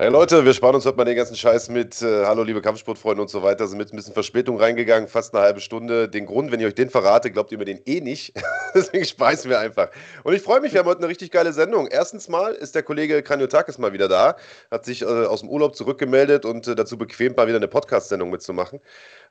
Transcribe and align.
Hey 0.00 0.08
Leute, 0.08 0.46
wir 0.46 0.54
sparen 0.54 0.74
uns 0.74 0.86
heute 0.86 0.96
mal 0.96 1.04
den 1.04 1.14
ganzen 1.14 1.36
Scheiß 1.36 1.68
mit 1.68 2.00
äh, 2.00 2.24
Hallo 2.24 2.42
liebe 2.42 2.62
Kampfsportfreunde 2.62 3.20
und 3.20 3.28
so 3.28 3.42
weiter. 3.42 3.66
Sind 3.66 3.76
mit 3.76 3.92
ein 3.92 3.96
bisschen 3.96 4.14
Verspätung 4.14 4.58
reingegangen, 4.58 5.10
fast 5.10 5.34
eine 5.34 5.44
halbe 5.44 5.60
Stunde. 5.60 6.08
Den 6.08 6.24
Grund, 6.24 6.50
wenn 6.50 6.58
ich 6.58 6.64
euch 6.64 6.74
den 6.74 6.88
verrate, 6.88 7.30
glaubt 7.30 7.52
ihr 7.52 7.58
mir 7.58 7.66
den 7.66 7.82
eh 7.84 8.00
nicht. 8.00 8.32
Deswegen 8.74 9.04
speisen 9.04 9.50
wir 9.50 9.60
einfach. 9.60 9.90
Und 10.24 10.34
ich 10.34 10.42
freue 10.42 10.60
mich, 10.60 10.72
wir 10.72 10.80
haben 10.80 10.88
heute 10.88 11.00
eine 11.00 11.08
richtig 11.08 11.30
geile 11.30 11.52
Sendung. 11.52 11.86
Erstens 11.86 12.28
mal 12.28 12.52
ist 12.54 12.74
der 12.74 12.82
Kollege 12.82 13.22
Kraniotakis 13.22 13.78
mal 13.78 13.92
wieder 13.92 14.08
da, 14.08 14.36
hat 14.70 14.84
sich 14.84 15.02
äh, 15.02 15.04
aus 15.04 15.40
dem 15.40 15.48
Urlaub 15.48 15.76
zurückgemeldet 15.76 16.44
und 16.44 16.66
äh, 16.66 16.74
dazu 16.74 16.98
bequemt, 16.98 17.36
mal 17.36 17.46
wieder 17.46 17.56
eine 17.56 17.68
Podcast-Sendung 17.68 18.30
mitzumachen. 18.30 18.80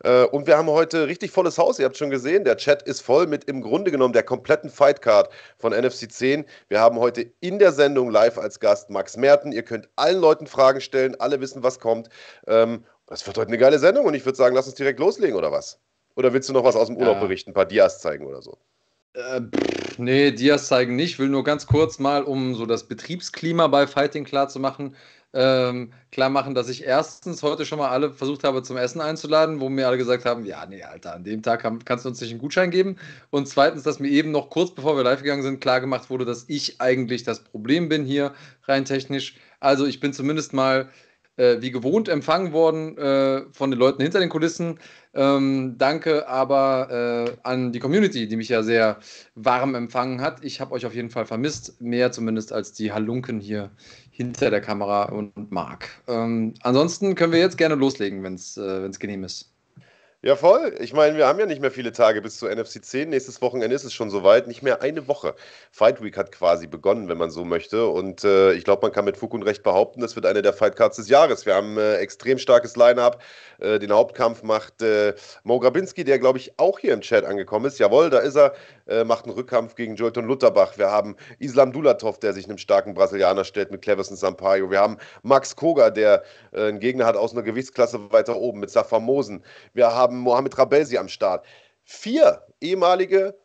Äh, 0.03 0.23
und 0.23 0.47
wir 0.47 0.57
haben 0.57 0.67
heute 0.67 1.07
richtig 1.07 1.31
volles 1.31 1.57
Haus. 1.57 1.79
Ihr 1.79 1.85
habt 1.85 1.97
schon 1.97 2.09
gesehen, 2.09 2.43
der 2.43 2.57
Chat 2.57 2.83
ist 2.83 3.01
voll 3.01 3.27
mit 3.27 3.45
im 3.45 3.61
Grunde 3.61 3.91
genommen 3.91 4.13
der 4.13 4.23
kompletten 4.23 4.69
Fightcard 4.69 5.29
von 5.57 5.73
NFC 5.73 6.11
10. 6.11 6.45
Wir 6.67 6.79
haben 6.79 6.97
heute 6.99 7.31
in 7.39 7.59
der 7.59 7.71
Sendung 7.71 8.11
live 8.11 8.37
als 8.37 8.59
Gast 8.59 8.89
Max 8.89 9.17
Merten. 9.17 9.51
Ihr 9.51 9.63
könnt 9.63 9.89
allen 9.95 10.21
Leuten 10.21 10.47
fragen, 10.47 10.69
Fragen 10.69 10.81
stellen, 10.81 11.15
alle 11.19 11.39
wissen, 11.39 11.63
was 11.63 11.79
kommt. 11.79 12.09
Ähm, 12.45 12.83
das 13.07 13.25
wird 13.25 13.37
heute 13.37 13.47
eine 13.47 13.57
geile 13.57 13.79
Sendung 13.79 14.05
und 14.05 14.13
ich 14.13 14.25
würde 14.25 14.35
sagen, 14.35 14.55
lass 14.55 14.67
uns 14.67 14.75
direkt 14.75 14.99
loslegen, 14.99 15.35
oder 15.35 15.51
was? 15.51 15.79
Oder 16.15 16.33
willst 16.33 16.49
du 16.49 16.53
noch 16.53 16.63
was 16.63 16.75
aus 16.75 16.87
dem 16.87 16.97
Urlaub 16.97 17.15
ja. 17.15 17.21
berichten, 17.21 17.51
ein 17.51 17.53
paar 17.53 17.65
Dias 17.65 17.99
zeigen 18.01 18.25
oder 18.25 18.41
so? 18.41 18.57
Äh, 19.13 19.41
nee, 19.97 20.31
Dias 20.31 20.67
zeigen 20.67 20.95
nicht. 20.95 21.13
Ich 21.13 21.19
will 21.19 21.29
nur 21.29 21.43
ganz 21.43 21.65
kurz 21.65 21.99
mal, 21.99 22.23
um 22.23 22.55
so 22.55 22.65
das 22.65 22.87
Betriebsklima 22.87 23.67
bei 23.67 23.87
Fighting 23.87 24.23
klar 24.23 24.49
zu 24.49 24.59
ähm, 25.31 25.93
klar 26.11 26.29
machen, 26.29 26.55
dass 26.55 26.69
ich 26.69 26.83
erstens 26.83 27.43
heute 27.43 27.65
schon 27.65 27.77
mal 27.77 27.89
alle 27.89 28.11
versucht 28.11 28.43
habe 28.43 28.63
zum 28.63 28.77
Essen 28.77 28.99
einzuladen, 28.99 29.59
wo 29.59 29.69
mir 29.69 29.87
alle 29.87 29.97
gesagt 29.97 30.25
haben, 30.25 30.43
ja, 30.43 30.65
nee, 30.65 30.81
Alter, 30.83 31.13
an 31.13 31.23
dem 31.23 31.43
Tag 31.43 31.61
kann, 31.61 31.85
kannst 31.85 32.05
du 32.05 32.09
uns 32.09 32.19
nicht 32.19 32.31
einen 32.31 32.39
Gutschein 32.39 32.71
geben. 32.71 32.97
Und 33.29 33.47
zweitens, 33.47 33.83
dass 33.83 33.99
mir 33.99 34.09
eben 34.09 34.31
noch 34.31 34.49
kurz 34.49 34.73
bevor 34.73 34.97
wir 34.97 35.03
live 35.03 35.21
gegangen 35.21 35.43
sind, 35.43 35.61
klar 35.61 35.81
gemacht 35.81 36.09
wurde, 36.09 36.25
dass 36.25 36.45
ich 36.47 36.81
eigentlich 36.81 37.23
das 37.23 37.43
Problem 37.43 37.89
bin 37.89 38.05
hier 38.05 38.33
rein 38.67 38.85
technisch. 38.85 39.35
Also 39.59 39.85
ich 39.85 39.99
bin 39.99 40.13
zumindest 40.13 40.53
mal 40.53 40.89
äh, 41.39 41.61
wie 41.61 41.71
gewohnt 41.71 42.09
empfangen 42.09 42.51
worden 42.51 42.97
äh, 42.97 43.43
von 43.51 43.71
den 43.71 43.79
Leuten 43.79 44.01
hinter 44.01 44.19
den 44.19 44.29
Kulissen. 44.29 44.79
Ähm, 45.13 45.75
danke 45.77 46.27
aber 46.27 47.25
äh, 47.27 47.37
an 47.43 47.71
die 47.71 47.79
Community, 47.79 48.27
die 48.27 48.35
mich 48.35 48.49
ja 48.49 48.61
sehr 48.61 48.99
warm 49.35 49.73
empfangen 49.73 50.21
hat. 50.21 50.43
Ich 50.43 50.59
habe 50.61 50.73
euch 50.73 50.85
auf 50.85 50.93
jeden 50.93 51.09
Fall 51.09 51.25
vermisst, 51.25 51.81
mehr 51.81 52.11
zumindest 52.11 52.53
als 52.53 52.73
die 52.73 52.91
Halunken 52.91 53.39
hier 53.39 53.71
hinter 54.11 54.51
der 54.51 54.61
Kamera 54.61 55.05
und 55.05 55.51
Marc. 55.51 55.89
Ähm, 56.07 56.53
ansonsten 56.61 57.15
können 57.15 57.31
wir 57.31 57.39
jetzt 57.39 57.57
gerne 57.57 57.75
loslegen, 57.75 58.21
wenn 58.21 58.35
es 58.35 58.57
äh, 58.57 58.89
genehm 58.99 59.23
ist. 59.23 59.58
Ja, 60.21 60.35
voll. 60.35 60.75
Ich 60.81 60.91
meine, 60.91 61.15
wir 61.15 61.27
haben 61.27 61.39
ja 61.39 61.45
nicht 61.45 61.61
mehr 61.61 61.71
viele 61.71 61.93
Tage 61.93 62.21
bis 62.21 62.35
zur 62.39 62.53
NFC 62.53 62.83
10. 62.83 63.09
Nächstes 63.09 63.41
Wochenende 63.41 63.73
ist 63.73 63.85
es 63.85 63.93
schon 63.93 64.09
soweit. 64.09 64.47
Nicht 64.47 64.61
mehr 64.61 64.81
eine 64.81 65.07
Woche. 65.07 65.33
Fight 65.71 66.03
Week 66.03 66.17
hat 66.17 66.33
quasi 66.33 66.67
begonnen, 66.67 67.07
wenn 67.07 67.17
man 67.17 67.31
so 67.31 67.45
möchte. 67.45 67.87
Und 67.87 68.25
äh, 68.25 68.51
ich 68.51 68.65
glaube, 68.65 68.81
man 68.81 68.91
kann 68.91 69.05
mit 69.05 69.15
Fug 69.15 69.33
und 69.33 69.43
Recht 69.43 69.63
behaupten, 69.63 70.01
das 70.01 70.17
wird 70.17 70.25
eine 70.25 70.41
der 70.41 70.51
Fight 70.51 70.75
Cards 70.75 70.97
des 70.97 71.07
Jahres. 71.07 71.45
Wir 71.45 71.55
haben 71.55 71.77
äh, 71.77 71.95
extrem 71.99 72.37
starkes 72.37 72.75
Line-Up. 72.75 73.21
Äh, 73.59 73.79
den 73.79 73.93
Hauptkampf 73.93 74.43
macht 74.43 74.81
äh, 74.81 75.13
Mo 75.45 75.57
Grabinski, 75.57 76.03
der, 76.03 76.19
glaube 76.19 76.37
ich, 76.37 76.51
auch 76.59 76.79
hier 76.79 76.93
im 76.93 76.99
Chat 76.99 77.23
angekommen 77.23 77.67
ist. 77.67 77.79
Jawohl, 77.79 78.09
da 78.09 78.19
ist 78.19 78.35
er. 78.35 78.53
Äh, 78.89 79.03
macht 79.03 79.25
einen 79.25 79.35
Rückkampf 79.35 79.75
gegen 79.75 79.95
Jolton 79.95 80.25
Lutterbach. 80.25 80.77
Wir 80.77 80.89
haben 80.89 81.15
Islam 81.37 81.71
Dulatov, 81.71 82.19
der 82.19 82.33
sich 82.33 82.45
einem 82.45 82.57
starken 82.57 82.95
Brasilianer 82.95 83.43
stellt 83.43 83.69
mit 83.69 83.83
Cleverson 83.83 84.17
Sampaio. 84.17 84.71
Wir 84.71 84.79
haben 84.79 84.97
Max 85.21 85.55
Koga, 85.55 85.91
der 85.91 86.23
äh, 86.51 86.69
einen 86.69 86.79
Gegner 86.79 87.05
hat 87.05 87.15
aus 87.15 87.33
einer 87.33 87.43
Gewichtsklasse 87.43 88.11
weiter 88.11 88.35
oben 88.35 88.59
mit 88.59 88.71
Safar 88.71 88.99
Mosen. 88.99 89.43
Wir 89.73 89.93
haben 89.93 90.08
haben 90.09 90.19
Mohamed 90.19 90.57
Rabelsi 90.57 90.97
am 90.97 91.07
Start. 91.07 91.45
Vier 91.83 92.43
ehemalige 92.61 93.35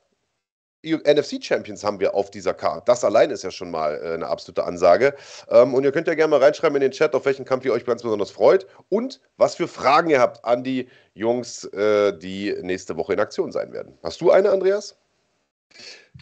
NFC-Champions 0.82 1.82
haben 1.82 2.00
wir 2.00 2.14
auf 2.14 2.30
dieser 2.30 2.52
Karte. 2.52 2.82
Das 2.86 3.04
allein 3.04 3.30
ist 3.30 3.42
ja 3.42 3.50
schon 3.50 3.70
mal 3.70 3.94
äh, 4.02 4.14
eine 4.14 4.26
absolute 4.26 4.64
Ansage. 4.64 5.14
Ähm, 5.48 5.74
und 5.74 5.84
ihr 5.84 5.92
könnt 5.92 6.08
ja 6.08 6.14
gerne 6.14 6.30
mal 6.30 6.42
reinschreiben 6.42 6.76
in 6.76 6.82
den 6.82 6.90
Chat, 6.90 7.14
auf 7.14 7.24
welchen 7.24 7.44
Kampf 7.44 7.64
ihr 7.64 7.72
euch 7.72 7.86
ganz 7.86 8.02
besonders 8.02 8.30
freut 8.30 8.66
und 8.90 9.20
was 9.36 9.54
für 9.54 9.68
Fragen 9.68 10.10
ihr 10.10 10.20
habt 10.20 10.44
an 10.44 10.62
die 10.62 10.88
Jungs, 11.14 11.64
äh, 11.64 12.16
die 12.16 12.54
nächste 12.60 12.96
Woche 12.96 13.14
in 13.14 13.20
Aktion 13.20 13.50
sein 13.50 13.72
werden. 13.72 13.96
Hast 14.02 14.20
du 14.20 14.30
eine, 14.30 14.50
Andreas? 14.50 14.96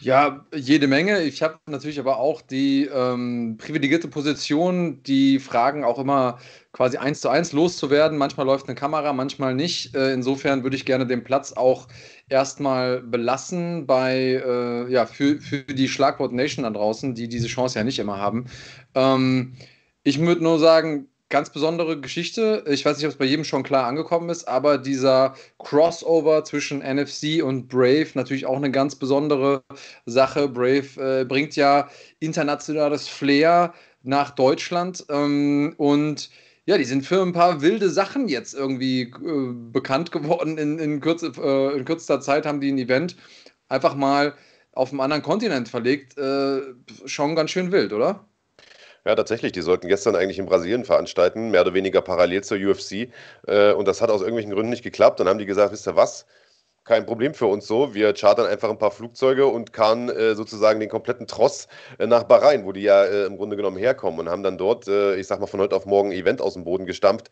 Ja, 0.01 0.45
jede 0.53 0.87
Menge. 0.87 1.21
Ich 1.21 1.43
habe 1.43 1.59
natürlich 1.67 1.99
aber 1.99 2.17
auch 2.17 2.41
die 2.41 2.85
ähm, 2.91 3.57
privilegierte 3.59 4.07
Position, 4.07 5.01
die 5.03 5.39
Fragen 5.39 5.83
auch 5.83 5.99
immer 5.99 6.39
quasi 6.71 6.97
eins 6.97 7.21
zu 7.21 7.29
eins 7.29 7.53
loszuwerden. 7.53 8.17
Manchmal 8.17 8.47
läuft 8.47 8.67
eine 8.67 8.75
Kamera, 8.75 9.13
manchmal 9.13 9.53
nicht. 9.53 9.95
Äh, 9.95 10.11
insofern 10.13 10.63
würde 10.63 10.75
ich 10.75 10.85
gerne 10.85 11.05
den 11.05 11.23
Platz 11.23 11.53
auch 11.53 11.87
erstmal 12.27 13.01
belassen 13.01 13.85
bei, 13.85 14.41
äh, 14.43 14.91
ja, 14.91 15.05
für, 15.05 15.39
für 15.39 15.63
die 15.63 15.87
Schlagwort 15.87 16.33
Nation 16.33 16.63
da 16.63 16.71
draußen, 16.71 17.13
die 17.13 17.27
diese 17.29 17.47
Chance 17.47 17.77
ja 17.77 17.85
nicht 17.85 17.99
immer 17.99 18.17
haben. 18.17 18.45
Ähm, 18.95 19.53
ich 20.03 20.19
würde 20.19 20.43
nur 20.43 20.59
sagen, 20.59 21.07
ganz 21.33 21.49
besondere 21.49 21.99
Geschichte. 21.99 22.63
Ich 22.67 22.85
weiß 22.85 22.97
nicht, 22.97 23.07
ob 23.07 23.11
es 23.11 23.17
bei 23.17 23.25
jedem 23.25 23.43
schon 23.43 23.63
klar 23.63 23.87
angekommen 23.87 24.29
ist, 24.29 24.47
aber 24.47 24.77
dieser 24.77 25.33
Crossover 25.57 26.43
zwischen 26.43 26.77
NFC 26.77 27.43
und 27.43 27.69
Brave 27.69 28.09
natürlich 28.13 28.45
auch 28.45 28.57
eine 28.57 28.69
ganz 28.69 28.95
besondere 28.95 29.63
Sache. 30.05 30.47
Brave 30.47 31.21
äh, 31.21 31.25
bringt 31.25 31.55
ja 31.55 31.89
internationales 32.19 33.07
Flair 33.07 33.73
nach 34.03 34.29
Deutschland 34.29 35.05
ähm, 35.09 35.73
und 35.77 36.29
ja, 36.65 36.77
die 36.77 36.83
sind 36.83 37.03
für 37.03 37.23
ein 37.23 37.33
paar 37.33 37.63
wilde 37.63 37.89
Sachen 37.89 38.27
jetzt 38.27 38.53
irgendwie 38.53 39.01
äh, 39.01 39.53
bekannt 39.71 40.11
geworden. 40.11 40.59
In, 40.59 40.77
in, 40.77 40.99
kürze, 41.01 41.31
äh, 41.35 41.75
in 41.75 41.83
kürzester 41.83 42.21
Zeit 42.21 42.45
haben 42.45 42.61
die 42.61 42.71
ein 42.71 42.77
Event 42.77 43.15
einfach 43.69 43.95
mal 43.95 44.35
auf 44.73 44.91
einem 44.91 45.01
anderen 45.01 45.23
Kontinent 45.23 45.67
verlegt. 45.67 46.15
Äh, 46.15 46.61
schon 47.05 47.35
ganz 47.35 47.49
schön 47.49 47.71
wild, 47.71 47.91
oder? 47.91 48.27
Ja, 49.05 49.15
tatsächlich. 49.15 49.51
Die 49.51 49.61
sollten 49.61 49.87
gestern 49.89 50.15
eigentlich 50.15 50.39
in 50.39 50.45
Brasilien 50.45 50.85
veranstalten, 50.85 51.51
mehr 51.51 51.61
oder 51.61 51.73
weniger 51.73 52.01
parallel 52.01 52.43
zur 52.43 52.57
UFC. 52.57 53.09
Äh, 53.47 53.73
und 53.73 53.87
das 53.87 54.01
hat 54.01 54.09
aus 54.09 54.21
irgendwelchen 54.21 54.51
Gründen 54.53 54.69
nicht 54.69 54.83
geklappt. 54.83 55.19
Dann 55.19 55.27
haben 55.27 55.39
die 55.39 55.45
gesagt, 55.45 55.73
wisst 55.73 55.87
ihr 55.87 55.95
was? 55.95 56.25
Kein 56.85 57.05
Problem 57.05 57.33
für 57.33 57.47
uns 57.47 57.67
so. 57.67 57.93
Wir 57.93 58.13
chartern 58.13 58.47
einfach 58.47 58.69
ein 58.69 58.77
paar 58.77 58.91
Flugzeuge 58.91 59.47
und 59.47 59.73
karren 59.73 60.09
äh, 60.09 60.35
sozusagen 60.35 60.79
den 60.79 60.89
kompletten 60.89 61.27
Tross 61.27 61.67
äh, 61.99 62.07
nach 62.07 62.23
Bahrain, 62.25 62.65
wo 62.65 62.71
die 62.73 62.81
ja 62.83 63.03
äh, 63.05 63.25
im 63.25 63.37
Grunde 63.37 63.57
genommen 63.57 63.77
herkommen 63.77 64.19
und 64.21 64.29
haben 64.29 64.43
dann 64.43 64.57
dort, 64.57 64.87
äh, 64.87 65.15
ich 65.15 65.27
sag 65.27 65.39
mal, 65.41 65.47
von 65.47 65.61
heute 65.61 65.75
auf 65.75 65.85
morgen 65.85 66.11
ein 66.11 66.17
Event 66.17 66.41
aus 66.41 66.53
dem 66.55 66.63
Boden 66.65 66.85
gestampft 66.85 67.31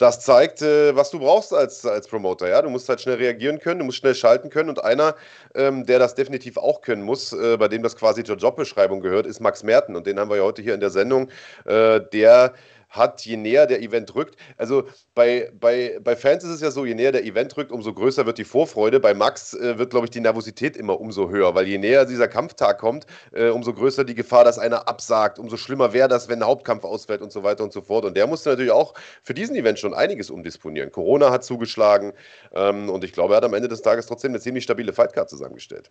das 0.00 0.20
zeigt, 0.20 0.62
äh, 0.62 0.96
was 0.96 1.10
du 1.10 1.18
brauchst 1.18 1.52
als, 1.52 1.84
als 1.84 2.08
Promoter. 2.08 2.48
Ja? 2.48 2.62
Du 2.62 2.70
musst 2.70 2.88
halt 2.88 3.02
schnell 3.02 3.16
reagieren 3.16 3.58
können, 3.58 3.80
du 3.80 3.84
musst 3.84 3.98
schnell 3.98 4.14
schalten 4.14 4.48
können. 4.48 4.70
Und 4.70 4.82
einer, 4.82 5.14
ähm, 5.54 5.84
der 5.84 5.98
das 5.98 6.14
definitiv 6.14 6.56
auch 6.56 6.80
können 6.80 7.02
muss, 7.02 7.34
äh, 7.34 7.58
bei 7.58 7.68
dem 7.68 7.82
das 7.82 7.96
quasi 7.96 8.24
zur 8.24 8.36
Jobbeschreibung 8.36 9.00
gehört, 9.00 9.26
ist 9.26 9.40
Max 9.40 9.62
Merten. 9.62 9.96
Und 9.96 10.06
den 10.06 10.18
haben 10.18 10.30
wir 10.30 10.38
ja 10.38 10.42
heute 10.42 10.62
hier 10.62 10.72
in 10.72 10.80
der 10.80 10.90
Sendung. 10.90 11.28
Äh, 11.66 12.00
der 12.12 12.54
hat, 12.90 13.24
je 13.24 13.36
näher 13.36 13.66
der 13.66 13.80
Event 13.80 14.14
rückt. 14.14 14.36
Also 14.56 14.84
bei, 15.14 15.50
bei, 15.58 15.98
bei 16.02 16.16
Fans 16.16 16.44
ist 16.44 16.50
es 16.50 16.60
ja 16.60 16.70
so, 16.70 16.84
je 16.84 16.94
näher 16.94 17.12
der 17.12 17.24
Event 17.24 17.56
rückt, 17.56 17.72
umso 17.72 17.94
größer 17.94 18.26
wird 18.26 18.38
die 18.38 18.44
Vorfreude. 18.44 19.00
Bei 19.00 19.14
Max 19.14 19.54
äh, 19.54 19.78
wird, 19.78 19.90
glaube 19.90 20.06
ich, 20.06 20.10
die 20.10 20.20
Nervosität 20.20 20.76
immer 20.76 21.00
umso 21.00 21.30
höher, 21.30 21.54
weil 21.54 21.66
je 21.66 21.78
näher 21.78 22.04
dieser 22.04 22.28
Kampftag 22.28 22.78
kommt, 22.78 23.06
äh, 23.32 23.48
umso 23.48 23.72
größer 23.72 24.04
die 24.04 24.14
Gefahr, 24.14 24.44
dass 24.44 24.58
einer 24.58 24.88
absagt, 24.88 25.38
umso 25.38 25.56
schlimmer 25.56 25.92
wäre 25.92 26.08
das, 26.08 26.28
wenn 26.28 26.40
ein 26.40 26.46
Hauptkampf 26.46 26.84
ausfällt 26.84 27.22
und 27.22 27.32
so 27.32 27.42
weiter 27.42 27.64
und 27.64 27.72
so 27.72 27.80
fort. 27.80 28.04
Und 28.04 28.16
der 28.16 28.26
musste 28.26 28.50
natürlich 28.50 28.72
auch 28.72 28.94
für 29.22 29.34
diesen 29.34 29.54
Event 29.56 29.78
schon 29.78 29.94
einiges 29.94 30.30
umdisponieren. 30.30 30.90
Corona 30.90 31.30
hat 31.30 31.44
zugeschlagen 31.44 32.12
ähm, 32.52 32.90
und 32.90 33.04
ich 33.04 33.12
glaube, 33.12 33.34
er 33.34 33.38
hat 33.38 33.44
am 33.44 33.54
Ende 33.54 33.68
des 33.68 33.82
Tages 33.82 34.06
trotzdem 34.06 34.32
eine 34.32 34.40
ziemlich 34.40 34.64
stabile 34.64 34.92
Fightcard 34.92 35.30
zusammengestellt. 35.30 35.90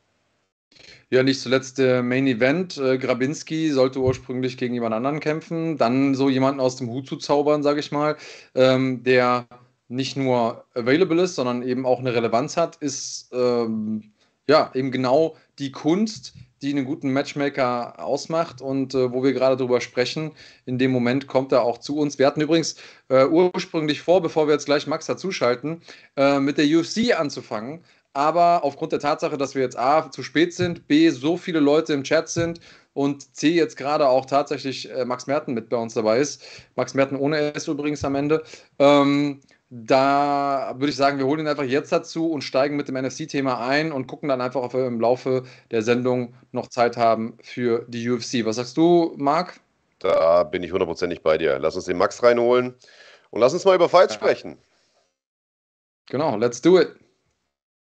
Ja, 1.10 1.24
nicht 1.24 1.42
zuletzt 1.42 1.78
der 1.80 2.04
Main 2.04 2.28
Event. 2.28 2.78
Äh, 2.78 2.98
Grabinski 2.98 3.72
sollte 3.72 4.00
ursprünglich 4.00 4.58
gegen 4.58 4.76
jemand 4.76 4.94
anderen 4.94 5.20
kämpfen. 5.20 5.78
Dann 5.78 6.14
so 6.14 6.30
jemanden 6.30 6.60
aus 6.60 6.76
dem 6.76 6.90
Hut 6.90 7.08
zu 7.08 7.18
zaubern, 7.18 7.64
sage 7.64 7.80
ich 7.80 7.92
mal, 7.92 8.16
ähm, 8.54 9.04
der 9.04 9.48
nicht 9.88 10.16
nur 10.18 10.66
available 10.76 11.22
ist, 11.24 11.36
sondern 11.36 11.64
eben 11.64 11.86
auch 11.86 12.00
eine 12.00 12.14
Relevanz 12.14 12.58
hat, 12.58 12.76
ist 12.78 13.30
ähm, 13.34 14.14
ja 14.48 14.72
eben 14.76 14.92
genau 14.92 15.36
die 15.58 15.72
Kunst, 15.72 16.36
die 16.62 16.72
einen 16.72 16.86
guten 16.86 17.12
Matchmaker 17.12 18.04
ausmacht 18.04 18.62
und 18.62 18.94
äh, 18.94 19.12
wo 19.12 19.24
wir 19.24 19.34
gerade 19.34 19.58
drüber 19.58 19.82
sprechen. 19.82 20.32
In 20.66 20.78
dem 20.78 20.92
Moment 20.92 21.28
kommt 21.28 21.52
er 21.52 21.64
auch 21.64 21.80
zu 21.80 21.98
uns. 21.98 22.20
Wir 22.20 22.28
hatten 22.28 22.42
übrigens 22.42 22.76
äh, 23.08 23.26
ursprünglich 23.26 24.02
vor, 24.02 24.22
bevor 24.22 24.48
wir 24.48 24.54
jetzt 24.54 24.66
gleich 24.66 24.86
Max 24.86 25.06
dazuschalten, 25.06 25.82
äh, 26.18 26.40
mit 26.40 26.58
der 26.58 26.66
UFC 26.66 27.18
anzufangen 27.18 27.82
aber 28.14 28.64
aufgrund 28.64 28.92
der 28.92 29.00
Tatsache, 29.00 29.38
dass 29.38 29.56
wir 29.56 29.62
jetzt 29.62 29.78
A 29.78 30.10
zu 30.12 30.24
spät 30.24 30.54
sind, 30.54 30.88
B 30.88 31.10
so 31.10 31.38
viele 31.38 31.60
Leute 31.60 31.94
im 31.94 32.04
Chat 32.04 32.30
sind 32.30 32.60
und 32.94 33.36
C 33.36 33.50
jetzt 33.50 33.78
gerade 33.78 34.08
auch 34.08 34.26
tatsächlich 34.26 34.92
äh, 34.92 35.06
Max 35.06 35.28
Merten 35.28 35.54
mit 35.54 35.70
bei 35.70 35.78
uns 35.78 35.94
dabei 35.94 36.20
ist, 36.20 36.44
Max 36.76 36.94
Merten 36.94 37.16
ohne 37.16 37.54
S 37.54 37.68
übrigens 37.68 38.04
am 38.04 38.16
Ende, 38.16 38.44
ähm, 38.80 39.42
da 39.72 40.74
würde 40.78 40.90
ich 40.90 40.96
sagen, 40.96 41.20
wir 41.20 41.28
holen 41.28 41.42
ihn 41.42 41.48
einfach 41.48 41.64
jetzt 41.64 41.92
dazu 41.92 42.32
und 42.32 42.44
steigen 42.44 42.76
mit 42.76 42.88
dem 42.88 42.96
NFC-Thema 42.96 43.60
ein 43.68 43.92
und 43.92 44.08
gucken 44.08 44.30
dann 44.30 44.42
einfach, 44.42 44.64
ob 44.64 44.74
wir 44.74 44.88
im 44.88 45.00
Laufe 45.00 45.44
der 45.70 45.84
Sendung 45.84 46.34
noch 46.52 46.68
Zeit 46.68 46.98
haben 46.98 47.38
für 47.44 47.86
die 47.88 48.10
UFC. 48.10 48.46
Was 48.46 48.56
sagst 48.56 48.78
du, 48.78 49.14
Marc? 49.18 49.60
Da 50.00 50.44
bin 50.44 50.64
ich 50.64 50.72
hundertprozentig 50.72 51.22
bei 51.22 51.38
dir. 51.38 51.60
Lass 51.60 51.76
uns 51.76 51.86
den 51.86 51.98
Max 51.98 52.24
reinholen 52.24 52.74
und 53.30 53.42
lass 53.42 53.54
uns 53.54 53.64
mal 53.64 53.76
über 53.76 53.90
Fights 53.90 54.16
ja. 54.16 54.20
sprechen. 54.20 54.58
Genau, 56.08 56.36
let's 56.36 56.62
do 56.62 56.80
it. 56.80 56.96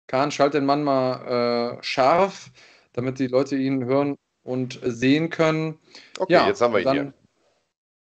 Kahn, 0.07 0.31
schalt 0.31 0.55
den 0.55 0.67
Mann 0.67 0.85
mal 0.85 1.79
äh, 1.79 1.83
scharf, 1.83 2.51
damit 2.93 3.19
die 3.19 3.29
Leute 3.29 3.57
ihn 3.57 3.85
hören 3.85 4.17
und 4.43 4.81
sehen 4.83 5.31
können. 5.31 5.79
Okay, 6.19 6.33
ja, 6.33 6.47
jetzt 6.47 6.61
haben 6.61 6.75
wir 6.75 6.81
ihn 6.81 6.93
hier. 6.93 7.15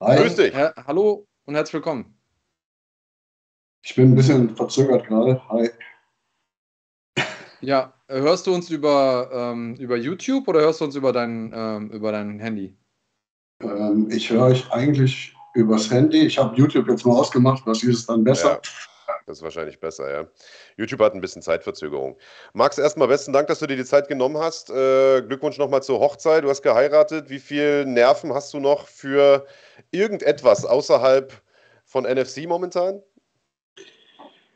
Hi. 0.01 0.21
Grüß 0.21 0.35
dich. 0.35 0.53
Her 0.53 0.73
hallo 0.85 1.27
und 1.45 1.55
herzlich 1.55 1.73
willkommen. 1.73 2.17
Ich 3.83 3.95
bin 3.95 4.11
ein 4.11 4.15
bisschen 4.15 4.55
verzögert 4.55 5.07
gerade. 5.07 5.41
Hi. 5.49 5.69
Ja, 7.61 7.93
hörst 8.07 8.45
du 8.45 8.53
uns 8.53 8.69
über, 8.69 9.29
ähm, 9.33 9.75
über 9.75 9.97
YouTube 9.97 10.47
oder 10.47 10.61
hörst 10.61 10.81
du 10.81 10.85
uns 10.85 10.95
über 10.95 11.11
dein, 11.11 11.51
ähm, 11.55 11.89
über 11.89 12.11
dein 12.11 12.39
Handy? 12.39 12.77
Ähm, 13.61 14.09
ich 14.11 14.29
höre 14.29 14.45
euch 14.45 14.71
eigentlich 14.71 15.35
übers 15.55 15.89
Handy. 15.89 16.19
Ich 16.19 16.37
habe 16.37 16.55
YouTube 16.55 16.87
jetzt 16.87 17.05
mal 17.05 17.15
ausgemacht, 17.15 17.65
was 17.65 17.81
ist 17.81 17.95
es 17.95 18.05
dann 18.05 18.23
besser? 18.23 18.61
Ja, 18.63 18.71
das 19.27 19.39
ist 19.39 19.43
wahrscheinlich 19.43 19.79
besser, 19.81 20.09
ja. 20.09 20.27
YouTube 20.77 21.01
hat 21.01 21.13
ein 21.13 21.19
bisschen 21.19 21.41
Zeitverzögerung. 21.41 22.17
Max, 22.53 22.77
erstmal 22.77 23.09
besten 23.09 23.33
Dank, 23.33 23.47
dass 23.47 23.59
du 23.59 23.67
dir 23.67 23.75
die 23.75 23.83
Zeit 23.83 24.07
genommen 24.07 24.37
hast. 24.37 24.69
Äh, 24.69 25.21
Glückwunsch 25.21 25.57
nochmal 25.57 25.83
zur 25.83 25.99
Hochzeit. 25.99 26.45
Du 26.45 26.49
hast 26.49 26.61
geheiratet. 26.61 27.29
Wie 27.29 27.39
viel 27.39 27.85
Nerven 27.85 28.33
hast 28.33 28.53
du 28.53 28.59
noch 28.59 28.87
für 28.87 29.45
irgendetwas 29.91 30.65
außerhalb 30.65 31.33
von 31.83 32.05
NFC 32.05 32.47
momentan? 32.47 33.01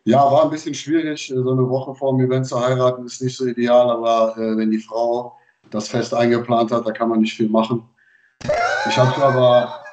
Ja, 0.06 0.20
war 0.32 0.46
ein 0.46 0.50
bisschen 0.50 0.74
schwierig. 0.74 1.28
So 1.28 1.52
eine 1.52 1.70
Woche 1.70 1.94
vor 1.94 2.14
dem 2.14 2.26
Event 2.26 2.48
zu 2.48 2.60
heiraten 2.60 3.06
ist 3.06 3.22
nicht 3.22 3.38
so 3.38 3.46
ideal, 3.46 3.90
aber 3.90 4.36
äh, 4.38 4.58
wenn 4.58 4.72
die 4.72 4.80
Frau 4.80 5.38
das 5.70 5.90
fest 5.90 6.14
eingeplant 6.14 6.72
hat, 6.72 6.88
da 6.88 6.92
kann 6.92 7.10
man 7.10 7.20
nicht 7.20 7.36
viel 7.36 7.50
machen. 7.50 7.88
Ich 8.90 8.98
habe 8.98 9.24
aber, 9.24 9.84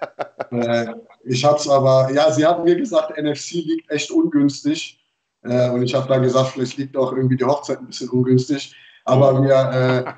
äh, 0.52 0.94
ich 1.24 1.44
habe 1.44 1.56
es 1.56 1.68
aber, 1.68 2.10
ja, 2.12 2.30
sie 2.30 2.46
hat 2.46 2.64
mir 2.64 2.76
gesagt, 2.76 3.16
NFC 3.20 3.52
liegt 3.52 3.90
echt 3.90 4.10
ungünstig. 4.10 4.98
Äh, 5.42 5.70
und 5.70 5.82
ich 5.82 5.94
habe 5.94 6.08
dann 6.08 6.22
gesagt, 6.22 6.50
vielleicht 6.50 6.76
liegt 6.78 6.96
auch 6.96 7.12
irgendwie 7.12 7.36
die 7.36 7.44
Hochzeit 7.44 7.78
ein 7.78 7.86
bisschen 7.86 8.08
ungünstig. 8.08 8.74
Aber 9.04 9.42
wir, 9.42 9.54
äh, 9.54 10.12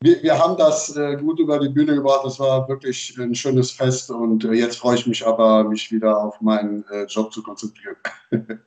wir, 0.00 0.22
wir, 0.22 0.38
haben 0.38 0.56
das 0.56 0.94
äh, 0.96 1.16
gut 1.16 1.38
über 1.38 1.58
die 1.58 1.68
Bühne 1.68 1.94
gebracht. 1.94 2.22
Das 2.24 2.38
war 2.38 2.68
wirklich 2.68 3.16
ein 3.18 3.34
schönes 3.34 3.70
Fest. 3.70 4.10
Und 4.10 4.44
äh, 4.44 4.52
jetzt 4.52 4.78
freue 4.78 4.96
ich 4.96 5.06
mich 5.06 5.26
aber, 5.26 5.64
mich 5.64 5.90
wieder 5.90 6.18
auf 6.18 6.40
meinen 6.40 6.84
äh, 6.90 7.04
Job 7.04 7.32
zu 7.32 7.42
konzentrieren. 7.42 7.96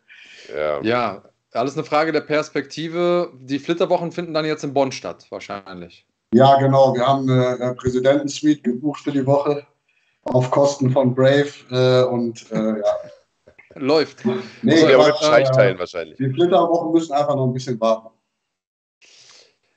ja. 0.56 0.82
ja, 0.82 1.24
alles 1.54 1.76
eine 1.76 1.84
Frage 1.84 2.12
der 2.12 2.22
Perspektive. 2.22 3.32
Die 3.40 3.60
Flitterwochen 3.60 4.12
finden 4.12 4.34
dann 4.34 4.46
jetzt 4.46 4.64
in 4.64 4.74
Bonn 4.74 4.92
statt, 4.92 5.26
wahrscheinlich. 5.30 6.06
Ja, 6.34 6.58
genau. 6.60 6.94
Wir 6.94 7.06
haben 7.06 7.30
eine 7.30 7.74
Präsidentensuite 7.76 8.62
gebucht 8.62 9.02
für 9.02 9.12
die 9.12 9.26
Woche 9.26 9.66
auf 10.30 10.52
Kosten 10.52 10.92
von 10.92 11.14
Brave 11.14 11.52
äh, 11.72 12.04
und 12.04 12.52
äh, 12.52 12.80
ja. 12.80 12.84
Läuft. 13.76 14.26
Nee, 14.26 14.88
wir 14.88 14.98
mit 14.98 15.18
Scheich 15.18 15.50
teilen 15.52 15.78
wahrscheinlich. 15.78 16.18
Die 16.18 16.30
Flitterwochen 16.30 16.92
müssen 16.92 17.14
einfach 17.14 17.36
noch 17.36 17.46
ein 17.46 17.54
bisschen 17.54 17.80
warten. 17.80 18.10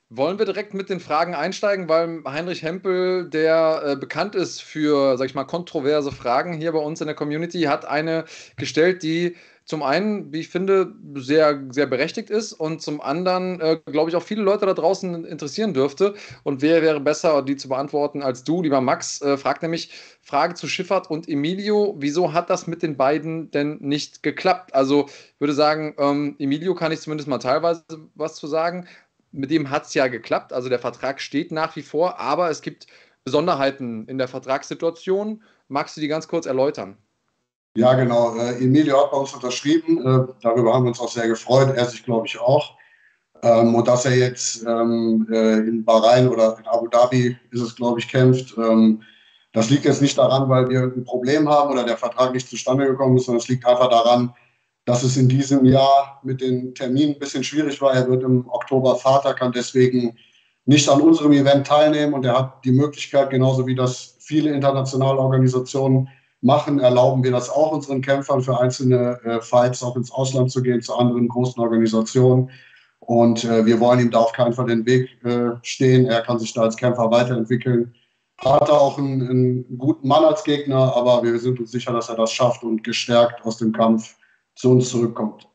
Wollen 0.09 0.39
wir 0.39 0.45
direkt 0.45 0.75
mit 0.75 0.91
den 0.91 1.01
Fragen 1.01 1.35
einsteigen, 1.35 1.89
weil 1.89 2.23
Heinrich 2.27 2.63
Hempel, 2.63 3.31
der 3.31 3.83
äh, 3.85 3.97
bekannt 3.97 4.35
ist 4.35 4.61
für, 4.61 5.17
sag 5.17 5.27
ich 5.27 5.35
mal, 5.35 5.45
kontroverse 5.45 6.13
Fragen 6.13 6.53
hier 6.53 6.73
bei 6.73 6.81
uns 6.81 7.01
in 7.01 7.07
der 7.07 7.17
Community, 7.17 7.63
hat 7.63 7.87
eine 7.87 8.25
gestellt, 8.57 9.03
die 9.03 9.37
zum 9.65 9.83
einen, 9.83 10.33
wie 10.33 10.41
ich 10.41 10.49
finde, 10.49 10.93
sehr, 11.15 11.63
sehr 11.71 11.87
berechtigt 11.87 12.31
ist 12.31 12.53
und 12.53 12.83
zum 12.83 13.01
anderen, 13.01 13.61
äh, 13.61 13.79
glaube 13.87 14.11
ich, 14.11 14.17
auch 14.17 14.23
viele 14.23 14.43
Leute 14.43 14.67
da 14.67 14.75
draußen 14.75 15.25
interessieren 15.25 15.73
dürfte. 15.73 16.15
Und 16.43 16.63
wer 16.63 16.83
wäre 16.83 17.01
besser, 17.01 17.43
die 17.43 17.57
zu 17.57 17.69
beantworten 17.69 18.23
als 18.23 18.45
du, 18.45 18.63
lieber 18.63 18.81
Max? 18.81 19.23
Äh, 19.23 19.37
fragt 19.37 19.63
nämlich 19.63 19.93
Frage 20.21 20.55
zu 20.55 20.67
Schifffahrt 20.67 21.11
und 21.11 21.29
Emilio. 21.29 21.95
Wieso 21.99 22.33
hat 22.33 22.51
das 22.51 22.67
mit 22.67 22.83
den 22.83 22.97
beiden 22.97 23.51
denn 23.53 23.79
nicht 23.81 24.23
geklappt? 24.23 24.75
Also, 24.75 25.07
ich 25.07 25.41
würde 25.41 25.55
sagen, 25.55 25.95
ähm, 25.99 26.37
Emilio 26.39 26.75
kann 26.75 26.93
ich 26.93 27.01
zumindest 27.01 27.29
mal 27.29 27.39
teilweise 27.39 27.85
was 28.15 28.35
zu 28.35 28.47
sagen. 28.47 28.87
Mit 29.31 29.51
dem 29.51 29.71
hat 29.71 29.87
es 29.87 29.95
ja 29.95 30.09
geklappt. 30.09 30.53
Also, 30.53 30.69
der 30.69 30.81
Vertrag 30.81 31.21
steht 31.21 31.53
nach 31.53 31.77
wie 31.77 31.83
vor, 31.83 32.19
aber 32.19 32.51
es 32.51 32.63
gibt 32.63 32.87
Besonderheiten 33.25 34.07
in 34.09 34.19
der 34.19 34.29
Vertragssituation. 34.29 35.43
Magst 35.69 35.97
du 35.97 36.01
die 36.01 36.09
ganz 36.09 36.27
kurz 36.27 36.47
erläutern? 36.47 36.97
Ja, 37.75 37.95
genau. 37.95 38.37
Äh, 38.37 38.63
Emilio 38.63 39.03
hat 39.03 39.11
bei 39.11 39.17
uns 39.17 39.33
unterschrieben. 39.33 39.99
Äh, 39.99 40.33
darüber 40.43 40.75
haben 40.75 40.85
wir 40.85 40.89
uns 40.89 41.01
auch 41.01 41.09
sehr 41.09 41.27
gefreut. 41.29 41.75
Er 41.75 41.87
sich, 41.87 42.05
glaube 42.05 42.27
ich, 42.27 42.39
auch. 42.39 42.77
Ähm, 43.43 43.75
und 43.75 43.89
dass 43.89 44.05
er 44.05 44.15
jetzt 44.17 44.63
ähm, 44.67 45.27
äh, 45.31 45.59
in 45.59 45.85
Bahrain 45.85 46.29
oder 46.29 46.57
in 46.59 46.67
Abu 46.67 46.87
Dhabi 46.89 47.37
ist 47.51 47.61
es, 47.61 47.75
glaube 47.75 47.99
ich, 47.99 48.09
kämpft. 48.09 48.57
Ähm, 48.59 49.03
das 49.53 49.71
liegt 49.71 49.85
jetzt 49.85 50.03
nicht 50.03 50.17
daran, 50.19 50.49
weil 50.49 50.69
wir 50.69 50.83
ein 50.83 51.05
Problem 51.05 51.49
haben 51.49 51.73
oder 51.73 51.85
der 51.85 51.97
Vertrag 51.97 52.33
nicht 52.33 52.49
zustande 52.49 52.87
gekommen 52.87 53.17
ist, 53.17 53.27
sondern 53.27 53.41
es 53.41 53.49
liegt 53.49 53.67
einfach 53.67 53.89
daran, 53.89 54.35
dass 54.85 55.03
es 55.03 55.17
in 55.17 55.29
diesem 55.29 55.65
Jahr 55.65 56.21
mit 56.23 56.41
den 56.41 56.75
Terminen 56.75 57.15
ein 57.15 57.19
bisschen 57.19 57.45
schwierig 57.45 57.81
war. 57.81 57.95
Er 57.95 58.09
wird 58.09 58.23
im 58.23 58.49
Oktober 58.49 58.97
Vater, 58.97 59.35
kann 59.35 59.53
deswegen 59.53 60.17
nicht 60.65 60.89
an 60.89 61.01
unserem 61.01 61.33
Event 61.33 61.67
teilnehmen 61.67 62.15
und 62.15 62.25
er 62.25 62.39
hat 62.39 62.65
die 62.65 62.73
Möglichkeit, 62.73 63.31
genauso 63.31 63.67
wie 63.67 63.75
das 63.75 64.17
viele 64.21 64.53
internationale 64.53 65.19
Organisationen 65.19 66.09
machen, 66.43 66.81
erlauben 66.81 67.23
wir 67.23 67.31
das 67.31 67.49
auch 67.49 67.73
unseren 67.73 68.03
Kämpfern 68.03 68.43
für 68.43 68.59
einzelne 68.59 69.19
äh, 69.25 69.41
Fights 69.41 69.83
auch 69.83 69.97
ins 69.97 70.11
Ausland 70.11 70.51
zu 70.51 70.61
gehen, 70.63 70.83
zu 70.83 70.95
anderen 70.95 71.29
großen 71.29 71.63
Organisationen. 71.63 72.51
Und 72.99 73.45
äh, 73.45 73.65
wir 73.65 73.81
wollen 73.81 74.01
ihm 74.01 74.11
da 74.11 74.21
auf 74.21 74.33
keinen 74.33 74.53
Fall 74.53 74.67
den 74.67 74.85
Weg 74.85 75.09
äh, 75.25 75.51
stehen. 75.63 76.07
Er 76.07 76.23
kann 76.23 76.39
sich 76.39 76.53
da 76.53 76.63
als 76.63 76.77
Kämpfer 76.77 77.11
weiterentwickeln. 77.11 77.95
Hat 78.39 78.69
er 78.69 78.81
auch 78.81 78.99
einen, 78.99 79.29
einen, 79.29 79.79
guten 79.79 80.07
Mann 80.07 80.25
als 80.25 80.43
Gegner, 80.43 80.95
aber 80.97 81.23
wir 81.23 81.39
sind 81.39 81.61
uns 81.61 81.71
sicher, 81.71 81.93
dass 81.93 82.09
er 82.09 82.17
das 82.17 82.33
schafft 82.33 82.65
und 82.65 82.83
gestärkt 82.83 83.45
aus 83.45 83.59
dem 83.59 83.73
Kampf 83.73 84.17
zu 84.57 84.73
uns 84.73 84.89
zurückkommt. 84.89 85.49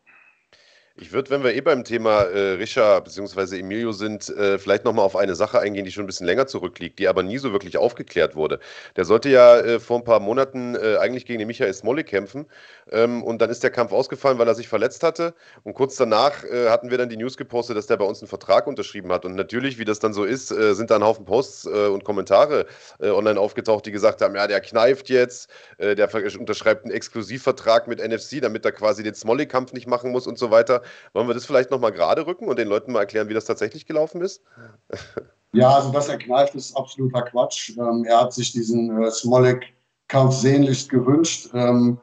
Ich 1.00 1.12
würde, 1.12 1.30
wenn 1.30 1.44
wir 1.44 1.54
eh 1.54 1.62
beim 1.62 1.84
Thema 1.84 2.24
äh, 2.24 2.54
Rischa 2.54 3.00
bzw. 3.00 3.60
Emilio 3.60 3.92
sind, 3.92 4.30
äh, 4.30 4.58
vielleicht 4.58 4.84
nochmal 4.84 5.06
auf 5.06 5.16
eine 5.16 5.36
Sache 5.36 5.60
eingehen, 5.60 5.86
die 5.86 5.92
schon 5.92 6.06
ein 6.06 6.08
bisschen 6.08 6.26
länger 6.26 6.48
zurückliegt, 6.48 6.98
die 6.98 7.08
aber 7.08 7.22
nie 7.22 7.38
so 7.38 7.52
wirklich 7.52 7.78
aufgeklärt 7.78 8.36
wurde. 8.36 8.60
Der 8.96 9.06
sollte 9.06 9.30
ja 9.30 9.60
äh, 9.60 9.80
vor 9.80 10.00
ein 10.00 10.04
paar 10.04 10.20
Monaten 10.20 10.74
äh, 10.74 10.98
eigentlich 10.98 11.28
gegen 11.28 11.38
den 11.38 11.48
Michael 11.48 11.72
Smolik 11.72 12.08
kämpfen 12.08 12.48
ähm, 12.92 13.22
und 13.22 13.44
dann 13.44 13.52
ist 13.52 13.62
der 13.62 13.70
Kampf 13.70 13.92
ausgefallen, 13.92 14.40
weil 14.40 14.48
er 14.48 14.56
sich 14.56 14.68
verletzt 14.68 15.04
hatte 15.04 15.36
und 15.62 15.76
kurz 15.76 15.98
danach 15.98 16.44
äh, 16.44 16.70
hatten 16.70 16.90
wir 16.90 16.98
dann 16.98 17.10
die 17.10 17.18
News 17.18 17.38
gepostet, 17.38 17.78
dass 17.78 17.86
der 17.86 17.98
bei 17.98 18.06
uns 18.06 18.24
einen 18.24 18.30
Vertrag 18.30 18.66
unterschrieben 18.66 19.12
hat 19.12 19.24
und 19.24 19.36
natürlich, 19.36 19.78
wie 19.78 19.86
das 19.86 20.00
dann 20.00 20.14
so 20.14 20.24
ist, 20.24 20.50
äh, 20.50 20.74
sind 20.74 20.90
da 20.90 20.96
ein 20.96 21.04
Haufen 21.04 21.26
Posts 21.26 21.68
und 21.68 22.04
Kommentare 22.06 22.66
online 23.00 23.40
aufgetaucht, 23.40 23.86
die 23.86 23.92
gesagt 23.92 24.22
haben, 24.22 24.36
ja, 24.36 24.48
der 24.48 24.62
kneift 24.62 25.10
jetzt, 25.10 25.50
der 25.78 26.10
unterschreibt 26.40 26.86
einen 26.86 26.94
Exklusivvertrag 26.94 27.88
mit 27.88 28.00
NFC, 28.00 28.42
damit 28.42 28.66
er 28.66 28.72
quasi 28.72 29.04
den 29.04 29.14
Smolik-Kampf 29.14 29.74
nicht 29.74 29.88
machen 29.88 30.12
muss 30.12 30.28
und 30.28 30.38
so 30.38 30.52
weiter. 30.52 30.82
Wollen 31.14 31.28
wir 31.28 31.34
das 31.34 31.46
vielleicht 31.46 31.72
nochmal 31.72 31.92
gerade 31.92 32.26
rücken 32.26 32.48
und 32.48 32.58
den 32.60 32.68
Leuten 32.68 32.92
mal 32.92 33.02
erklären, 33.02 33.30
wie 33.30 33.34
das 33.34 33.46
tatsächlich 33.46 33.86
gelaufen 33.86 34.22
ist? 34.22 34.42
Ja, 35.54 35.76
also 35.76 35.92
dass 35.92 36.10
er 36.10 36.18
kneift, 36.18 36.56
ist 36.56 36.76
absoluter 36.76 37.22
Quatsch. 37.22 37.72
Ähm, 37.78 38.06
er 38.08 38.22
hat 38.22 38.34
sich 38.34 38.52
diesen 38.52 39.02
äh, 39.02 39.10
Smolik-Kampf 39.10 40.36
sehnlichst 40.36 40.90
gewünscht. 40.90 41.50
Ähm, 41.54 42.00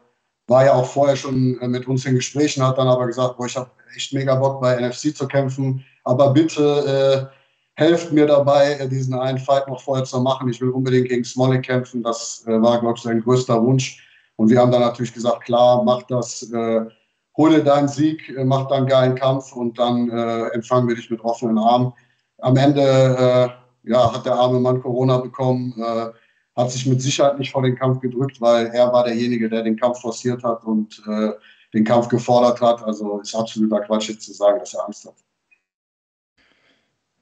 war 0.47 0.65
ja 0.65 0.75
auch 0.75 0.87
vorher 0.87 1.15
schon 1.15 1.61
äh, 1.61 1.69
mit 1.69 1.87
uns 1.87 2.05
in 2.07 2.15
Gesprächen, 2.15 2.67
hat 2.67 2.79
dann 2.79 2.89
aber 2.89 3.07
gesagt, 3.07 3.37
boah, 3.37 3.47
ich 3.47 3.57
habe 3.57 3.71
echt 3.95 4.13
mega 4.13 4.35
Bock 4.35 4.61
bei 4.61 4.81
NFC 4.81 5.15
zu 5.15 5.29
kämpfen, 5.29 5.85
aber 6.05 6.33
bitte 6.33 7.31
äh, 7.31 7.81
helft 7.81 8.13
mir 8.13 8.27
dabei, 8.27 8.75
äh, 8.75 8.89
diesen 8.89 9.15
einen 9.15 9.39
Fight 9.39 9.69
noch 9.69 9.81
vorher 9.81 10.05
zu 10.05 10.21
machen. 10.21 10.49
Ich 10.49 10.61
will 10.61 10.71
unbedingt 10.71 11.09
gegen 11.09 11.25
Smolik 11.25 11.65
kämpfen. 11.65 12.03
Das 12.03 12.45
äh, 12.47 12.61
war, 12.61 12.81
glaube 12.81 12.95
ich, 12.97 13.03
sein 13.03 13.23
größter 13.23 13.63
Wunsch. 13.63 14.01
Und 14.37 14.51
wir 14.51 14.59
haben 14.59 14.73
dann 14.73 14.81
natürlich 14.81 15.15
gesagt, 15.15 15.45
klar, 15.45 15.83
mach 15.85 16.03
das 16.05 16.51
äh, 16.53 16.87
hole 17.37 17.63
deinen 17.63 17.89
Sieg, 17.89 18.29
äh, 18.31 18.45
mach 18.45 18.69
dann 18.69 18.87
geilen 18.87 19.15
Kampf 19.15 19.53
und 19.53 19.79
dann 19.79 20.11
äh, 20.11 20.49
empfangen 20.49 20.89
wir 20.89 20.97
dich 20.97 21.11
mit 21.11 21.21
offenen 21.21 21.59
Armen. 21.59 21.93
Am 22.39 22.57
Ende 22.57 22.83
äh, 22.83 23.91
ja, 23.91 24.13
hat 24.13 24.27
der 24.27 24.35
arme 24.35 24.61
Mann 24.61 24.83
Corona 24.83 25.19
bekommen, 25.19 25.75
äh, 25.79 26.07
hat 26.57 26.71
sich 26.71 26.87
mit 26.87 27.03
Sicherheit 27.03 27.39
nicht 27.39 27.51
vor 27.51 27.63
den 27.63 27.77
Kampf 27.77 28.01
gedrückt, 28.01 28.41
weil 28.41 28.67
er 28.67 28.93
war 28.93 29.05
derjenige, 29.05 29.49
der 29.49 29.63
den 29.63 29.77
Kampf 29.77 30.01
forciert 30.01 30.43
hat 30.45 30.65
und 30.65 31.03
äh, 31.07 31.33
den 31.73 31.85
Kampf 31.85 32.09
gefordert 32.09 32.61
hat. 32.61 32.83
Also 32.85 33.19
ist 33.21 33.35
absoluter 33.35 33.81
Quatsch 33.81 34.09
jetzt 34.09 34.23
zu 34.23 34.33
sagen, 34.33 34.61
dass 34.61 34.75
er 34.75 34.87
Angst 34.87 35.05
hat. 35.05 35.15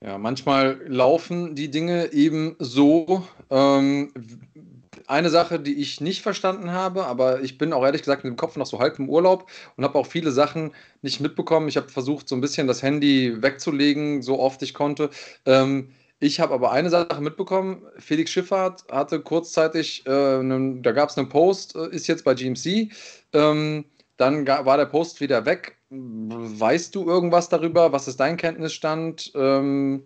Ja, 0.04 0.18
manchmal 0.18 0.80
laufen 0.88 1.54
die 1.54 1.70
Dinge 1.70 2.12
eben 2.12 2.56
so. 2.58 3.22
Ähm, 3.50 4.12
eine 5.12 5.30
Sache, 5.30 5.60
die 5.60 5.74
ich 5.74 6.00
nicht 6.00 6.22
verstanden 6.22 6.72
habe, 6.72 7.04
aber 7.04 7.42
ich 7.42 7.58
bin 7.58 7.72
auch 7.72 7.84
ehrlich 7.84 8.02
gesagt 8.02 8.24
mit 8.24 8.32
dem 8.32 8.36
Kopf 8.36 8.56
noch 8.56 8.66
so 8.66 8.80
halb 8.80 8.98
im 8.98 9.08
Urlaub 9.08 9.48
und 9.76 9.84
habe 9.84 9.98
auch 9.98 10.06
viele 10.06 10.32
Sachen 10.32 10.72
nicht 11.02 11.20
mitbekommen. 11.20 11.68
Ich 11.68 11.76
habe 11.76 11.88
versucht, 11.88 12.28
so 12.28 12.34
ein 12.34 12.40
bisschen 12.40 12.66
das 12.66 12.82
Handy 12.82 13.42
wegzulegen, 13.42 14.22
so 14.22 14.40
oft 14.40 14.62
ich 14.62 14.74
konnte. 14.74 15.10
Ähm, 15.44 15.92
ich 16.18 16.40
habe 16.40 16.54
aber 16.54 16.72
eine 16.72 16.88
Sache 16.88 17.20
mitbekommen. 17.20 17.82
Felix 17.98 18.30
Schifffahrt 18.30 18.84
hatte 18.90 19.20
kurzzeitig, 19.20 20.06
äh, 20.06 20.10
einen, 20.10 20.82
da 20.82 20.92
gab 20.92 21.10
es 21.10 21.18
einen 21.18 21.28
Post, 21.28 21.76
äh, 21.76 21.88
ist 21.90 22.06
jetzt 22.06 22.24
bei 22.24 22.34
GMC. 22.34 22.90
Ähm, 23.32 23.84
dann 24.16 24.46
war 24.46 24.76
der 24.76 24.86
Post 24.86 25.20
wieder 25.20 25.44
weg. 25.44 25.76
Weißt 25.90 26.94
du 26.94 27.06
irgendwas 27.06 27.48
darüber? 27.48 27.92
Was 27.92 28.08
ist 28.08 28.20
dein 28.20 28.36
Kenntnisstand? 28.36 29.32
Ähm, 29.34 30.04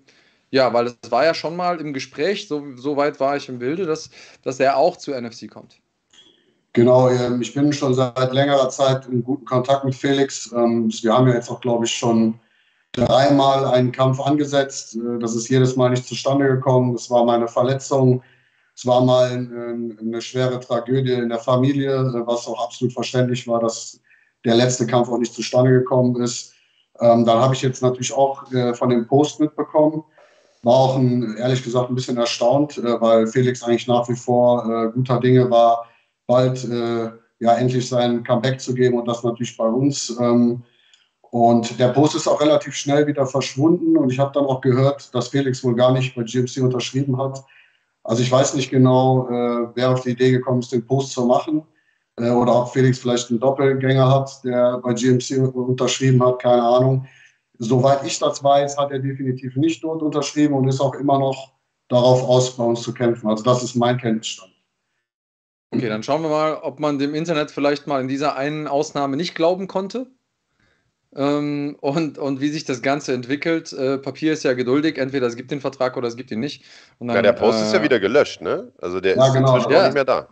ja, 0.50 0.73
weil 0.73 0.87
es 0.87 1.11
war 1.11 1.25
ja 1.25 1.35
schon 1.35 1.57
mal 1.57 1.81
im 1.81 1.93
Gespräch, 1.93 2.49
so, 2.49 2.62
so 2.76 2.97
weit 2.97 3.21
war 3.21 3.37
ich 3.37 3.49
im 3.49 3.59
Bilde, 3.59 3.87
dass, 3.87 4.11
dass 4.43 4.61
er 4.61 4.76
auch 4.76 4.97
zu 4.97 5.12
NFC 5.12 5.50
kommt. 5.50 5.81
Genau, 6.73 7.09
ähm, 7.09 7.41
ich 7.41 7.55
bin 7.55 7.73
schon 7.73 7.95
seit 7.95 8.33
längerer 8.33 8.69
Zeit 8.69 9.07
in 9.07 9.25
guten 9.25 9.47
Kontakt 9.47 9.85
mit 9.85 9.95
Felix. 9.95 10.53
Ähm, 10.53 10.91
wir 11.00 11.12
haben 11.12 11.26
ja 11.26 11.35
jetzt 11.35 11.50
auch, 11.50 11.61
glaube 11.61 11.87
ich, 11.87 11.93
schon 11.93 12.38
dreimal 12.93 13.65
einen 13.65 13.93
Kampf 13.93 14.21
angesetzt. 14.21 14.95
Äh, 14.97 15.19
das 15.19 15.35
ist 15.35 15.49
jedes 15.49 15.75
Mal 15.76 15.91
nicht 15.91 16.07
zustande 16.07 16.47
gekommen. 16.47 16.93
Das 16.93 17.11
war 17.11 17.25
meine 17.25 17.49
Verletzung. 17.49 18.23
Es 18.75 18.85
war 18.85 19.03
mal 19.03 19.31
ein, 19.31 19.97
eine 19.99 20.21
schwere 20.21 20.61
Tragödie 20.61 21.15
in 21.15 21.31
der 21.31 21.38
Familie, 21.38 22.12
was 22.26 22.47
auch 22.47 22.62
absolut 22.62 22.93
verständlich 22.93 23.49
war, 23.49 23.59
dass 23.59 23.99
der 24.45 24.55
letzte 24.55 24.87
Kampf 24.87 25.09
auch 25.09 25.17
nicht 25.17 25.33
zustande 25.33 25.71
gekommen 25.71 26.21
ist. 26.21 26.53
Ähm, 27.00 27.25
dann 27.25 27.38
habe 27.38 27.55
ich 27.55 27.62
jetzt 27.62 27.83
natürlich 27.83 28.12
auch 28.12 28.53
äh, 28.53 28.75
von 28.75 28.91
dem 28.91 29.07
Post 29.07 29.41
mitbekommen. 29.41 30.05
War 30.66 30.75
auch 30.75 30.96
ein, 30.96 31.37
ehrlich 31.37 31.62
gesagt 31.62 31.88
ein 31.88 31.94
bisschen 31.94 32.16
erstaunt, 32.16 32.76
äh, 32.78 33.00
weil 33.00 33.28
Felix 33.28 33.62
eigentlich 33.62 33.87
nach 33.87 34.08
wie 34.08 34.16
vor 34.16 34.64
äh, 34.68 34.90
guter 34.92 35.20
Dinge 35.20 35.49
war, 35.49 35.87
bald 36.26 36.64
äh, 36.64 37.08
ja 37.38 37.54
endlich 37.54 37.88
sein 37.88 38.25
Comeback 38.25 38.61
zu 38.61 38.75
geben 38.75 38.99
und 38.99 39.06
das 39.06 39.23
natürlich 39.23 39.56
bei 39.56 39.68
uns. 39.68 40.16
Ähm, 40.20 40.64
und 41.30 41.78
der 41.78 41.90
Post 41.90 42.16
ist 42.16 42.26
auch 42.26 42.40
relativ 42.40 42.75
schnell 42.75 43.06
wieder 43.06 43.26
verschwunden 43.26 43.96
und 43.96 44.11
ich 44.11 44.18
habe 44.18 44.32
dann 44.35 44.44
auch 44.46 44.61
gehört, 44.61 45.14
dass 45.14 45.28
Felix 45.28 45.62
wohl 45.62 45.76
gar 45.76 45.92
nicht 45.92 46.16
bei 46.16 46.25
GMC 46.25 46.61
unterschrieben 46.61 47.16
hat. 47.16 47.44
Also 48.02 48.25
ich 48.25 48.32
weiß 48.32 48.54
nicht 48.54 48.70
genau, 48.70 49.28
äh, 49.28 49.68
wer 49.76 49.92
auf 49.92 50.00
die 50.00 50.11
Idee 50.11 50.32
gekommen 50.32 50.58
ist, 50.58 50.73
den 50.73 50.85
Post 50.85 51.12
zu 51.12 51.26
machen 51.26 51.62
äh, 52.18 52.30
oder 52.30 52.62
ob 52.62 52.73
Felix 52.73 52.99
vielleicht 52.99 53.30
einen 53.30 53.38
Doppelgänger 53.38 54.11
hat, 54.11 54.42
der 54.42 54.78
bei 54.78 54.94
GMC 54.94 55.54
unterschrieben 55.54 56.26
hat, 56.26 56.40
keine 56.40 56.64
Ahnung. 56.64 57.06
Soweit 57.59 58.05
ich 58.05 58.19
das 58.19 58.43
weiß, 58.43 58.77
hat 58.77 58.91
er 58.91 58.99
definitiv 58.99 59.57
nicht 59.57 59.83
dort 59.83 60.03
unterschrieben 60.03 60.55
und 60.55 60.69
ist 60.69 60.81
auch 60.81 60.95
immer 60.95 61.19
noch 61.19 61.53
darauf 61.89 62.23
aus, 62.23 62.57
bei 62.57 62.65
uns 62.65 62.83
zu 62.83 62.93
kämpfen. 62.93 63.29
Also 63.29 63.45
das 63.45 63.63
ist 63.63 63.75
mein 63.75 63.99
Kenntnisstand. 63.99 64.53
Okay, 65.71 65.89
dann 65.89 66.03
schauen 66.03 66.23
wir 66.23 66.29
mal, 66.29 66.55
ob 66.63 66.81
man 66.81 66.99
dem 66.99 67.15
Internet 67.15 67.51
vielleicht 67.51 67.87
mal 67.87 68.01
in 68.01 68.09
dieser 68.09 68.37
einen 68.37 68.67
Ausnahme 68.67 69.17
nicht 69.17 69.35
glauben 69.35 69.67
konnte. 69.67 70.07
Ähm, 71.15 71.77
und, 71.81 72.19
und 72.19 72.41
wie 72.41 72.49
sich 72.49 72.65
das 72.65 72.83
Ganze 72.83 73.15
entwickelt. 73.15 73.73
Äh, 73.73 73.99
Papier 73.99 74.33
ist 74.33 74.43
ja 74.43 74.53
geduldig, 74.53 74.99
entweder 74.99 75.27
es 75.27 75.37
gibt 75.37 75.51
den 75.51 75.61
Vertrag 75.61 75.97
oder 75.97 76.09
es 76.09 76.17
gibt 76.17 76.31
ihn 76.31 76.41
nicht. 76.41 76.65
Dann, 76.99 77.09
ja, 77.09 77.23
der 77.23 77.33
Post 77.33 77.59
äh, 77.59 77.63
ist 77.63 77.73
ja 77.73 77.83
wieder 77.83 77.99
gelöscht, 77.99 78.43
ne? 78.43 78.73
Also 78.79 79.01
der 79.01 79.17
ja, 79.17 79.27
ist 79.27 79.33
genau. 79.33 79.55
inzwischen 79.55 79.73
ja. 79.73 79.81
auch 79.81 79.85
nicht 79.85 79.95
mehr 79.95 80.05
da. 80.05 80.29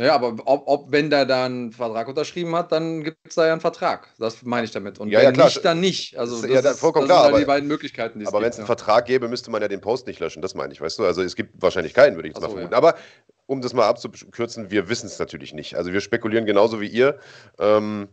Ja, 0.00 0.14
aber 0.14 0.36
ob, 0.44 0.62
ob 0.66 0.92
wenn 0.92 1.10
der 1.10 1.26
da 1.26 1.46
einen 1.46 1.72
Vertrag 1.72 2.06
unterschrieben 2.06 2.54
hat, 2.54 2.70
dann 2.70 3.02
gibt 3.02 3.18
es 3.24 3.34
da 3.34 3.46
ja 3.46 3.52
einen 3.52 3.60
Vertrag. 3.60 4.08
Das 4.18 4.44
meine 4.44 4.64
ich 4.64 4.70
damit. 4.70 5.00
Und 5.00 5.08
ja, 5.08 5.18
wenn 5.18 5.24
ja, 5.24 5.32
klar. 5.32 5.46
nicht, 5.46 5.64
dann 5.64 5.80
nicht. 5.80 6.16
Also 6.16 6.40
das, 6.40 6.64
ja, 6.64 6.74
vollkommen 6.74 7.08
das 7.08 7.16
klar, 7.16 7.24
sind 7.24 7.32
aber, 7.32 7.40
die 7.40 7.46
beiden 7.46 7.68
Möglichkeiten. 7.68 8.20
Die 8.20 8.26
aber 8.26 8.40
wenn 8.40 8.50
es 8.50 8.58
einen 8.58 8.66
Vertrag 8.66 9.06
gäbe, 9.06 9.26
müsste 9.26 9.50
man 9.50 9.60
ja 9.60 9.66
den 9.66 9.80
Post 9.80 10.06
nicht 10.06 10.20
löschen. 10.20 10.40
Das 10.40 10.54
meine 10.54 10.72
ich, 10.72 10.80
weißt 10.80 11.00
du? 11.00 11.04
Also 11.04 11.22
es 11.22 11.34
gibt 11.34 11.60
wahrscheinlich 11.60 11.94
keinen, 11.94 12.14
würde 12.14 12.28
ich 12.28 12.34
jetzt 12.34 12.40
so, 12.40 12.46
mal 12.46 12.54
vermuten. 12.54 12.74
Aber 12.74 12.94
um 13.46 13.60
das 13.60 13.72
mal 13.72 13.88
abzukürzen, 13.88 14.70
wir 14.70 14.88
wissen 14.88 15.06
es 15.06 15.18
natürlich 15.18 15.52
nicht. 15.52 15.74
Also 15.74 15.92
wir 15.92 16.00
spekulieren 16.00 16.46
genauso 16.46 16.80
wie 16.80 16.86
ihr. 16.86 17.18
Ähm, 17.58 18.06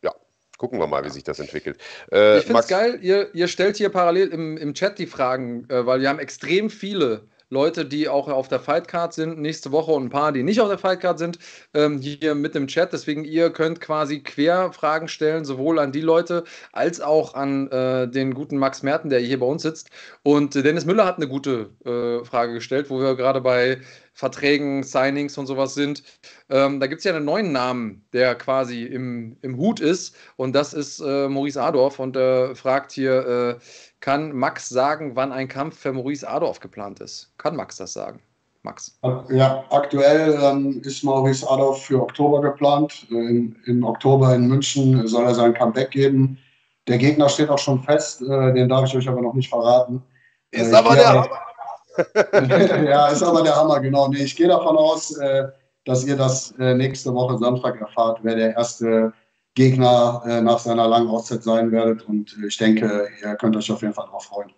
ja, 0.00 0.14
gucken 0.58 0.78
wir 0.78 0.86
mal, 0.86 1.04
wie 1.04 1.10
sich 1.10 1.24
das 1.24 1.40
entwickelt. 1.40 1.76
Äh, 2.12 2.38
ich 2.38 2.44
finde 2.44 2.60
es 2.60 2.68
geil, 2.68 3.00
ihr, 3.02 3.34
ihr 3.34 3.48
stellt 3.48 3.76
hier 3.78 3.88
parallel 3.88 4.28
im, 4.28 4.56
im 4.56 4.74
Chat 4.74 5.00
die 5.00 5.08
Fragen, 5.08 5.68
äh, 5.70 5.86
weil 5.86 6.00
wir 6.00 6.08
haben 6.08 6.20
extrem 6.20 6.70
viele 6.70 7.26
Leute, 7.54 7.86
die 7.86 8.08
auch 8.08 8.28
auf 8.28 8.48
der 8.48 8.60
Fightcard 8.60 9.14
sind, 9.14 9.38
nächste 9.38 9.72
Woche 9.72 9.92
und 9.92 10.04
ein 10.04 10.10
paar, 10.10 10.32
die 10.32 10.42
nicht 10.42 10.60
auf 10.60 10.68
der 10.68 10.76
Fightcard 10.76 11.18
sind, 11.18 11.38
ähm, 11.72 12.00
hier 12.00 12.34
mit 12.34 12.54
dem 12.54 12.66
Chat. 12.66 12.92
Deswegen, 12.92 13.24
ihr 13.24 13.50
könnt 13.50 13.80
quasi 13.80 14.20
quer 14.20 14.72
Fragen 14.72 15.08
stellen, 15.08 15.44
sowohl 15.44 15.78
an 15.78 15.92
die 15.92 16.02
Leute 16.02 16.44
als 16.72 17.00
auch 17.00 17.34
an 17.34 17.70
äh, 17.70 18.08
den 18.08 18.34
guten 18.34 18.58
Max 18.58 18.82
Merten, 18.82 19.08
der 19.08 19.20
hier 19.20 19.38
bei 19.38 19.46
uns 19.46 19.62
sitzt. 19.62 19.90
Und 20.22 20.54
Dennis 20.54 20.84
Müller 20.84 21.06
hat 21.06 21.16
eine 21.16 21.28
gute 21.28 21.70
äh, 21.84 22.24
Frage 22.24 22.52
gestellt, 22.54 22.90
wo 22.90 23.00
wir 23.00 23.14
gerade 23.14 23.40
bei 23.40 23.78
Verträgen, 24.14 24.84
Signings 24.84 25.36
und 25.36 25.46
sowas 25.46 25.74
sind. 25.74 26.04
Ähm, 26.48 26.80
da 26.80 26.86
gibt 26.86 27.00
es 27.00 27.04
ja 27.04 27.14
einen 27.14 27.24
neuen 27.24 27.52
Namen, 27.52 28.06
der 28.12 28.36
quasi 28.36 28.84
im, 28.84 29.36
im 29.42 29.56
Hut 29.56 29.80
ist. 29.80 30.14
Und 30.36 30.54
das 30.54 30.72
ist 30.72 31.00
äh, 31.00 31.28
Maurice 31.28 31.60
Adorf. 31.60 31.98
Und 31.98 32.16
er 32.16 32.50
äh, 32.50 32.54
fragt 32.54 32.92
hier, 32.92 33.58
äh, 33.58 33.64
kann 34.00 34.32
Max 34.32 34.68
sagen, 34.68 35.16
wann 35.16 35.32
ein 35.32 35.48
Kampf 35.48 35.78
für 35.78 35.92
Maurice 35.92 36.28
Adorf 36.28 36.60
geplant 36.60 37.00
ist? 37.00 37.32
Kann 37.38 37.56
Max 37.56 37.76
das 37.76 37.92
sagen? 37.92 38.20
Max. 38.62 38.98
Ja, 39.28 39.62
aktuell 39.70 40.38
ähm, 40.42 40.80
ist 40.84 41.02
Maurice 41.02 41.48
Adorf 41.50 41.82
für 41.82 42.00
Oktober 42.00 42.40
geplant. 42.40 43.06
In, 43.10 43.56
Im 43.66 43.84
Oktober 43.84 44.34
in 44.34 44.48
München 44.48 45.06
soll 45.06 45.24
er 45.24 45.34
sein 45.34 45.52
Comeback 45.52 45.90
geben. 45.90 46.38
Der 46.86 46.98
Gegner 46.98 47.28
steht 47.28 47.50
auch 47.50 47.58
schon 47.58 47.82
fest, 47.82 48.22
äh, 48.22 48.52
den 48.54 48.68
darf 48.68 48.86
ich 48.86 48.96
euch 48.96 49.08
aber 49.08 49.20
noch 49.20 49.34
nicht 49.34 49.50
verraten. 49.50 50.02
Ist 50.50 50.72
äh, 50.72 50.76
aber 50.76 50.94
der 50.94 51.08
Hammer. 51.08 51.28
ja, 52.84 53.08
ist 53.08 53.22
aber 53.22 53.42
der 53.42 53.56
Hammer, 53.56 53.80
genau. 53.80 54.08
Nee, 54.08 54.24
ich 54.24 54.36
gehe 54.36 54.48
davon 54.48 54.76
aus, 54.76 55.16
äh, 55.16 55.48
dass 55.84 56.04
ihr 56.04 56.16
das 56.16 56.52
äh, 56.58 56.74
nächste 56.74 57.14
Woche 57.14 57.38
Samstag 57.38 57.80
erfahrt, 57.80 58.20
wer 58.22 58.36
der 58.36 58.54
erste 58.54 59.12
Gegner 59.54 60.22
äh, 60.26 60.40
nach 60.40 60.58
seiner 60.58 60.88
langen 60.88 61.08
Auszeit 61.08 61.42
sein 61.42 61.70
werdet. 61.70 62.02
Und 62.08 62.36
äh, 62.42 62.46
ich 62.48 62.56
denke, 62.56 63.08
ihr 63.22 63.34
könnt 63.36 63.56
euch 63.56 63.70
auf 63.70 63.82
jeden 63.82 63.94
Fall 63.94 64.06
darauf 64.06 64.24
freuen. 64.24 64.52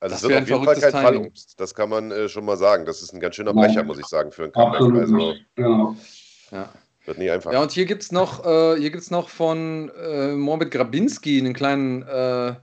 Also 0.00 0.14
das 0.14 0.22
es 0.22 0.28
wird 0.28 0.42
auf 0.42 0.48
jeden 0.48 0.64
Fall 0.64 0.80
kein 0.80 0.92
Fallobst. 0.92 1.60
Das 1.60 1.74
kann 1.74 1.88
man 1.88 2.10
äh, 2.10 2.28
schon 2.28 2.44
mal 2.44 2.56
sagen. 2.56 2.84
Das 2.84 3.02
ist 3.02 3.12
ein 3.12 3.20
ganz 3.20 3.36
schöner 3.36 3.54
Brecher, 3.54 3.82
muss 3.82 3.98
ich 3.98 4.06
sagen, 4.06 4.30
für 4.32 4.44
einen 4.44 4.52
Comeback. 4.52 5.02
Also, 5.02 5.34
genau. 5.54 5.96
Ja. 6.50 6.68
Wird 7.06 7.18
nie 7.18 7.30
einfach. 7.30 7.52
Ja, 7.52 7.62
und 7.62 7.70
hier 7.70 7.86
gibt 7.86 8.02
es 8.02 8.10
noch, 8.10 8.44
äh, 8.44 9.00
noch 9.10 9.28
von 9.28 9.90
äh, 9.96 10.32
Morbid 10.32 10.72
Grabinski 10.72 11.38
einen 11.38 11.54
kleinen 11.54 12.02
äh, 12.02 12.54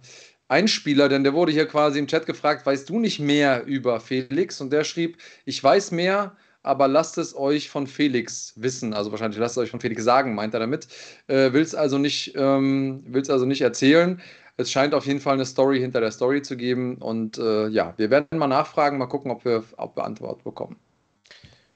Einspieler, 0.47 1.09
denn 1.09 1.23
der 1.23 1.33
wurde 1.33 1.51
hier 1.51 1.65
quasi 1.65 1.99
im 1.99 2.07
Chat 2.07 2.25
gefragt, 2.25 2.65
weißt 2.65 2.89
du 2.89 2.99
nicht 2.99 3.19
mehr 3.19 3.65
über 3.65 3.99
Felix? 3.99 4.61
Und 4.61 4.71
der 4.71 4.83
schrieb, 4.83 5.17
ich 5.45 5.63
weiß 5.63 5.91
mehr, 5.91 6.35
aber 6.63 6.87
lasst 6.87 7.17
es 7.17 7.35
euch 7.35 7.69
von 7.69 7.87
Felix 7.87 8.53
wissen. 8.55 8.93
Also 8.93 9.11
wahrscheinlich 9.11 9.39
lasst 9.39 9.57
es 9.57 9.63
euch 9.63 9.71
von 9.71 9.81
Felix 9.81 10.03
sagen, 10.03 10.35
meint 10.35 10.53
er 10.53 10.61
damit. 10.61 10.87
Äh, 11.27 11.53
will 11.53 11.61
es 11.61 11.75
also, 11.75 11.97
nicht, 11.97 12.33
ähm, 12.35 13.03
also 13.27 13.45
nicht 13.45 13.61
erzählen. 13.61 14.21
Es 14.57 14.71
scheint 14.71 14.93
auf 14.93 15.05
jeden 15.05 15.19
Fall 15.19 15.33
eine 15.33 15.45
Story 15.45 15.79
hinter 15.79 15.99
der 15.99 16.11
Story 16.11 16.41
zu 16.41 16.55
geben. 16.55 16.97
Und 16.97 17.37
äh, 17.37 17.67
ja, 17.67 17.93
wir 17.97 18.09
werden 18.09 18.27
mal 18.37 18.47
nachfragen, 18.47 18.97
mal 18.97 19.07
gucken, 19.07 19.31
ob 19.31 19.45
wir, 19.45 19.63
ob 19.77 19.97
wir 19.97 20.05
Antwort 20.05 20.43
bekommen. 20.43 20.77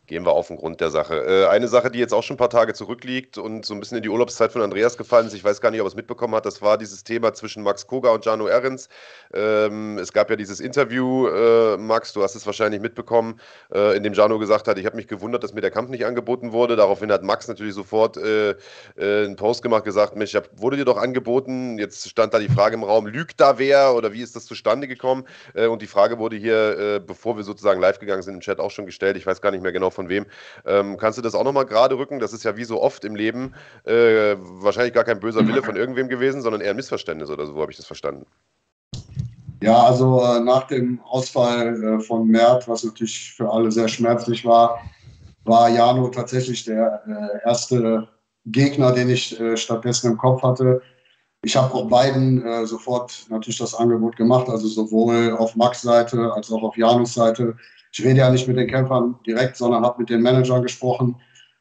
Gehen 0.07 0.25
wir 0.25 0.31
auf 0.31 0.47
den 0.47 0.55
Grund 0.55 0.79
der 0.79 0.89
Sache. 0.89 1.15
Äh, 1.15 1.47
eine 1.47 1.67
Sache, 1.67 1.91
die 1.91 1.99
jetzt 1.99 2.13
auch 2.13 2.23
schon 2.23 2.35
ein 2.35 2.37
paar 2.37 2.49
Tage 2.49 2.73
zurückliegt 2.73 3.37
und 3.37 3.65
so 3.65 3.73
ein 3.73 3.81
bisschen 3.81 3.97
in 3.97 4.03
die 4.03 4.09
Urlaubszeit 4.09 4.53
von 4.53 4.61
Andreas 4.61 4.97
gefallen 4.97 5.27
ist, 5.27 5.33
ich 5.33 5.43
weiß 5.43 5.59
gar 5.59 5.69
nicht, 5.69 5.81
ob 5.81 5.85
er 5.85 5.89
es 5.89 5.95
mitbekommen 5.95 6.33
hat, 6.33 6.45
das 6.45 6.61
war 6.61 6.77
dieses 6.77 7.03
Thema 7.03 7.33
zwischen 7.33 7.61
Max 7.61 7.87
Koga 7.87 8.11
und 8.11 8.23
Jano 8.23 8.47
Ehrens. 8.47 8.87
Ähm, 9.33 9.97
es 9.97 10.13
gab 10.13 10.29
ja 10.29 10.37
dieses 10.37 10.61
Interview, 10.61 11.27
äh, 11.27 11.75
Max, 11.75 12.13
du 12.13 12.23
hast 12.23 12.35
es 12.35 12.45
wahrscheinlich 12.45 12.79
mitbekommen, 12.79 13.41
äh, 13.73 13.97
in 13.97 14.03
dem 14.03 14.13
Jano 14.13 14.39
gesagt 14.39 14.69
hat, 14.69 14.77
ich 14.77 14.85
habe 14.85 14.95
mich 14.95 15.09
gewundert, 15.09 15.43
dass 15.43 15.53
mir 15.53 15.59
der 15.59 15.71
Kampf 15.71 15.89
nicht 15.89 16.05
angeboten 16.05 16.53
wurde. 16.53 16.77
Daraufhin 16.77 17.11
hat 17.11 17.23
Max 17.23 17.49
natürlich 17.49 17.73
sofort 17.73 18.17
einen 18.17 19.35
Post 19.35 19.61
gemacht, 19.61 19.83
gesagt, 19.83 20.15
Mensch, 20.15 20.37
wurde 20.55 20.77
dir 20.77 20.85
doch 20.85 20.97
angeboten. 20.97 21.77
Jetzt 21.79 22.09
stand 22.09 22.33
da 22.33 22.39
die 22.39 22.47
Frage 22.47 22.75
im 22.75 22.83
Raum, 22.83 23.07
lügt 23.07 23.41
da 23.41 23.59
wer 23.59 23.93
oder 23.93 24.13
wie 24.13 24.21
ist 24.21 24.37
das 24.37 24.45
zustande 24.45 24.87
gekommen? 24.87 25.25
Und 25.53 25.81
die 25.81 25.87
Frage 25.87 26.17
wurde 26.17 26.37
hier, 26.37 27.01
bevor 27.05 27.35
wir 27.35 27.43
sozusagen 27.43 27.81
live 27.81 27.99
gegangen 27.99 28.21
sind, 28.21 28.35
im 28.35 28.39
Chat 28.39 28.59
auch 28.59 28.71
schon 28.71 28.85
gestellt. 28.85 29.17
Ich 29.17 29.25
weiß 29.25 29.41
gar 29.41 29.51
nicht 29.51 29.63
mehr 29.63 29.71
genau 29.71 29.89
von 29.97 30.09
wem. 30.09 30.27
Ähm, 30.65 30.95
kannst 30.97 31.17
du 31.17 31.23
das 31.23 31.35
auch 31.35 31.43
nochmal 31.43 31.65
gerade 31.65 31.97
rücken? 31.97 32.19
Das 32.19 32.31
ist 32.31 32.43
ja 32.43 32.55
wie 32.55 32.63
so 32.63 32.81
oft 32.81 33.03
im 33.03 33.15
Leben 33.15 33.53
äh, 33.83 34.35
wahrscheinlich 34.37 34.93
gar 34.93 35.03
kein 35.03 35.19
böser 35.19 35.45
Wille 35.47 35.63
von 35.63 35.75
irgendwem 35.75 36.07
gewesen, 36.07 36.41
sondern 36.41 36.61
eher 36.61 36.69
ein 36.69 36.75
Missverständnis 36.75 37.29
oder 37.29 37.47
so, 37.47 37.59
habe 37.59 37.71
ich 37.71 37.77
das 37.77 37.87
verstanden. 37.87 38.25
Ja, 39.61 39.83
also 39.83 40.21
äh, 40.21 40.39
nach 40.39 40.67
dem 40.67 41.01
Ausfall 41.01 41.83
äh, 41.83 41.99
von 41.99 42.27
Mert, 42.27 42.67
was 42.67 42.83
natürlich 42.83 43.33
für 43.35 43.51
alle 43.51 43.71
sehr 43.71 43.87
schmerzlich 43.87 44.45
war, 44.45 44.79
war 45.45 45.69
Jano 45.69 46.09
tatsächlich 46.09 46.63
der 46.63 47.01
äh, 47.07 47.47
erste 47.47 48.07
Gegner, 48.45 48.91
den 48.91 49.09
ich 49.09 49.39
äh, 49.39 49.57
stattdessen 49.57 50.11
im 50.11 50.17
Kopf 50.17 50.43
hatte. 50.43 50.81
Ich 51.43 51.55
habe 51.55 51.73
auch 51.73 51.87
beiden 51.87 52.45
äh, 52.45 52.67
sofort 52.67 53.25
natürlich 53.29 53.57
das 53.57 53.73
Angebot 53.73 54.15
gemacht, 54.15 54.47
also 54.47 54.67
sowohl 54.67 55.35
auf 55.37 55.55
Max 55.55 55.81
Seite 55.81 56.31
als 56.33 56.51
auch 56.51 56.61
auf 56.61 56.77
Janus 56.77 57.15
Seite 57.15 57.55
ich 57.91 58.03
rede 58.03 58.19
ja 58.19 58.29
nicht 58.29 58.47
mit 58.47 58.57
den 58.57 58.67
Kämpfern 58.67 59.15
direkt, 59.25 59.57
sondern 59.57 59.83
habe 59.83 59.99
mit 59.99 60.09
den 60.09 60.21
Managern 60.21 60.61
gesprochen 60.61 61.15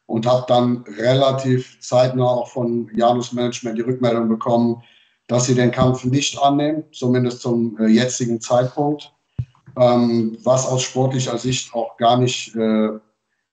und 0.06 0.26
habe 0.26 0.44
dann 0.48 0.84
relativ 0.98 1.78
zeitnah 1.80 2.26
auch 2.26 2.48
von 2.48 2.90
Janus 2.94 3.32
Management 3.32 3.78
die 3.78 3.82
Rückmeldung 3.82 4.28
bekommen, 4.28 4.82
dass 5.26 5.46
sie 5.46 5.54
den 5.54 5.72
Kampf 5.72 6.04
nicht 6.04 6.40
annehmen, 6.40 6.84
zumindest 6.92 7.40
zum 7.40 7.76
äh, 7.78 7.86
jetzigen 7.86 8.40
Zeitpunkt, 8.40 9.12
ähm, 9.76 10.38
was 10.44 10.66
aus 10.66 10.82
sportlicher 10.82 11.36
Sicht 11.38 11.74
auch 11.74 11.96
gar 11.96 12.16
nicht, 12.16 12.54
äh, 12.54 12.90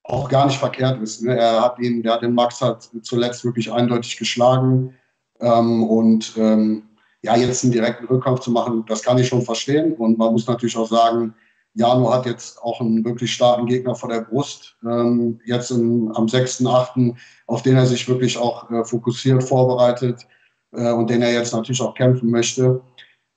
auch 0.03 0.29
gar 0.29 0.45
nicht 0.45 0.59
verkehrt 0.59 1.01
ist. 1.01 1.23
Ne? 1.23 1.35
Er 1.35 1.61
hat 1.61 1.79
ihn, 1.79 2.03
der 2.03 2.13
hat 2.13 2.21
den 2.21 2.35
Max 2.35 2.61
halt 2.61 2.89
zuletzt 3.01 3.43
wirklich 3.43 3.71
eindeutig 3.71 4.17
geschlagen 4.17 4.95
ähm, 5.39 5.83
und 5.83 6.33
ähm, 6.37 6.83
ja, 7.23 7.35
jetzt 7.37 7.63
einen 7.63 7.73
direkten 7.73 8.05
Rückkampf 8.05 8.41
zu 8.41 8.51
machen, 8.51 8.83
das 8.87 9.01
kann 9.01 9.17
ich 9.17 9.27
schon 9.27 9.41
verstehen 9.41 9.93
und 9.93 10.17
man 10.17 10.33
muss 10.33 10.45
natürlich 10.45 10.77
auch 10.77 10.89
sagen, 10.89 11.33
Jano 11.75 12.13
hat 12.13 12.25
jetzt 12.25 12.61
auch 12.61 12.79
einen 12.81 13.03
wirklich 13.03 13.33
starken 13.33 13.65
Gegner 13.65 13.95
vor 13.95 14.09
der 14.09 14.21
Brust, 14.21 14.77
ähm, 14.83 15.39
jetzt 15.45 15.71
im, 15.71 16.11
am 16.11 16.25
6.8., 16.25 17.15
auf 17.47 17.63
den 17.63 17.75
er 17.75 17.85
sich 17.85 18.07
wirklich 18.07 18.37
auch 18.37 18.69
äh, 18.69 18.83
fokussiert 18.85 19.43
vorbereitet 19.43 20.27
äh, 20.71 20.91
und 20.91 21.09
den 21.09 21.21
er 21.21 21.33
jetzt 21.33 21.53
natürlich 21.53 21.81
auch 21.81 21.95
kämpfen 21.95 22.29
möchte. 22.29 22.81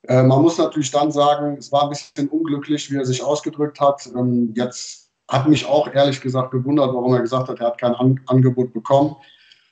Äh, 0.03 0.23
man 0.23 0.43
muss 0.43 0.59
natürlich 0.59 0.91
dann 0.91 1.11
sagen, 1.11 1.57
es 1.59 1.73
war 1.73 1.85
ein 1.85 1.91
bisschen 1.91 2.29
unglücklich, 2.29 2.91
wie 2.91 2.97
er 2.97 3.07
sich 3.07 3.23
ausgedrückt 3.23 3.81
hat. 3.81 4.07
Ähm, 4.15 4.53
jetzt 4.55 5.11
hat 5.29 5.49
mich 5.49 5.67
auch 5.67 5.93
ehrlich 5.93 6.21
gesagt 6.21 6.51
gewundert, 6.51 6.95
warum 6.95 7.15
er 7.15 7.23
gesagt 7.23 7.49
hat, 7.49 7.59
er 7.61 7.69
hat 7.69 7.79
kein 7.79 7.95
An 7.95 8.21
Angebot 8.27 8.73
bekommen. 8.73 9.17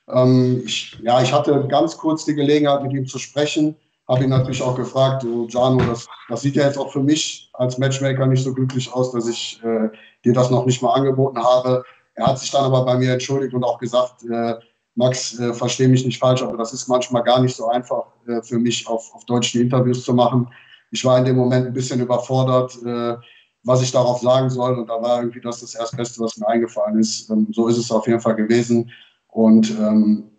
Ähm, 0.07 0.63
ich, 0.65 0.97
ja, 1.01 1.21
ich 1.21 1.31
hatte 1.31 1.65
ganz 1.67 1.97
kurz 1.97 2.25
die 2.25 2.35
Gelegenheit, 2.35 2.83
mit 2.83 2.93
ihm 2.93 3.05
zu 3.05 3.19
sprechen. 3.19 3.75
Habe 4.07 4.23
ihn 4.23 4.29
natürlich 4.29 4.61
auch 4.61 4.75
gefragt, 4.75 5.23
du, 5.23 5.47
Jano, 5.47 5.83
das, 5.85 6.07
das 6.29 6.41
sieht 6.41 6.55
ja 6.55 6.65
jetzt 6.65 6.77
auch 6.77 6.91
für 6.91 7.01
mich 7.01 7.49
als 7.53 7.77
Matchmaker 7.77 8.27
nicht 8.27 8.43
so 8.43 8.53
glücklich 8.53 8.91
aus, 8.93 9.11
dass 9.11 9.27
ich 9.27 9.59
äh, 9.63 9.89
dir 10.23 10.33
das 10.33 10.51
noch 10.51 10.65
nicht 10.65 10.81
mal 10.81 10.93
angeboten 10.93 11.39
habe. 11.39 11.83
Er 12.13 12.27
hat 12.27 12.39
sich 12.39 12.51
dann 12.51 12.65
aber 12.65 12.85
bei 12.85 12.97
mir 12.97 13.13
entschuldigt 13.13 13.53
und 13.53 13.63
auch 13.63 13.79
gesagt, 13.79 14.23
äh, 14.23 14.55
Max, 14.95 15.37
äh, 15.39 15.53
verstehe 15.53 15.89
mich 15.89 16.05
nicht 16.05 16.19
falsch, 16.19 16.41
aber 16.41 16.57
das 16.57 16.71
ist 16.71 16.87
manchmal 16.87 17.23
gar 17.23 17.41
nicht 17.41 17.55
so 17.55 17.67
einfach 17.67 18.05
äh, 18.27 18.41
für 18.41 18.59
mich, 18.59 18.87
auf, 18.87 19.13
auf 19.13 19.25
Deutsch 19.25 19.51
die 19.51 19.61
Interviews 19.61 20.03
zu 20.03 20.13
machen. 20.13 20.47
Ich 20.91 21.03
war 21.03 21.17
in 21.17 21.25
dem 21.25 21.35
Moment 21.35 21.67
ein 21.67 21.73
bisschen 21.73 21.99
überfordert, 21.99 22.77
äh, 22.85 23.15
was 23.63 23.81
ich 23.81 23.91
darauf 23.91 24.21
sagen 24.21 24.49
soll. 24.49 24.77
Und 24.77 24.87
da 24.87 25.01
war 25.01 25.19
irgendwie 25.19 25.41
das 25.41 25.59
das 25.59 25.75
Erstbeste, 25.75 26.21
was 26.21 26.37
mir 26.37 26.47
eingefallen 26.47 26.99
ist. 26.99 27.29
Ähm, 27.29 27.47
so 27.51 27.67
ist 27.67 27.77
es 27.77 27.91
auf 27.91 28.07
jeden 28.07 28.21
Fall 28.21 28.35
gewesen. 28.35 28.89
Und 29.27 29.71
ähm, 29.71 30.31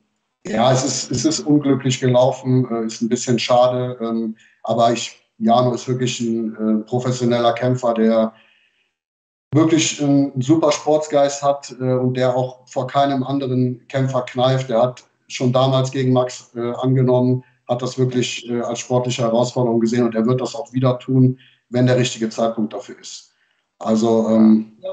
ja, 0.49 0.73
es 0.73 0.85
ist, 0.85 1.11
es 1.11 1.25
ist 1.25 1.41
unglücklich 1.41 2.01
gelaufen, 2.01 2.67
äh, 2.71 2.87
ist 2.87 3.03
ein 3.03 3.09
bisschen 3.09 3.39
schade. 3.39 3.99
Ähm, 4.01 4.37
aber 4.63 4.93
ich, 4.93 5.17
Jano 5.39 5.75
ist 5.75 5.89
wirklich 5.89 6.21
ein 6.21 6.55
äh, 6.55 6.85
professioneller 6.85 7.53
Kämpfer, 7.53 7.95
der 7.95 8.33
wirklich 9.53 10.03
einen 10.03 10.41
super 10.41 10.73
Sportsgeist 10.73 11.43
hat 11.43 11.75
äh, 11.81 11.93
und 11.93 12.15
der 12.15 12.35
auch 12.37 12.67
vor 12.69 12.87
keinem 12.87 13.23
anderen 13.23 13.87
Kämpfer 13.89 14.23
kneift. 14.23 14.71
Der 14.71 14.83
hat 14.83 15.05
schon 15.29 15.53
damals 15.53 15.91
gegen 15.91 16.13
Max 16.13 16.51
äh, 16.55 16.73
angenommen, 16.75 17.43
hat 17.69 17.83
das 17.83 17.99
wirklich 17.99 18.49
äh, 18.49 18.61
als 18.61 18.81
sportliche 18.81 19.23
Herausforderung 19.23 19.81
gesehen 19.81 20.05
und 20.05 20.15
er 20.15 20.27
wird 20.27 20.41
das 20.41 20.55
auch 20.55 20.73
wieder 20.73 20.99
tun, 20.99 21.39
wenn 21.71 21.87
der 21.87 21.97
richtige 21.97 22.29
Zeitpunkt 22.29 22.73
dafür 22.73 22.99
ist. 23.01 23.33
Also 23.79 24.29
ähm, 24.29 24.77
ja. 24.81 24.91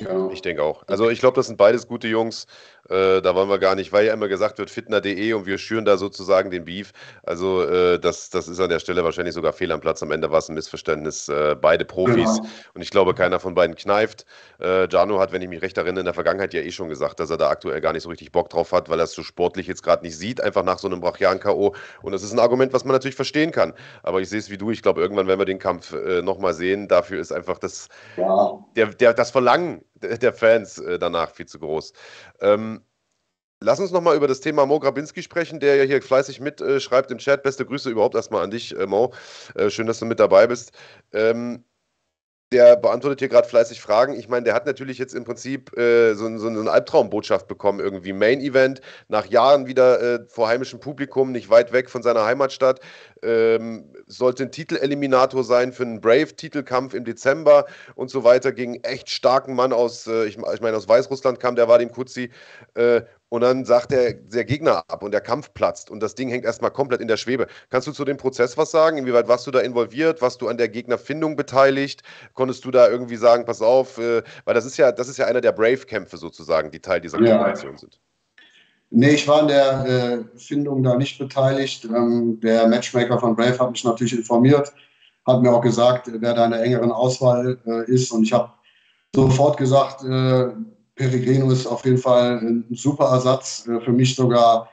Ja. 0.00 0.28
Ich 0.32 0.42
denke 0.42 0.62
auch. 0.62 0.82
Also 0.88 1.08
ich 1.08 1.20
glaube, 1.20 1.36
das 1.36 1.46
sind 1.46 1.56
beides 1.56 1.86
gute 1.86 2.08
Jungs. 2.08 2.46
Äh, 2.88 3.22
da 3.22 3.34
wollen 3.34 3.48
wir 3.48 3.58
gar 3.58 3.76
nicht, 3.76 3.92
weil 3.92 4.04
ja 4.04 4.12
immer 4.12 4.26
gesagt 4.26 4.58
wird, 4.58 4.68
fitner.de 4.68 5.32
und 5.32 5.46
wir 5.46 5.56
schüren 5.56 5.84
da 5.84 5.96
sozusagen 5.96 6.50
den 6.50 6.64
Beef. 6.64 6.92
Also 7.22 7.62
äh, 7.62 8.00
das, 8.00 8.28
das 8.28 8.48
ist 8.48 8.58
an 8.58 8.70
der 8.70 8.80
Stelle 8.80 9.04
wahrscheinlich 9.04 9.34
sogar 9.34 9.52
fehl 9.52 9.70
am 9.70 9.80
Platz. 9.80 10.02
Am 10.02 10.10
Ende 10.10 10.30
war 10.32 10.38
es 10.38 10.48
ein 10.48 10.54
Missverständnis. 10.54 11.28
Äh, 11.28 11.56
beide 11.58 11.84
Profis 11.84 12.16
genau. 12.16 12.48
und 12.74 12.82
ich 12.82 12.90
glaube, 12.90 13.14
keiner 13.14 13.38
von 13.38 13.54
beiden 13.54 13.76
kneift. 13.76 14.26
Äh, 14.60 14.88
Jano 14.88 15.20
hat, 15.20 15.32
wenn 15.32 15.42
ich 15.42 15.48
mich 15.48 15.62
recht 15.62 15.78
erinnere, 15.78 16.00
in 16.00 16.06
der 16.06 16.14
Vergangenheit 16.14 16.52
ja 16.54 16.60
eh 16.60 16.72
schon 16.72 16.88
gesagt, 16.88 17.20
dass 17.20 17.30
er 17.30 17.36
da 17.36 17.48
aktuell 17.48 17.80
gar 17.80 17.92
nicht 17.92 18.02
so 18.02 18.08
richtig 18.08 18.32
Bock 18.32 18.50
drauf 18.50 18.72
hat, 18.72 18.88
weil 18.88 18.98
er 18.98 19.04
es 19.04 19.12
so 19.12 19.22
sportlich 19.22 19.68
jetzt 19.68 19.84
gerade 19.84 20.04
nicht 20.04 20.18
sieht, 20.18 20.40
einfach 20.40 20.64
nach 20.64 20.80
so 20.80 20.88
einem 20.88 21.00
brachialen 21.00 21.38
K.O. 21.38 21.74
Und 22.02 22.12
das 22.12 22.24
ist 22.24 22.32
ein 22.32 22.40
Argument, 22.40 22.72
was 22.72 22.84
man 22.84 22.92
natürlich 22.92 23.16
verstehen 23.16 23.52
kann. 23.52 23.72
Aber 24.02 24.20
ich 24.20 24.28
sehe 24.28 24.40
es 24.40 24.50
wie 24.50 24.58
du. 24.58 24.72
Ich 24.72 24.82
glaube, 24.82 25.00
irgendwann, 25.00 25.28
wenn 25.28 25.38
wir 25.38 25.46
den 25.46 25.60
Kampf 25.60 25.92
äh, 25.92 26.20
nochmal 26.20 26.52
sehen, 26.52 26.88
dafür 26.88 27.20
ist 27.20 27.32
einfach 27.32 27.58
das, 27.58 27.88
ja. 28.16 28.58
der, 28.74 28.86
der, 28.86 29.14
das 29.14 29.30
Verlangen 29.30 29.84
der 30.22 30.32
Fans 30.32 30.78
äh, 30.78 30.98
danach 30.98 31.30
viel 31.30 31.46
zu 31.46 31.58
groß. 31.58 31.92
Ähm, 32.40 32.82
Lass 33.60 33.80
uns 33.80 33.92
nochmal 33.92 34.14
über 34.16 34.28
das 34.28 34.40
Thema 34.40 34.66
Mo 34.66 34.78
Grabinski 34.78 35.22
sprechen, 35.22 35.58
der 35.58 35.76
ja 35.76 35.84
hier 35.84 36.02
fleißig 36.02 36.38
mitschreibt 36.38 37.10
äh, 37.10 37.14
im 37.14 37.18
Chat. 37.18 37.42
Beste 37.42 37.64
Grüße 37.64 37.88
überhaupt 37.88 38.14
erstmal 38.14 38.42
an 38.44 38.50
dich, 38.50 38.76
äh, 38.76 38.86
Mo. 38.86 39.14
Schön, 39.68 39.86
dass 39.86 40.00
du 40.00 40.04
mit 40.04 40.20
dabei 40.20 40.46
bist. 40.46 40.72
Ähm, 41.12 41.64
der 42.52 42.76
beantwortet 42.76 43.20
hier 43.20 43.30
gerade 43.30 43.48
fleißig 43.48 43.80
Fragen. 43.80 44.14
Ich 44.18 44.28
meine, 44.28 44.44
der 44.44 44.54
hat 44.54 44.66
natürlich 44.66 44.98
jetzt 44.98 45.14
im 45.14 45.24
Prinzip 45.24 45.70
so, 45.74 45.78
eine 45.78 46.70
Albtraumbotschaft 46.70 47.48
bekommen, 47.48 47.80
irgendwie 47.80 48.12
Main 48.12 48.40
Event, 48.40 48.80
nach 49.08 49.26
Jahren 49.26 49.66
wieder 49.66 50.28
vor 50.28 50.46
heimischem 50.46 50.78
Publikum, 50.78 51.32
nicht 51.32 51.50
weit 51.50 51.72
weg 51.72 51.90
von 51.90 52.02
seiner 52.02 52.24
Heimatstadt. 52.26 52.80
Ähm, 53.24 53.92
sollte 54.06 54.44
ein 54.44 54.52
Titeleliminator 54.52 55.44
sein 55.44 55.72
für 55.72 55.82
einen 55.82 56.00
Brave-Titelkampf 56.00 56.94
im 56.94 57.04
Dezember 57.04 57.66
und 57.94 58.10
so 58.10 58.22
weiter 58.24 58.52
gegen 58.52 58.76
echt 58.84 59.10
starken 59.10 59.54
Mann 59.54 59.72
aus, 59.72 60.06
äh, 60.06 60.26
ich, 60.26 60.36
ich 60.36 60.60
meine, 60.60 60.76
aus 60.76 60.88
Weißrussland 60.88 61.40
kam, 61.40 61.56
der 61.56 61.68
war 61.68 61.78
dem 61.78 61.90
Kutzi. 61.90 62.30
Äh, 62.74 63.02
und 63.30 63.40
dann 63.40 63.64
sagt 63.64 63.90
der, 63.90 64.12
der 64.12 64.44
Gegner 64.44 64.84
ab 64.86 65.02
und 65.02 65.10
der 65.10 65.20
Kampf 65.20 65.52
platzt 65.54 65.90
und 65.90 66.00
das 66.00 66.14
Ding 66.14 66.28
hängt 66.28 66.44
erstmal 66.44 66.70
komplett 66.70 67.00
in 67.00 67.08
der 67.08 67.16
Schwebe. 67.16 67.48
Kannst 67.68 67.88
du 67.88 67.92
zu 67.92 68.04
dem 68.04 68.16
Prozess 68.16 68.56
was 68.56 68.70
sagen? 68.70 68.96
Inwieweit 68.96 69.26
warst 69.26 69.46
du 69.46 69.50
da 69.50 69.58
involviert? 69.58 70.22
Warst 70.22 70.40
du 70.40 70.48
an 70.48 70.56
der 70.56 70.68
Gegnerfindung 70.68 71.34
beteiligt? 71.34 72.02
Konntest 72.34 72.64
du 72.64 72.70
da 72.70 72.88
irgendwie 72.88 73.16
sagen, 73.16 73.44
pass 73.44 73.60
auf, 73.60 73.98
äh, 73.98 74.22
weil 74.44 74.54
das 74.54 74.64
ist 74.64 74.76
ja, 74.76 74.92
das 74.92 75.08
ist 75.08 75.16
ja 75.16 75.26
einer 75.26 75.40
der 75.40 75.50
Brave-Kämpfe 75.50 76.16
sozusagen, 76.16 76.70
die 76.70 76.80
Teil 76.80 77.00
dieser 77.00 77.20
ja. 77.22 77.36
Kombination 77.36 77.76
sind. 77.76 77.98
Nee, 78.96 79.14
ich 79.14 79.26
war 79.26 79.42
in 79.42 79.48
der 79.48 79.86
äh, 79.86 80.38
Findung 80.38 80.84
da 80.84 80.94
nicht 80.96 81.18
beteiligt. 81.18 81.84
Ähm, 81.84 82.38
der 82.40 82.68
Matchmaker 82.68 83.18
von 83.18 83.34
Brave 83.34 83.58
hat 83.58 83.72
mich 83.72 83.82
natürlich 83.82 84.16
informiert, 84.16 84.72
hat 85.26 85.42
mir 85.42 85.50
auch 85.50 85.60
gesagt, 85.60 86.08
wer 86.12 86.32
da 86.32 86.44
in 86.44 86.52
der 86.52 86.62
engeren 86.62 86.92
Auswahl 86.92 87.58
äh, 87.66 87.90
ist. 87.90 88.12
Und 88.12 88.22
ich 88.22 88.32
habe 88.32 88.52
sofort 89.12 89.56
gesagt, 89.56 90.04
äh, 90.04 90.46
Peregrino 90.94 91.50
ist 91.50 91.66
auf 91.66 91.84
jeden 91.84 91.98
Fall 91.98 92.38
ein 92.38 92.66
super 92.70 93.06
Ersatz, 93.06 93.66
äh, 93.66 93.80
für 93.80 93.90
mich 93.90 94.14
sogar 94.14 94.68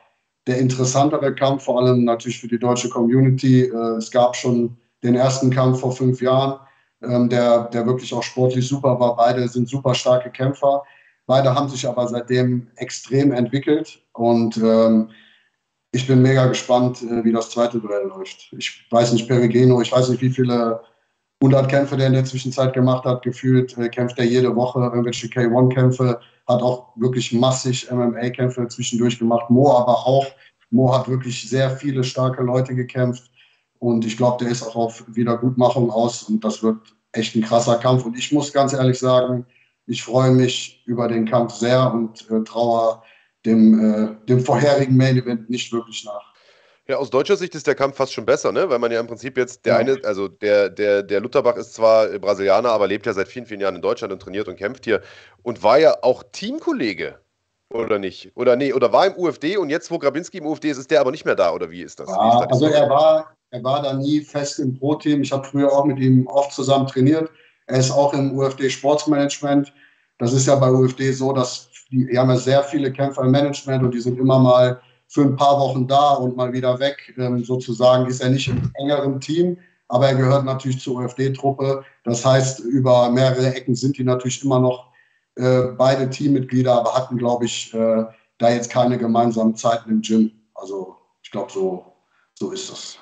der 0.46 0.60
interessantere 0.60 1.34
Kampf, 1.34 1.64
vor 1.64 1.80
allem 1.80 2.04
natürlich 2.04 2.40
für 2.40 2.48
die 2.48 2.60
deutsche 2.60 2.90
Community. 2.90 3.64
Äh, 3.64 3.98
es 3.98 4.12
gab 4.12 4.36
schon 4.36 4.78
den 5.02 5.16
ersten 5.16 5.50
Kampf 5.50 5.80
vor 5.80 5.94
fünf 5.94 6.22
Jahren, 6.22 6.60
ähm, 7.02 7.28
der, 7.28 7.64
der 7.70 7.88
wirklich 7.88 8.14
auch 8.14 8.22
sportlich 8.22 8.68
super 8.68 9.00
war. 9.00 9.16
Beide 9.16 9.48
sind 9.48 9.68
super 9.68 9.96
starke 9.96 10.30
Kämpfer. 10.30 10.84
Beide 11.32 11.56
haben 11.56 11.70
sich 11.70 11.88
aber 11.88 12.10
seitdem 12.10 12.68
extrem 12.76 13.32
entwickelt 13.32 14.02
und 14.12 14.58
ähm, 14.58 15.12
ich 15.94 16.06
bin 16.06 16.22
mega 16.22 16.46
gespannt, 16.48 17.02
äh, 17.04 17.24
wie 17.24 17.32
das 17.32 17.52
zweite 17.52 17.80
Duell 17.80 18.06
läuft. 18.08 18.54
Ich 18.58 18.86
weiß 18.90 19.14
nicht, 19.14 19.30
Peregrino, 19.30 19.80
ich 19.80 19.94
weiß 19.94 20.10
nicht, 20.10 20.22
wie 20.22 20.30
viele 20.30 20.82
100 21.42 21.70
Kämpfe, 21.70 21.96
der 21.96 22.08
in 22.08 22.14
der 22.16 22.26
Zwischenzeit 22.26 22.74
gemacht 22.74 23.06
hat, 23.06 23.22
gefühlt 23.22 23.78
äh, 23.78 23.88
kämpft 23.88 24.20
er 24.20 24.26
jede 24.26 24.54
Woche 24.54 24.82
irgendwelche 24.82 25.28
K1-Kämpfe, 25.28 26.20
hat 26.50 26.62
auch 26.62 26.90
wirklich 26.98 27.32
massig 27.32 27.90
MMA-Kämpfe 27.90 28.68
zwischendurch 28.68 29.18
gemacht. 29.18 29.50
Mo 29.50 29.72
aber 29.72 30.06
auch. 30.06 30.26
Mo 30.70 30.94
hat 30.94 31.08
wirklich 31.08 31.50
sehr 31.50 31.70
viele 31.70 32.04
starke 32.04 32.44
Leute 32.44 32.76
gekämpft 32.76 33.32
und 33.80 34.04
ich 34.04 34.18
glaube, 34.18 34.44
der 34.44 34.52
ist 34.52 34.64
auch 34.64 34.76
auf 34.76 35.06
Wiedergutmachung 35.08 35.92
aus 35.92 36.24
und 36.24 36.44
das 36.44 36.62
wird 36.62 36.94
echt 37.14 37.38
ein 37.38 37.42
krasser 37.42 37.78
Kampf. 37.78 38.04
Und 38.04 38.18
ich 38.18 38.34
muss 38.34 38.52
ganz 38.52 38.74
ehrlich 38.74 39.00
sagen, 39.00 39.46
ich 39.88 40.04
freue 40.04 40.32
mich 40.32 40.84
über 40.86 41.08
den 41.08 41.26
Kampf 41.26 41.54
sehr 41.54 41.92
und 41.94 42.30
äh, 42.30 42.44
traue 42.44 43.02
dem, 43.46 43.80
äh, 43.80 44.28
dem 44.28 44.40
vorherigen 44.40 44.96
Main 44.96 45.18
Event 45.18 45.50
nicht 45.50 45.72
wirklich 45.74 46.06
nach. 46.06 46.32
Ja, 46.88 46.98
aus 46.98 47.10
deutscher 47.10 47.38
Sicht 47.38 47.56
ist 47.56 47.68
der 47.68 47.76
Kampf 47.76 47.96
fast 47.96 48.12
schon 48.12 48.26
besser, 48.26 48.52
ne? 48.52 48.70
Weil 48.70 48.80
man 48.80 48.92
ja 48.92 49.00
im 49.00 49.08
Prinzip 49.08 49.38
jetzt 49.38 49.66
der 49.66 49.74
ja. 49.74 49.80
eine, 49.80 49.98
also 50.04 50.28
der, 50.28 50.70
der, 50.70 51.04
der 51.04 51.22
Lutterbach 51.22 51.56
ist 51.56 51.74
zwar 51.74 52.08
Brasilianer, 52.20 52.70
aber 52.70 52.88
lebt 52.88 53.06
ja 53.06 53.14
seit 53.14 53.28
vielen, 53.28 53.46
vielen 53.46 53.62
Jahren 53.62 53.76
in 53.76 53.82
Deutschland 53.82 54.12
und 54.12 54.22
trainiert 54.22 54.48
und 54.48 54.58
kämpft 54.58 54.86
hier 54.86 55.02
und 55.44 55.64
war 55.64 55.80
ja 55.80 55.96
auch 56.02 56.24
Teamkollege. 56.32 57.20
Oder 57.70 58.00
nicht? 58.00 58.32
Oder 58.36 58.58
nee, 58.58 58.74
oder 58.74 58.92
war 58.92 59.08
im 59.08 59.16
UFD 59.16 59.58
und 59.58 59.70
jetzt, 59.70 59.90
wo 59.92 59.98
Grabinski 59.98 60.40
im 60.40 60.46
UFD 60.46 60.72
ist, 60.72 60.78
ist 60.78 60.92
der 60.92 61.00
aber 61.00 61.12
nicht 61.12 61.24
mehr 61.24 61.36
da, 61.36 61.54
oder 61.54 61.72
wie 61.72 61.82
ist 61.82 62.00
das? 62.00 62.10
Ja, 62.10 62.42
ist 62.42 62.50
das 62.50 62.62
also 62.62 62.66
er 62.66 62.90
war, 62.90 63.38
er 63.52 63.64
war 63.64 63.82
da 63.82 63.94
nie 63.94 64.22
fest 64.22 64.60
im 64.60 64.78
Pro-Team. 64.78 65.22
Ich 65.22 65.32
habe 65.32 65.48
früher 65.48 65.72
auch 65.72 65.86
mit 65.86 66.00
ihm 66.00 66.28
oft 66.28 66.52
zusammen 66.52 66.88
trainiert. 66.88 67.30
Er 67.68 67.80
ist 67.80 67.92
auch 67.92 68.14
im 68.14 68.38
UFD 68.38 68.70
Sportsmanagement. 68.70 69.74
Das 70.18 70.34
ist 70.34 70.48
ja 70.48 70.56
bei 70.56 70.72
UFD 70.72 71.12
so, 71.12 71.34
dass 71.34 71.70
die, 71.92 72.08
die 72.08 72.18
haben 72.18 72.30
ja 72.30 72.38
sehr 72.38 72.64
viele 72.64 72.92
Kämpfer 72.92 73.24
im 73.24 73.32
Management 73.32 73.84
und 73.84 73.94
die 73.94 74.00
sind 74.00 74.18
immer 74.18 74.40
mal 74.40 74.82
für 75.08 75.22
ein 75.24 75.36
paar 75.36 75.60
Wochen 75.60 75.88
da 75.88 76.14
und 76.14 76.38
mal 76.38 76.54
wieder 76.54 76.80
weg. 76.80 77.14
Ähm, 77.18 77.44
sozusagen 77.44 78.06
ist 78.08 78.22
er 78.22 78.30
nicht 78.30 78.48
im 78.48 78.72
engeren 78.76 79.20
Team, 79.20 79.58
aber 79.90 80.08
er 80.08 80.16
gehört 80.16 80.46
natürlich 80.46 80.80
zur 80.80 81.02
UFD-Truppe. 81.02 81.84
Das 82.06 82.26
heißt, 82.26 82.62
über 82.62 83.10
mehrere 83.10 83.54
Ecken 83.54 83.76
sind 83.76 83.98
die 83.98 84.04
natürlich 84.04 84.44
immer 84.44 84.60
noch 84.60 84.92
äh, 85.36 85.64
beide 85.78 86.10
Teammitglieder, 86.10 86.74
aber 86.74 86.96
hatten, 86.96 87.18
glaube 87.18 87.46
ich, 87.46 87.74
äh, 87.74 88.06
da 88.38 88.50
jetzt 88.50 88.72
keine 88.72 88.98
gemeinsamen 88.98 89.56
Zeiten 89.56 89.90
im 89.90 90.02
Gym. 90.02 90.32
Also 90.56 90.96
ich 91.22 91.32
glaube, 91.32 91.52
so, 91.52 91.86
so 92.34 92.52
ist 92.52 92.72
das. 92.72 92.98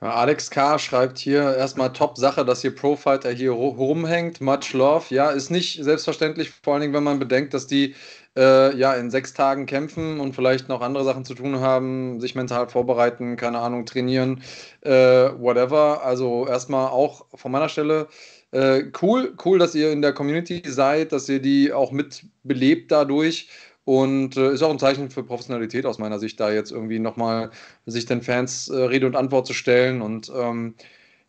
Alex 0.00 0.50
K. 0.50 0.78
schreibt 0.78 1.18
hier 1.18 1.56
erstmal 1.56 1.92
Top-Sache, 1.92 2.44
dass 2.44 2.60
hier 2.60 2.72
Profighter 2.74 3.32
hier 3.32 3.50
rumhängt. 3.50 4.40
Much 4.40 4.72
love. 4.72 5.12
Ja, 5.12 5.30
ist 5.30 5.50
nicht 5.50 5.82
selbstverständlich, 5.82 6.50
vor 6.50 6.74
allen 6.74 6.82
Dingen, 6.82 6.94
wenn 6.94 7.02
man 7.02 7.18
bedenkt, 7.18 7.52
dass 7.52 7.66
die 7.66 7.96
äh, 8.36 8.76
ja 8.76 8.94
in 8.94 9.10
sechs 9.10 9.34
Tagen 9.34 9.66
kämpfen 9.66 10.20
und 10.20 10.36
vielleicht 10.36 10.68
noch 10.68 10.82
andere 10.82 11.04
Sachen 11.04 11.24
zu 11.24 11.34
tun 11.34 11.58
haben, 11.58 12.20
sich 12.20 12.36
mental 12.36 12.68
vorbereiten, 12.68 13.36
keine 13.36 13.58
Ahnung, 13.58 13.86
trainieren, 13.86 14.42
äh, 14.82 14.90
whatever. 14.90 16.04
Also 16.04 16.46
erstmal 16.46 16.90
auch 16.90 17.26
von 17.34 17.50
meiner 17.50 17.68
Stelle 17.68 18.06
äh, 18.52 18.84
cool, 19.02 19.34
cool, 19.44 19.58
dass 19.58 19.74
ihr 19.74 19.90
in 19.92 20.00
der 20.00 20.12
Community 20.12 20.62
seid, 20.64 21.12
dass 21.12 21.28
ihr 21.28 21.40
die 21.40 21.72
auch 21.72 21.90
mitbelebt 21.90 22.92
dadurch. 22.92 23.48
Und 23.88 24.36
äh, 24.36 24.52
ist 24.52 24.62
auch 24.62 24.70
ein 24.70 24.78
Zeichen 24.78 25.08
für 25.08 25.22
Professionalität 25.22 25.86
aus 25.86 25.98
meiner 25.98 26.18
Sicht, 26.18 26.38
da 26.38 26.52
jetzt 26.52 26.72
irgendwie 26.72 26.98
nochmal 26.98 27.50
sich 27.86 28.04
den 28.04 28.20
Fans 28.20 28.68
äh, 28.68 28.76
Rede 28.76 29.06
und 29.06 29.16
Antwort 29.16 29.46
zu 29.46 29.54
stellen. 29.54 30.02
Und 30.02 30.30
ähm, 30.36 30.74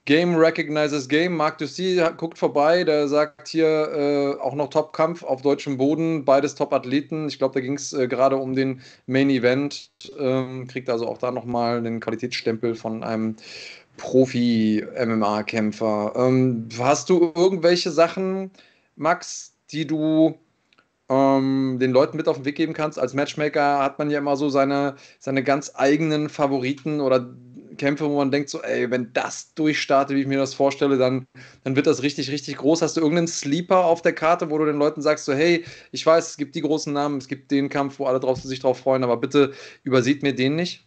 Game 0.03 0.35
recognizes 0.35 1.07
Game. 1.07 1.37
Marc 1.37 1.59
Dussy 1.59 2.03
guckt 2.17 2.37
vorbei, 2.37 2.83
der 2.83 3.07
sagt 3.07 3.47
hier 3.47 3.93
äh, 3.93 4.33
auch 4.41 4.55
noch 4.55 4.69
Top-Kampf 4.69 5.23
auf 5.23 5.41
deutschem 5.41 5.77
Boden, 5.77 6.25
beides 6.25 6.55
Top-Athleten. 6.55 7.29
Ich 7.29 7.37
glaube, 7.37 7.53
da 7.53 7.61
ging 7.61 7.75
es 7.75 7.93
äh, 7.93 8.09
gerade 8.09 8.35
um 8.35 8.53
den 8.53 8.81
Main 9.07 9.29
Event. 9.29 9.91
Ähm, 10.19 10.67
kriegt 10.67 10.89
also 10.89 11.07
auch 11.07 11.17
da 11.17 11.31
nochmal 11.31 11.77
einen 11.77 12.01
Qualitätsstempel 12.01 12.75
von 12.75 13.05
einem 13.05 13.37
Profi-MMA-Kämpfer. 13.95 16.11
Ähm, 16.13 16.67
hast 16.77 17.09
du 17.09 17.31
irgendwelche 17.33 17.91
Sachen, 17.91 18.51
Max, 18.97 19.53
die 19.71 19.87
du 19.87 20.37
ähm, 21.09 21.77
den 21.79 21.91
Leuten 21.91 22.17
mit 22.17 22.27
auf 22.27 22.37
den 22.37 22.45
Weg 22.45 22.55
geben 22.55 22.73
kannst. 22.73 22.99
Als 22.99 23.13
Matchmaker 23.13 23.79
hat 23.79 23.99
man 23.99 24.09
ja 24.09 24.19
immer 24.19 24.35
so 24.35 24.49
seine, 24.49 24.95
seine 25.19 25.43
ganz 25.43 25.71
eigenen 25.75 26.29
Favoriten 26.29 27.01
oder 27.01 27.33
Kämpfe, 27.77 28.07
wo 28.09 28.17
man 28.17 28.29
denkt, 28.29 28.49
so, 28.49 28.61
ey, 28.61 28.91
wenn 28.91 29.11
das 29.13 29.53
durchstartet, 29.55 30.15
wie 30.15 30.21
ich 30.21 30.27
mir 30.27 30.37
das 30.37 30.53
vorstelle, 30.53 30.97
dann, 30.97 31.25
dann 31.63 31.75
wird 31.75 31.87
das 31.87 32.03
richtig, 32.03 32.29
richtig 32.29 32.57
groß. 32.57 32.83
Hast 32.83 32.95
du 32.95 33.01
irgendeinen 33.01 33.27
Sleeper 33.27 33.85
auf 33.85 34.03
der 34.03 34.13
Karte, 34.13 34.51
wo 34.51 34.57
du 34.59 34.65
den 34.65 34.77
Leuten 34.77 35.01
sagst, 35.01 35.25
so, 35.25 35.33
hey, 35.33 35.65
ich 35.91 36.05
weiß, 36.05 36.29
es 36.29 36.37
gibt 36.37 36.55
die 36.55 36.61
großen 36.61 36.93
Namen, 36.93 37.17
es 37.17 37.27
gibt 37.27 37.49
den 37.49 37.69
Kampf, 37.69 37.97
wo 37.97 38.05
alle 38.05 38.19
drauf, 38.19 38.39
sich 38.41 38.59
drauf 38.59 38.79
freuen, 38.79 39.03
aber 39.03 39.17
bitte 39.17 39.53
übersieht 39.83 40.21
mir 40.21 40.35
den 40.35 40.55
nicht? 40.55 40.85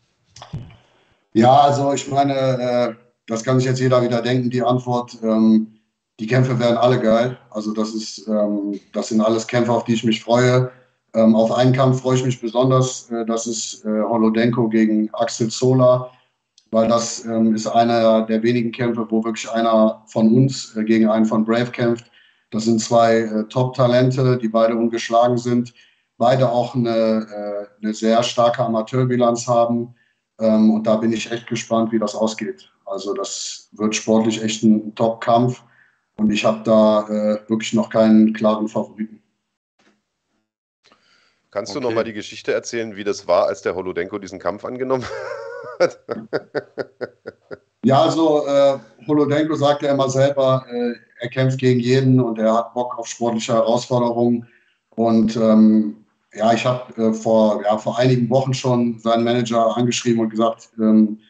Ja, 1.33 1.63
also 1.63 1.93
ich 1.95 2.09
meine, 2.09 2.35
äh, 2.35 2.95
das 3.27 3.43
kann 3.43 3.59
sich 3.59 3.67
jetzt 3.67 3.81
jeder 3.81 4.03
wieder 4.03 4.21
denken, 4.21 4.51
die 4.51 4.63
Antwort. 4.63 5.17
Ähm, 5.23 5.72
die 6.23 6.29
Kämpfe 6.29 6.59
werden 6.59 6.77
alle 6.77 7.01
geil. 7.01 7.37
Also 7.51 7.73
das 7.73 7.95
ist, 7.95 8.27
ähm, 8.29 8.81
das 8.93 9.09
sind 9.09 9.21
alles 9.21 9.47
Kämpfe, 9.47 9.73
auf 9.73 9.85
die 9.85 9.95
ich 9.95 10.05
mich 10.05 10.23
freue. 10.23 10.71
Ähm, 11.15 11.35
auf 11.35 11.53
einen 11.53 11.73
Kampf 11.73 12.01
freue 12.01 12.17
ich 12.17 12.25
mich 12.25 12.41
besonders. 12.41 13.11
Äh, 13.11 13.27
das 13.27 13.47
ist 13.47 13.85
äh, 13.85 14.03
Holodenko 14.03 14.69
gegen 14.69 15.13
Axel 15.13 15.49
Zola 15.49 16.11
weil 16.73 16.89
das 16.89 17.25
ähm, 17.27 17.55
ist 17.55 17.67
einer 17.67 18.23
der 18.23 18.43
wenigen 18.43 18.73
Kämpfe, 18.73 19.07
wo 19.09 19.23
wirklich 19.23 19.49
einer 19.51 20.03
von 20.07 20.35
uns 20.35 20.75
äh, 20.75 20.83
gegen 20.83 21.09
einen 21.09 21.27
von 21.27 21.45
Brave 21.45 21.71
kämpft. 21.71 22.11
Das 22.51 22.65
sind 22.65 22.81
zwei 22.81 23.19
äh, 23.19 23.45
Top-Talente, 23.49 24.39
die 24.39 24.49
beide 24.49 24.75
ungeschlagen 24.75 25.37
sind, 25.37 25.75
beide 26.17 26.51
auch 26.51 26.75
eine, 26.75 26.89
äh, 26.91 27.85
eine 27.85 27.95
sehr 27.95 28.23
starke 28.23 28.65
Amateurbilanz 28.65 29.47
haben. 29.47 29.95
Ähm, 30.41 30.71
und 30.71 30.87
da 30.87 30.97
bin 30.97 31.13
ich 31.13 31.31
echt 31.31 31.47
gespannt, 31.47 31.93
wie 31.93 31.99
das 31.99 32.15
ausgeht. 32.15 32.73
Also 32.87 33.13
das 33.13 33.69
wird 33.73 33.95
sportlich 33.95 34.43
echt 34.43 34.63
ein 34.63 34.95
Top-Kampf 34.95 35.63
und 36.17 36.31
ich 36.31 36.45
habe 36.45 36.63
da 36.65 37.09
äh, 37.09 37.49
wirklich 37.49 37.73
noch 37.73 37.91
keinen 37.91 38.33
klaren 38.33 38.69
Favoriten. 38.69 39.23
Kannst 41.51 41.73
okay. 41.73 41.81
du 41.83 41.89
noch 41.89 41.95
mal 41.95 42.05
die 42.05 42.15
Geschichte 42.15 42.53
erzählen, 42.53 42.97
wie 42.97 43.05
das 43.05 43.29
war, 43.29 43.47
als 43.47 43.61
der 43.63 43.75
Holodenko 43.75 44.19
diesen 44.19 44.39
Kampf 44.39 44.65
angenommen 44.65 45.05
hat? 45.79 45.99
ja, 47.85 48.03
also 48.03 48.47
äh, 48.47 48.79
Holodenko 49.07 49.55
sagt 49.55 49.83
ja 49.83 49.93
immer 49.93 50.09
selber, 50.09 50.65
äh, 50.71 50.95
er 51.21 51.29
kämpft 51.29 51.59
gegen 51.59 51.81
jeden 51.81 52.21
und 52.21 52.39
er 52.39 52.55
hat 52.55 52.75
Bock 52.75 52.99
auf 52.99 53.07
sportliche 53.07 53.53
Herausforderungen. 53.53 54.49
Und 54.91 55.37
ähm, 55.37 56.05
ja, 56.35 56.53
ich 56.53 56.65
habe 56.65 57.03
äh, 57.03 57.13
vor, 57.13 57.63
ja, 57.63 57.77
vor 57.77 57.99
einigen 57.99 58.31
Wochen 58.31 58.55
schon 58.55 58.99
seinen 58.99 59.25
Manager 59.25 59.77
angeschrieben 59.77 60.21
und 60.21 60.31
gesagt, 60.31 60.71
ähm, 60.79 61.21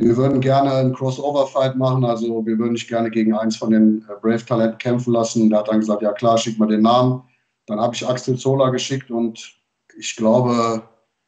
wir 0.00 0.16
würden 0.16 0.40
gerne 0.40 0.72
einen 0.72 0.94
Crossover-Fight 0.94 1.76
machen, 1.76 2.04
also 2.04 2.46
wir 2.46 2.56
würden 2.58 2.72
nicht 2.72 2.88
gerne 2.88 3.10
gegen 3.10 3.34
eins 3.34 3.56
von 3.56 3.70
den 3.70 4.04
äh, 4.08 4.14
Brave-Talenten 4.20 4.78
kämpfen 4.78 5.12
lassen. 5.12 5.50
Der 5.50 5.58
hat 5.58 5.68
dann 5.68 5.80
gesagt, 5.80 6.02
ja 6.02 6.12
klar, 6.12 6.38
schick 6.38 6.58
mal 6.58 6.68
den 6.68 6.82
Namen. 6.82 7.22
Dann 7.66 7.80
habe 7.80 7.94
ich 7.94 8.08
Axel 8.08 8.38
Zola 8.38 8.70
geschickt 8.70 9.10
und 9.10 9.56
ich 9.98 10.14
glaube, 10.14 10.82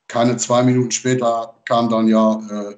keine 0.07 0.37
zwei 0.37 0.63
Minuten 0.63 0.93
später 0.93 1.55
kam 1.65 1.89
dann 1.89 2.07
ja, 2.07 2.41
äh, 2.51 2.77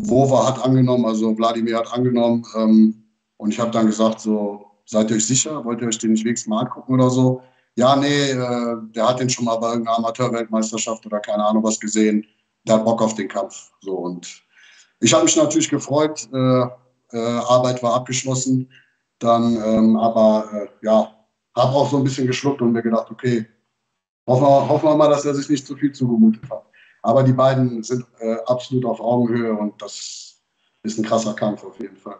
Wova 0.00 0.46
hat 0.46 0.64
angenommen, 0.64 1.04
also 1.04 1.36
Wladimir 1.36 1.78
hat 1.78 1.92
angenommen. 1.92 2.44
Ähm, 2.56 3.04
und 3.36 3.52
ich 3.52 3.60
habe 3.60 3.70
dann 3.70 3.86
gesagt, 3.86 4.20
so, 4.20 4.64
seid 4.86 5.10
ihr 5.10 5.16
euch 5.16 5.26
sicher? 5.26 5.62
Wollt 5.64 5.82
ihr 5.82 5.88
euch 5.88 5.98
den 5.98 6.12
nicht 6.12 6.24
wenigstens 6.24 6.48
mal 6.48 6.60
angucken 6.60 6.94
oder 6.94 7.10
so? 7.10 7.42
Ja, 7.76 7.96
nee, 7.96 8.30
äh, 8.30 8.76
der 8.94 9.08
hat 9.08 9.20
den 9.20 9.28
schon 9.28 9.44
mal 9.44 9.56
bei 9.56 9.70
irgendeiner 9.70 9.98
Amateurweltmeisterschaft 9.98 11.04
oder 11.04 11.20
keine 11.20 11.44
Ahnung 11.44 11.62
was 11.62 11.78
gesehen. 11.78 12.24
Der 12.66 12.76
hat 12.76 12.84
Bock 12.84 13.02
auf 13.02 13.14
den 13.14 13.28
Kampf. 13.28 13.70
So, 13.82 13.92
und 13.92 14.47
ich 15.00 15.12
habe 15.12 15.24
mich 15.24 15.36
natürlich 15.36 15.68
gefreut. 15.68 16.28
Äh, 16.32 16.66
äh, 17.12 17.18
Arbeit 17.18 17.82
war 17.82 17.94
abgeschlossen. 17.94 18.70
Dann, 19.18 19.56
ähm, 19.56 19.96
aber 19.96 20.48
äh, 20.52 20.86
ja, 20.86 21.12
habe 21.56 21.72
auch 21.72 21.90
so 21.90 21.96
ein 21.96 22.04
bisschen 22.04 22.26
geschluckt 22.26 22.62
und 22.62 22.72
mir 22.72 22.82
gedacht, 22.82 23.10
okay, 23.10 23.46
hoffen 24.26 24.44
wir, 24.44 24.68
hoffen 24.68 24.88
wir 24.88 24.96
mal, 24.96 25.10
dass 25.10 25.24
er 25.24 25.34
sich 25.34 25.48
nicht 25.48 25.66
zu 25.66 25.76
viel 25.76 25.92
zugemutet 25.92 26.48
hat. 26.50 26.64
Aber 27.02 27.22
die 27.22 27.32
beiden 27.32 27.82
sind 27.82 28.04
äh, 28.18 28.36
absolut 28.46 28.84
auf 28.84 29.00
Augenhöhe 29.00 29.52
und 29.52 29.80
das 29.82 30.40
ist 30.82 30.98
ein 30.98 31.04
krasser 31.04 31.34
Kampf 31.34 31.64
auf 31.64 31.78
jeden 31.80 31.96
Fall. 31.96 32.18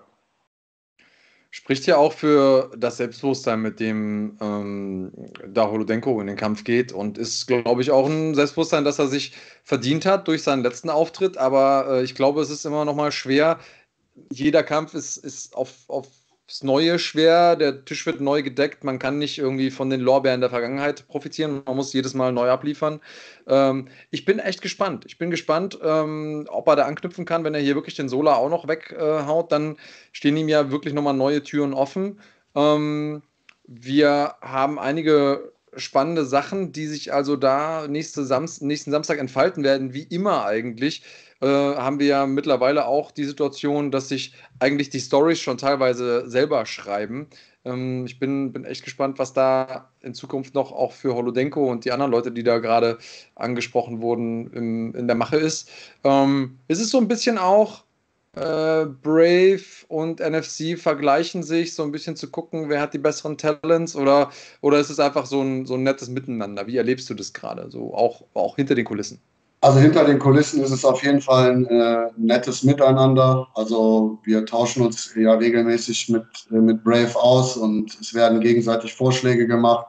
Spricht 1.59 1.87
ja 1.87 1.97
auch 1.97 2.13
für 2.13 2.71
das 2.77 2.99
Selbstbewusstsein, 2.99 3.61
mit 3.61 3.81
dem 3.81 4.39
ähm, 4.41 5.11
da 5.45 5.69
Holodenko 5.69 6.21
in 6.21 6.29
den 6.29 6.37
Kampf 6.37 6.63
geht 6.63 6.93
und 6.93 7.19
ist, 7.19 7.49
glaube 7.49 7.83
ich, 7.83 7.91
auch 7.91 8.07
ein 8.07 8.37
Selbstbewusstsein, 8.37 8.85
das 8.85 9.01
er 9.01 9.09
sich 9.09 9.33
verdient 9.65 10.07
hat 10.07 10.29
durch 10.29 10.45
seinen 10.45 10.63
letzten 10.63 10.89
Auftritt. 10.89 11.37
Aber 11.37 11.89
äh, 11.91 12.05
ich 12.05 12.15
glaube, 12.15 12.43
es 12.43 12.51
ist 12.51 12.65
immer 12.65 12.85
noch 12.85 12.95
mal 12.95 13.11
schwer. 13.11 13.59
Jeder 14.31 14.63
Kampf 14.63 14.95
ist, 14.95 15.17
ist 15.17 15.57
auf, 15.57 15.73
auf 15.89 16.07
das 16.49 16.63
Neue 16.63 16.99
schwer, 16.99 17.57
der 17.57 17.85
Tisch 17.85 18.07
wird 18.07 18.23
neu 18.23 18.43
gedeckt, 18.43 18.83
man 18.83 18.99
kann 18.99 19.19
nicht 19.19 19.39
irgendwie 19.39 19.71
von 19.71 19.91
den 19.91 20.01
Lorbeeren 20.01 20.41
der 20.41 20.49
Vergangenheit 20.49 21.07
profitieren, 21.07 21.63
man 21.67 21.77
muss 21.77 21.93
jedes 21.93 22.15
Mal 22.15 22.33
neu 22.33 22.49
abliefern. 22.49 23.01
Ähm, 23.47 23.89
ich 24.11 24.25
bin 24.25 24.39
echt 24.39 24.63
gespannt. 24.63 25.05
Ich 25.07 25.19
bin 25.19 25.31
gespannt, 25.31 25.79
ähm, 25.83 26.47
ob 26.49 26.67
er 26.69 26.77
da 26.77 26.87
anknüpfen 26.87 27.27
kann, 27.27 27.45
wenn 27.45 27.55
er 27.55 27.61
hier 27.61 27.75
wirklich 27.75 27.97
den 27.97 28.09
Solar 28.09 28.39
auch 28.39 28.49
noch 28.49 28.67
weghaut, 28.67 29.47
äh, 29.47 29.49
dann 29.51 29.77
stehen 30.13 30.39
ihm 30.39 30.49
ja 30.49 30.71
wirklich 30.71 30.95
nochmal 30.95 31.13
neue 31.15 31.43
Türen 31.43 31.75
offen. 31.75 32.19
Ähm, 32.55 33.23
wir 33.65 34.35
haben 34.41 34.79
einige 34.79 35.53
spannende 35.77 36.25
Sachen, 36.25 36.73
die 36.73 36.87
sich 36.87 37.13
also 37.13 37.37
da 37.37 37.87
nächste 37.89 38.25
Samst 38.25 38.63
nächsten 38.63 38.91
Samstag 38.91 39.19
entfalten 39.19 39.65
werden, 39.65 39.93
wie 39.93 40.05
immer 40.05 40.47
eigentlich 40.47 41.03
äh, 41.41 41.47
haben 41.47 42.01
wir 42.01 42.07
ja 42.07 42.27
mittlerweile 42.27 42.87
auch 42.87 43.11
die 43.11 43.25
Situation, 43.25 43.91
dass 43.91 44.09
sich 44.09 44.35
eigentlich 44.59 44.91
die 44.91 45.01
Stories 45.01 45.41
schon 45.41 45.59
teilweise 45.59 46.29
selber 46.29 46.67
schreiben. 46.67 47.29
Ähm, 47.65 48.07
ich 48.07 48.19
bin, 48.19 48.53
bin 48.53 48.65
echt 48.65 48.85
gespannt, 48.85 49.19
was 49.19 49.33
da 49.33 49.91
in 50.01 50.15
Zukunft 50.15 50.55
noch 50.55 50.73
auch 50.73 50.93
für 50.93 51.15
Holodenko 51.15 51.71
und 51.71 51.85
die 51.85 51.93
anderen 51.93 52.13
Leute, 52.13 52.33
die 52.33 52.43
da 52.43 52.59
gerade 52.59 52.99
angesprochen 53.37 54.01
wurden, 54.01 54.51
im, 54.53 54.95
in 54.95 55.07
der 55.07 55.17
Mache 55.17 55.37
ist. 55.37 55.71
Ähm, 56.05 56.59
ist 56.69 56.81
es 56.81 56.91
so 56.91 56.99
ein 56.99 57.09
bisschen 57.09 57.39
auch, 57.39 57.85
äh, 58.35 58.87
Brave 58.87 59.63
und 59.89 60.21
NFC 60.21 60.79
vergleichen 60.79 61.43
sich, 61.43 61.75
so 61.75 61.83
ein 61.83 61.93
bisschen 61.93 62.17
zu 62.17 62.31
gucken, 62.31 62.69
wer 62.69 62.81
hat 62.81 62.95
die 62.95 62.99
besseren 62.99 63.37
Talents 63.39 63.97
oder, 63.97 64.31
oder 64.61 64.79
ist 64.79 64.91
es 64.91 65.01
einfach 65.01 65.27
so 65.27 65.43
ein, 65.43 65.67
so 65.67 65.75
ein 65.75 65.83
nettes 65.83 66.09
Miteinander? 66.09 66.67
Wie 66.67 66.77
erlebst 66.77 67.09
du 67.11 67.15
das 67.15 67.33
gerade, 67.33 67.71
so 67.71 67.95
auch, 67.95 68.25
auch 68.35 68.57
hinter 68.57 68.75
den 68.75 68.85
Kulissen? 68.85 69.21
Also 69.61 69.81
hinter 69.81 70.05
den 70.05 70.21
Kulissen 70.21 70.63
ist 70.63 70.71
es 70.71 70.85
auf 70.85 71.03
jeden 71.03 71.21
Fall 71.21 71.51
ein 71.51 71.67
äh, 71.67 72.11
nettes 72.17 72.63
Miteinander. 72.63 73.49
Also 73.55 74.19
wir 74.23 74.47
tauschen 74.47 74.87
uns 74.87 75.13
ja 75.17 75.35
regelmäßig 75.35 76.11
mit, 76.11 76.27
äh, 76.53 76.55
mit 76.55 76.85
Brave 76.85 77.17
aus 77.17 77.57
und 77.57 77.99
es 78.01 78.15
werden 78.15 78.41
gegenseitig 78.41 78.95
Vorschläge 78.95 79.49
gemacht. 79.49 79.87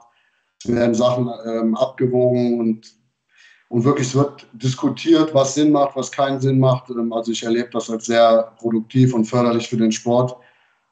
Es 0.63 0.71
werden 0.71 0.95
Sachen 0.95 1.29
ähm, 1.45 1.75
abgewogen 1.75 2.60
und, 2.60 2.95
und 3.69 3.84
wirklich 3.84 4.15
wird 4.15 4.47
diskutiert, 4.53 5.36
was 5.36 5.53
Sinn 5.53 5.71
macht, 5.71 5.95
was 5.95 6.12
keinen 6.12 6.41
Sinn 6.41 6.60
macht. 6.60 6.89
Ähm, 6.89 7.13
also 7.13 7.32
ich 7.32 7.43
erlebe 7.43 7.69
das 7.71 7.91
als 7.91 8.08
sehr 8.08 8.51
produktiv 8.58 9.13
und 9.13 9.25
förderlich 9.25 9.69
für 9.69 9.77
den 9.77 9.91
Sport. 9.91 10.36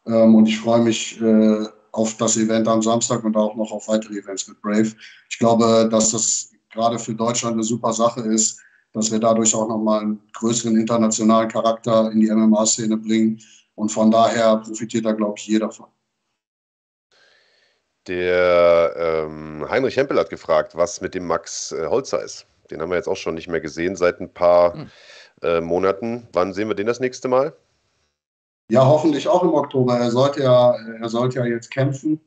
Ähm, 0.06 0.36
und 0.36 0.48
ich 0.48 0.60
freue 0.60 0.82
mich 0.82 1.20
äh, 1.20 1.66
auf 1.94 2.16
das 2.18 2.38
Event 2.38 2.68
am 2.68 2.84
Samstag 2.84 3.24
und 3.24 3.36
auch 3.36 3.56
noch 3.56 3.72
auf 3.72 3.88
weitere 3.88 4.20
Events 4.20 4.48
mit 4.48 4.62
Brave. 4.62 4.92
Ich 5.32 5.40
glaube, 5.40 5.90
dass 5.90 6.12
das 6.12 6.52
gerade 6.72 7.00
für 7.00 7.16
Deutschland 7.16 7.56
eine 7.56 7.64
super 7.64 7.92
Sache 7.92 8.22
ist, 8.22 8.62
dass 8.98 9.12
wir 9.12 9.20
dadurch 9.20 9.54
auch 9.56 9.68
nochmal 9.68 10.02
einen 10.02 10.22
größeren 10.34 10.76
internationalen 10.76 11.50
Charakter 11.50 12.12
in 12.12 12.20
die 12.20 12.30
MMA-Szene 12.30 12.98
bringen. 12.98 13.40
Und 13.76 13.90
von 13.90 14.12
daher 14.12 14.58
profitiert 14.58 15.06
da, 15.06 15.12
glaube 15.12 15.36
ich, 15.38 15.48
jeder 15.48 15.72
von. 15.72 15.88
Der 18.08 18.94
ähm, 18.98 19.66
Heinrich 19.70 19.98
Hempel 19.98 20.18
hat 20.18 20.30
gefragt, 20.30 20.76
was 20.76 21.02
mit 21.02 21.14
dem 21.14 21.28
Max 21.28 21.72
äh, 21.74 21.88
Holzer 21.88 22.24
ist. 22.24 22.48
Den 22.72 22.82
haben 22.82 22.90
wir 22.90 22.96
jetzt 22.96 23.08
auch 23.08 23.18
schon 23.18 23.36
nicht 23.36 23.48
mehr 23.48 23.62
gesehen 23.62 23.96
seit 23.96 24.20
ein 24.20 24.34
paar 24.34 24.74
hm. 24.74 24.90
äh, 25.42 25.62
Monaten. 25.62 26.28
Wann 26.34 26.54
sehen 26.54 26.70
wir 26.70 26.76
den 26.76 26.88
das 26.88 27.00
nächste 27.00 27.28
Mal? 27.28 27.54
Ja, 28.70 28.86
hoffentlich 28.86 29.28
auch 29.28 29.44
im 29.44 29.54
Oktober. 29.54 29.98
Er 29.98 30.12
sollte 30.12 30.44
ja, 30.44 30.76
er 31.00 31.10
sollte 31.10 31.40
ja 31.40 31.46
jetzt 31.46 31.72
kämpfen 31.72 32.20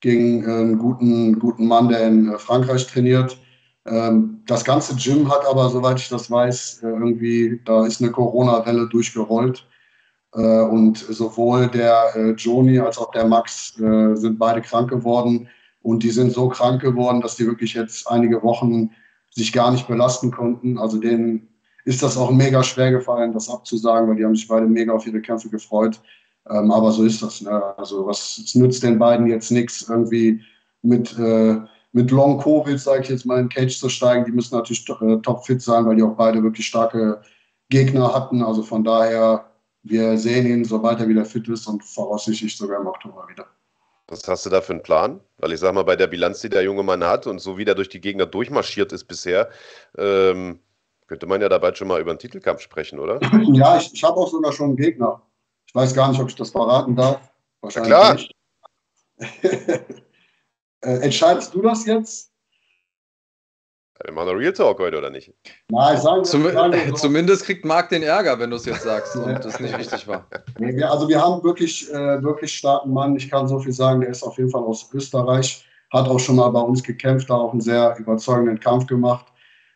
gegen 0.00 0.44
äh, 0.44 0.46
einen 0.46 0.78
guten, 0.78 1.38
guten 1.38 1.66
Mann, 1.66 1.88
der 1.88 2.06
in 2.06 2.32
äh, 2.32 2.38
Frankreich 2.38 2.86
trainiert. 2.86 3.38
Ähm, 3.86 4.42
das 4.46 4.64
ganze 4.64 4.96
Gym 4.96 5.30
hat 5.30 5.46
aber, 5.46 5.68
soweit 5.70 5.98
ich 5.98 6.08
das 6.08 6.30
weiß, 6.30 6.82
äh, 6.82 6.88
irgendwie, 6.88 7.60
da 7.64 7.86
ist 7.86 8.00
eine 8.02 8.10
Corona-Welle 8.10 8.88
durchgerollt. 8.88 9.66
Äh, 10.34 10.40
und 10.40 10.98
sowohl 10.98 11.68
der 11.68 12.14
äh, 12.14 12.30
Joni 12.32 12.78
als 12.78 12.98
auch 12.98 13.10
der 13.12 13.26
Max 13.26 13.74
sind 13.74 14.38
beide 14.38 14.60
krank 14.62 14.90
geworden. 14.90 15.48
Und 15.82 16.02
die 16.02 16.10
sind 16.10 16.32
so 16.32 16.48
krank 16.48 16.82
geworden, 16.82 17.20
dass 17.20 17.36
die 17.36 17.46
wirklich 17.46 17.74
jetzt 17.74 18.08
einige 18.10 18.42
Wochen 18.42 18.90
sich 19.30 19.52
gar 19.52 19.70
nicht 19.70 19.86
belasten 19.86 20.32
konnten. 20.32 20.78
Also 20.78 20.98
denen 20.98 21.48
ist 21.84 22.02
das 22.02 22.16
auch 22.16 22.32
mega 22.32 22.64
schwer 22.64 22.90
gefallen, 22.90 23.32
das 23.32 23.48
abzusagen, 23.48 24.08
weil 24.08 24.16
die 24.16 24.24
haben 24.24 24.34
sich 24.34 24.48
beide 24.48 24.66
mega 24.66 24.92
auf 24.92 25.06
ihre 25.06 25.20
Kämpfe 25.20 25.48
gefreut. 25.48 26.00
Ähm, 26.50 26.72
aber 26.72 26.90
so 26.90 27.04
ist 27.04 27.22
das. 27.22 27.40
Ne? 27.40 27.62
Also 27.76 28.04
was 28.06 28.52
nützt 28.54 28.82
den 28.82 28.98
beiden 28.98 29.28
jetzt 29.28 29.52
nichts, 29.52 29.88
irgendwie 29.88 30.40
mit 30.82 31.16
mit 31.96 32.10
Long 32.10 32.38
Covid, 32.38 32.78
sage 32.78 33.04
ich 33.04 33.08
jetzt 33.08 33.24
mal, 33.24 33.40
in 33.40 33.48
Cage 33.48 33.74
zu 33.78 33.88
steigen. 33.88 34.26
Die 34.26 34.30
müssen 34.30 34.54
natürlich 34.54 34.86
äh, 34.86 35.16
topfit 35.22 35.62
sein, 35.62 35.86
weil 35.86 35.96
die 35.96 36.02
auch 36.02 36.14
beide 36.14 36.42
wirklich 36.42 36.66
starke 36.66 37.22
Gegner 37.70 38.14
hatten. 38.14 38.42
Also 38.42 38.62
von 38.62 38.84
daher, 38.84 39.50
wir 39.82 40.18
sehen 40.18 40.46
ihn, 40.46 40.66
sobald 40.66 41.00
er 41.00 41.08
wieder 41.08 41.24
fit 41.24 41.48
ist 41.48 41.66
und 41.66 41.82
voraussichtlich 41.82 42.54
sogar 42.54 42.82
im 42.82 42.86
Oktober 42.86 43.26
wieder. 43.30 43.46
Was 44.08 44.28
hast 44.28 44.44
du 44.44 44.50
da 44.50 44.60
für 44.60 44.74
einen 44.74 44.82
Plan? 44.82 45.20
Weil 45.38 45.52
ich 45.52 45.60
sag 45.60 45.72
mal, 45.72 45.84
bei 45.84 45.96
der 45.96 46.06
Bilanz, 46.06 46.42
die 46.42 46.50
der 46.50 46.64
junge 46.64 46.82
Mann 46.82 47.02
hat 47.02 47.26
und 47.26 47.38
so 47.38 47.56
wie 47.56 47.64
der 47.64 47.74
durch 47.74 47.88
die 47.88 48.02
Gegner 48.02 48.26
durchmarschiert 48.26 48.92
ist 48.92 49.04
bisher, 49.04 49.48
ähm, 49.96 50.60
könnte 51.06 51.24
man 51.24 51.40
ja 51.40 51.48
dabei 51.48 51.74
schon 51.74 51.88
mal 51.88 51.98
über 51.98 52.10
einen 52.10 52.18
Titelkampf 52.18 52.60
sprechen, 52.60 52.98
oder? 52.98 53.20
Ja, 53.54 53.78
ich, 53.78 53.90
ich 53.94 54.04
habe 54.04 54.18
auch 54.18 54.28
sogar 54.28 54.52
schon 54.52 54.66
einen 54.66 54.76
Gegner. 54.76 55.22
Ich 55.66 55.74
weiß 55.74 55.94
gar 55.94 56.10
nicht, 56.10 56.20
ob 56.20 56.28
ich 56.28 56.36
das 56.36 56.50
verraten 56.50 56.94
darf. 56.94 57.32
Wahrscheinlich 57.62 57.90
ja, 57.90 58.14
klar. 58.14 58.14
nicht. 58.14 58.34
äh, 60.82 60.98
entscheidest 61.00 61.54
du 61.54 61.62
das 61.62 61.86
jetzt? 61.86 62.32
Wir 64.04 64.12
machen 64.12 64.28
noch 64.28 64.34
Real 64.34 64.52
Talk 64.52 64.78
heute, 64.78 64.98
oder 64.98 65.10
nicht? 65.10 65.32
Nein, 65.70 65.96
sagen 65.98 66.18
wir, 66.18 66.24
Zum, 66.24 66.42
sagen 66.44 66.72
wir 66.72 66.86
so. 66.90 66.94
Zumindest 66.94 67.44
kriegt 67.44 67.64
Marc 67.64 67.88
den 67.88 68.02
Ärger, 68.02 68.38
wenn 68.38 68.50
du 68.50 68.56
es 68.56 68.66
jetzt 68.66 68.82
sagst 68.82 69.16
und 69.16 69.44
das 69.44 69.58
nicht 69.58 69.76
richtig 69.76 70.06
war. 70.06 70.26
also 70.88 71.08
wir 71.08 71.20
haben 71.20 71.42
wirklich, 71.42 71.90
äh, 71.92 72.22
wirklich 72.22 72.58
starken 72.58 72.92
Mann. 72.92 73.16
Ich 73.16 73.30
kann 73.30 73.48
so 73.48 73.58
viel 73.58 73.72
sagen, 73.72 74.02
der 74.02 74.10
ist 74.10 74.22
auf 74.22 74.36
jeden 74.36 74.50
Fall 74.50 74.62
aus 74.62 74.88
Österreich, 74.92 75.64
hat 75.92 76.08
auch 76.08 76.20
schon 76.20 76.36
mal 76.36 76.50
bei 76.50 76.60
uns 76.60 76.82
gekämpft, 76.82 77.30
da 77.30 77.34
auch 77.34 77.52
einen 77.52 77.60
sehr 77.60 77.96
überzeugenden 77.98 78.60
Kampf 78.60 78.86
gemacht. 78.86 79.26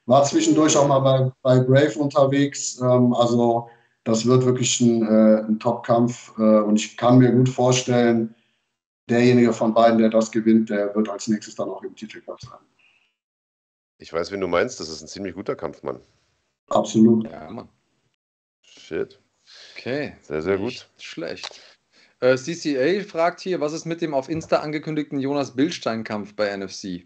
War 0.07 0.25
zwischendurch 0.25 0.77
auch 0.77 0.87
mal 0.87 0.99
bei, 0.99 1.33
bei 1.43 1.61
Brave 1.61 1.99
unterwegs. 1.99 2.79
Ähm, 2.81 3.15
also 3.15 3.71
das 4.05 4.27
wird 4.27 4.45
wirklich 4.45 4.81
ein, 4.81 5.03
äh, 5.03 5.45
ein 5.47 5.59
Top-Kampf 5.59 6.33
äh, 6.39 6.43
und 6.43 6.77
ich 6.77 6.97
kann 6.97 7.19
mir 7.19 7.33
gut 7.33 7.49
vorstellen, 7.49 8.35
derjenige 9.11 9.53
von 9.53 9.75
beiden, 9.75 9.99
der 9.99 10.11
das 10.11 10.31
gewinnt, 10.31 10.71
der 10.71 10.95
wird 10.95 11.09
als 11.09 11.29
nächstes 11.29 11.55
dann 11.55 11.69
auch 11.69 11.83
im 11.83 11.95
Titelkampf 11.95 12.43
sein. 12.43 12.59
Ich 13.99 14.13
weiß, 14.13 14.31
wen 14.33 14.41
du 14.41 14.49
meinst. 14.49 14.81
Das 14.81 14.89
ist 14.89 15.03
ein 15.03 15.09
ziemlich 15.09 15.35
guter 15.35 15.55
Kampfmann. 15.55 16.01
Absolut. 16.69 17.31
Ja, 17.31 17.51
Mann. 17.51 17.69
Shit. 18.63 19.21
Okay. 19.77 20.15
Sehr, 20.23 20.43
sehr 20.43 20.59
gut. 20.59 20.89
schlecht. 20.99 21.61
Äh, 22.21 22.37
CCA 22.37 23.03
fragt 23.05 23.41
hier, 23.41 23.61
was 23.61 23.73
ist 23.73 23.87
mit 23.87 24.01
dem 24.01 24.15
auf 24.15 24.29
Insta 24.29 24.57
angekündigten 24.57 25.19
Jonas 25.21 25.55
Bildstein-Kampf 25.55 26.35
bei 26.35 26.55
NFC? 26.57 27.05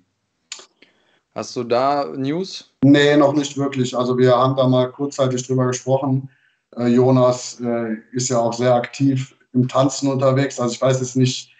Hast 1.35 1.57
du 1.57 1.65
da 1.65 2.13
News? 2.17 2.73
Nee, 2.83 3.17
noch 3.17 3.33
nicht 3.33 3.57
wirklich. 3.57 3.97
Also 3.97 4.17
wir 4.19 4.37
haben 4.37 4.57
da 4.57 4.69
mal 4.69 4.91
kurzzeitig 4.91 5.47
drüber 5.47 5.67
gesprochen. 5.67 6.29
Äh, 6.77 6.89
Jonas 6.89 7.61
äh, 7.61 7.97
ist 8.13 8.29
ja 8.29 8.39
auch 8.39 8.53
sehr 8.53 8.75
aktiv 8.75 9.35
im 9.53 9.67
Tanzen 9.69 10.09
unterwegs. 10.09 10.61
Also 10.61 10.75
ich 10.75 10.81
weiß 10.81 11.01
jetzt 11.01 11.17
nicht, 11.17 11.54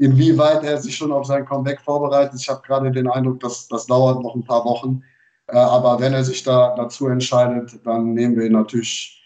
inwieweit 0.00 0.64
er 0.64 0.78
sich 0.78 0.96
schon 0.96 1.12
auf 1.12 1.26
sein 1.26 1.44
Comeback 1.44 1.80
vorbereitet. 1.82 2.40
Ich 2.40 2.48
habe 2.48 2.62
gerade 2.66 2.90
den 2.90 3.06
Eindruck, 3.06 3.40
dass 3.40 3.68
das 3.68 3.86
dauert 3.86 4.22
noch 4.22 4.34
ein 4.34 4.44
paar 4.44 4.64
Wochen. 4.64 5.02
Äh, 5.46 5.58
aber 5.58 6.00
wenn 6.00 6.14
er 6.14 6.24
sich 6.24 6.42
da 6.42 6.74
dazu 6.74 7.08
entscheidet, 7.08 7.78
dann 7.84 8.14
nehmen 8.14 8.36
wir 8.36 8.46
ihn 8.46 8.52
natürlich 8.52 9.22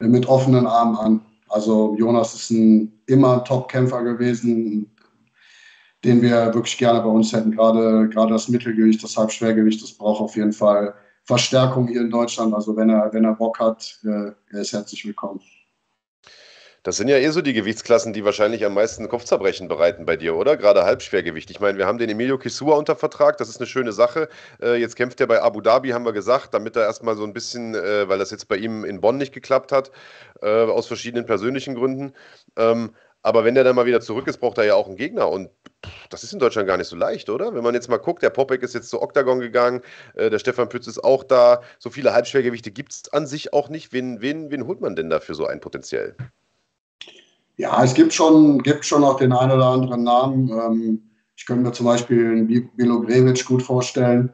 mit 0.00 0.26
offenen 0.26 0.66
Armen 0.66 0.96
an. 0.96 1.20
Also 1.48 1.94
Jonas 1.96 2.34
ist 2.34 2.50
ein, 2.50 2.92
immer 3.06 3.38
ein 3.38 3.44
Top-Kämpfer 3.44 4.02
gewesen, 4.02 4.90
den 6.04 6.22
wir 6.22 6.52
wirklich 6.54 6.76
gerne 6.76 7.00
bei 7.00 7.08
uns 7.08 7.32
hätten. 7.32 7.52
Gerade, 7.52 8.08
gerade 8.08 8.32
das 8.32 8.48
Mittelgewicht, 8.48 9.02
das 9.04 9.16
Halbschwergewicht, 9.16 9.80
das 9.80 9.92
braucht 9.92 10.22
auf 10.22 10.34
jeden 10.34 10.52
Fall 10.52 10.94
Verstärkung 11.24 11.86
hier 11.86 12.00
in 12.00 12.10
Deutschland. 12.10 12.52
Also 12.52 12.76
wenn 12.76 12.90
er, 12.90 13.12
wenn 13.12 13.24
er 13.24 13.34
Bock 13.34 13.60
hat, 13.60 14.00
äh, 14.04 14.32
er 14.50 14.60
ist 14.60 14.72
herzlich 14.72 15.04
willkommen. 15.04 15.40
Das 16.82 16.96
sind 16.96 17.08
ja 17.08 17.18
eh 17.18 17.28
so 17.28 17.42
die 17.42 17.52
Gewichtsklassen, 17.52 18.14
die 18.14 18.24
wahrscheinlich 18.24 18.64
am 18.64 18.72
meisten 18.72 19.06
Kopfzerbrechen 19.06 19.68
bereiten 19.68 20.06
bei 20.06 20.16
dir, 20.16 20.34
oder? 20.34 20.56
Gerade 20.56 20.84
Halbschwergewicht. 20.84 21.50
Ich 21.50 21.60
meine, 21.60 21.76
wir 21.76 21.86
haben 21.86 21.98
den 21.98 22.08
Emilio 22.08 22.38
Kisua 22.38 22.74
unter 22.76 22.96
Vertrag, 22.96 23.36
das 23.36 23.50
ist 23.50 23.58
eine 23.58 23.66
schöne 23.66 23.92
Sache. 23.92 24.30
Äh, 24.62 24.76
jetzt 24.76 24.96
kämpft 24.96 25.20
er 25.20 25.26
bei 25.26 25.42
Abu 25.42 25.60
Dhabi, 25.60 25.90
haben 25.90 26.06
wir 26.06 26.14
gesagt, 26.14 26.54
damit 26.54 26.76
er 26.76 26.84
erstmal 26.84 27.16
so 27.16 27.24
ein 27.24 27.34
bisschen, 27.34 27.74
äh, 27.74 28.08
weil 28.08 28.18
das 28.18 28.30
jetzt 28.30 28.48
bei 28.48 28.56
ihm 28.56 28.86
in 28.86 29.02
Bonn 29.02 29.18
nicht 29.18 29.34
geklappt 29.34 29.72
hat, 29.72 29.90
äh, 30.40 30.46
aus 30.46 30.86
verschiedenen 30.86 31.26
persönlichen 31.26 31.74
Gründen. 31.74 32.14
Ähm, 32.56 32.94
aber 33.22 33.44
wenn 33.44 33.54
der 33.54 33.64
dann 33.64 33.76
mal 33.76 33.84
wieder 33.84 34.00
zurück 34.00 34.26
ist, 34.26 34.38
braucht 34.38 34.56
er 34.56 34.64
ja 34.64 34.74
auch 34.74 34.86
einen 34.86 34.96
Gegner. 34.96 35.28
Und 35.28 35.50
das 36.08 36.24
ist 36.24 36.32
in 36.32 36.38
Deutschland 36.38 36.66
gar 36.66 36.78
nicht 36.78 36.88
so 36.88 36.96
leicht, 36.96 37.28
oder? 37.28 37.54
Wenn 37.54 37.62
man 37.62 37.74
jetzt 37.74 37.90
mal 37.90 37.98
guckt, 37.98 38.22
der 38.22 38.30
Popek 38.30 38.62
ist 38.62 38.74
jetzt 38.74 38.88
zu 38.88 39.02
Octagon 39.02 39.40
gegangen, 39.40 39.82
äh, 40.14 40.30
der 40.30 40.38
Stefan 40.38 40.70
Pütz 40.70 40.86
ist 40.86 41.04
auch 41.04 41.24
da. 41.24 41.60
So 41.78 41.90
viele 41.90 42.14
Halbschwergewichte 42.14 42.70
gibt 42.70 42.92
es 42.92 43.12
an 43.12 43.26
sich 43.26 43.52
auch 43.52 43.68
nicht. 43.68 43.92
Wen, 43.92 44.22
wen, 44.22 44.50
wen 44.50 44.66
holt 44.66 44.80
man 44.80 44.96
denn 44.96 45.10
da 45.10 45.20
für 45.20 45.34
so 45.34 45.46
ein 45.46 45.60
Potenzial? 45.60 46.16
Ja, 47.60 47.84
es 47.84 47.92
gibt 47.92 48.14
schon, 48.14 48.62
gibt 48.62 48.86
schon 48.86 49.04
auch 49.04 49.18
den 49.18 49.34
einen 49.34 49.52
oder 49.52 49.66
anderen 49.66 50.02
Namen. 50.02 50.48
Ähm, 50.48 51.02
ich 51.36 51.44
könnte 51.44 51.62
mir 51.62 51.72
zum 51.72 51.84
Beispiel 51.84 52.42
Bilo 52.74 53.02
Grevic 53.02 53.44
gut 53.44 53.62
vorstellen 53.62 54.32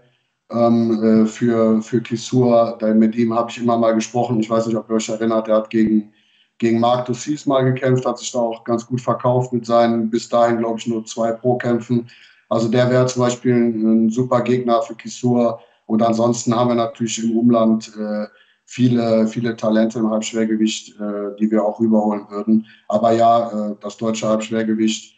ähm, 0.49 1.25
äh, 1.25 1.27
für, 1.27 1.83
für 1.83 2.01
Kisur. 2.01 2.79
Mit 2.95 3.17
ihm 3.17 3.35
habe 3.35 3.51
ich 3.51 3.59
immer 3.59 3.77
mal 3.79 3.97
gesprochen. 3.97 4.39
Ich 4.39 4.49
weiß 4.49 4.67
nicht, 4.69 4.77
ob 4.77 4.89
ihr 4.89 4.95
euch 4.95 5.09
erinnert, 5.09 5.49
er 5.49 5.57
hat 5.57 5.71
gegen, 5.71 6.13
gegen 6.59 6.79
Marc 6.79 7.07
Dussis 7.07 7.47
mal 7.47 7.63
gekämpft, 7.63 8.07
hat 8.07 8.19
sich 8.19 8.31
da 8.31 8.39
auch 8.39 8.63
ganz 8.63 8.87
gut 8.87 9.01
verkauft 9.01 9.53
mit 9.53 9.67
seinen 9.67 10.09
bis 10.09 10.29
dahin, 10.29 10.59
glaube 10.59 10.79
ich, 10.79 10.87
nur 10.87 11.05
zwei 11.05 11.33
Pro-Kämpfen. 11.33 12.09
Also 12.49 12.69
der 12.69 12.89
wäre 12.91 13.07
zum 13.07 13.23
Beispiel 13.23 13.55
ein, 13.55 14.05
ein 14.05 14.11
super 14.11 14.41
Gegner 14.43 14.83
für 14.83 14.95
Kisur. 14.95 15.59
Und 15.87 16.01
ansonsten 16.01 16.55
haben 16.55 16.71
wir 16.71 16.77
natürlich 16.77 17.25
im 17.25 17.37
Umland 17.37 17.91
äh, 17.99 18.27
viele, 18.67 19.27
viele 19.29 19.57
Talente 19.57 20.01
im 20.01 20.11
Halbschwergewicht, 20.11 21.01
äh, 21.01 21.37
die 21.39 21.51
wir 21.51 21.65
auch 21.65 21.81
rüberholen 21.81 22.29
würden. 22.29 22.67
Aber 22.89 23.13
ja, 23.13 23.71
äh, 23.71 23.77
das 23.81 23.97
deutsche 23.97 24.29
Halbschwergewicht 24.29 25.15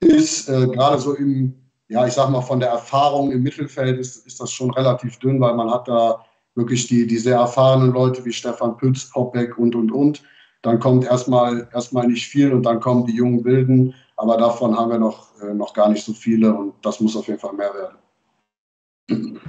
ist 0.00 0.48
äh, 0.48 0.68
gerade 0.68 0.98
so 0.98 1.14
im, 1.14 1.54
ja, 1.88 2.06
ich 2.06 2.14
sag 2.14 2.30
mal, 2.30 2.40
von 2.40 2.60
der 2.60 2.70
Erfahrung 2.70 3.32
im 3.32 3.42
Mittelfeld 3.42 3.98
ist, 3.98 4.26
ist 4.26 4.40
das 4.40 4.52
schon 4.52 4.70
relativ 4.70 5.18
dünn, 5.18 5.40
weil 5.40 5.54
man 5.54 5.70
hat 5.70 5.88
da 5.88 6.24
wirklich 6.54 6.86
die, 6.86 7.06
die 7.06 7.18
sehr 7.18 7.36
erfahrenen 7.36 7.92
Leute 7.92 8.24
wie 8.24 8.32
Stefan 8.32 8.76
Pütz, 8.76 9.10
Popbeck 9.10 9.58
und, 9.58 9.74
und, 9.74 9.90
und. 9.90 10.22
Dann 10.62 10.78
kommt 10.78 11.04
erstmal, 11.04 11.68
erstmal 11.72 12.06
nicht 12.06 12.28
viel 12.28 12.52
und 12.52 12.62
dann 12.62 12.78
kommen 12.78 13.04
die 13.06 13.16
jungen 13.16 13.44
Wilden. 13.44 13.94
Aber 14.16 14.36
davon 14.36 14.78
haben 14.78 14.90
wir 14.90 14.98
noch, 14.98 15.28
äh, 15.40 15.52
noch 15.52 15.74
gar 15.74 15.88
nicht 15.88 16.04
so 16.04 16.12
viele 16.12 16.54
und 16.54 16.74
das 16.82 17.00
muss 17.00 17.16
auf 17.16 17.26
jeden 17.26 17.40
Fall 17.40 17.54
mehr 17.54 17.72
werden. 17.74 19.40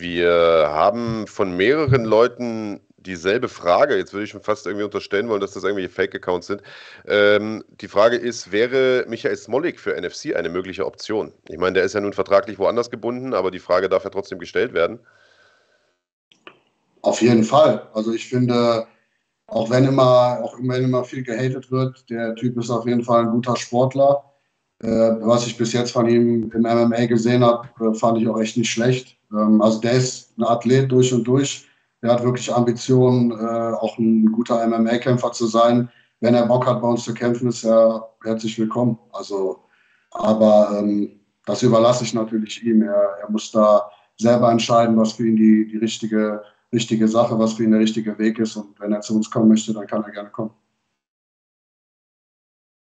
Wir 0.00 0.30
haben 0.70 1.26
von 1.26 1.56
mehreren 1.56 2.04
Leuten 2.04 2.80
dieselbe 2.98 3.48
Frage. 3.48 3.96
Jetzt 3.96 4.12
würde 4.12 4.24
ich 4.24 4.30
schon 4.30 4.42
fast 4.42 4.66
irgendwie 4.66 4.84
unterstellen 4.84 5.28
wollen, 5.28 5.40
dass 5.40 5.52
das 5.52 5.64
irgendwelche 5.64 5.88
Fake-Accounts 5.88 6.46
sind. 6.46 6.62
Ähm, 7.06 7.64
die 7.80 7.88
Frage 7.88 8.16
ist, 8.16 8.52
wäre 8.52 9.04
Michael 9.08 9.36
Smolik 9.36 9.80
für 9.80 9.98
NFC 10.00 10.36
eine 10.36 10.48
mögliche 10.48 10.86
Option? 10.86 11.32
Ich 11.48 11.58
meine, 11.58 11.74
der 11.74 11.84
ist 11.84 11.94
ja 11.94 12.00
nun 12.00 12.12
vertraglich 12.12 12.58
woanders 12.58 12.90
gebunden, 12.90 13.34
aber 13.34 13.50
die 13.50 13.58
Frage 13.58 13.88
darf 13.88 14.04
ja 14.04 14.10
trotzdem 14.10 14.38
gestellt 14.38 14.72
werden. 14.72 15.00
Auf 17.02 17.22
jeden 17.22 17.44
Fall. 17.44 17.88
Also 17.94 18.12
ich 18.12 18.28
finde, 18.28 18.86
auch 19.46 19.70
wenn 19.70 19.84
immer, 19.84 20.40
auch 20.42 20.56
wenn 20.60 20.84
immer 20.84 21.04
viel 21.04 21.22
gehatet 21.22 21.70
wird, 21.70 22.08
der 22.10 22.34
Typ 22.34 22.58
ist 22.58 22.70
auf 22.70 22.86
jeden 22.86 23.02
Fall 23.02 23.22
ein 23.22 23.30
guter 23.30 23.56
Sportler. 23.56 24.27
Äh, 24.80 24.88
was 25.20 25.46
ich 25.46 25.56
bis 25.56 25.72
jetzt 25.72 25.90
von 25.92 26.08
ihm 26.08 26.50
im 26.52 26.62
MMA 26.62 27.06
gesehen 27.06 27.44
habe, 27.44 27.68
äh, 27.80 27.94
fand 27.94 28.18
ich 28.18 28.28
auch 28.28 28.38
echt 28.38 28.56
nicht 28.56 28.70
schlecht. 28.70 29.18
Ähm, 29.32 29.60
also 29.60 29.80
der 29.80 29.92
ist 29.92 30.38
ein 30.38 30.44
Athlet 30.44 30.90
durch 30.90 31.12
und 31.12 31.24
durch. 31.24 31.66
Der 32.02 32.12
hat 32.12 32.22
wirklich 32.22 32.52
Ambitionen, 32.52 33.32
äh, 33.32 33.74
auch 33.74 33.98
ein 33.98 34.30
guter 34.30 34.64
MMA-Kämpfer 34.64 35.32
zu 35.32 35.46
sein. 35.46 35.90
Wenn 36.20 36.34
er 36.34 36.46
Bock 36.46 36.66
hat, 36.66 36.80
bei 36.80 36.88
uns 36.88 37.04
zu 37.04 37.12
kämpfen, 37.12 37.48
ist 37.48 37.64
er 37.64 38.08
herzlich 38.24 38.58
willkommen. 38.58 38.98
Also, 39.12 39.64
aber 40.12 40.78
ähm, 40.78 41.20
das 41.44 41.62
überlasse 41.62 42.04
ich 42.04 42.14
natürlich 42.14 42.64
ihm. 42.64 42.82
Er, 42.82 43.18
er, 43.20 43.30
muss 43.30 43.50
da 43.50 43.90
selber 44.16 44.50
entscheiden, 44.50 44.96
was 44.96 45.12
für 45.12 45.26
ihn 45.26 45.36
die, 45.36 45.66
die 45.66 45.78
richtige, 45.78 46.42
richtige 46.72 47.08
Sache, 47.08 47.38
was 47.38 47.54
für 47.54 47.64
ihn 47.64 47.72
der 47.72 47.80
richtige 47.80 48.16
Weg 48.18 48.38
ist. 48.38 48.56
Und 48.56 48.78
wenn 48.80 48.92
er 48.92 49.00
zu 49.00 49.16
uns 49.16 49.30
kommen 49.30 49.48
möchte, 49.48 49.72
dann 49.72 49.86
kann 49.86 50.04
er 50.04 50.10
gerne 50.12 50.30
kommen. 50.30 50.50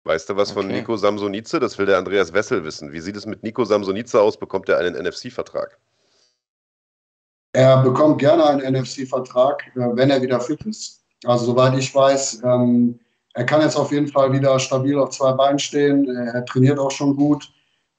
Weißt 0.08 0.30
du 0.30 0.36
was 0.36 0.52
okay. 0.52 0.60
von 0.62 0.68
Nico 0.68 0.96
Samsonice? 0.96 1.60
Das 1.60 1.76
will 1.76 1.84
der 1.84 1.98
Andreas 1.98 2.32
Wessel 2.32 2.64
wissen. 2.64 2.90
Wie 2.94 3.00
sieht 3.00 3.14
es 3.14 3.26
mit 3.26 3.42
Nico 3.42 3.62
Samsonice 3.62 4.14
aus? 4.14 4.38
Bekommt 4.38 4.66
er 4.70 4.78
einen 4.78 4.94
NFC-Vertrag? 4.94 5.76
Er 7.52 7.82
bekommt 7.82 8.18
gerne 8.18 8.46
einen 8.46 8.74
NFC-Vertrag, 8.74 9.66
äh, 9.76 9.80
wenn 9.92 10.08
er 10.08 10.22
wieder 10.22 10.40
fit 10.40 10.62
ist. 10.62 11.04
Also 11.26 11.44
soweit 11.44 11.76
ich 11.76 11.94
weiß, 11.94 12.40
ähm, 12.42 12.98
er 13.34 13.44
kann 13.44 13.60
jetzt 13.60 13.76
auf 13.76 13.92
jeden 13.92 14.08
Fall 14.08 14.32
wieder 14.32 14.58
stabil 14.58 14.98
auf 14.98 15.10
zwei 15.10 15.32
Beinen 15.32 15.58
stehen. 15.58 16.08
Er 16.08 16.42
trainiert 16.46 16.78
auch 16.78 16.90
schon 16.90 17.14
gut, 17.14 17.52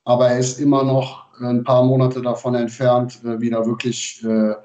aber 0.04 0.30
er 0.30 0.39
ist 0.39 0.60
immer 0.60 0.84
noch 0.84 1.28
ein 1.39 1.63
paar 1.63 1.84
Monate 1.84 2.24
davon 2.24 2.56
entfernt, 2.56 3.19
äh, 3.24 3.39
wieder 3.39 3.63
wirklich 3.67 4.24
äh, 4.24 4.56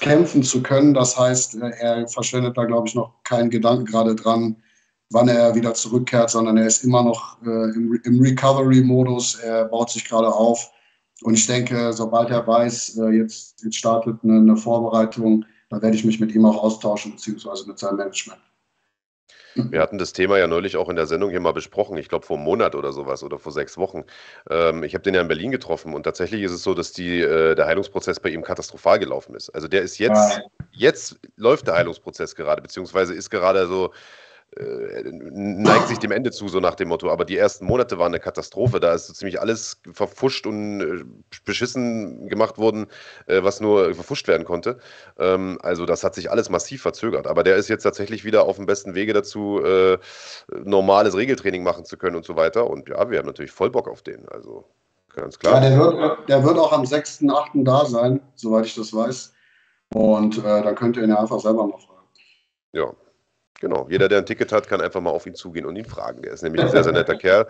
kämpfen 0.00 0.42
zu 0.42 0.62
können. 0.62 0.94
Das 0.94 1.18
heißt, 1.18 1.56
äh, 1.56 1.72
er 1.78 2.08
verschwendet 2.08 2.56
da, 2.56 2.64
glaube 2.64 2.88
ich, 2.88 2.94
noch 2.94 3.22
keinen 3.24 3.50
Gedanken 3.50 3.84
gerade 3.84 4.14
dran, 4.14 4.56
wann 5.10 5.28
er 5.28 5.54
wieder 5.54 5.74
zurückkehrt, 5.74 6.30
sondern 6.30 6.56
er 6.56 6.66
ist 6.66 6.84
immer 6.84 7.02
noch 7.02 7.40
äh, 7.42 7.70
im, 7.74 8.00
im 8.04 8.20
Recovery-Modus. 8.20 9.36
Er 9.36 9.64
baut 9.66 9.90
sich 9.90 10.04
gerade 10.04 10.28
auf. 10.28 10.70
Und 11.22 11.34
ich 11.34 11.46
denke, 11.46 11.92
sobald 11.92 12.30
er 12.30 12.46
weiß, 12.46 12.98
äh, 12.98 13.10
jetzt, 13.10 13.62
jetzt 13.64 13.76
startet 13.76 14.18
eine, 14.22 14.38
eine 14.38 14.56
Vorbereitung, 14.56 15.44
dann 15.70 15.82
werde 15.82 15.96
ich 15.96 16.04
mich 16.04 16.20
mit 16.20 16.32
ihm 16.34 16.44
auch 16.44 16.62
austauschen, 16.62 17.12
beziehungsweise 17.12 17.66
mit 17.66 17.78
seinem 17.78 17.96
Management. 17.96 18.40
Wir 19.70 19.80
hatten 19.80 19.98
das 19.98 20.12
Thema 20.12 20.38
ja 20.38 20.46
neulich 20.46 20.76
auch 20.76 20.88
in 20.88 20.96
der 20.96 21.06
Sendung 21.06 21.30
hier 21.30 21.40
mal 21.40 21.52
besprochen, 21.52 21.96
ich 21.96 22.08
glaube 22.08 22.24
vor 22.24 22.36
einem 22.36 22.44
Monat 22.44 22.74
oder 22.74 22.92
sowas 22.92 23.24
oder 23.24 23.38
vor 23.38 23.50
sechs 23.50 23.76
Wochen. 23.76 24.04
Ähm, 24.48 24.84
ich 24.84 24.94
habe 24.94 25.02
den 25.02 25.14
ja 25.14 25.20
in 25.20 25.28
Berlin 25.28 25.50
getroffen 25.50 25.94
und 25.94 26.04
tatsächlich 26.04 26.42
ist 26.42 26.52
es 26.52 26.62
so, 26.62 26.74
dass 26.74 26.92
die, 26.92 27.20
äh, 27.20 27.54
der 27.54 27.66
Heilungsprozess 27.66 28.20
bei 28.20 28.28
ihm 28.28 28.42
katastrophal 28.42 28.98
gelaufen 28.98 29.34
ist. 29.34 29.50
Also 29.50 29.66
der 29.66 29.82
ist 29.82 29.98
jetzt, 29.98 30.38
ja. 30.38 30.42
jetzt 30.70 31.18
läuft 31.36 31.66
der 31.66 31.74
Heilungsprozess 31.74 32.36
gerade, 32.36 32.62
beziehungsweise 32.62 33.14
ist 33.14 33.30
gerade 33.30 33.66
so 33.66 33.92
neigt 34.60 35.88
sich 35.88 35.98
dem 35.98 36.10
Ende 36.10 36.30
zu, 36.30 36.48
so 36.48 36.60
nach 36.60 36.74
dem 36.74 36.88
Motto. 36.88 37.10
Aber 37.10 37.24
die 37.24 37.36
ersten 37.36 37.64
Monate 37.66 37.98
waren 37.98 38.12
eine 38.12 38.20
Katastrophe. 38.20 38.80
Da 38.80 38.94
ist 38.94 39.06
so 39.06 39.12
ziemlich 39.12 39.40
alles 39.40 39.80
verfuscht 39.92 40.46
und 40.46 40.80
äh, 40.80 41.04
beschissen 41.44 42.28
gemacht 42.28 42.58
worden, 42.58 42.86
äh, 43.26 43.42
was 43.42 43.60
nur 43.60 43.94
verfuscht 43.94 44.26
werden 44.26 44.44
konnte. 44.44 44.78
Ähm, 45.18 45.58
also 45.62 45.86
das 45.86 46.02
hat 46.02 46.14
sich 46.14 46.30
alles 46.30 46.50
massiv 46.50 46.82
verzögert. 46.82 47.26
Aber 47.26 47.44
der 47.44 47.56
ist 47.56 47.68
jetzt 47.68 47.84
tatsächlich 47.84 48.24
wieder 48.24 48.44
auf 48.44 48.56
dem 48.56 48.66
besten 48.66 48.94
Wege 48.94 49.12
dazu, 49.12 49.62
äh, 49.62 49.98
normales 50.64 51.16
Regeltraining 51.16 51.62
machen 51.62 51.84
zu 51.84 51.96
können 51.96 52.16
und 52.16 52.24
so 52.24 52.36
weiter. 52.36 52.68
Und 52.68 52.88
ja, 52.88 53.10
wir 53.10 53.18
haben 53.18 53.26
natürlich 53.26 53.52
voll 53.52 53.70
Bock 53.70 53.88
auf 53.88 54.02
den. 54.02 54.28
Also 54.28 54.64
ganz 55.14 55.38
klar. 55.38 55.62
Ja, 55.62 55.68
der 55.68 55.78
wird, 55.78 56.28
der 56.28 56.44
wird 56.44 56.58
auch 56.58 56.72
am 56.72 56.82
6.8. 56.82 57.64
da 57.64 57.84
sein, 57.84 58.20
soweit 58.34 58.66
ich 58.66 58.74
das 58.74 58.92
weiß. 58.92 59.34
Und 59.94 60.38
äh, 60.38 60.62
dann 60.62 60.74
könnt 60.74 60.96
ihr 60.96 61.04
ihn 61.04 61.10
ja 61.10 61.20
einfach 61.20 61.40
selber 61.40 61.66
noch 61.66 61.80
fragen. 61.80 62.06
Ja, 62.72 62.92
Genau, 63.60 63.88
jeder, 63.90 64.08
der 64.08 64.18
ein 64.18 64.26
Ticket 64.26 64.52
hat, 64.52 64.68
kann 64.68 64.80
einfach 64.80 65.00
mal 65.00 65.10
auf 65.10 65.26
ihn 65.26 65.34
zugehen 65.34 65.66
und 65.66 65.74
ihn 65.74 65.84
fragen. 65.84 66.22
Der 66.22 66.32
ist 66.32 66.42
nämlich 66.42 66.62
ein 66.62 66.70
sehr, 66.70 66.84
sehr 66.84 66.92
netter 66.92 67.16
Kerl 67.18 67.48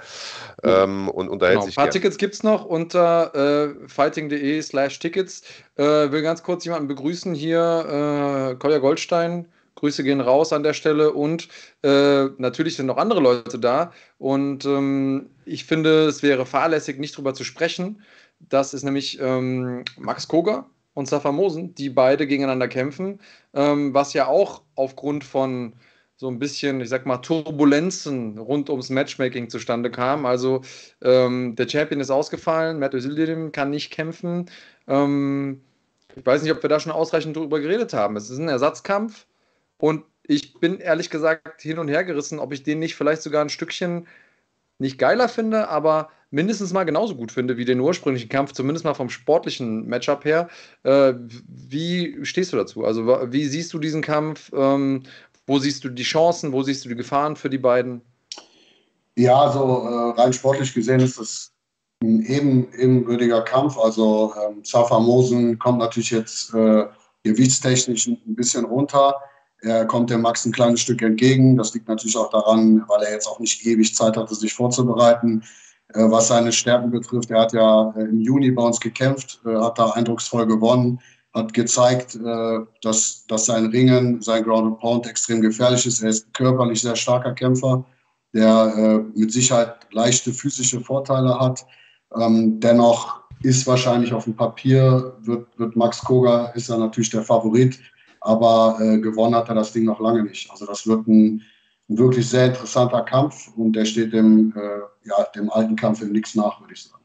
ähm, 0.62 1.08
und 1.10 1.28
unterhält 1.28 1.56
genau, 1.56 1.66
sich. 1.66 1.74
Ein 1.74 1.76
paar 1.76 1.84
gern. 1.84 1.92
Tickets 1.92 2.16
gibt 2.16 2.34
es 2.34 2.42
noch 2.42 2.64
unter 2.64 3.34
äh, 3.34 3.88
fighting.de 3.88 4.62
slash 4.62 4.98
Tickets. 4.98 5.42
Äh, 5.76 6.10
will 6.10 6.22
ganz 6.22 6.42
kurz 6.42 6.64
jemanden 6.64 6.88
begrüßen 6.88 7.34
hier, 7.34 8.52
äh, 8.52 8.54
Kolja 8.56 8.78
Goldstein. 8.78 9.48
Grüße 9.74 10.02
gehen 10.02 10.20
raus 10.20 10.52
an 10.52 10.64
der 10.64 10.72
Stelle 10.72 11.12
und 11.12 11.48
äh, 11.84 12.24
natürlich 12.38 12.74
sind 12.74 12.86
noch 12.86 12.96
andere 12.96 13.20
Leute 13.20 13.58
da. 13.58 13.92
Und 14.16 14.64
ähm, 14.64 15.30
ich 15.44 15.66
finde, 15.66 16.06
es 16.06 16.22
wäre 16.22 16.46
fahrlässig, 16.46 16.98
nicht 16.98 17.16
drüber 17.16 17.34
zu 17.34 17.44
sprechen. 17.44 18.02
Das 18.40 18.74
ist 18.74 18.82
nämlich 18.82 19.20
ähm, 19.20 19.84
Max 19.96 20.26
Koger 20.26 20.66
und 20.94 21.06
Safa 21.06 21.30
Mosen, 21.30 21.74
die 21.74 21.90
beide 21.90 22.26
gegeneinander 22.26 22.66
kämpfen, 22.66 23.20
ähm, 23.54 23.94
was 23.94 24.14
ja 24.14 24.26
auch 24.26 24.62
aufgrund 24.74 25.22
von 25.22 25.74
so 26.18 26.28
ein 26.28 26.40
bisschen, 26.40 26.80
ich 26.80 26.88
sag 26.88 27.06
mal, 27.06 27.18
Turbulenzen 27.18 28.38
rund 28.38 28.68
ums 28.70 28.90
Matchmaking 28.90 29.48
zustande 29.48 29.88
kam. 29.88 30.26
Also 30.26 30.62
ähm, 31.00 31.54
der 31.54 31.68
Champion 31.68 32.00
ist 32.00 32.10
ausgefallen, 32.10 32.80
Matt 32.80 32.92
Özildirim 32.92 33.52
kann 33.52 33.70
nicht 33.70 33.92
kämpfen. 33.92 34.50
Ähm, 34.88 35.62
ich 36.16 36.26
weiß 36.26 36.42
nicht, 36.42 36.50
ob 36.50 36.60
wir 36.60 36.68
da 36.68 36.80
schon 36.80 36.90
ausreichend 36.90 37.36
drüber 37.36 37.60
geredet 37.60 37.92
haben. 37.92 38.16
Es 38.16 38.30
ist 38.30 38.38
ein 38.38 38.48
Ersatzkampf 38.48 39.26
und 39.78 40.02
ich 40.24 40.54
bin 40.54 40.80
ehrlich 40.80 41.08
gesagt 41.08 41.62
hin 41.62 41.78
und 41.78 41.86
her 41.86 42.02
gerissen, 42.02 42.40
ob 42.40 42.52
ich 42.52 42.64
den 42.64 42.80
nicht 42.80 42.96
vielleicht 42.96 43.22
sogar 43.22 43.42
ein 43.42 43.48
Stückchen 43.48 44.08
nicht 44.78 44.98
geiler 44.98 45.28
finde, 45.28 45.68
aber 45.68 46.10
mindestens 46.30 46.72
mal 46.72 46.84
genauso 46.84 47.14
gut 47.14 47.32
finde 47.32 47.56
wie 47.56 47.64
den 47.64 47.80
ursprünglichen 47.80 48.28
Kampf, 48.28 48.52
zumindest 48.52 48.84
mal 48.84 48.94
vom 48.94 49.08
sportlichen 49.08 49.86
Matchup 49.86 50.24
her. 50.24 50.48
Äh, 50.82 51.14
wie 51.46 52.18
stehst 52.24 52.52
du 52.52 52.56
dazu? 52.56 52.84
Also, 52.84 53.06
wie 53.32 53.44
siehst 53.46 53.72
du 53.72 53.78
diesen 53.78 54.02
Kampf? 54.02 54.50
Ähm, 54.54 55.04
wo 55.48 55.58
siehst 55.58 55.82
du 55.82 55.88
die 55.88 56.04
Chancen? 56.04 56.52
Wo 56.52 56.62
siehst 56.62 56.84
du 56.84 56.90
die 56.90 56.94
Gefahren 56.94 57.34
für 57.34 57.50
die 57.50 57.58
beiden? 57.58 58.02
Ja, 59.16 59.40
also 59.40 60.14
äh, 60.14 60.20
rein 60.20 60.32
sportlich 60.32 60.72
gesehen 60.72 61.00
ist 61.00 61.18
es 61.18 61.52
ein 62.02 62.22
eben, 62.22 62.72
ebenwürdiger 62.74 63.42
Kampf. 63.42 63.76
Also 63.78 64.32
ähm, 64.40 64.62
Zafa 64.62 65.00
Mosen 65.00 65.58
kommt 65.58 65.78
natürlich 65.78 66.10
jetzt 66.10 66.54
äh, 66.54 66.84
gewichtstechnisch 67.24 68.06
ein 68.06 68.36
bisschen 68.36 68.64
runter. 68.66 69.16
Er 69.62 69.86
kommt 69.86 70.10
dem 70.10 70.20
Max 70.20 70.44
ein 70.44 70.52
kleines 70.52 70.82
Stück 70.82 71.02
entgegen. 71.02 71.56
Das 71.56 71.74
liegt 71.74 71.88
natürlich 71.88 72.16
auch 72.16 72.30
daran, 72.30 72.84
weil 72.86 73.02
er 73.02 73.12
jetzt 73.12 73.26
auch 73.26 73.40
nicht 73.40 73.66
ewig 73.66 73.92
Zeit 73.94 74.16
hatte, 74.16 74.34
sich 74.34 74.54
vorzubereiten. 74.54 75.42
Äh, 75.94 76.10
was 76.10 76.28
seine 76.28 76.52
Stärken 76.52 76.90
betrifft, 76.90 77.30
er 77.30 77.40
hat 77.40 77.54
ja 77.54 77.92
äh, 77.96 78.02
im 78.02 78.20
Juni 78.20 78.50
bei 78.50 78.62
uns 78.62 78.78
gekämpft, 78.78 79.40
äh, 79.46 79.56
hat 79.56 79.78
da 79.78 79.90
eindrucksvoll 79.90 80.46
gewonnen 80.46 81.00
hat 81.34 81.52
gezeigt, 81.52 82.16
äh, 82.16 82.58
dass, 82.82 83.26
dass 83.26 83.46
sein 83.46 83.66
Ringen, 83.66 84.20
sein 84.22 84.44
Ground 84.44 84.66
and 84.66 84.78
Pound 84.78 85.06
extrem 85.06 85.40
gefährlich 85.40 85.86
ist. 85.86 86.02
Er 86.02 86.10
ist 86.10 86.32
körperlich 86.34 86.80
sehr 86.80 86.96
starker 86.96 87.32
Kämpfer, 87.32 87.84
der 88.32 88.74
äh, 88.76 89.18
mit 89.18 89.32
Sicherheit 89.32 89.76
leichte 89.92 90.32
physische 90.32 90.80
Vorteile 90.80 91.38
hat. 91.38 91.66
Ähm, 92.18 92.58
dennoch 92.60 93.20
ist 93.42 93.66
wahrscheinlich 93.66 94.12
auf 94.12 94.24
dem 94.24 94.36
Papier, 94.36 95.16
wird, 95.20 95.46
wird 95.58 95.76
Max 95.76 96.00
Koga, 96.02 96.46
ist 96.48 96.70
er 96.70 96.78
natürlich 96.78 97.10
der 97.10 97.22
Favorit, 97.22 97.78
aber 98.20 98.78
äh, 98.80 98.98
gewonnen 98.98 99.34
hat 99.34 99.48
er 99.48 99.54
das 99.54 99.72
Ding 99.72 99.84
noch 99.84 100.00
lange 100.00 100.24
nicht. 100.24 100.50
Also 100.50 100.66
das 100.66 100.86
wird 100.86 101.06
ein, 101.06 101.42
ein 101.88 101.98
wirklich 101.98 102.28
sehr 102.28 102.46
interessanter 102.46 103.02
Kampf 103.02 103.48
und 103.56 103.74
der 103.74 103.84
steht 103.84 104.12
dem, 104.12 104.52
ja, 105.04 105.24
dem 105.34 105.50
alten 105.50 105.74
Kampf 105.74 106.02
im 106.02 106.12
Nichts 106.12 106.34
nach, 106.34 106.60
würde 106.60 106.74
ich 106.74 106.82
sagen. 106.82 106.97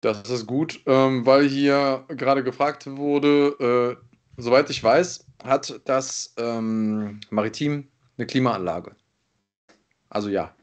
Das 0.00 0.30
ist 0.30 0.46
gut, 0.46 0.80
ähm, 0.86 1.26
weil 1.26 1.48
hier 1.48 2.04
gerade 2.08 2.42
gefragt 2.42 2.86
wurde, 2.86 3.98
äh, 3.98 4.40
soweit 4.40 4.70
ich 4.70 4.82
weiß, 4.82 5.26
hat 5.44 5.80
das 5.84 6.34
ähm, 6.38 7.20
Maritim 7.30 7.88
eine 8.16 8.26
Klimaanlage. 8.26 8.96
Also 10.08 10.28
ja, 10.28 10.54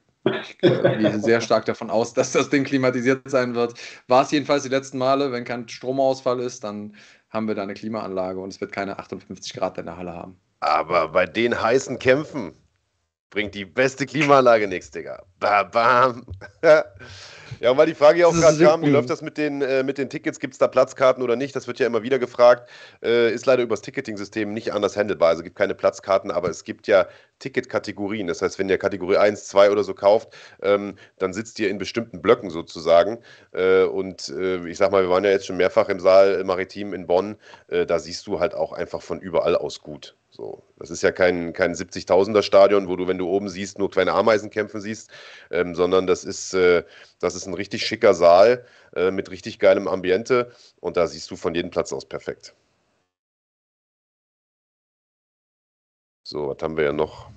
ich 0.42 0.58
gehe 0.58 1.20
sehr 1.20 1.42
stark 1.42 1.66
davon 1.66 1.90
aus, 1.90 2.14
dass 2.14 2.32
das 2.32 2.50
Ding 2.50 2.64
klimatisiert 2.64 3.30
sein 3.30 3.56
wird. 3.56 3.76
War 4.08 4.24
es 4.24 4.32
jedenfalls 4.32 4.64
die 4.64 4.70
letzten 4.70 4.98
Male, 4.98 5.32
wenn 5.32 5.44
kein 5.44 5.68
Stromausfall 5.70 6.40
ist, 6.40 6.64
dann 6.64 6.96
haben 7.30 7.48
wir 7.48 7.56
da 7.56 7.64
eine 7.64 7.74
Klimaanlage 7.74 8.40
und 8.40 8.50
es 8.50 8.60
wird 8.60 8.72
keine 8.72 8.98
58 8.98 9.54
Grad 9.54 9.78
in 9.78 9.86
der 9.86 9.98
Halle 9.98 10.14
haben. 10.14 10.40
Aber 10.62 11.10
bei 11.10 11.26
den 11.26 11.62
heißen 11.62 12.00
Kämpfen 12.00 12.54
bringt 13.30 13.54
die 13.54 13.66
beste 13.66 14.06
Klimaanlage 14.06 14.68
nichts, 14.68 14.92
Digga. 14.92 15.24
Bam, 15.40 15.72
bam. 15.72 16.26
Ja, 17.60 17.76
weil 17.76 17.88
die 17.88 17.96
Frage 17.96 18.20
ja 18.20 18.28
auch 18.28 18.34
gerade 18.34 18.58
kam, 18.64 18.82
wie 18.82 18.90
läuft 18.90 19.10
das 19.10 19.22
mit 19.22 19.38
den, 19.38 19.62
äh, 19.62 19.84
mit 19.84 19.98
den 19.98 20.10
Tickets? 20.10 20.40
Gibt 20.40 20.54
es 20.54 20.58
da 20.58 20.68
Platzkarten 20.68 21.24
oder 21.24 21.36
nicht? 21.36 21.56
Das 21.56 21.68
wird 21.68 21.80
ja 21.80 21.88
immer 21.88 22.04
wieder 22.04 22.20
gefragt. 22.20 22.70
Äh, 23.04 23.34
ist 23.34 23.46
leider 23.46 23.64
übers 23.64 23.82
Ticketing-System 23.82 24.54
nicht 24.54 24.74
anders 24.74 24.96
handelbar. 24.96 25.30
Also 25.30 25.44
gibt 25.44 25.56
keine 25.56 25.76
Platzkarten, 25.76 26.32
aber 26.32 26.50
es 26.50 26.64
gibt 26.64 26.88
ja 26.88 27.08
Ticketkategorien. 27.40 28.28
Das 28.28 28.42
heißt, 28.42 28.60
wenn 28.60 28.70
ihr 28.70 28.78
Kategorie 28.78 29.18
1, 29.18 29.48
2 29.48 29.72
oder 29.72 29.84
so 29.84 29.94
kauft, 29.94 30.36
ähm, 30.62 30.96
dann 31.18 31.34
sitzt 31.34 31.60
ihr 31.60 31.70
in 31.70 31.78
bestimmten 31.78 32.22
Blöcken 32.22 32.50
sozusagen. 32.50 33.20
Äh, 33.52 33.84
und 33.84 34.30
äh, 34.30 34.68
ich 34.68 34.78
sag 34.78 34.92
mal, 34.92 35.04
wir 35.04 35.10
waren 35.10 35.24
ja 35.24 35.32
jetzt 35.32 35.46
schon 35.46 35.58
mehrfach 35.58 35.90
im 35.90 36.00
Saal 36.00 36.44
Maritim 36.44 36.94
in 36.94 37.08
Bonn. 37.08 37.38
Äh, 37.68 37.86
da 37.86 38.00
siehst 38.00 38.28
du 38.28 38.40
halt 38.40 38.54
auch 38.54 38.74
einfach 38.74 39.02
von 39.02 39.20
überall 39.20 39.56
aus 39.56 39.82
gut. 39.82 40.16
So, 40.38 40.64
das 40.78 40.92
ist 40.92 41.02
ja 41.02 41.12
kein, 41.12 41.52
kein 41.54 41.74
70.000er 41.74 42.44
Stadion, 42.44 42.88
wo 42.88 42.96
du, 42.96 43.08
wenn 43.08 43.18
du 43.18 43.28
oben 43.28 43.50
siehst, 43.50 43.80
nur 43.80 43.90
kleine 43.90 44.14
Ameisen 44.14 44.52
kämpfen 44.52 44.80
siehst, 44.80 45.10
ähm, 45.50 45.74
sondern 45.74 46.06
das 46.06 46.24
ist, 46.24 46.54
äh, 46.54 46.84
das 47.20 47.34
ist 47.34 47.48
ein 47.48 47.56
richtig 47.56 47.84
schicker 47.88 48.14
Saal 48.14 48.64
äh, 48.96 49.10
mit 49.10 49.32
richtig 49.32 49.58
geilem 49.58 49.88
Ambiente 49.88 50.52
und 50.80 50.96
da 50.96 51.08
siehst 51.08 51.32
du 51.32 51.38
von 51.38 51.56
jedem 51.56 51.72
Platz 51.72 51.92
aus 51.92 52.06
perfekt. 52.06 52.54
So, 56.24 56.50
was 56.50 56.62
haben 56.62 56.78
wir 56.78 56.84
ja 56.84 56.94
noch? 56.94 57.32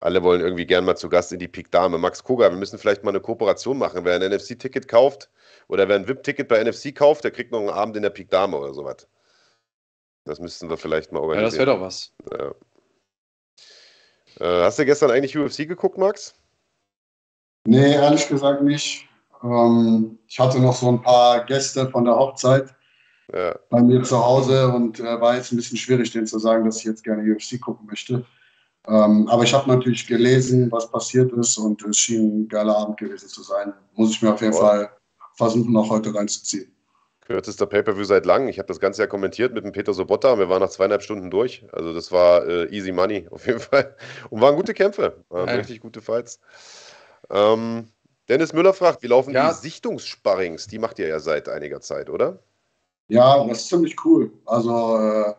Alle 0.00 0.22
wollen 0.22 0.40
irgendwie 0.40 0.66
gern 0.66 0.84
mal 0.86 0.96
zu 0.96 1.08
Gast 1.10 1.32
in 1.32 1.38
die 1.38 1.48
Peak 1.48 1.70
Dame. 1.70 1.98
Max 1.98 2.24
Koga, 2.24 2.50
wir 2.50 2.56
müssen 2.58 2.78
vielleicht 2.78 3.04
mal 3.04 3.10
eine 3.10 3.20
Kooperation 3.20 3.76
machen. 3.78 4.04
Wer 4.06 4.14
ein 4.16 4.22
NFC-Ticket 4.32 4.88
kauft 4.88 5.30
oder 5.68 5.86
wer 5.88 5.96
ein 5.96 6.08
VIP-Ticket 6.08 6.48
bei 6.48 6.62
NFC 6.64 6.94
kauft, 6.94 7.24
der 7.24 7.30
kriegt 7.30 7.52
noch 7.52 7.60
einen 7.60 7.68
Abend 7.70 7.96
in 7.96 8.02
der 8.02 8.10
Peak 8.10 8.30
Dame 8.30 8.56
oder 8.56 8.72
sowas. 8.72 9.06
Das 10.24 10.38
müssten 10.38 10.68
wir 10.68 10.76
vielleicht 10.76 11.12
mal 11.12 11.20
organisieren. 11.20 11.44
Ja, 11.44 11.50
das 11.50 11.58
wäre 11.58 11.76
doch 11.76 11.80
was. 11.80 12.12
Ja. 12.30 12.54
Äh, 14.40 14.64
hast 14.64 14.78
du 14.78 14.84
gestern 14.84 15.10
eigentlich 15.10 15.36
UFC 15.36 15.68
geguckt, 15.68 15.98
Max? 15.98 16.34
Nee, 17.66 17.94
ehrlich 17.94 18.28
gesagt 18.28 18.62
nicht. 18.62 19.08
Ähm, 19.42 20.18
ich 20.26 20.38
hatte 20.38 20.60
noch 20.60 20.74
so 20.74 20.88
ein 20.88 21.02
paar 21.02 21.44
Gäste 21.44 21.88
von 21.90 22.04
der 22.04 22.16
Hochzeit 22.16 22.74
ja. 23.32 23.58
bei 23.70 23.82
mir 23.82 24.02
zu 24.02 24.24
Hause 24.24 24.68
und 24.68 25.00
äh, 25.00 25.20
war 25.20 25.36
jetzt 25.36 25.52
ein 25.52 25.56
bisschen 25.56 25.76
schwierig, 25.76 26.10
denen 26.12 26.26
zu 26.26 26.38
sagen, 26.38 26.64
dass 26.64 26.78
ich 26.78 26.84
jetzt 26.84 27.04
gerne 27.04 27.22
UFC 27.22 27.60
gucken 27.60 27.86
möchte. 27.86 28.24
Ähm, 28.88 29.28
aber 29.28 29.44
ich 29.44 29.54
habe 29.54 29.68
natürlich 29.68 30.06
gelesen, 30.06 30.70
was 30.72 30.90
passiert 30.90 31.32
ist 31.32 31.56
und 31.56 31.82
es 31.84 31.98
schien 31.98 32.42
ein 32.42 32.48
geiler 32.48 32.76
Abend 32.76 32.96
gewesen 32.96 33.28
zu 33.28 33.42
sein. 33.42 33.72
Muss 33.94 34.10
ich 34.10 34.22
mir 34.22 34.32
auf 34.32 34.40
jeden 34.40 34.54
oh. 34.54 34.60
Fall 34.60 34.90
versuchen, 35.34 35.72
noch 35.72 35.88
heute 35.88 36.14
reinzuziehen. 36.14 36.71
Kürzester 37.26 37.66
Pay-Per-View 37.66 38.04
seit 38.04 38.26
langem. 38.26 38.48
Ich 38.48 38.58
habe 38.58 38.66
das 38.66 38.80
Ganze 38.80 39.02
ja 39.02 39.06
kommentiert 39.06 39.54
mit 39.54 39.64
dem 39.64 39.72
Peter 39.72 39.94
Sobotta 39.94 40.32
und 40.32 40.38
wir 40.38 40.48
waren 40.48 40.60
nach 40.60 40.70
zweieinhalb 40.70 41.02
Stunden 41.02 41.30
durch. 41.30 41.64
Also 41.72 41.94
das 41.94 42.12
war 42.12 42.46
äh, 42.46 42.64
easy 42.74 42.92
money 42.92 43.28
auf 43.30 43.46
jeden 43.46 43.60
Fall. 43.60 43.96
Und 44.30 44.40
waren 44.40 44.56
gute 44.56 44.74
Kämpfe, 44.74 45.24
waren 45.28 45.48
ja. 45.48 45.54
richtig 45.54 45.80
gute 45.80 46.00
Fights. 46.00 46.40
Ähm, 47.30 47.88
Dennis 48.28 48.52
Müller 48.52 48.72
fragt, 48.72 49.02
wie 49.02 49.08
laufen 49.08 49.32
ja. 49.32 49.50
die 49.50 49.58
Sichtungssparrings? 49.58 50.66
Die 50.66 50.78
macht 50.78 50.98
ihr 50.98 51.08
ja 51.08 51.18
seit 51.18 51.48
einiger 51.48 51.80
Zeit, 51.80 52.10
oder? 52.10 52.38
Ja, 53.08 53.46
das 53.46 53.58
ist 53.58 53.68
ziemlich 53.68 53.96
cool. 54.04 54.32
Also 54.46 54.96
äh, 54.96 55.34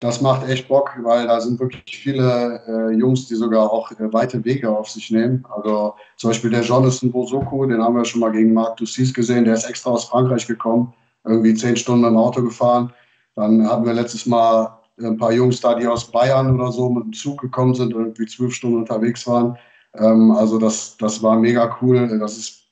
das 0.00 0.20
macht 0.20 0.46
echt 0.48 0.68
Bock, 0.68 0.90
weil 1.02 1.26
da 1.26 1.40
sind 1.40 1.58
wirklich 1.58 1.82
viele 1.86 2.62
äh, 2.66 2.94
Jungs, 2.94 3.26
die 3.28 3.34
sogar 3.34 3.70
auch 3.72 3.90
äh, 3.92 4.12
weite 4.12 4.44
Wege 4.44 4.68
auf 4.70 4.90
sich 4.90 5.10
nehmen. 5.10 5.44
Also 5.54 5.94
zum 6.16 6.30
Beispiel 6.30 6.50
der 6.50 6.62
Jonathan 6.62 7.10
Bosoko, 7.10 7.64
den 7.64 7.82
haben 7.82 7.96
wir 7.96 8.04
schon 8.04 8.20
mal 8.20 8.32
gegen 8.32 8.52
Marc 8.52 8.76
Dussis 8.76 9.14
gesehen, 9.14 9.44
der 9.46 9.54
ist 9.54 9.68
extra 9.68 9.90
aus 9.90 10.04
Frankreich 10.04 10.46
gekommen, 10.46 10.92
irgendwie 11.24 11.54
zehn 11.54 11.76
Stunden 11.76 12.04
im 12.04 12.16
Auto 12.16 12.42
gefahren. 12.42 12.92
Dann 13.36 13.66
hatten 13.66 13.86
wir 13.86 13.94
letztes 13.94 14.26
Mal 14.26 14.78
ein 14.98 15.16
paar 15.16 15.32
Jungs 15.32 15.60
da, 15.60 15.74
die 15.74 15.86
aus 15.86 16.10
Bayern 16.10 16.54
oder 16.54 16.72
so 16.72 16.90
mit 16.90 17.04
dem 17.04 17.12
Zug 17.12 17.40
gekommen 17.40 17.74
sind 17.74 17.94
und 17.94 18.02
irgendwie 18.02 18.26
zwölf 18.26 18.54
Stunden 18.54 18.78
unterwegs 18.78 19.26
waren. 19.26 19.56
Ähm, 19.94 20.30
also 20.32 20.58
das, 20.58 20.96
das 20.98 21.22
war 21.22 21.36
mega 21.36 21.78
cool. 21.80 22.18
Das 22.18 22.36
ist 22.36 22.66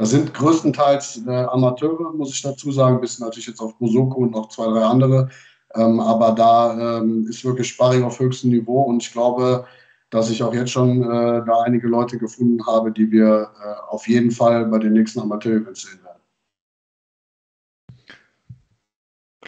das 0.00 0.10
sind 0.10 0.32
größtenteils 0.32 1.26
äh, 1.26 1.30
Amateure, 1.30 2.14
muss 2.14 2.32
ich 2.32 2.40
dazu 2.40 2.72
sagen, 2.72 3.02
bis 3.02 3.18
natürlich 3.18 3.48
jetzt 3.48 3.60
auf 3.60 3.76
Bosoko 3.76 4.22
und 4.22 4.30
noch 4.30 4.48
zwei, 4.48 4.64
drei 4.68 4.82
andere. 4.82 5.28
Ähm, 5.74 6.00
aber 6.00 6.32
da 6.32 6.98
ähm, 6.98 7.26
ist 7.28 7.44
wirklich 7.44 7.68
Sparring 7.68 8.02
auf 8.02 8.18
höchstem 8.18 8.50
Niveau 8.50 8.82
und 8.82 9.02
ich 9.02 9.12
glaube, 9.12 9.66
dass 10.10 10.30
ich 10.30 10.42
auch 10.42 10.52
jetzt 10.52 10.72
schon 10.72 11.02
äh, 11.02 11.44
da 11.46 11.62
einige 11.64 11.86
Leute 11.86 12.18
gefunden 12.18 12.66
habe, 12.66 12.90
die 12.90 13.10
wir 13.10 13.50
äh, 13.62 13.88
auf 13.88 14.08
jeden 14.08 14.32
Fall 14.32 14.66
bei 14.66 14.78
den 14.78 14.92
nächsten 14.92 15.20
Amateur-Events 15.20 15.82
sehen 15.82 16.02
werden. 16.02 16.10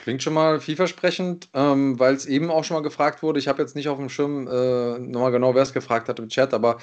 Klingt 0.02 0.22
schon 0.22 0.34
mal 0.34 0.58
vielversprechend, 0.58 1.48
ähm, 1.54 1.96
weil 1.96 2.14
es 2.14 2.26
eben 2.26 2.50
auch 2.50 2.64
schon 2.64 2.76
mal 2.76 2.82
gefragt 2.82 3.22
wurde. 3.22 3.38
Ich 3.38 3.46
habe 3.46 3.62
jetzt 3.62 3.76
nicht 3.76 3.88
auf 3.88 3.98
dem 3.98 4.08
Schirm 4.08 4.48
äh, 4.48 4.98
nochmal 4.98 5.30
genau, 5.30 5.54
wer 5.54 5.62
es 5.62 5.72
gefragt 5.72 6.08
hat 6.08 6.18
im 6.18 6.28
Chat, 6.28 6.54
aber 6.54 6.78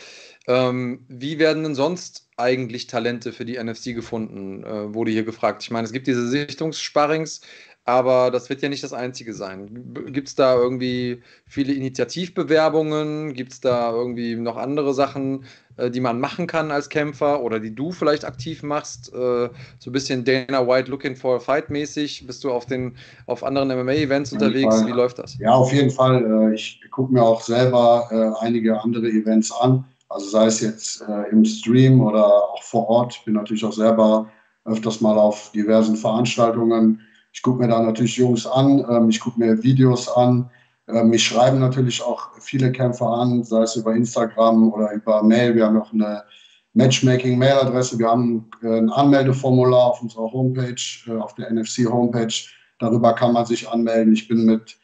ähm, 0.48 1.06
wie 1.10 1.38
werden 1.38 1.64
denn 1.64 1.76
sonst 1.76 2.30
eigentlich 2.38 2.88
Talente 2.88 3.34
für 3.34 3.44
die 3.44 3.62
NFC 3.62 3.94
gefunden? 3.94 4.64
Äh, 4.64 4.94
wurde 4.94 5.12
hier 5.12 5.26
gefragt. 5.26 5.64
Ich 5.64 5.70
meine, 5.70 5.86
es 5.86 5.92
gibt 5.92 6.08
diese 6.08 6.30
Sichtungssparrings, 6.30 7.42
aber 7.90 8.30
das 8.32 8.50
wird 8.50 8.62
ja 8.62 8.70
nicht 8.70 8.84
das 8.84 8.94
Einzige 8.94 9.34
sein. 9.34 9.94
Gibt 10.08 10.28
es 10.28 10.36
da 10.36 10.56
irgendwie 10.56 11.22
viele 11.46 11.74
Initiativbewerbungen? 11.74 13.34
Gibt 13.34 13.54
es 13.54 13.62
da 13.62 13.92
irgendwie 13.92 14.36
noch 14.36 14.58
andere 14.58 14.94
Sachen, 14.94 15.46
äh, 15.78 15.90
die 15.90 16.00
man 16.00 16.20
machen 16.20 16.46
kann 16.46 16.72
als 16.72 16.90
Kämpfer 16.90 17.42
oder 17.42 17.60
die 17.60 17.74
du 17.74 17.92
vielleicht 17.92 18.26
aktiv 18.26 18.64
machst? 18.64 19.12
Äh, 19.14 19.50
so 19.80 19.90
ein 19.90 19.92
bisschen 19.92 20.24
Dana 20.24 20.68
White 20.68 20.92
Looking 20.92 21.16
for 21.16 21.38
a 21.38 21.40
Fight 21.40 21.70
mäßig? 21.70 22.28
Bist 22.28 22.44
du 22.44 22.52
auf, 22.52 22.66
den, 22.66 22.96
auf 23.26 23.44
anderen 23.44 23.70
MMA-Events 23.70 24.34
unterwegs? 24.34 24.86
Wie 24.86 24.92
läuft 24.92 25.20
das? 25.20 25.38
Ja, 25.40 25.54
auf 25.54 25.74
jeden 25.74 25.90
Fall. 25.90 26.24
Äh, 26.24 26.54
ich 26.54 26.82
gucke 26.92 27.12
mir 27.12 27.24
auch 27.24 27.42
selber 27.42 28.38
einige 28.42 28.82
andere 28.82 29.08
Events 29.08 29.52
an. 29.52 29.86
Also 30.10 30.28
sei 30.30 30.46
es 30.48 30.62
jetzt 30.62 31.04
im 31.32 31.46
Stream 31.46 32.02
oder 32.02 32.26
auch 32.26 32.64
vor 32.64 32.88
Ort. 32.90 33.16
Ich 33.16 33.26
bin 33.26 33.36
natürlich 33.36 33.64
auch 33.64 33.74
selber 33.74 34.30
öfters 34.66 35.02
mal 35.02 35.18
auf 35.18 35.52
diversen 35.52 35.96
Veranstaltungen 35.96 37.02
ich 37.32 37.42
gucke 37.42 37.62
mir 37.62 37.68
da 37.68 37.82
natürlich 37.82 38.18
Jungs 38.18 38.46
an, 38.46 38.86
ähm, 38.90 39.10
ich 39.10 39.20
gucke 39.20 39.40
mir 39.40 39.62
Videos 39.64 40.08
an. 40.10 40.50
Ähm, 40.88 41.10
mich 41.10 41.24
schreiben 41.24 41.60
natürlich 41.60 42.02
auch 42.02 42.30
viele 42.40 42.72
Kämpfer 42.72 43.08
an, 43.08 43.44
sei 43.44 43.62
es 43.62 43.76
über 43.76 43.94
Instagram 43.94 44.72
oder 44.74 44.92
über 44.94 45.24
Mail. 45.24 45.56
Wir 45.56 45.66
haben 45.66 45.80
auch 45.80 45.94
eine 45.94 46.24
Matchmaking-Mail-Adresse. 46.74 48.00
Wir 48.00 48.10
haben 48.10 48.50
äh, 48.64 48.78
ein 48.78 48.90
Anmeldeformular 48.90 49.88
auf 49.88 50.02
unserer 50.02 50.32
Homepage, 50.32 50.76
äh, 51.08 51.18
auf 51.18 51.36
der 51.36 51.52
NFC-Homepage. 51.52 52.34
Darüber 52.80 53.14
kann 53.14 53.34
man 53.34 53.46
sich 53.46 53.70
anmelden. 53.70 54.14
Ich 54.14 54.28
bin 54.28 54.46
mit 54.46 54.78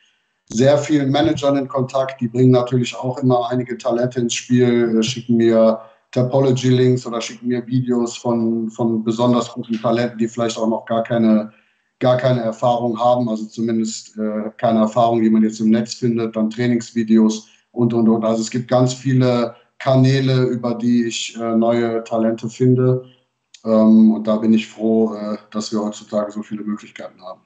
sehr 0.50 0.78
vielen 0.78 1.12
Managern 1.12 1.58
in 1.58 1.68
Kontakt. 1.68 2.22
Die 2.22 2.28
bringen 2.28 2.52
natürlich 2.52 2.96
auch 2.96 3.18
immer 3.18 3.50
einige 3.50 3.78
Talente 3.78 4.20
ins 4.20 4.34
Spiel, 4.34 4.98
äh, 5.00 5.04
schicken 5.04 5.38
mir 5.38 5.82
Topology-Links 6.12 7.06
oder 7.06 7.20
schicken 7.20 7.48
mir 7.48 7.66
Videos 7.66 8.16
von, 8.16 8.70
von 8.70 9.04
besonders 9.04 9.52
guten 9.52 9.82
Talenten, 9.82 10.18
die 10.18 10.28
vielleicht 10.28 10.58
auch 10.58 10.68
noch 10.68 10.86
gar 10.86 11.04
keine 11.04 11.52
gar 12.06 12.18
keine 12.18 12.42
Erfahrung 12.42 13.00
haben, 13.00 13.28
also 13.28 13.46
zumindest 13.46 14.16
äh, 14.16 14.52
keine 14.58 14.82
Erfahrung, 14.82 15.24
die 15.24 15.30
man 15.32 15.42
jetzt 15.42 15.60
im 15.60 15.72
Netz 15.72 15.96
findet, 15.96 16.36
dann 16.36 16.52
Trainingsvideos 16.52 17.48
und, 17.72 17.96
und, 17.96 18.08
und. 18.08 18.24
Also 18.24 18.44
es 18.44 18.52
gibt 18.52 18.68
ganz 18.68 18.94
viele 18.94 19.56
Kanäle, 19.80 20.44
über 20.44 20.76
die 20.76 21.08
ich 21.08 21.36
äh, 21.36 21.56
neue 21.56 22.04
Talente 22.04 22.48
finde. 22.48 23.06
Ähm, 23.64 24.14
und 24.14 24.28
da 24.28 24.36
bin 24.36 24.54
ich 24.54 24.68
froh, 24.68 25.16
äh, 25.16 25.38
dass 25.50 25.72
wir 25.72 25.84
heutzutage 25.84 26.32
so 26.32 26.44
viele 26.44 26.64
Möglichkeiten 26.64 27.20
haben. 27.24 27.42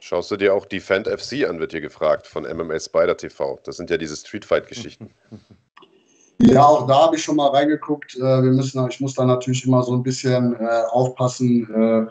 Schaust 0.00 0.32
du 0.32 0.36
dir 0.36 0.52
auch 0.52 0.66
Defend 0.66 1.06
FC 1.06 1.48
an, 1.48 1.60
wird 1.60 1.70
hier 1.70 1.80
gefragt, 1.80 2.26
von 2.26 2.42
MMA 2.42 2.80
Spider 2.80 3.16
TV. 3.16 3.60
Das 3.62 3.76
sind 3.76 3.90
ja 3.90 3.96
diese 3.96 4.16
Streetfight-Geschichten. 4.16 5.10
Ja, 6.38 6.66
auch 6.66 6.86
da 6.86 7.04
habe 7.04 7.16
ich 7.16 7.24
schon 7.24 7.36
mal 7.36 7.48
reingeguckt. 7.48 8.14
Äh, 8.16 8.20
wir 8.20 8.52
müssen, 8.52 8.86
ich 8.90 9.00
muss 9.00 9.14
da 9.14 9.24
natürlich 9.24 9.66
immer 9.66 9.82
so 9.82 9.94
ein 9.94 10.02
bisschen 10.02 10.54
äh, 10.56 10.82
aufpassen, 10.90 11.62
äh, 11.72 12.06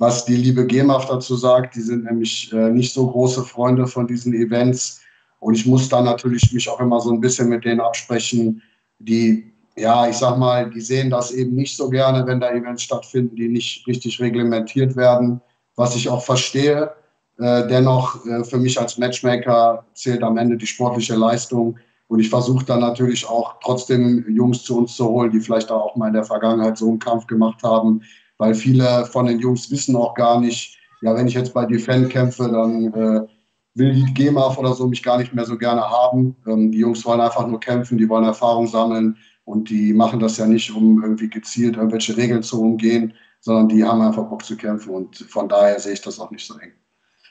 was 0.00 0.24
die 0.24 0.36
liebe 0.36 0.66
GEMAF 0.66 1.06
dazu 1.06 1.36
sagt. 1.36 1.76
Die 1.76 1.82
sind 1.82 2.04
nämlich 2.04 2.50
äh, 2.54 2.70
nicht 2.70 2.94
so 2.94 3.06
große 3.06 3.44
Freunde 3.44 3.86
von 3.86 4.06
diesen 4.06 4.32
Events. 4.32 5.02
Und 5.40 5.54
ich 5.54 5.66
muss 5.66 5.90
dann 5.90 6.06
natürlich 6.06 6.52
mich 6.54 6.70
auch 6.70 6.80
immer 6.80 7.00
so 7.02 7.12
ein 7.12 7.20
bisschen 7.20 7.50
mit 7.50 7.66
denen 7.66 7.80
absprechen, 7.80 8.62
die, 8.98 9.52
ja, 9.76 10.08
ich 10.08 10.16
sag 10.16 10.38
mal, 10.38 10.70
die 10.70 10.80
sehen 10.80 11.10
das 11.10 11.32
eben 11.32 11.54
nicht 11.54 11.76
so 11.76 11.90
gerne, 11.90 12.26
wenn 12.26 12.40
da 12.40 12.50
Events 12.50 12.82
stattfinden, 12.82 13.36
die 13.36 13.48
nicht 13.48 13.86
richtig 13.86 14.18
reglementiert 14.20 14.96
werden, 14.96 15.42
was 15.76 15.94
ich 15.94 16.08
auch 16.08 16.24
verstehe. 16.24 16.90
Äh, 17.38 17.68
dennoch, 17.68 18.24
äh, 18.24 18.42
für 18.42 18.58
mich 18.58 18.80
als 18.80 18.96
Matchmaker 18.96 19.84
zählt 19.92 20.22
am 20.22 20.38
Ende 20.38 20.56
die 20.56 20.66
sportliche 20.66 21.14
Leistung. 21.14 21.78
Und 22.08 22.20
ich 22.20 22.30
versuche 22.30 22.64
dann 22.64 22.80
natürlich 22.80 23.28
auch 23.28 23.56
trotzdem 23.62 24.24
Jungs 24.34 24.62
zu 24.62 24.78
uns 24.78 24.96
zu 24.96 25.06
holen, 25.06 25.30
die 25.30 25.40
vielleicht 25.40 25.70
auch 25.70 25.94
mal 25.94 26.08
in 26.08 26.14
der 26.14 26.24
Vergangenheit 26.24 26.78
so 26.78 26.88
einen 26.88 26.98
Kampf 26.98 27.26
gemacht 27.26 27.62
haben, 27.62 28.00
weil 28.40 28.54
viele 28.54 29.04
von 29.04 29.26
den 29.26 29.38
Jungs 29.38 29.70
wissen 29.70 29.94
auch 29.94 30.14
gar 30.14 30.40
nicht, 30.40 30.78
ja, 31.02 31.14
wenn 31.14 31.28
ich 31.28 31.34
jetzt 31.34 31.52
bei 31.52 31.66
Defend 31.66 32.08
kämpfe, 32.08 32.48
dann 32.50 32.86
äh, 32.94 33.26
will 33.74 33.92
die 33.92 34.14
GEMAF 34.14 34.56
oder 34.56 34.72
so 34.72 34.86
mich 34.88 35.02
gar 35.02 35.18
nicht 35.18 35.34
mehr 35.34 35.44
so 35.44 35.58
gerne 35.58 35.82
haben. 35.82 36.34
Ähm, 36.46 36.72
die 36.72 36.78
Jungs 36.78 37.04
wollen 37.04 37.20
einfach 37.20 37.46
nur 37.46 37.60
kämpfen, 37.60 37.98
die 37.98 38.08
wollen 38.08 38.24
Erfahrung 38.24 38.66
sammeln 38.66 39.18
und 39.44 39.68
die 39.68 39.92
machen 39.92 40.20
das 40.20 40.38
ja 40.38 40.46
nicht, 40.46 40.74
um 40.74 41.02
irgendwie 41.02 41.28
gezielt 41.28 41.76
irgendwelche 41.76 42.16
Regeln 42.16 42.42
zu 42.42 42.62
umgehen, 42.62 43.12
sondern 43.40 43.68
die 43.68 43.84
haben 43.84 44.00
einfach 44.00 44.24
Bock 44.24 44.42
zu 44.42 44.56
kämpfen 44.56 44.88
und 44.88 45.18
von 45.18 45.46
daher 45.46 45.78
sehe 45.78 45.92
ich 45.92 46.00
das 46.00 46.18
auch 46.18 46.30
nicht 46.30 46.46
so 46.46 46.58
eng. 46.58 46.72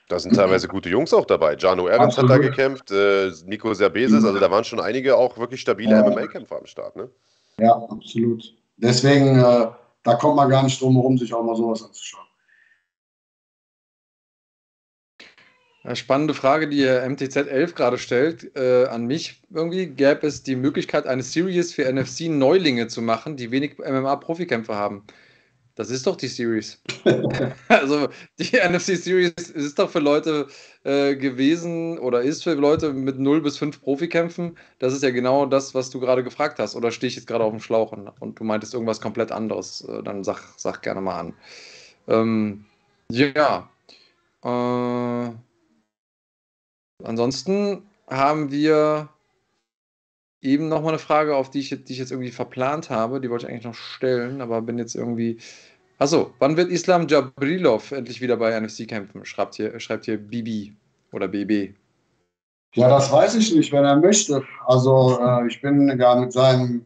Da 0.09 0.19
sind 0.19 0.35
teilweise 0.35 0.67
gute 0.67 0.89
Jungs 0.89 1.11
auch 1.11 1.25
dabei. 1.25 1.55
Jano 1.55 1.87
Evans 1.87 2.19
hat 2.19 2.29
da 2.29 2.37
gekämpft, 2.37 2.91
äh, 2.91 3.31
Nico 3.47 3.73
Serbesis, 3.73 4.23
also 4.23 4.37
da 4.37 4.51
waren 4.51 4.63
schon 4.63 4.79
einige 4.79 5.17
auch 5.17 5.39
wirklich 5.39 5.61
stabile 5.61 5.91
ja. 5.91 6.07
MMA-Kämpfer 6.07 6.57
am 6.57 6.67
Start. 6.67 6.95
Ne? 6.95 7.09
Ja, 7.59 7.73
absolut. 7.89 8.43
Deswegen 8.77 9.39
äh, 9.39 9.67
da 10.03 10.15
kommt 10.15 10.35
man 10.35 10.49
gar 10.49 10.63
nicht 10.63 10.81
drum 10.81 10.95
herum, 10.95 11.17
sich 11.17 11.33
auch 11.33 11.43
mal 11.43 11.55
sowas 11.55 11.83
anzuschauen. 11.83 12.29
Spannende 15.93 16.33
Frage, 16.33 16.67
die 16.67 16.83
MTZ 16.83 17.37
11 17.37 17.73
gerade 17.73 17.97
stellt 17.97 18.55
äh, 18.55 18.85
an 18.87 19.05
mich 19.05 19.41
irgendwie. 19.49 19.87
Gäbe 19.87 20.27
es 20.27 20.43
die 20.43 20.57
Möglichkeit, 20.57 21.07
eine 21.07 21.23
Series 21.23 21.73
für 21.73 21.91
NFC-Neulinge 21.91 22.87
zu 22.87 23.01
machen, 23.01 23.37
die 23.37 23.49
wenig 23.49 23.79
MMA-Profikämpfer 23.79 24.75
haben? 24.75 25.05
Das 25.79 25.89
ist 25.91 26.05
doch 26.05 26.17
die 26.17 26.27
Series. 26.27 26.81
also 27.69 28.09
die 28.37 28.57
NFC 28.69 28.97
Series 28.97 29.31
ist 29.31 29.79
doch 29.79 29.89
für 29.89 29.99
Leute 29.99 30.47
äh, 30.83 31.15
gewesen 31.15 31.97
oder 31.99 32.21
ist 32.21 32.43
für 32.43 32.53
Leute 32.55 32.91
mit 32.91 33.17
0 33.17 33.39
bis 33.39 33.57
5 33.57 33.81
Profikämpfen. 33.81 34.57
Das 34.79 34.91
ist 34.93 35.03
ja 35.03 35.11
genau 35.11 35.45
das, 35.45 35.73
was 35.73 35.89
du 35.89 36.01
gerade 36.01 36.21
gefragt 36.21 36.59
hast. 36.59 36.75
Oder 36.75 36.91
stehe 36.91 37.07
ich 37.07 37.15
jetzt 37.15 37.27
gerade 37.27 37.45
auf 37.45 37.53
dem 37.53 37.61
Schlauch 37.61 37.93
und 37.93 38.37
du 38.37 38.43
meintest 38.43 38.73
irgendwas 38.73 38.99
komplett 38.99 39.31
anderes? 39.31 39.79
Äh, 39.87 40.03
dann 40.03 40.25
sag, 40.25 40.41
sag 40.57 40.81
gerne 40.81 40.99
mal 40.99 41.17
an. 41.17 41.33
Ähm, 42.09 42.65
ja. 43.09 43.69
Äh, 44.43 45.31
ansonsten 47.05 47.83
haben 48.09 48.51
wir 48.51 49.07
eben 50.41 50.67
noch 50.69 50.81
mal 50.81 50.89
eine 50.89 50.99
Frage, 50.99 51.35
auf 51.35 51.49
die 51.49 51.59
ich, 51.59 51.69
die 51.69 51.93
ich 51.93 51.99
jetzt 51.99 52.11
irgendwie 52.11 52.31
verplant 52.31 52.89
habe. 52.89 53.21
Die 53.21 53.29
wollte 53.29 53.45
ich 53.45 53.51
eigentlich 53.51 53.65
noch 53.65 53.75
stellen, 53.75 54.41
aber 54.41 54.61
bin 54.61 54.77
jetzt 54.77 54.95
irgendwie 54.95 55.39
Achso, 55.99 56.31
wann 56.39 56.55
wird 56.55 56.71
Islam 56.71 57.09
Jabrilov 57.09 57.91
endlich 57.91 58.21
wieder 58.21 58.37
bei 58.37 58.57
NFC 58.57 58.87
kämpfen? 58.87 59.25
Schreibt 59.25 59.55
hier, 59.55 59.77
schreibt 59.81 60.05
hier 60.05 60.17
Bibi 60.17 60.73
oder 61.11 61.27
BB. 61.27 61.75
Ja, 62.75 62.87
das 62.87 63.11
weiß 63.11 63.35
ich 63.35 63.53
nicht, 63.53 63.73
wenn 63.73 63.83
er 63.83 63.97
möchte. 63.97 64.41
Also 64.65 65.19
äh, 65.21 65.47
ich 65.47 65.61
bin 65.61 65.99
ja 65.99 66.15
mit 66.15 66.31
seinem 66.31 66.85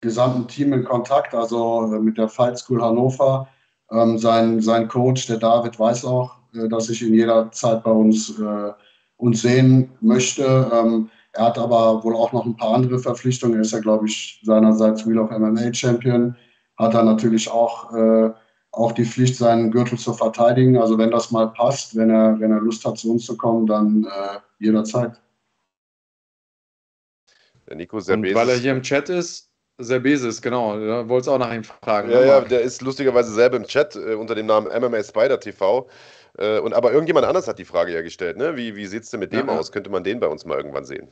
gesamten 0.00 0.48
Team 0.48 0.72
in 0.72 0.82
Kontakt, 0.82 1.32
also 1.34 1.94
äh, 1.94 2.00
mit 2.00 2.18
der 2.18 2.28
Fight 2.28 2.58
School 2.58 2.82
Hannover. 2.82 3.46
Ähm, 3.92 4.18
sein, 4.18 4.60
sein 4.60 4.88
Coach, 4.88 5.28
der 5.28 5.36
David, 5.36 5.78
weiß 5.78 6.04
auch, 6.04 6.34
äh, 6.54 6.68
dass 6.68 6.90
ich 6.90 7.00
ihn 7.00 7.14
jederzeit 7.14 7.84
bei 7.84 7.92
uns, 7.92 8.40
äh, 8.40 8.72
uns 9.18 9.42
sehen 9.42 9.88
möchte. 10.00 10.68
Ähm, 10.72 11.10
er 11.32 11.44
hat 11.46 11.58
aber 11.58 12.02
wohl 12.02 12.16
auch 12.16 12.32
noch 12.32 12.44
ein 12.44 12.56
paar 12.56 12.74
andere 12.74 12.98
Verpflichtungen. 12.98 13.54
Er 13.54 13.60
ist 13.60 13.72
ja, 13.72 13.78
glaube 13.78 14.06
ich, 14.06 14.40
seinerseits 14.42 15.06
Wheel 15.06 15.20
of 15.20 15.30
MMA 15.30 15.72
Champion 15.72 16.34
hat 16.82 16.94
er 16.94 17.04
natürlich 17.04 17.50
auch, 17.50 17.94
äh, 17.94 18.30
auch 18.72 18.92
die 18.92 19.04
Pflicht, 19.04 19.36
seinen 19.36 19.70
Gürtel 19.70 19.98
zu 19.98 20.12
verteidigen. 20.12 20.76
Also 20.76 20.98
wenn 20.98 21.10
das 21.10 21.30
mal 21.30 21.48
passt, 21.48 21.96
wenn 21.96 22.10
er, 22.10 22.38
wenn 22.40 22.50
er 22.50 22.60
Lust 22.60 22.84
hat, 22.84 22.98
zu 22.98 23.12
uns 23.12 23.24
zu 23.24 23.36
kommen, 23.36 23.66
dann 23.66 24.04
äh, 24.04 24.38
jederzeit. 24.58 25.20
Der 27.68 27.76
Nico 27.76 28.00
Serbesis. 28.00 28.34
Und 28.34 28.40
weil 28.40 28.48
er 28.50 28.56
hier 28.56 28.72
im 28.72 28.82
Chat 28.82 29.08
ist, 29.08 29.50
Serbesis, 29.78 30.42
genau. 30.42 30.78
Da 30.78 31.08
wolltest 31.08 31.28
du 31.28 31.32
auch 31.32 31.38
nach 31.38 31.52
ihm 31.52 31.64
fragen. 31.64 32.10
Ja, 32.10 32.24
ja, 32.24 32.40
der 32.40 32.60
ist 32.60 32.82
lustigerweise 32.82 33.32
selber 33.32 33.56
im 33.56 33.64
Chat 33.64 33.96
äh, 33.96 34.14
unter 34.14 34.34
dem 34.34 34.46
Namen 34.46 34.66
MMA 34.66 35.02
Spider 35.02 35.40
TV. 35.40 35.88
Äh, 36.38 36.58
und 36.60 36.72
aber 36.72 36.92
irgendjemand 36.92 37.26
anders 37.26 37.48
hat 37.48 37.58
die 37.58 37.64
Frage 37.64 37.92
ja 37.92 38.02
gestellt, 38.02 38.36
ne? 38.36 38.56
Wie, 38.56 38.76
wie 38.76 38.86
sieht 38.86 39.04
es 39.04 39.10
denn 39.10 39.20
mit 39.20 39.32
dem 39.32 39.48
ja, 39.48 39.58
aus? 39.58 39.72
Könnte 39.72 39.90
man 39.90 40.04
den 40.04 40.20
bei 40.20 40.28
uns 40.28 40.44
mal 40.44 40.56
irgendwann 40.56 40.84
sehen? 40.84 41.08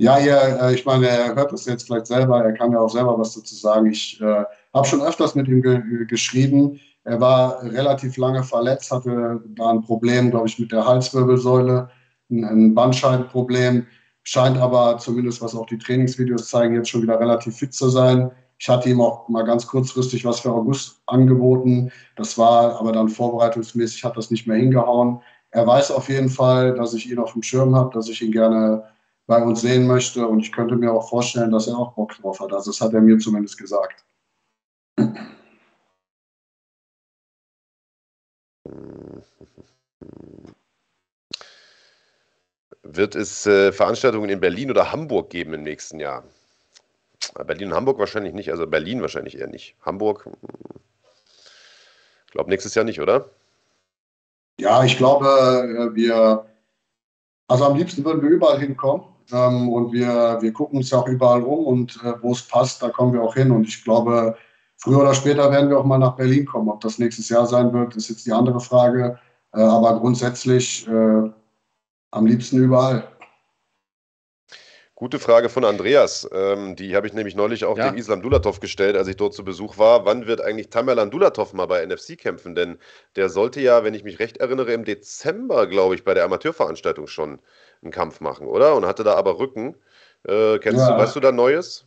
Ja, 0.00 0.16
ja, 0.18 0.68
äh, 0.68 0.74
ich 0.74 0.84
meine, 0.86 1.08
er 1.08 1.34
hört 1.34 1.52
das 1.52 1.66
jetzt 1.66 1.86
vielleicht 1.86 2.06
selber, 2.06 2.44
er 2.44 2.52
kann 2.52 2.70
ja 2.70 2.78
auch 2.78 2.88
selber 2.88 3.18
was 3.18 3.34
dazu 3.34 3.54
sagen. 3.56 3.86
Ich 3.90 4.20
äh, 4.20 4.44
habe 4.72 4.86
schon 4.86 5.02
öfters 5.02 5.34
mit 5.34 5.48
ihm 5.48 5.60
ge 5.60 5.82
geschrieben. 6.06 6.78
Er 7.02 7.20
war 7.20 7.62
relativ 7.64 8.16
lange 8.16 8.44
verletzt, 8.44 8.92
hatte 8.92 9.40
da 9.56 9.70
ein 9.70 9.82
Problem, 9.82 10.30
glaube 10.30 10.46
ich, 10.46 10.58
mit 10.58 10.70
der 10.70 10.86
Halswirbelsäule, 10.86 11.90
ein, 12.30 12.44
ein 12.44 12.74
Bandscheibenproblem, 12.74 13.86
scheint 14.22 14.58
aber 14.58 14.98
zumindest, 14.98 15.42
was 15.42 15.54
auch 15.56 15.66
die 15.66 15.78
Trainingsvideos 15.78 16.48
zeigen, 16.48 16.76
jetzt 16.76 16.90
schon 16.90 17.02
wieder 17.02 17.18
relativ 17.18 17.56
fit 17.56 17.74
zu 17.74 17.88
sein. 17.88 18.30
Ich 18.58 18.68
hatte 18.68 18.88
ihm 18.90 19.00
auch 19.00 19.28
mal 19.28 19.42
ganz 19.44 19.66
kurzfristig 19.66 20.24
was 20.24 20.40
für 20.40 20.52
August 20.52 21.00
angeboten. 21.06 21.90
Das 22.16 22.38
war 22.38 22.78
aber 22.78 22.92
dann 22.92 23.08
vorbereitungsmäßig, 23.08 24.04
hat 24.04 24.16
das 24.16 24.30
nicht 24.30 24.46
mehr 24.46 24.58
hingehauen. 24.58 25.22
Er 25.50 25.66
weiß 25.66 25.90
auf 25.90 26.08
jeden 26.08 26.28
Fall, 26.28 26.74
dass 26.74 26.94
ich 26.94 27.10
ihn 27.10 27.18
auf 27.18 27.32
dem 27.32 27.42
Schirm 27.42 27.74
habe, 27.74 27.90
dass 27.94 28.08
ich 28.08 28.22
ihn 28.22 28.32
gerne 28.32 28.84
bei 29.28 29.40
uns 29.42 29.60
sehen 29.60 29.86
möchte. 29.86 30.26
Und 30.26 30.40
ich 30.40 30.50
könnte 30.50 30.74
mir 30.74 30.90
auch 30.92 31.08
vorstellen, 31.08 31.52
dass 31.52 31.68
er 31.68 31.78
auch 31.78 31.92
Bock 31.92 32.16
drauf 32.16 32.40
hat. 32.40 32.52
Also 32.52 32.72
das 32.72 32.80
hat 32.80 32.94
er 32.94 33.00
mir 33.00 33.18
zumindest 33.18 33.58
gesagt. 33.58 34.04
Wird 42.82 43.14
es 43.14 43.46
äh, 43.46 43.70
Veranstaltungen 43.70 44.30
in 44.30 44.40
Berlin 44.40 44.70
oder 44.70 44.90
Hamburg 44.90 45.30
geben 45.30 45.52
im 45.52 45.62
nächsten 45.62 46.00
Jahr? 46.00 46.24
Berlin 47.46 47.68
und 47.68 47.74
Hamburg 47.74 47.98
wahrscheinlich 47.98 48.32
nicht, 48.32 48.50
also 48.50 48.66
Berlin 48.66 49.02
wahrscheinlich 49.02 49.38
eher 49.38 49.46
nicht. 49.46 49.76
Hamburg, 49.82 50.28
ich 52.26 52.32
glaube 52.32 52.48
nächstes 52.48 52.74
Jahr 52.74 52.84
nicht, 52.84 53.00
oder? 53.00 53.28
Ja, 54.58 54.82
ich 54.84 54.96
glaube, 54.96 55.26
äh, 55.26 55.94
wir, 55.94 56.46
also 57.46 57.64
am 57.64 57.76
liebsten 57.76 58.04
würden 58.04 58.22
wir 58.22 58.30
überall 58.30 58.58
hinkommen. 58.58 59.17
Ähm, 59.32 59.68
und 59.68 59.92
wir, 59.92 60.38
wir 60.40 60.52
gucken 60.52 60.78
uns 60.78 60.90
ja 60.90 60.98
auch 60.98 61.08
überall 61.08 61.42
um 61.42 61.66
und 61.66 62.00
äh, 62.04 62.14
wo 62.22 62.32
es 62.32 62.42
passt, 62.42 62.82
da 62.82 62.88
kommen 62.88 63.12
wir 63.12 63.22
auch 63.22 63.34
hin. 63.34 63.50
Und 63.50 63.66
ich 63.66 63.84
glaube, 63.84 64.36
früher 64.76 65.00
oder 65.00 65.14
später 65.14 65.50
werden 65.50 65.70
wir 65.70 65.78
auch 65.78 65.84
mal 65.84 65.98
nach 65.98 66.16
Berlin 66.16 66.46
kommen. 66.46 66.68
Ob 66.68 66.80
das 66.80 66.98
nächstes 66.98 67.28
Jahr 67.28 67.46
sein 67.46 67.72
wird, 67.72 67.96
ist 67.96 68.08
jetzt 68.08 68.26
die 68.26 68.32
andere 68.32 68.60
Frage. 68.60 69.18
Äh, 69.52 69.60
aber 69.60 69.98
grundsätzlich 70.00 70.86
äh, 70.88 71.30
am 72.10 72.26
liebsten 72.26 72.58
überall. 72.58 73.04
Gute 74.98 75.20
Frage 75.20 75.48
von 75.48 75.64
Andreas. 75.64 76.28
Ähm, 76.32 76.74
die 76.74 76.96
habe 76.96 77.06
ich 77.06 77.12
nämlich 77.12 77.36
neulich 77.36 77.64
auch 77.64 77.78
ja. 77.78 77.88
dem 77.88 77.96
Islam 77.96 78.20
Dulatov 78.20 78.58
gestellt, 78.58 78.96
als 78.96 79.06
ich 79.06 79.14
dort 79.14 79.32
zu 79.32 79.44
Besuch 79.44 79.78
war. 79.78 80.04
Wann 80.04 80.26
wird 80.26 80.40
eigentlich 80.40 80.70
Tamerlan 80.70 81.12
Dulatov 81.12 81.52
mal 81.52 81.66
bei 81.66 81.86
NFC 81.86 82.18
kämpfen? 82.18 82.56
Denn 82.56 82.78
der 83.14 83.28
sollte 83.28 83.60
ja, 83.60 83.84
wenn 83.84 83.94
ich 83.94 84.02
mich 84.02 84.18
recht 84.18 84.38
erinnere, 84.38 84.72
im 84.72 84.84
Dezember, 84.84 85.68
glaube 85.68 85.94
ich, 85.94 86.02
bei 86.02 86.14
der 86.14 86.24
Amateurveranstaltung 86.24 87.06
schon 87.06 87.40
einen 87.80 87.92
Kampf 87.92 88.20
machen, 88.20 88.48
oder? 88.48 88.74
Und 88.74 88.86
hatte 88.86 89.04
da 89.04 89.14
aber 89.14 89.38
Rücken. 89.38 89.76
Äh, 90.26 90.58
kennst 90.58 90.80
ja. 90.80 90.96
du, 90.96 91.00
weißt 91.00 91.14
du 91.14 91.20
da 91.20 91.30
Neues? 91.30 91.86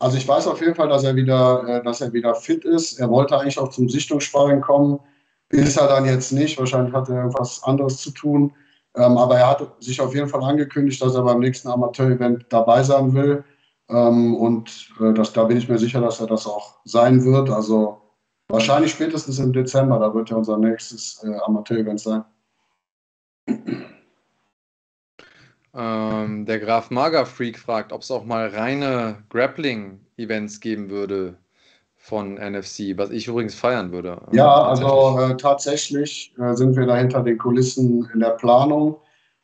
Also 0.00 0.18
ich 0.18 0.28
weiß 0.28 0.48
auf 0.48 0.60
jeden 0.60 0.74
Fall, 0.74 0.90
dass 0.90 1.04
er 1.04 1.16
wieder, 1.16 1.64
äh, 1.66 1.82
dass 1.82 2.02
er 2.02 2.12
wieder 2.12 2.34
fit 2.34 2.66
ist. 2.66 3.00
Er 3.00 3.08
wollte 3.08 3.38
eigentlich 3.38 3.58
auch 3.58 3.70
zum 3.70 3.88
Sichtungssparring 3.88 4.60
kommen. 4.60 5.00
Ist 5.48 5.78
er 5.78 5.88
dann 5.88 6.04
jetzt 6.04 6.30
nicht. 6.30 6.58
Wahrscheinlich 6.58 6.92
hat 6.92 7.08
er 7.08 7.16
irgendwas 7.16 7.62
anderes 7.62 7.96
zu 7.96 8.10
tun. 8.10 8.52
Ähm, 8.96 9.16
aber 9.18 9.38
er 9.38 9.48
hat 9.50 9.82
sich 9.82 10.00
auf 10.00 10.14
jeden 10.14 10.28
Fall 10.28 10.42
angekündigt, 10.42 11.00
dass 11.02 11.14
er 11.14 11.22
beim 11.22 11.38
nächsten 11.38 11.68
Amateur-Event 11.68 12.46
dabei 12.48 12.82
sein 12.82 13.14
will. 13.14 13.44
Ähm, 13.88 14.34
und 14.36 14.90
äh, 15.00 15.12
das, 15.12 15.32
da 15.32 15.44
bin 15.44 15.56
ich 15.56 15.68
mir 15.68 15.78
sicher, 15.78 16.00
dass 16.00 16.20
er 16.20 16.26
das 16.26 16.46
auch 16.46 16.80
sein 16.84 17.24
wird. 17.24 17.50
Also 17.50 18.00
wahrscheinlich 18.48 18.92
spätestens 18.92 19.38
im 19.38 19.52
Dezember, 19.52 19.98
da 19.98 20.12
wird 20.14 20.30
ja 20.30 20.36
unser 20.36 20.58
nächstes 20.58 21.22
äh, 21.24 21.34
Amateur-Event 21.44 22.00
sein. 22.00 22.24
Ähm, 25.72 26.46
der 26.46 26.58
Graf 26.58 26.90
Mager 26.90 27.26
Freak 27.26 27.58
fragt, 27.58 27.92
ob 27.92 28.02
es 28.02 28.10
auch 28.10 28.24
mal 28.24 28.48
reine 28.48 29.22
Grappling-Events 29.30 30.60
geben 30.60 30.90
würde 30.90 31.38
von 32.10 32.34
NFC, 32.34 32.98
was 32.98 33.10
ich 33.10 33.28
übrigens 33.28 33.54
feiern 33.54 33.92
würde. 33.92 34.20
Ja, 34.32 34.52
also 34.64 35.16
äh, 35.20 35.36
tatsächlich 35.36 36.34
äh, 36.38 36.54
sind 36.54 36.76
wir 36.76 36.84
da 36.84 36.96
hinter 36.96 37.22
den 37.22 37.38
Kulissen 37.38 38.10
in 38.12 38.18
der 38.18 38.30
Planung, 38.30 38.96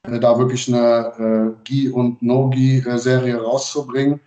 äh, 0.02 0.18
da 0.18 0.36
wirklich 0.36 0.66
eine 0.66 1.54
äh, 1.56 1.62
Gi- 1.62 1.90
und 1.90 2.20
No-Gi-Serie 2.20 3.40
rauszubringen. 3.40 4.20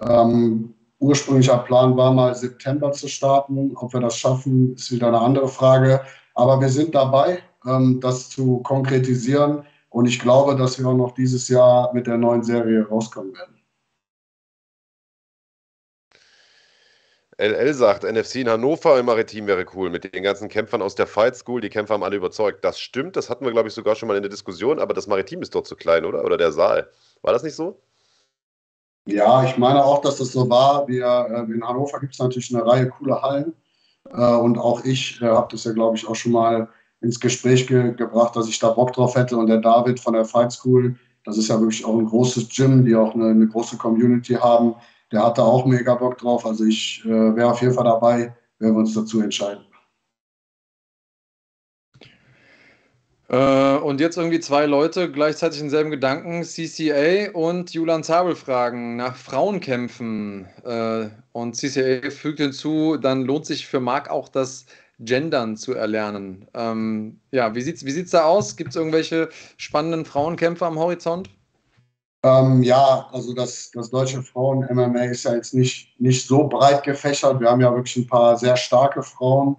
Ähm, 0.00 0.72
ursprünglicher 1.00 1.58
Plan 1.58 1.94
war 1.94 2.14
mal 2.14 2.34
September 2.34 2.92
zu 2.92 3.08
starten. 3.08 3.72
Ob 3.76 3.92
wir 3.92 4.00
das 4.00 4.16
schaffen, 4.16 4.74
ist 4.74 4.90
wieder 4.90 5.08
eine 5.08 5.20
andere 5.20 5.48
Frage. 5.48 6.00
Aber 6.34 6.58
wir 6.62 6.70
sind 6.70 6.94
dabei, 6.94 7.40
ähm, 7.66 8.00
das 8.00 8.30
zu 8.30 8.62
konkretisieren. 8.62 9.64
Und 9.90 10.06
ich 10.06 10.18
glaube, 10.18 10.56
dass 10.56 10.78
wir 10.78 10.86
auch 10.86 10.96
noch 10.96 11.12
dieses 11.12 11.46
Jahr 11.48 11.92
mit 11.92 12.06
der 12.06 12.16
neuen 12.16 12.42
Serie 12.42 12.88
rauskommen 12.88 13.34
werden. 13.34 13.61
LL 17.42 17.74
sagt, 17.74 18.04
NFC 18.04 18.36
in 18.36 18.48
Hannover 18.48 19.00
im 19.00 19.06
Maritim 19.06 19.48
wäre 19.48 19.66
cool, 19.74 19.90
mit 19.90 20.14
den 20.14 20.22
ganzen 20.22 20.48
Kämpfern 20.48 20.80
aus 20.80 20.94
der 20.94 21.08
Fight 21.08 21.34
School. 21.34 21.60
Die 21.60 21.70
Kämpfer 21.70 21.94
haben 21.94 22.04
alle 22.04 22.14
überzeugt. 22.14 22.64
Das 22.64 22.78
stimmt, 22.78 23.16
das 23.16 23.28
hatten 23.28 23.44
wir, 23.44 23.50
glaube 23.50 23.68
ich, 23.68 23.74
sogar 23.74 23.96
schon 23.96 24.06
mal 24.06 24.16
in 24.16 24.22
der 24.22 24.30
Diskussion, 24.30 24.78
aber 24.78 24.94
das 24.94 25.08
Maritim 25.08 25.42
ist 25.42 25.52
dort 25.52 25.66
zu 25.66 25.74
klein, 25.74 26.04
oder? 26.04 26.24
Oder 26.24 26.36
der 26.36 26.52
Saal. 26.52 26.88
War 27.22 27.32
das 27.32 27.42
nicht 27.42 27.56
so? 27.56 27.82
Ja, 29.06 29.42
ich 29.42 29.58
meine 29.58 29.84
auch, 29.84 30.00
dass 30.02 30.18
das 30.18 30.30
so 30.30 30.48
war. 30.48 30.86
Wir, 30.86 31.04
äh, 31.04 31.52
in 31.52 31.66
Hannover 31.66 31.98
gibt 31.98 32.12
es 32.12 32.20
natürlich 32.20 32.54
eine 32.54 32.64
Reihe 32.64 32.88
cooler 32.88 33.20
Hallen. 33.20 33.52
Äh, 34.10 34.36
und 34.36 34.56
auch 34.56 34.84
ich 34.84 35.20
äh, 35.20 35.26
habe 35.26 35.48
das 35.50 35.64
ja, 35.64 35.72
glaube 35.72 35.96
ich, 35.96 36.06
auch 36.06 36.14
schon 36.14 36.30
mal 36.30 36.68
ins 37.00 37.18
Gespräch 37.18 37.66
ge 37.66 37.92
gebracht, 37.94 38.36
dass 38.36 38.48
ich 38.48 38.60
da 38.60 38.70
Bock 38.70 38.92
drauf 38.92 39.16
hätte. 39.16 39.36
Und 39.36 39.48
der 39.48 39.58
David 39.58 39.98
von 39.98 40.12
der 40.12 40.24
Fight 40.24 40.52
School, 40.52 40.94
das 41.24 41.36
ist 41.36 41.48
ja 41.48 41.58
wirklich 41.58 41.84
auch 41.84 41.98
ein 41.98 42.06
großes 42.06 42.48
Gym, 42.50 42.84
die 42.84 42.94
auch 42.94 43.14
eine, 43.14 43.30
eine 43.30 43.48
große 43.48 43.76
Community 43.78 44.34
haben 44.34 44.76
der 45.12 45.24
hat 45.24 45.38
da 45.38 45.42
auch 45.42 45.66
mega 45.66 45.94
Bock 45.94 46.18
drauf. 46.18 46.46
Also 46.46 46.64
ich 46.64 47.02
äh, 47.04 47.36
wäre 47.36 47.50
auf 47.50 47.60
jeden 47.60 47.74
Fall 47.74 47.84
dabei, 47.84 48.34
wenn 48.58 48.72
wir 48.72 48.78
uns 48.78 48.94
dazu 48.94 49.20
entscheiden. 49.20 49.64
Äh, 53.28 53.76
und 53.76 54.00
jetzt 54.00 54.18
irgendwie 54.18 54.40
zwei 54.40 54.66
Leute 54.66 55.10
gleichzeitig 55.10 55.60
denselben 55.60 55.90
Gedanken, 55.90 56.42
CCA 56.44 57.30
und 57.32 57.72
Julian 57.72 58.04
Zabel 58.04 58.36
fragen 58.36 58.96
nach 58.96 59.16
Frauenkämpfen. 59.16 60.46
Äh, 60.64 61.08
und 61.32 61.56
CCA 61.56 62.10
fügt 62.10 62.40
hinzu, 62.40 62.98
dann 62.98 63.22
lohnt 63.22 63.46
sich 63.46 63.66
für 63.66 63.80
Marc 63.80 64.10
auch 64.10 64.28
das 64.28 64.66
Gendern 64.98 65.56
zu 65.56 65.72
erlernen. 65.72 66.46
Ähm, 66.54 67.20
ja, 67.30 67.54
wie 67.54 67.62
sieht 67.62 67.76
es 67.76 67.86
wie 67.86 67.90
sieht's 67.90 68.10
da 68.10 68.24
aus? 68.24 68.56
Gibt 68.56 68.70
es 68.70 68.76
irgendwelche 68.76 69.30
spannenden 69.56 70.04
Frauenkämpfe 70.04 70.66
am 70.66 70.78
Horizont? 70.78 71.30
Ähm, 72.24 72.62
ja, 72.62 73.08
also 73.12 73.34
das, 73.34 73.70
das 73.72 73.90
deutsche 73.90 74.22
Frauen-MMA 74.22 75.04
ist 75.04 75.24
ja 75.24 75.34
jetzt 75.34 75.54
nicht, 75.54 76.00
nicht 76.00 76.26
so 76.26 76.46
breit 76.46 76.84
gefächert. 76.84 77.40
Wir 77.40 77.50
haben 77.50 77.60
ja 77.60 77.74
wirklich 77.74 77.96
ein 77.96 78.06
paar 78.06 78.36
sehr 78.36 78.56
starke 78.56 79.02
Frauen, 79.02 79.56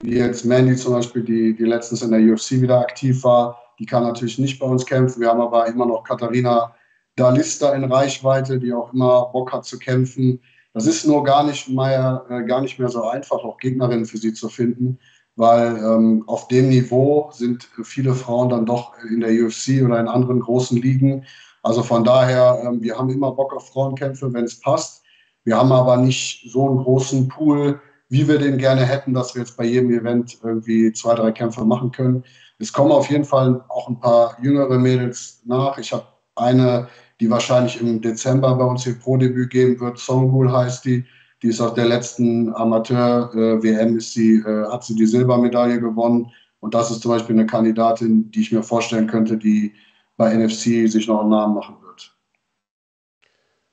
wie 0.00 0.16
jetzt 0.18 0.44
Mandy 0.44 0.76
zum 0.76 0.94
Beispiel, 0.94 1.24
die, 1.24 1.56
die 1.56 1.64
letztens 1.64 2.02
in 2.02 2.12
der 2.12 2.20
UFC 2.20 2.52
wieder 2.52 2.80
aktiv 2.80 3.24
war. 3.24 3.60
Die 3.80 3.86
kann 3.86 4.04
natürlich 4.04 4.38
nicht 4.38 4.60
bei 4.60 4.66
uns 4.66 4.86
kämpfen. 4.86 5.20
Wir 5.20 5.28
haben 5.28 5.40
aber 5.40 5.66
immer 5.66 5.86
noch 5.86 6.04
Katharina 6.04 6.74
Dalista 7.16 7.72
in 7.74 7.84
Reichweite, 7.84 8.60
die 8.60 8.72
auch 8.72 8.92
immer 8.92 9.26
Bock 9.32 9.52
hat 9.52 9.64
zu 9.64 9.78
kämpfen. 9.78 10.40
Das 10.72 10.86
ist 10.86 11.06
nur 11.06 11.24
gar 11.24 11.44
nicht 11.44 11.68
mehr, 11.68 12.24
äh, 12.28 12.44
gar 12.44 12.60
nicht 12.60 12.78
mehr 12.78 12.88
so 12.88 13.04
einfach, 13.04 13.38
auch 13.38 13.58
Gegnerinnen 13.58 14.06
für 14.06 14.18
sie 14.18 14.32
zu 14.32 14.48
finden, 14.48 14.98
weil 15.34 15.76
ähm, 15.78 16.24
auf 16.28 16.46
dem 16.46 16.68
Niveau 16.68 17.30
sind 17.32 17.68
viele 17.82 18.14
Frauen 18.14 18.50
dann 18.50 18.66
doch 18.66 18.92
in 19.10 19.20
der 19.20 19.30
UFC 19.30 19.84
oder 19.84 19.98
in 19.98 20.08
anderen 20.08 20.40
großen 20.40 20.80
Ligen 20.80 21.24
also 21.64 21.82
von 21.82 22.04
daher, 22.04 22.62
ähm, 22.62 22.82
wir 22.82 22.96
haben 22.96 23.08
immer 23.08 23.32
Bock 23.32 23.54
auf 23.54 23.68
Frauenkämpfe, 23.68 24.32
wenn 24.32 24.44
es 24.44 24.60
passt. 24.60 25.02
Wir 25.44 25.56
haben 25.56 25.72
aber 25.72 25.96
nicht 25.96 26.50
so 26.50 26.68
einen 26.68 26.76
großen 26.76 27.28
Pool, 27.28 27.80
wie 28.10 28.28
wir 28.28 28.38
den 28.38 28.58
gerne 28.58 28.84
hätten, 28.84 29.14
dass 29.14 29.34
wir 29.34 29.40
jetzt 29.40 29.56
bei 29.56 29.64
jedem 29.64 29.90
Event 29.90 30.38
irgendwie 30.42 30.92
zwei, 30.92 31.14
drei 31.14 31.32
Kämpfe 31.32 31.64
machen 31.64 31.90
können. 31.90 32.22
Es 32.58 32.72
kommen 32.72 32.92
auf 32.92 33.10
jeden 33.10 33.24
Fall 33.24 33.64
auch 33.68 33.88
ein 33.88 33.98
paar 33.98 34.36
jüngere 34.42 34.78
Mädels 34.78 35.40
nach. 35.46 35.78
Ich 35.78 35.92
habe 35.92 36.04
eine, 36.36 36.86
die 37.18 37.30
wahrscheinlich 37.30 37.80
im 37.80 38.00
Dezember 38.00 38.54
bei 38.54 38.64
uns 38.64 38.86
ihr 38.86 38.98
Pro-Debüt 38.98 39.50
geben 39.50 39.80
wird. 39.80 39.98
Songgul 39.98 40.52
heißt 40.52 40.84
die. 40.84 41.04
Die 41.42 41.48
ist 41.48 41.60
aus 41.60 41.74
der 41.74 41.86
letzten 41.86 42.54
Amateur-WM, 42.54 43.98
äh, 43.98 44.70
hat 44.70 44.84
sie 44.84 44.94
die 44.94 45.06
Silbermedaille 45.06 45.80
gewonnen. 45.80 46.30
Und 46.60 46.74
das 46.74 46.90
ist 46.90 47.00
zum 47.00 47.10
Beispiel 47.10 47.36
eine 47.36 47.46
Kandidatin, 47.46 48.30
die 48.30 48.40
ich 48.40 48.52
mir 48.52 48.62
vorstellen 48.62 49.06
könnte, 49.06 49.36
die 49.36 49.72
bei 50.16 50.34
NFC 50.34 50.88
sich 50.90 51.08
noch 51.08 51.20
einen 51.20 51.30
Namen 51.30 51.54
machen 51.54 51.76
wird. 51.82 52.16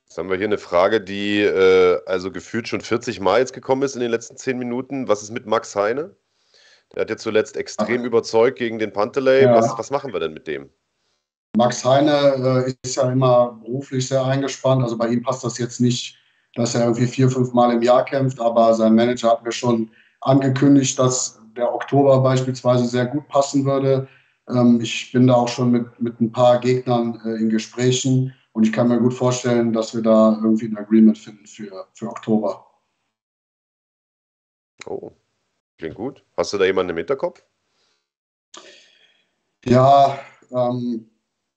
Jetzt 0.05 0.17
haben 0.17 0.29
wir 0.29 0.37
hier 0.37 0.47
eine 0.47 0.57
Frage, 0.57 0.99
die 0.99 1.39
äh, 1.39 1.99
also 2.05 2.31
gefühlt 2.31 2.67
schon 2.67 2.81
40 2.81 3.19
Mal 3.19 3.39
jetzt 3.39 3.53
gekommen 3.53 3.83
ist 3.83 3.95
in 3.95 4.01
den 4.01 4.11
letzten 4.11 4.35
10 4.35 4.57
Minuten. 4.57 5.07
Was 5.07 5.23
ist 5.23 5.31
mit 5.31 5.45
Max 5.45 5.75
Heine? 5.75 6.15
Der 6.93 7.01
hat 7.01 7.09
ja 7.09 7.17
zuletzt 7.17 7.55
extrem 7.55 8.01
Ach. 8.01 8.05
überzeugt 8.05 8.57
gegen 8.57 8.79
den 8.79 8.91
Panteley. 8.91 9.43
Ja. 9.43 9.55
Was, 9.55 9.77
was 9.77 9.89
machen 9.89 10.11
wir 10.11 10.19
denn 10.19 10.33
mit 10.33 10.47
dem? 10.47 10.69
Max 11.55 11.85
Heine 11.85 12.65
äh, 12.67 12.73
ist 12.83 12.95
ja 12.95 13.09
immer 13.09 13.59
beruflich 13.63 14.07
sehr 14.07 14.25
eingespannt. 14.25 14.83
Also 14.83 14.97
bei 14.97 15.07
ihm 15.07 15.21
passt 15.21 15.43
das 15.43 15.57
jetzt 15.57 15.79
nicht, 15.79 16.17
dass 16.55 16.75
er 16.75 16.81
irgendwie 16.81 17.07
vier, 17.07 17.29
fünf 17.29 17.53
Mal 17.53 17.73
im 17.73 17.81
Jahr 17.81 18.03
kämpft. 18.03 18.39
Aber 18.39 18.73
sein 18.73 18.95
Manager 18.95 19.31
hat 19.31 19.43
mir 19.43 19.51
schon 19.51 19.91
angekündigt, 20.21 20.97
dass 20.99 21.39
der 21.55 21.73
Oktober 21.73 22.19
beispielsweise 22.21 22.85
sehr 22.85 23.05
gut 23.05 23.27
passen 23.27 23.65
würde. 23.65 24.07
Ähm, 24.51 24.79
ich 24.81 25.11
bin 25.11 25.27
da 25.27 25.35
auch 25.35 25.47
schon 25.47 25.71
mit, 25.71 25.99
mit 25.99 26.19
ein 26.19 26.31
paar 26.31 26.59
Gegnern 26.59 27.19
äh, 27.25 27.41
in 27.41 27.49
Gesprächen 27.49 28.33
und 28.53 28.65
ich 28.65 28.73
kann 28.73 28.89
mir 28.89 28.99
gut 28.99 29.13
vorstellen, 29.13 29.73
dass 29.73 29.95
wir 29.95 30.01
da 30.01 30.39
irgendwie 30.41 30.65
ein 30.65 30.77
Agreement 30.77 31.17
finden 31.17 31.45
für, 31.45 31.87
für 31.93 32.09
Oktober. 32.09 32.65
Oh, 34.85 35.11
klingt 35.77 35.95
gut. 35.95 36.23
Hast 36.35 36.53
du 36.53 36.57
da 36.57 36.65
jemanden 36.65 36.91
im 36.91 36.97
Hinterkopf? 36.97 37.43
Ja, 39.65 40.19
ähm, 40.51 41.09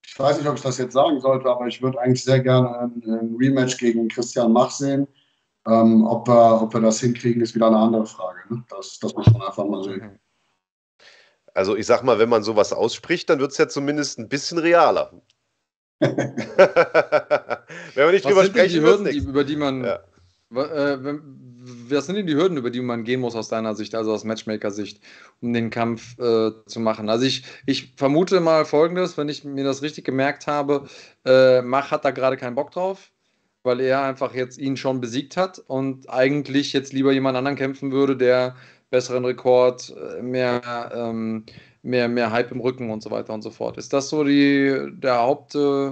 ich 0.07 0.19
weiß 0.19 0.39
nicht, 0.39 0.47
ob 0.47 0.57
ich 0.57 0.63
das 0.63 0.79
jetzt 0.79 0.93
sagen 0.93 1.21
sollte, 1.21 1.49
aber 1.49 1.67
ich 1.67 1.83
würde 1.83 2.01
eigentlich 2.01 2.23
sehr 2.23 2.41
gerne 2.41 2.79
ein, 2.79 3.03
ein, 3.05 3.37
Rematch 3.37 3.79
gegen 3.79 4.09
Christian 4.09 4.53
Mach 4.53 4.71
sehen. 4.71 5.09
Ähm, 5.67 6.07
ob, 6.07 6.29
wir, 6.29 6.63
ob 6.63 6.75
wir 6.75 6.81
das 6.81 7.01
hinkriegen, 7.01 7.43
ist 7.43 7.55
wieder 7.55 7.69
eine 7.69 7.79
andere 7.79 8.05
Frage. 8.05 8.41
Ne? 8.51 8.63
Das, 8.69 8.99
das 9.01 9.15
muss 9.15 9.27
man 9.33 9.43
einfach 9.43 9.65
mal 9.65 9.83
sehen. 9.83 10.21
Also 11.55 11.77
ich 11.77 11.87
sag 11.87 12.03
mal, 12.03 12.19
wenn 12.19 12.29
man 12.29 12.43
sowas 12.43 12.73
ausspricht, 12.73 13.31
dann 13.31 13.39
wird 13.39 13.53
es 13.53 13.59
ja 13.59 13.69
zumindest 13.69 14.19
ein 14.19 14.29
bisschen 14.29 14.59
realer. 14.59 15.13
wenn 16.01 16.17
wir 17.95 18.11
nicht 18.11 18.25
Was 18.25 18.33
drüber 18.33 18.45
sprechen, 18.45 18.75
die 18.75 18.81
Hürden, 18.81 19.05
die, 19.07 19.19
über 19.19 19.45
die 19.45 19.57
man. 19.57 19.85
Ja. 19.85 20.01
Äh, 20.55 21.19
was 21.67 22.07
sind 22.07 22.17
denn 22.17 22.27
die 22.27 22.35
Hürden, 22.35 22.59
über 22.59 22.71
die 22.71 22.81
man 22.81 23.05
gehen 23.05 23.21
muss 23.21 23.35
aus 23.35 23.49
deiner 23.49 23.75
Sicht, 23.75 23.95
also 23.95 24.13
aus 24.13 24.25
Matchmaker-Sicht, 24.25 25.01
um 25.41 25.53
den 25.53 25.71
Kampf 25.71 26.19
äh, 26.19 26.51
zu 26.67 26.81
machen? 26.81 27.09
Also 27.09 27.25
ich, 27.25 27.45
ich 27.65 27.95
vermute 27.97 28.41
mal 28.41 28.67
folgendes, 28.67 29.17
wenn 29.17 29.31
ich 29.31 29.45
mir 29.45 29.65
das 29.65 29.81
richtig 29.81 30.05
gemerkt 30.05 30.47
habe, 30.47 30.89
äh, 31.25 31.63
Mach 31.63 31.91
hat 31.91 32.05
da 32.05 32.11
gerade 32.11 32.37
keinen 32.37 32.55
Bock 32.55 32.71
drauf, 32.73 33.13
weil 33.63 33.81
er 33.81 34.03
einfach 34.03 34.35
jetzt 34.35 34.59
ihn 34.59 34.77
schon 34.77 35.01
besiegt 35.01 35.39
hat 35.39 35.59
und 35.59 36.11
eigentlich 36.11 36.75
jetzt 36.75 36.93
lieber 36.93 37.13
jemand 37.13 37.39
anderen 37.39 37.57
kämpfen 37.57 37.93
würde, 37.93 38.17
der 38.17 38.57
besseren 38.95 39.25
Rekord, 39.25 39.93
äh, 39.97 40.23
mehr, 40.23 40.63
ähm, 40.95 41.45
mehr, 41.83 42.09
mehr 42.09 42.31
Hype 42.31 42.53
im 42.53 42.61
Rücken 42.61 42.91
und 42.91 43.03
so 43.03 43.11
weiter 43.11 43.35
und 43.35 43.43
so 43.43 43.51
fort. 43.51 43.77
Ist 43.77 43.93
das 43.93 44.09
so 44.09 44.23
die, 44.23 44.73
der 44.93 45.19
Haupt, 45.19 45.57
äh, 45.57 45.91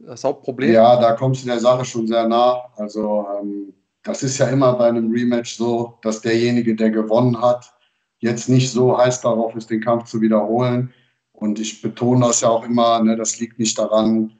das 0.00 0.24
Hauptproblem? 0.24 0.72
Ja, 0.72 1.00
da 1.00 1.12
kommst 1.12 1.44
du 1.44 1.46
der 1.46 1.60
Sache 1.60 1.84
schon 1.84 2.08
sehr 2.08 2.26
nah. 2.26 2.64
Also 2.76 3.24
ähm, 3.40 3.72
das 4.02 4.24
ist 4.24 4.38
ja 4.38 4.48
immer 4.48 4.72
bei 4.74 4.88
einem 4.88 5.12
Rematch 5.12 5.56
so, 5.56 5.96
dass 6.02 6.20
derjenige, 6.22 6.74
der 6.74 6.90
gewonnen 6.90 7.40
hat, 7.40 7.72
jetzt 8.18 8.48
nicht 8.48 8.72
so 8.72 8.98
heiß 8.98 9.20
darauf 9.20 9.54
ist, 9.54 9.70
den 9.70 9.80
Kampf 9.80 10.04
zu 10.04 10.20
wiederholen. 10.20 10.92
Und 11.32 11.60
ich 11.60 11.82
betone 11.82 12.26
das 12.26 12.40
ja 12.40 12.48
auch 12.48 12.64
immer, 12.64 13.00
ne, 13.00 13.16
das 13.16 13.38
liegt 13.38 13.60
nicht 13.60 13.78
daran, 13.78 14.32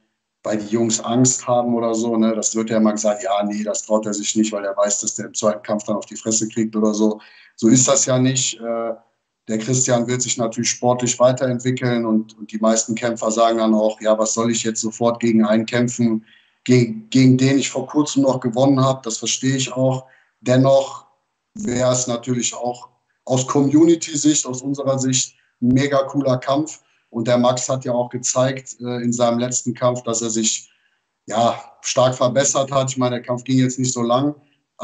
weil 0.43 0.59
die 0.59 0.75
Jungs 0.75 1.01
Angst 1.01 1.47
haben 1.47 1.75
oder 1.75 1.95
so. 1.95 2.17
Ne? 2.17 2.35
Das 2.35 2.57
wird 2.57 2.71
ja 2.71 2.77
immer 2.77 2.93
gesagt, 2.93 3.23
ja, 3.23 3.43
nee, 3.45 3.63
das 3.63 3.83
traut 3.83 4.07
er 4.07 4.15
sich 4.15 4.35
nicht, 4.37 4.53
weil 4.53 4.65
er 4.65 4.77
weiß, 4.77 5.01
dass 5.01 5.15
der 5.15 5.27
im 5.27 5.35
zweiten 5.35 5.63
Kampf 5.63 5.85
dann 5.85 5.97
auf 5.97 6.07
die 6.07 6.17
Fresse 6.17 6.49
kriegt 6.49 6.75
oder 6.75 6.93
so. 6.93 7.21
So 7.57 7.69
ist 7.69 7.87
das 7.89 8.07
ja 8.07 8.19
nicht. 8.19 8.61
Äh, 8.61 8.95
der 9.49 9.59
Christian 9.59 10.07
wird 10.07 10.23
sich 10.23 10.39
natürlich 10.39 10.71
sportlich 10.71 11.19
weiterentwickeln 11.19 12.07
und, 12.07 12.37
und, 12.39 12.51
die 12.51 12.59
meisten 12.59 12.95
Kämpfer 12.95 13.31
sagen 13.31 13.59
dann 13.59 13.75
auch, 13.75 14.01
ja, 14.01 14.19
was 14.19 14.33
soll 14.33 14.51
ich 14.51 14.63
jetzt 14.63 14.81
sofort 14.81 15.21
gegen 15.21 15.45
einen 15.45 15.67
kämpfen, 15.67 16.25
gegen, 16.65 17.11
gegen 17.11 17.37
den 17.37 17.59
ich 17.59 17.69
vor 17.69 17.87
kurzem 17.87 18.23
noch 18.23 18.41
gewonnen 18.41 18.81
habe. 18.81 19.03
Das 19.05 19.19
verstehe 19.19 19.57
ich 19.57 19.73
auch. 19.73 20.07
Dennoch 20.41 21.05
wäre 21.55 21.93
es 21.93 22.07
natürlich 22.07 22.55
auch 22.55 22.89
aus 23.27 23.47
Community-Sicht, 23.47 24.47
aus 24.47 24.63
unserer 24.63 24.99
Sicht, 24.99 25.35
ein 25.61 25.69
mega 25.69 26.03
cooler 26.05 26.39
Kampf. 26.39 26.81
Und 27.11 27.29
der 27.29 27.39
Max 27.39 27.69
hat 27.69 27.85
ja 27.85 27.93
auch 27.93 28.11
gezeigt 28.11 28.77
äh, 28.81 29.03
in 29.03 29.13
seinem 29.13 29.39
letzten 29.39 29.75
Kampf, 29.75 30.03
dass 30.03 30.23
er 30.23 30.31
sich 30.31 30.71
ja 31.27 31.63
stark 31.83 32.15
verbessert 32.15 32.73
hat. 32.73 32.91
Ich 32.91 32.97
meine, 32.97 33.17
der 33.17 33.23
Kampf 33.23 33.45
ging 33.45 33.59
jetzt 33.59 33.79
nicht 33.79 33.93
so 33.93 34.03
lang, 34.03 34.35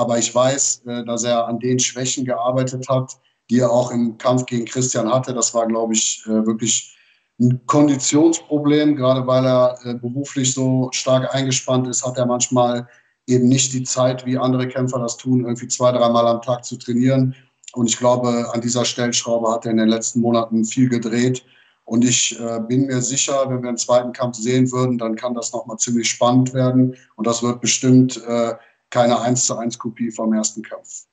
aber 0.01 0.17
ich 0.17 0.35
weiß, 0.35 0.83
äh, 0.87 1.05
dass 1.05 1.25
er 1.25 1.47
an 1.47 1.59
den 1.59 1.79
Schwächen 1.79 2.25
gearbeitet 2.25 2.89
hat, 2.89 3.19
die 3.51 3.59
er 3.59 3.71
auch 3.71 3.91
im 3.91 4.17
Kampf 4.17 4.47
gegen 4.47 4.65
Christian 4.65 5.13
hatte. 5.13 5.35
Das 5.35 5.53
war, 5.53 5.67
glaube 5.67 5.93
ich, 5.93 6.25
äh, 6.27 6.47
wirklich 6.47 6.97
ein 7.39 7.61
Konditionsproblem, 7.67 8.97
gerade 8.97 9.27
weil 9.27 9.45
er 9.45 9.79
äh, 9.85 9.95
beruflich 9.95 10.55
so 10.55 10.89
stark 10.93 11.35
eingespannt 11.35 11.87
ist, 11.87 12.05
hat 12.05 12.17
er 12.17 12.25
manchmal 12.25 12.89
eben 13.27 13.47
nicht 13.47 13.75
die 13.75 13.83
Zeit, 13.83 14.25
wie 14.25 14.39
andere 14.39 14.69
Kämpfer 14.69 14.99
das 14.99 15.19
tun, 15.19 15.45
irgendwie 15.45 15.69
zwei, 15.69 15.93
dreimal 15.93 16.27
am 16.27 16.41
Tag 16.41 16.65
zu 16.65 16.77
trainieren. 16.77 17.35
Und 17.75 17.87
ich 17.87 17.99
glaube, 17.99 18.49
an 18.55 18.63
dieser 18.63 18.87
Stellschraube 18.87 19.53
hat 19.53 19.67
er 19.67 19.73
in 19.73 19.77
den 19.77 19.89
letzten 19.89 20.21
Monaten 20.21 20.65
viel 20.65 20.89
gedreht. 20.89 21.45
Und 21.85 22.07
ich 22.07 22.41
äh, 22.41 22.61
bin 22.61 22.87
mir 22.87 23.03
sicher, 23.03 23.51
wenn 23.51 23.63
wir 23.63 23.69
einen 23.69 23.77
zweiten 23.77 24.13
Kampf 24.13 24.39
sehen 24.39 24.73
würden, 24.73 24.97
dann 24.97 25.15
kann 25.15 25.35
das 25.35 25.53
nochmal 25.53 25.77
ziemlich 25.77 26.09
spannend 26.09 26.55
werden. 26.55 26.97
Und 27.17 27.27
das 27.27 27.43
wird 27.43 27.61
bestimmt 27.61 28.23
äh, 28.27 28.55
keine 28.91 29.21
1 29.21 29.47
zu 29.47 29.57
1 29.57 29.79
Kopie 29.79 30.11
vom 30.11 30.33
ersten 30.33 30.63
Kampf. 30.63 31.07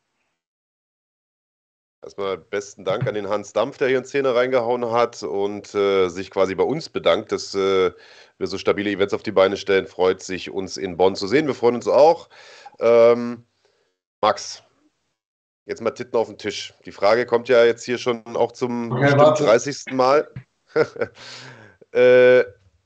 Erstmal 2.03 2.37
besten 2.37 2.85
Dank 2.85 3.07
an 3.07 3.15
den 3.15 3.27
Hans 3.27 3.53
Dampf, 3.53 3.77
der 3.77 3.87
hier 3.89 3.97
in 3.97 4.05
Szene 4.05 4.33
reingehauen 4.33 4.91
hat 4.91 5.23
und 5.23 5.73
äh, 5.73 6.09
sich 6.09 6.29
quasi 6.29 6.55
bei 6.55 6.63
uns 6.63 6.89
bedankt, 6.89 7.31
dass 7.31 7.53
äh, 7.55 7.91
wir 8.37 8.47
so 8.47 8.57
stabile 8.57 8.91
Events 8.91 9.13
auf 9.13 9.23
die 9.23 9.31
Beine 9.31 9.57
stellen. 9.57 9.87
Freut 9.87 10.21
sich, 10.21 10.49
uns 10.49 10.77
in 10.77 10.95
Bonn 10.95 11.15
zu 11.15 11.27
sehen. 11.27 11.47
Wir 11.47 11.55
freuen 11.55 11.75
uns 11.75 11.87
auch. 11.87 12.29
Ähm, 12.79 13.43
Max, 14.21 14.63
jetzt 15.65 15.81
mal 15.81 15.91
Titten 15.91 16.17
auf 16.17 16.27
den 16.27 16.37
Tisch. 16.37 16.73
Die 16.85 16.91
Frage 16.91 17.25
kommt 17.25 17.49
ja 17.49 17.65
jetzt 17.65 17.83
hier 17.83 17.97
schon 17.97 18.23
auch 18.37 18.51
zum 18.51 18.91
okay, 18.91 19.13
30. 19.15 19.91
Mal. 19.91 20.31
äh, 21.93 22.43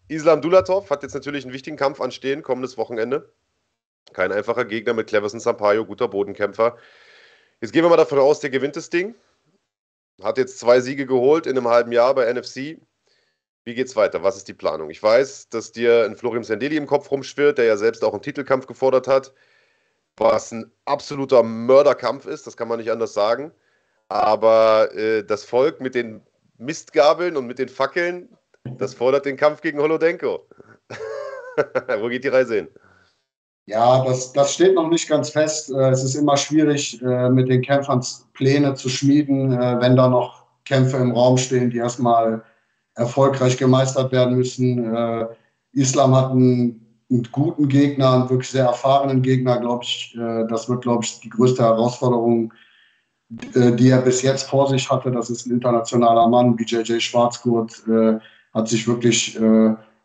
Islam 0.07 0.41
Dulatov 0.41 0.89
hat 0.89 1.03
jetzt 1.03 1.13
natürlich 1.13 1.45
einen 1.45 1.53
wichtigen 1.53 1.77
Kampf 1.77 2.01
anstehen, 2.01 2.43
kommendes 2.43 2.77
Wochenende. 2.77 3.31
Kein 4.13 4.31
einfacher 4.31 4.65
Gegner 4.65 4.93
mit 4.93 5.07
Cleverson 5.07 5.39
Sampaio, 5.39 5.85
guter 5.85 6.07
Bodenkämpfer. 6.07 6.77
Jetzt 7.61 7.71
gehen 7.71 7.83
wir 7.83 7.89
mal 7.89 7.97
davon 7.97 8.19
aus, 8.19 8.39
der 8.39 8.49
gewinnt 8.49 8.75
das 8.75 8.89
Ding. 8.89 9.15
Hat 10.21 10.37
jetzt 10.37 10.59
zwei 10.59 10.81
Siege 10.81 11.05
geholt 11.05 11.45
in 11.45 11.57
einem 11.57 11.67
halben 11.67 11.91
Jahr 11.91 12.13
bei 12.13 12.31
NFC. 12.31 12.77
Wie 13.63 13.75
geht's 13.75 13.95
weiter? 13.95 14.23
Was 14.23 14.37
ist 14.37 14.47
die 14.47 14.53
Planung? 14.53 14.89
Ich 14.89 15.01
weiß, 15.01 15.49
dass 15.49 15.71
dir 15.71 16.05
ein 16.05 16.15
Florian 16.15 16.43
Sendeli 16.43 16.75
im 16.75 16.87
Kopf 16.87 17.11
rumschwirrt, 17.11 17.57
der 17.57 17.65
ja 17.65 17.77
selbst 17.77 18.03
auch 18.03 18.13
einen 18.13 18.23
Titelkampf 18.23 18.65
gefordert 18.65 19.07
hat, 19.07 19.33
was 20.17 20.51
ein 20.51 20.71
absoluter 20.85 21.43
Mörderkampf 21.43 22.25
ist, 22.25 22.47
das 22.47 22.57
kann 22.57 22.67
man 22.67 22.79
nicht 22.79 22.91
anders 22.91 23.13
sagen. 23.13 23.51
Aber 24.09 24.93
äh, 24.95 25.23
das 25.23 25.45
Volk 25.45 25.79
mit 25.79 25.95
den 25.95 26.21
Mistgabeln 26.57 27.37
und 27.37 27.47
mit 27.47 27.59
den 27.59 27.69
Fackeln, 27.69 28.35
das 28.63 28.93
fordert 28.93 29.25
den 29.25 29.37
Kampf 29.37 29.61
gegen 29.61 29.79
Holodenko. 29.79 30.47
Wo 31.99 32.07
geht 32.07 32.23
die 32.23 32.29
Reise 32.29 32.55
hin? 32.55 32.67
Ja, 33.67 34.03
das, 34.03 34.33
das 34.33 34.53
steht 34.53 34.75
noch 34.75 34.89
nicht 34.89 35.07
ganz 35.07 35.29
fest. 35.29 35.71
Äh, 35.71 35.89
es 35.89 36.03
ist 36.03 36.15
immer 36.15 36.35
schwierig, 36.37 37.01
äh, 37.01 37.29
mit 37.29 37.49
den 37.49 37.61
Kämpfern 37.61 38.03
Pläne 38.33 38.73
zu 38.73 38.89
schmieden, 38.89 39.53
äh, 39.53 39.79
wenn 39.79 39.95
da 39.95 40.09
noch 40.09 40.45
Kämpfe 40.65 40.97
im 40.97 41.11
Raum 41.11 41.37
stehen, 41.37 41.69
die 41.69 41.77
erstmal 41.77 42.43
erfolgreich 42.95 43.57
gemeistert 43.57 44.11
werden 44.11 44.35
müssen. 44.35 45.27
Islam 45.71 46.15
hat 46.15 46.31
einen, 46.31 46.85
einen 47.09 47.27
guten 47.31 47.67
Gegner, 47.67 48.13
einen 48.13 48.29
wirklich 48.29 48.49
sehr 48.49 48.65
erfahrenen 48.65 49.21
Gegner, 49.21 49.59
glaube 49.59 49.83
ich. 49.85 50.15
Das 50.49 50.69
wird, 50.69 50.81
glaube 50.81 51.03
ich, 51.03 51.19
die 51.21 51.29
größte 51.29 51.63
Herausforderung, 51.63 52.53
die 53.29 53.89
er 53.89 54.01
bis 54.01 54.21
jetzt 54.21 54.43
vor 54.43 54.67
sich 54.67 54.89
hatte. 54.89 55.09
Das 55.09 55.29
ist 55.29 55.47
ein 55.47 55.53
internationaler 55.53 56.27
Mann, 56.27 56.55
BJJ 56.55 56.99
Schwarzgurt, 56.99 57.81
hat 58.53 58.67
sich 58.67 58.87
wirklich 58.87 59.39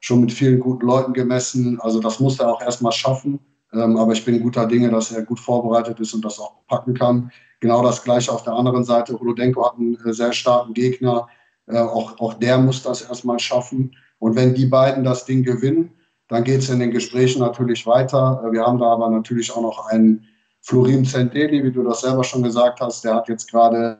schon 0.01 0.21
mit 0.21 0.33
vielen 0.33 0.61
guten 0.61 0.87
Leuten 0.87 1.13
gemessen. 1.13 1.81
Also 1.81 2.01
das 2.01 2.21
muss 2.21 2.39
er 2.39 2.53
auch 2.53 2.61
erstmal 2.61 2.93
schaffen. 2.93 3.41
Ähm, 3.73 3.97
aber 3.97 4.13
ich 4.13 4.25
bin 4.25 4.43
guter 4.43 4.67
Dinge, 4.67 4.91
dass 4.91 5.13
er 5.13 5.23
gut 5.23 5.41
vorbereitet 5.41 6.01
ist 6.01 6.15
und 6.15 6.25
das 6.25 6.39
auch 6.39 6.67
packen 6.67 6.95
kann. 6.95 7.31
Genau 7.61 7.83
das 7.83 8.03
gleiche 8.03 8.33
auf 8.33 8.45
der 8.45 8.53
anderen 8.53 8.85
Seite. 8.85 9.19
Holodenko 9.19 9.65
hat 9.65 9.79
einen 9.79 9.97
äh, 10.05 10.13
sehr 10.13 10.33
starken 10.33 10.75
Gegner. 10.75 11.29
Äh, 11.67 11.79
auch, 11.79 12.19
auch 12.21 12.35
der 12.35 12.59
muss 12.59 12.83
das 12.83 13.03
erstmal 13.03 13.39
schaffen. 13.39 13.97
Und 14.19 14.37
wenn 14.37 14.55
die 14.55 14.67
beiden 14.67 15.05
das 15.05 15.25
Ding 15.25 15.43
gewinnen, 15.43 15.91
dann 16.29 16.45
geht 16.45 16.61
es 16.61 16.71
in 16.71 16.81
den 16.81 16.91
Gesprächen 16.91 17.41
natürlich 17.41 17.87
weiter. 17.87 18.43
Äh, 18.45 18.53
wir 18.53 18.63
haben 18.63 18.79
da 18.79 18.87
aber 18.87 19.11
natürlich 19.11 19.51
auch 19.53 19.63
noch 19.63 19.87
einen 19.87 20.27
Florin 20.61 21.05
Zenteli, 21.05 21.63
wie 21.63 21.73
du 21.73 21.83
das 21.83 22.01
selber 22.01 22.25
schon 22.25 22.43
gesagt 22.43 22.81
hast. 22.81 23.05
Der 23.05 23.15
hat 23.15 23.29
jetzt 23.29 23.51
gerade 23.51 23.99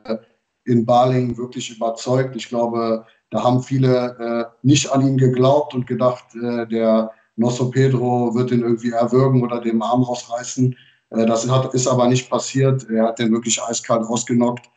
in 0.65 0.85
Baling 0.85 1.37
wirklich 1.37 1.75
überzeugt. 1.75 2.35
Ich 2.35 2.49
glaube, 2.49 3.05
da 3.29 3.43
haben 3.43 3.61
viele 3.61 4.17
äh, 4.19 4.65
nicht 4.65 4.91
an 4.91 5.05
ihn 5.05 5.17
geglaubt 5.17 5.73
und 5.73 5.85
gedacht, 5.85 6.25
äh, 6.35 6.65
der 6.67 7.11
Nosso 7.35 7.69
Pedro 7.69 8.33
wird 8.33 8.51
ihn 8.51 8.61
irgendwie 8.61 8.91
erwürgen 8.91 9.43
oder 9.43 9.61
dem 9.61 9.81
Arm 9.81 10.03
rausreißen. 10.03 10.75
Äh, 11.11 11.25
das 11.25 11.49
hat, 11.49 11.73
ist 11.73 11.87
aber 11.87 12.07
nicht 12.07 12.29
passiert. 12.29 12.89
Er 12.89 13.07
hat 13.07 13.19
den 13.19 13.31
wirklich 13.31 13.61
eiskalt 13.61 14.03
ausgenockt. 14.03 14.69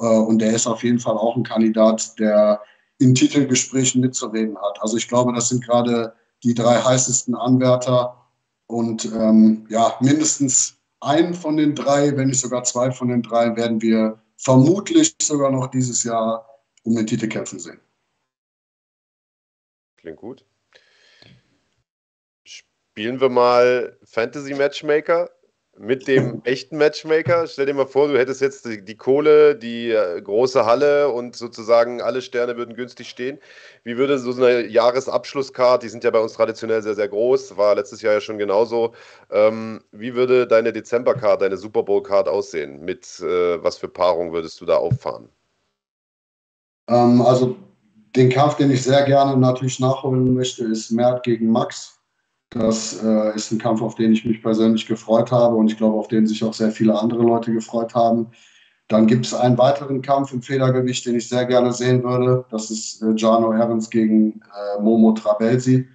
Äh, 0.00 0.06
und 0.06 0.40
der 0.40 0.52
ist 0.52 0.66
auf 0.66 0.82
jeden 0.82 0.98
Fall 0.98 1.16
auch 1.16 1.36
ein 1.36 1.42
Kandidat, 1.42 2.18
der 2.18 2.60
in 2.98 3.14
Titelgesprächen 3.14 4.00
mitzureden 4.00 4.56
hat. 4.56 4.80
Also 4.80 4.96
ich 4.96 5.06
glaube, 5.06 5.32
das 5.32 5.50
sind 5.50 5.64
gerade 5.64 6.14
die 6.42 6.54
drei 6.54 6.80
heißesten 6.80 7.34
Anwärter. 7.34 8.16
Und 8.66 9.04
ähm, 9.14 9.66
ja, 9.68 9.94
mindestens 10.00 10.76
einen 11.00 11.34
von 11.34 11.56
den 11.56 11.74
drei, 11.74 12.16
wenn 12.16 12.28
nicht 12.28 12.40
sogar 12.40 12.64
zwei 12.64 12.90
von 12.90 13.08
den 13.08 13.22
drei, 13.22 13.54
werden 13.56 13.80
wir 13.80 14.18
vermutlich 14.36 15.14
sogar 15.22 15.50
noch 15.50 15.68
dieses 15.68 16.04
Jahr 16.04 16.46
um 16.84 16.96
den 16.96 17.06
Titel 17.06 17.28
kämpfen 17.28 17.58
sehen. 17.58 17.80
Klingt 19.98 20.18
gut. 20.18 20.44
Spielen 22.44 23.20
wir 23.20 23.28
mal 23.28 23.98
Fantasy 24.04 24.54
Matchmaker 24.54 25.28
mit 25.76 26.06
dem 26.08 26.40
echten 26.44 26.76
Matchmaker. 26.76 27.46
Stell 27.46 27.66
dir 27.66 27.74
mal 27.74 27.86
vor, 27.86 28.08
du 28.08 28.18
hättest 28.18 28.40
jetzt 28.40 28.64
die, 28.64 28.84
die 28.84 28.96
Kohle, 28.96 29.56
die 29.56 29.90
äh, 29.90 30.20
große 30.20 30.64
Halle 30.64 31.08
und 31.10 31.36
sozusagen 31.36 32.00
alle 32.00 32.22
Sterne 32.22 32.56
würden 32.56 32.74
günstig 32.74 33.08
stehen. 33.08 33.38
Wie 33.84 33.96
würde 33.96 34.18
so 34.18 34.32
eine 34.32 34.66
Jahresabschlusskarte, 34.66 35.86
die 35.86 35.90
sind 35.90 36.04
ja 36.04 36.10
bei 36.10 36.20
uns 36.20 36.34
traditionell 36.34 36.82
sehr, 36.82 36.94
sehr 36.94 37.08
groß, 37.08 37.56
war 37.56 37.74
letztes 37.74 38.02
Jahr 38.02 38.14
ja 38.14 38.20
schon 38.20 38.38
genauso. 38.38 38.94
Ähm, 39.30 39.82
wie 39.92 40.14
würde 40.14 40.46
deine 40.46 40.72
Dezember-Card, 40.72 41.42
deine 41.42 41.56
Super 41.56 41.82
Bowl-Card 41.82 42.28
aussehen? 42.28 42.84
Mit 42.84 43.20
äh, 43.20 43.62
was 43.62 43.78
für 43.78 43.88
Paarung 43.88 44.32
würdest 44.32 44.60
du 44.60 44.64
da 44.64 44.76
auffahren? 44.76 45.28
Ähm, 46.88 47.20
also 47.22 47.56
den 48.16 48.30
Kampf, 48.30 48.56
den 48.56 48.70
ich 48.70 48.82
sehr 48.82 49.02
gerne 49.04 49.36
natürlich 49.36 49.80
nachholen 49.80 50.34
möchte, 50.34 50.64
ist 50.64 50.90
Mert 50.90 51.22
gegen 51.24 51.50
Max. 51.50 51.98
Das 52.50 53.02
äh, 53.02 53.34
ist 53.34 53.52
ein 53.52 53.58
Kampf, 53.58 53.82
auf 53.82 53.94
den 53.94 54.12
ich 54.12 54.24
mich 54.24 54.42
persönlich 54.42 54.86
gefreut 54.86 55.30
habe 55.30 55.56
und 55.56 55.70
ich 55.70 55.76
glaube, 55.76 55.98
auf 55.98 56.08
den 56.08 56.26
sich 56.26 56.42
auch 56.42 56.54
sehr 56.54 56.70
viele 56.70 56.98
andere 56.98 57.22
Leute 57.22 57.52
gefreut 57.52 57.94
haben. 57.94 58.28
Dann 58.88 59.06
gibt 59.06 59.26
es 59.26 59.34
einen 59.34 59.58
weiteren 59.58 60.00
Kampf 60.00 60.32
im 60.32 60.40
Federgewicht, 60.40 61.04
den 61.04 61.16
ich 61.16 61.28
sehr 61.28 61.44
gerne 61.44 61.72
sehen 61.72 62.02
würde. 62.02 62.46
Das 62.50 62.70
ist 62.70 63.02
äh, 63.02 63.12
Jano 63.16 63.52
Evans 63.52 63.90
gegen 63.90 64.40
äh, 64.40 64.80
Momo 64.80 65.12
Trabelsi. 65.12 65.86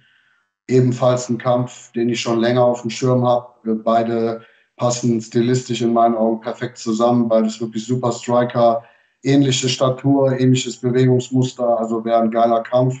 Ebenfalls 0.68 1.28
ein 1.28 1.38
Kampf, 1.38 1.90
den 1.92 2.08
ich 2.08 2.20
schon 2.20 2.38
länger 2.38 2.64
auf 2.64 2.82
dem 2.82 2.90
Schirm 2.90 3.26
habe. 3.26 3.74
Beide 3.82 4.42
passen 4.76 5.20
stilistisch 5.20 5.82
in 5.82 5.92
meinen 5.92 6.14
Augen 6.14 6.40
perfekt 6.40 6.78
zusammen. 6.78 7.28
Beides 7.28 7.60
wirklich 7.60 7.84
super 7.84 8.12
Striker, 8.12 8.84
ähnliche 9.24 9.68
Statur, 9.68 10.38
ähnliches 10.38 10.76
Bewegungsmuster. 10.76 11.78
Also 11.78 12.04
wäre 12.04 12.20
ein 12.20 12.30
geiler 12.30 12.62
Kampf. 12.62 12.96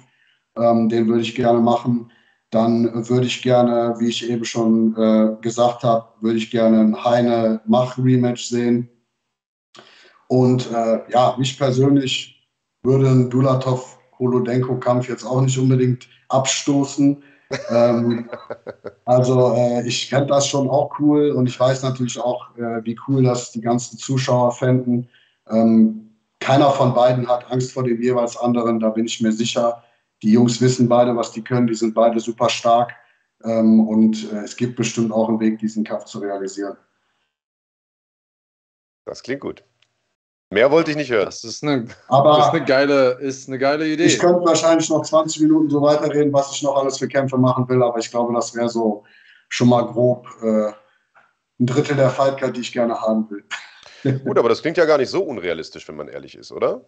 Ähm, 0.56 0.88
den 0.88 1.08
würde 1.08 1.22
ich 1.22 1.34
gerne 1.34 1.60
machen. 1.60 2.10
Dann 2.50 3.08
würde 3.08 3.26
ich 3.26 3.42
gerne, 3.42 3.94
wie 3.98 4.08
ich 4.08 4.28
eben 4.28 4.44
schon 4.44 4.96
äh, 4.96 5.36
gesagt 5.40 5.82
habe, 5.82 6.06
würde 6.20 6.38
ich 6.38 6.50
gerne 6.50 6.80
ein 6.80 7.04
Heine-Mach-Rematch 7.04 8.44
sehen 8.44 8.88
und 10.28 10.70
äh, 10.72 11.00
ja, 11.10 11.36
mich 11.38 11.58
persönlich 11.58 12.48
würde 12.82 13.08
ein 13.08 13.30
Dulatov-Holodenko-Kampf 13.30 15.08
jetzt 15.08 15.24
auch 15.24 15.40
nicht 15.40 15.58
unbedingt 15.58 16.08
abstoßen. 16.28 17.22
ähm, 17.70 18.28
also 19.04 19.54
äh, 19.54 19.86
ich 19.86 20.08
fände 20.08 20.26
das 20.26 20.46
schon 20.46 20.68
auch 20.68 20.98
cool 20.98 21.30
und 21.30 21.46
ich 21.48 21.58
weiß 21.58 21.82
natürlich 21.82 22.18
auch, 22.18 22.56
äh, 22.56 22.84
wie 22.84 22.96
cool 23.06 23.22
das 23.22 23.52
die 23.52 23.60
ganzen 23.60 23.98
Zuschauer 23.98 24.52
fänden. 24.52 25.08
Ähm, 25.48 26.13
keiner 26.44 26.70
von 26.70 26.94
beiden 26.94 27.26
hat 27.26 27.50
Angst 27.50 27.72
vor 27.72 27.84
dem 27.84 28.00
jeweils 28.02 28.36
anderen, 28.36 28.78
da 28.78 28.90
bin 28.90 29.06
ich 29.06 29.20
mir 29.20 29.32
sicher. 29.32 29.82
Die 30.22 30.32
Jungs 30.32 30.60
wissen 30.60 30.88
beide, 30.88 31.16
was 31.16 31.32
die 31.32 31.42
können, 31.42 31.66
die 31.66 31.74
sind 31.74 31.94
beide 31.94 32.20
super 32.20 32.50
stark 32.50 32.94
ähm, 33.44 33.88
und 33.88 34.30
äh, 34.30 34.44
es 34.44 34.54
gibt 34.54 34.76
bestimmt 34.76 35.10
auch 35.10 35.28
einen 35.28 35.40
Weg, 35.40 35.58
diesen 35.58 35.84
Kampf 35.84 36.04
zu 36.04 36.18
realisieren. 36.18 36.76
Das 39.06 39.22
klingt 39.22 39.40
gut. 39.40 39.64
Mehr 40.50 40.70
wollte 40.70 40.90
ich 40.90 40.96
nicht 40.98 41.10
hören. 41.10 41.24
Das 41.24 41.42
ist 41.44 41.62
eine, 41.64 41.88
Aber 42.08 42.36
das 42.36 42.46
ist 42.46 42.52
eine, 42.52 42.64
geile, 42.64 43.12
ist 43.20 43.48
eine 43.48 43.58
geile 43.58 43.88
Idee. 43.88 44.04
Ich 44.04 44.18
könnte 44.18 44.44
wahrscheinlich 44.44 44.88
noch 44.90 45.02
20 45.02 45.42
Minuten 45.42 45.70
so 45.70 45.80
weiterreden, 45.80 46.32
was 46.32 46.52
ich 46.52 46.62
noch 46.62 46.76
alles 46.76 46.98
für 46.98 47.08
Kämpfe 47.08 47.38
machen 47.38 47.66
will, 47.68 47.82
aber 47.82 47.98
ich 47.98 48.10
glaube, 48.10 48.34
das 48.34 48.54
wäre 48.54 48.68
so 48.68 49.04
schon 49.48 49.68
mal 49.68 49.82
grob 49.82 50.26
äh, 50.42 50.72
ein 51.58 51.66
Drittel 51.66 51.96
der 51.96 52.10
Fightcard, 52.10 52.56
die 52.56 52.60
ich 52.60 52.72
gerne 52.72 53.00
haben 53.00 53.28
will. 53.30 53.44
Gut, 54.24 54.38
aber 54.38 54.48
das 54.48 54.62
klingt 54.62 54.76
ja 54.76 54.84
gar 54.84 54.98
nicht 54.98 55.10
so 55.10 55.22
unrealistisch, 55.22 55.88
wenn 55.88 55.96
man 55.96 56.08
ehrlich 56.08 56.36
ist, 56.36 56.52
oder? 56.52 56.82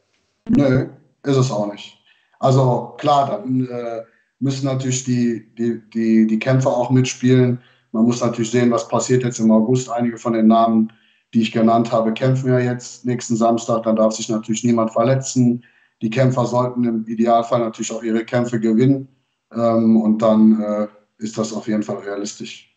Nö, 0.49 0.89
ist 1.25 1.37
es 1.37 1.51
auch 1.51 1.71
nicht. 1.73 1.99
Also 2.39 2.95
klar, 2.99 3.31
dann 3.31 3.67
äh, 3.67 4.03
müssen 4.39 4.67
natürlich 4.67 5.05
die, 5.05 5.55
die, 5.57 5.81
die, 5.91 6.27
die 6.27 6.39
Kämpfer 6.39 6.71
auch 6.71 6.91
mitspielen. 6.91 7.61
Man 7.93 8.05
muss 8.05 8.21
natürlich 8.21 8.51
sehen, 8.51 8.71
was 8.71 8.87
passiert 8.89 9.25
jetzt 9.25 9.41
im 9.41 9.51
August. 9.51 9.91
Einige 9.91 10.19
von 10.19 10.35
den 10.35 10.47
Namen 10.47 10.93
die 11.35 11.43
ich 11.43 11.53
genannt 11.53 11.93
habe, 11.93 12.15
kämpfen 12.15 12.49
ja 12.49 12.59
jetzt 12.59 13.05
nächsten 13.05 13.37
Samstag. 13.37 13.83
Dann 13.83 13.97
darf 13.97 14.15
sich 14.15 14.29
natürlich 14.29 14.65
niemand 14.65 14.93
verletzen. 14.93 15.65
Die 16.03 16.11
Kämpfer 16.11 16.47
sollten 16.47 16.85
im 16.85 17.07
Idealfall 17.07 17.61
natürlich 17.61 17.93
auch 17.93 18.03
ihre 18.03 18.25
Kämpfe 18.25 18.61
gewinnen. 18.61 19.09
Ähm, 19.53 20.01
und 20.01 20.23
dann 20.23 20.63
äh, 20.63 20.89
ist 21.19 21.37
das 21.37 21.53
auf 21.53 21.69
jeden 21.69 21.83
Fall 21.83 21.97
realistisch. 21.97 22.75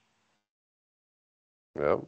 Ja. 1.77 2.01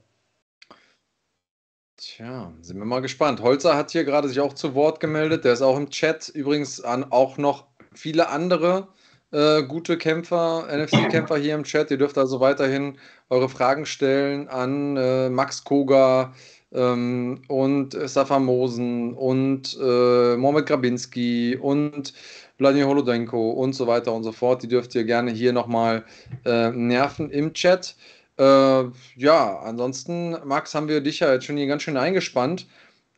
Tja, 2.04 2.52
sind 2.62 2.80
wir 2.80 2.86
mal 2.86 3.02
gespannt. 3.02 3.44
Holzer 3.44 3.78
hat 3.78 3.92
hier 3.92 4.04
gerade 4.04 4.28
sich 4.28 4.40
auch 4.40 4.54
zu 4.54 4.74
Wort 4.74 5.00
gemeldet. 5.00 5.46
Der 5.46 5.54
ist 5.54 5.62
auch 5.62 5.78
im 5.78 5.92
Chat. 5.92 6.30
Übrigens 6.30 6.82
an 6.82 7.06
auch 7.12 7.38
noch 7.38 7.66
viele 7.94 8.30
andere 8.30 8.88
äh, 9.32 9.62
gute 9.62 10.00
Kämpfer, 10.00 10.68
NFC-Kämpfer 10.68 11.38
hier 11.38 11.54
im 11.54 11.64
Chat. 11.64 11.92
Ihr 11.92 12.00
dürft 12.00 12.18
also 12.18 12.40
weiterhin 12.40 12.98
eure 13.30 13.50
Fragen 13.50 13.86
stellen 13.86 14.48
an 14.48 14.98
äh, 14.98 15.30
Max 15.30 15.64
Koga 15.64 16.34
ähm, 16.74 17.44
und 17.48 17.96
Safa 18.10 18.40
Mosen 18.40 19.14
und 19.14 19.78
äh, 19.80 20.38
Mohamed 20.38 20.66
Grabinski 20.66 21.56
und 21.56 22.16
Vladimir 22.58 22.88
Holodenko 22.88 23.52
und 23.52 23.74
so 23.74 23.86
weiter 23.86 24.12
und 24.12 24.24
so 24.24 24.32
fort. 24.32 24.64
Die 24.64 24.68
dürft 24.68 24.96
ihr 24.96 25.04
gerne 25.04 25.30
hier 25.30 25.54
nochmal 25.54 26.04
äh, 26.46 26.72
nerven 26.72 27.30
im 27.30 27.54
Chat. 27.54 27.96
Äh, 28.42 28.92
ja, 29.18 29.60
ansonsten, 29.60 30.36
Max, 30.46 30.74
haben 30.74 30.88
wir 30.88 31.02
dich 31.02 31.20
ja 31.20 31.32
jetzt 31.32 31.46
schon 31.46 31.58
hier 31.58 31.68
ganz 31.68 31.84
schön 31.84 31.96
eingespannt. 31.96 32.66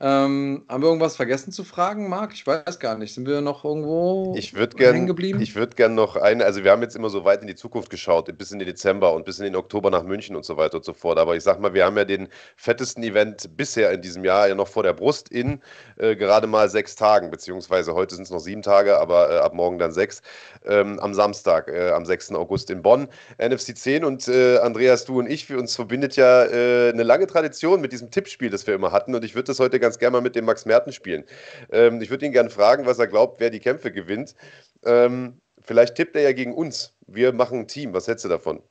Ähm, 0.05 0.65
haben 0.67 0.83
wir 0.83 0.89
irgendwas 0.89 1.15
vergessen 1.15 1.53
zu 1.53 1.63
fragen, 1.63 2.09
Marc? 2.09 2.33
Ich 2.33 2.45
weiß 2.45 2.79
gar 2.79 2.97
nicht. 2.97 3.13
Sind 3.13 3.25
wir 3.25 3.39
noch 3.39 3.63
irgendwo 3.63 4.35
ich 4.37 4.53
hängen 4.53 5.07
geblieben? 5.07 5.41
Ich 5.41 5.55
würde 5.55 5.75
gerne 5.75 5.95
noch 5.95 6.17
eine, 6.17 6.43
also 6.43 6.65
wir 6.65 6.71
haben 6.71 6.81
jetzt 6.81 6.97
immer 6.97 7.09
so 7.09 7.23
weit 7.23 7.39
in 7.39 7.47
die 7.47 7.55
Zukunft 7.55 7.89
geschaut, 7.89 8.37
bis 8.37 8.51
in 8.51 8.59
den 8.59 8.67
Dezember 8.67 9.13
und 9.13 9.23
bis 9.23 9.39
in 9.39 9.45
den 9.45 9.55
Oktober 9.55 9.89
nach 9.89 10.03
München 10.03 10.35
und 10.35 10.43
so 10.43 10.57
weiter 10.57 10.75
und 10.75 10.83
so 10.83 10.91
fort. 10.91 11.17
Aber 11.17 11.37
ich 11.37 11.43
sag 11.43 11.61
mal, 11.61 11.73
wir 11.73 11.85
haben 11.85 11.95
ja 11.95 12.03
den 12.03 12.27
fettesten 12.57 13.01
Event 13.01 13.55
bisher 13.55 13.91
in 13.91 14.01
diesem 14.01 14.25
Jahr 14.25 14.49
ja 14.49 14.55
noch 14.55 14.67
vor 14.67 14.83
der 14.83 14.91
Brust 14.91 15.29
in 15.29 15.61
äh, 15.95 16.17
gerade 16.17 16.47
mal 16.47 16.69
sechs 16.69 16.97
Tagen, 16.97 17.31
beziehungsweise 17.31 17.93
heute 17.93 18.15
sind 18.15 18.25
es 18.25 18.29
noch 18.29 18.39
sieben 18.39 18.61
Tage, 18.61 18.99
aber 18.99 19.31
äh, 19.31 19.37
ab 19.37 19.53
morgen 19.53 19.79
dann 19.79 19.93
sechs, 19.93 20.21
ähm, 20.65 20.99
am 20.99 21.13
Samstag, 21.13 21.69
äh, 21.69 21.91
am 21.91 22.05
6. 22.05 22.33
August 22.33 22.69
in 22.69 22.81
Bonn. 22.81 23.07
NFC 23.37 23.77
10 23.77 24.03
und 24.03 24.27
äh, 24.27 24.57
Andreas, 24.57 25.05
du 25.05 25.19
und 25.19 25.29
ich, 25.29 25.45
für 25.45 25.57
uns 25.57 25.77
verbindet 25.77 26.17
ja 26.17 26.43
äh, 26.43 26.89
eine 26.91 27.03
lange 27.03 27.25
Tradition 27.25 27.79
mit 27.79 27.93
diesem 27.93 28.11
Tippspiel, 28.11 28.49
das 28.49 28.67
wir 28.67 28.75
immer 28.75 28.91
hatten 28.91 29.15
und 29.15 29.23
ich 29.23 29.33
würde 29.33 29.45
das 29.45 29.61
heute 29.61 29.79
ganz 29.79 29.92
ganz 29.93 29.99
gerne 29.99 30.13
mal 30.13 30.21
mit 30.21 30.35
dem 30.35 30.45
Max 30.45 30.65
Merten 30.65 30.91
spielen. 30.91 31.23
Ähm, 31.71 32.01
ich 32.01 32.09
würde 32.09 32.25
ihn 32.25 32.31
gerne 32.31 32.49
fragen, 32.49 32.85
was 32.85 32.97
er 32.97 33.07
glaubt, 33.07 33.39
wer 33.39 33.51
die 33.51 33.59
Kämpfe 33.59 33.91
gewinnt. 33.91 34.35
Ähm, 34.83 35.39
vielleicht 35.61 35.95
tippt 35.95 36.15
er 36.15 36.23
ja 36.23 36.31
gegen 36.31 36.53
uns. 36.53 36.95
Wir 37.05 37.31
machen 37.31 37.59
ein 37.59 37.67
Team. 37.67 37.93
Was 37.93 38.07
hältst 38.07 38.25
du 38.25 38.29
davon? 38.29 38.61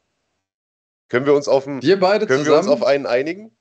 Können 1.09 1.27
wir 1.27 1.35
uns 1.35 1.47
auf, 1.47 1.69
einen, 1.69 1.83
wir 1.83 2.01
beide 2.01 2.27
können 2.27 2.45
zusammen? 2.45 2.67
wir 2.67 2.73
uns 2.73 2.83
auf 2.83 2.87
einen 2.87 3.07
einigen? 3.07 3.57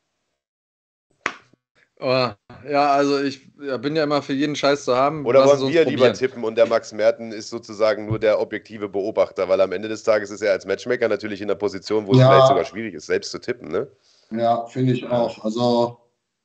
Oh, 1.99 2.29
ja, 2.67 2.91
also 2.93 3.21
ich 3.21 3.47
ja, 3.61 3.77
bin 3.77 3.95
ja 3.95 4.05
immer 4.05 4.23
für 4.23 4.33
jeden 4.33 4.55
Scheiß 4.55 4.85
zu 4.85 4.95
haben. 4.95 5.23
Oder 5.23 5.45
wollen 5.45 5.71
wir 5.71 5.85
lieber 5.85 6.11
tippen 6.13 6.43
und 6.43 6.55
der 6.55 6.65
Max 6.65 6.91
Merten 6.93 7.31
ist 7.31 7.51
sozusagen 7.51 8.07
nur 8.07 8.17
der 8.17 8.39
objektive 8.39 8.89
Beobachter, 8.89 9.47
weil 9.49 9.61
am 9.61 9.71
Ende 9.71 9.87
des 9.87 10.01
Tages 10.01 10.31
ist 10.31 10.41
er 10.41 10.53
als 10.53 10.65
Matchmaker 10.65 11.07
natürlich 11.07 11.41
in 11.41 11.47
der 11.47 11.55
Position, 11.55 12.07
wo 12.07 12.13
ja. 12.13 12.21
es 12.21 12.27
vielleicht 12.27 12.47
sogar 12.47 12.65
schwierig 12.65 12.95
ist, 12.95 13.05
selbst 13.05 13.29
zu 13.29 13.39
tippen, 13.39 13.69
ne? 13.69 13.87
Ja, 14.31 14.65
finde 14.65 14.93
ich 14.93 15.07
auch. 15.07 15.43
Also 15.43 15.99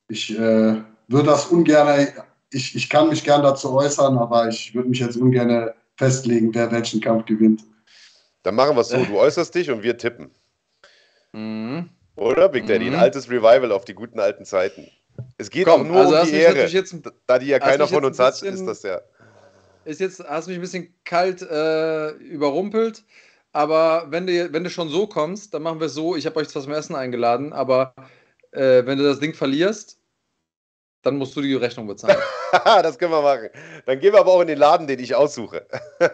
ich 0.09 0.39
äh, 0.39 0.83
würde 1.09 1.29
das 1.29 1.47
ungern, 1.47 2.09
ich, 2.51 2.75
ich 2.75 2.89
kann 2.89 3.09
mich 3.09 3.25
gern 3.25 3.43
dazu 3.43 3.73
äußern, 3.75 4.19
aber 4.19 4.49
ich 4.49 4.75
würde 4.75 4.89
mich 4.89 5.01
jetzt 5.01 5.17
ungern 5.17 5.71
festlegen, 5.97 6.55
wer 6.55 6.71
welchen 6.71 7.01
Kampf 7.01 7.27
gewinnt. 7.27 7.65
Dann 8.43 8.55
machen 8.55 8.77
wir 8.77 8.83
es 8.83 8.89
so, 8.89 9.05
du 9.05 9.19
äußerst 9.19 9.55
dich 9.55 9.71
und 9.71 9.83
wir 9.83 9.99
tippen. 9.99 10.31
Mhm. 11.33 11.89
Oder, 12.17 12.49
Big 12.49 12.67
Daddy? 12.67 12.87
Mhm. 12.87 12.95
Ein 12.95 13.01
altes 13.01 13.29
Revival 13.29 13.73
auf 13.73 13.85
die 13.85 13.95
guten 13.95 14.21
alten 14.21 14.45
Zeiten. 14.45 14.89
Es 15.39 15.51
geht 15.51 15.67
Komm, 15.67 15.83
auch 15.83 15.87
nur 15.87 15.97
also 16.01 16.21
um 16.21 16.27
die 16.27 16.35
Ehre. 16.35 16.67
Jetzt, 16.67 16.95
da 17.27 17.39
die 17.39 17.47
ja 17.47 17.59
keiner 17.59 17.87
von 17.87 18.05
uns 18.05 18.17
bisschen, 18.17 18.49
hat, 18.49 18.55
ist 18.55 18.67
das 18.67 18.83
ja. 18.83 19.01
Ist 19.85 20.01
jetzt, 20.01 20.23
hast 20.25 20.49
mich 20.49 20.57
ein 20.57 20.61
bisschen 20.61 20.95
kalt 21.05 21.43
äh, 21.43 22.11
überrumpelt, 22.13 23.05
aber 23.53 24.07
wenn 24.11 24.27
du, 24.27 24.53
wenn 24.53 24.65
du 24.65 24.71
schon 24.71 24.89
so 24.89 25.07
kommst, 25.07 25.55
dann 25.55 25.63
machen 25.63 25.81
wir 25.81 25.87
es 25.87 25.95
so, 25.95 26.17
ich 26.17 26.27
habe 26.27 26.37
euch 26.37 26.49
zwar 26.49 26.63
zum 26.63 26.73
Essen 26.73 26.97
eingeladen, 26.97 27.53
aber 27.53 27.95
äh, 28.51 28.85
wenn 28.85 28.99
du 28.99 29.05
das 29.05 29.21
Ding 29.21 29.33
verlierst, 29.33 29.99
dann 31.07 31.17
musst 31.17 31.37
du 31.37 31.41
die 31.41 31.55
Rechnung 31.55 31.87
bezahlen. 31.87 32.19
das 32.65 32.99
können 32.99 33.13
wir 33.13 33.23
machen. 33.23 33.49
Dann 33.87 34.01
gehen 34.01 34.13
wir 34.13 34.21
aber 34.21 34.33
auch 34.33 34.41
in 34.41 34.49
den 34.49 34.59
Laden, 34.59 34.87
den 34.87 34.99
ich 34.99 35.15
aussuche. 35.15 35.65
das 35.99 36.11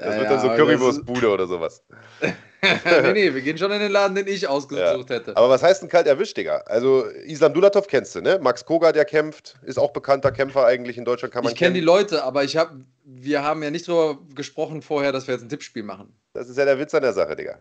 ja, 0.00 0.18
wird 0.18 0.30
dann 0.30 0.40
so 0.40 0.48
Currywurstbude 0.48 1.28
oder 1.30 1.46
sowas. 1.46 1.82
nee, 2.22 3.12
nee, 3.12 3.34
wir 3.34 3.40
gehen 3.40 3.56
schon 3.56 3.70
in 3.70 3.80
den 3.80 3.92
Laden, 3.92 4.16
den 4.16 4.26
ich 4.26 4.48
ausgesucht 4.48 5.10
ja. 5.10 5.16
hätte. 5.16 5.36
Aber 5.36 5.48
was 5.48 5.62
heißt 5.62 5.82
denn 5.82 5.88
kalt 5.88 6.06
erwischt, 6.06 6.36
Digga? 6.36 6.62
Also 6.66 7.04
Islam 7.24 7.54
Dulatov 7.54 7.86
kennst 7.86 8.14
du, 8.16 8.20
ne? 8.20 8.38
Max 8.42 8.64
Koga, 8.64 8.90
der 8.90 9.04
kämpft, 9.04 9.56
ist 9.62 9.78
auch 9.78 9.92
bekannter 9.92 10.32
Kämpfer 10.32 10.66
eigentlich 10.66 10.98
in 10.98 11.04
Deutschland, 11.04 11.32
kann 11.32 11.44
man 11.44 11.52
Ich 11.52 11.58
kenne 11.58 11.74
die 11.74 11.80
Leute, 11.80 12.24
aber 12.24 12.42
ich 12.42 12.56
hab, 12.56 12.72
wir 13.04 13.42
haben 13.42 13.62
ja 13.62 13.70
nicht 13.70 13.86
darüber 13.86 14.20
gesprochen 14.34 14.82
vorher, 14.82 15.12
dass 15.12 15.28
wir 15.28 15.34
jetzt 15.34 15.42
ein 15.42 15.48
Tippspiel 15.48 15.84
machen. 15.84 16.12
Das 16.32 16.48
ist 16.48 16.58
ja 16.58 16.64
der 16.64 16.78
Witz 16.78 16.94
an 16.94 17.02
der 17.02 17.12
Sache, 17.12 17.36
Digga. 17.36 17.58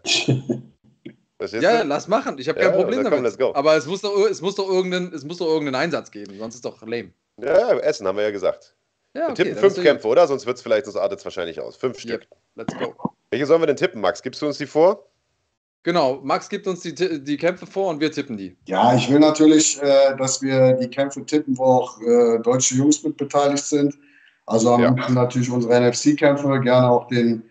Verstehst 1.43 1.63
ja, 1.63 1.81
du? 1.81 1.87
lass 1.89 2.07
machen. 2.07 2.37
Ich 2.37 2.47
habe 2.47 2.57
kein 2.57 2.71
ja, 2.71 2.77
Problem 2.77 3.03
damit. 3.03 3.37
Komm, 3.37 3.53
Aber 3.53 3.75
es 3.75 3.85
muss, 3.85 3.99
doch, 3.99 4.15
es, 4.29 4.41
muss 4.41 4.55
doch 4.55 4.69
irgendeinen, 4.69 5.13
es 5.13 5.25
muss 5.25 5.39
doch 5.39 5.47
irgendeinen 5.47 5.75
Einsatz 5.75 6.09
geben, 6.09 6.37
sonst 6.37 6.55
ist 6.55 6.63
doch 6.63 6.81
lame. 6.83 7.11
Ja, 7.41 7.77
Essen 7.79 8.07
haben 8.07 8.15
wir 8.15 8.23
ja 8.23 8.31
gesagt. 8.31 8.73
Ja, 9.13 9.23
okay, 9.23 9.39
wir 9.39 9.45
tippen 9.45 9.59
fünf 9.59 9.83
Kämpfe, 9.83 10.07
oder? 10.07 10.25
Sonst 10.25 10.45
wird 10.45 10.55
es 10.55 10.63
vielleicht, 10.63 10.87
das 10.87 10.95
artet 10.95 11.19
es 11.19 11.25
wahrscheinlich 11.25 11.59
aus. 11.59 11.75
Fünf 11.75 11.99
Stück. 11.99 12.21
Yep. 12.21 12.27
Let's 12.55 12.73
go. 12.77 12.95
Welche 13.29 13.45
sollen 13.45 13.61
wir 13.61 13.67
denn 13.67 13.75
tippen, 13.75 13.99
Max? 13.99 14.21
Gibst 14.21 14.41
du 14.41 14.45
uns 14.45 14.57
die 14.57 14.65
vor? 14.65 15.05
Genau, 15.83 16.21
Max 16.23 16.47
gibt 16.47 16.65
uns 16.65 16.79
die, 16.79 16.95
die 16.95 17.35
Kämpfe 17.35 17.65
vor 17.65 17.89
und 17.89 17.99
wir 17.99 18.09
tippen 18.09 18.37
die. 18.37 18.55
Ja, 18.65 18.95
ich 18.95 19.11
will 19.11 19.19
natürlich, 19.19 19.81
äh, 19.81 20.15
dass 20.15 20.41
wir 20.41 20.73
die 20.75 20.87
Kämpfe 20.87 21.25
tippen, 21.25 21.57
wo 21.57 21.65
auch 21.65 22.01
äh, 22.01 22.39
deutsche 22.39 22.75
Jungs 22.75 23.03
mit 23.03 23.17
beteiligt 23.17 23.65
sind. 23.65 23.93
Also 24.45 24.79
ja. 24.79 24.91
natürlich 25.09 25.51
unsere 25.51 25.89
NFC-Kämpfe, 25.89 26.61
gerne 26.61 26.89
auch 26.89 27.09
den 27.09 27.43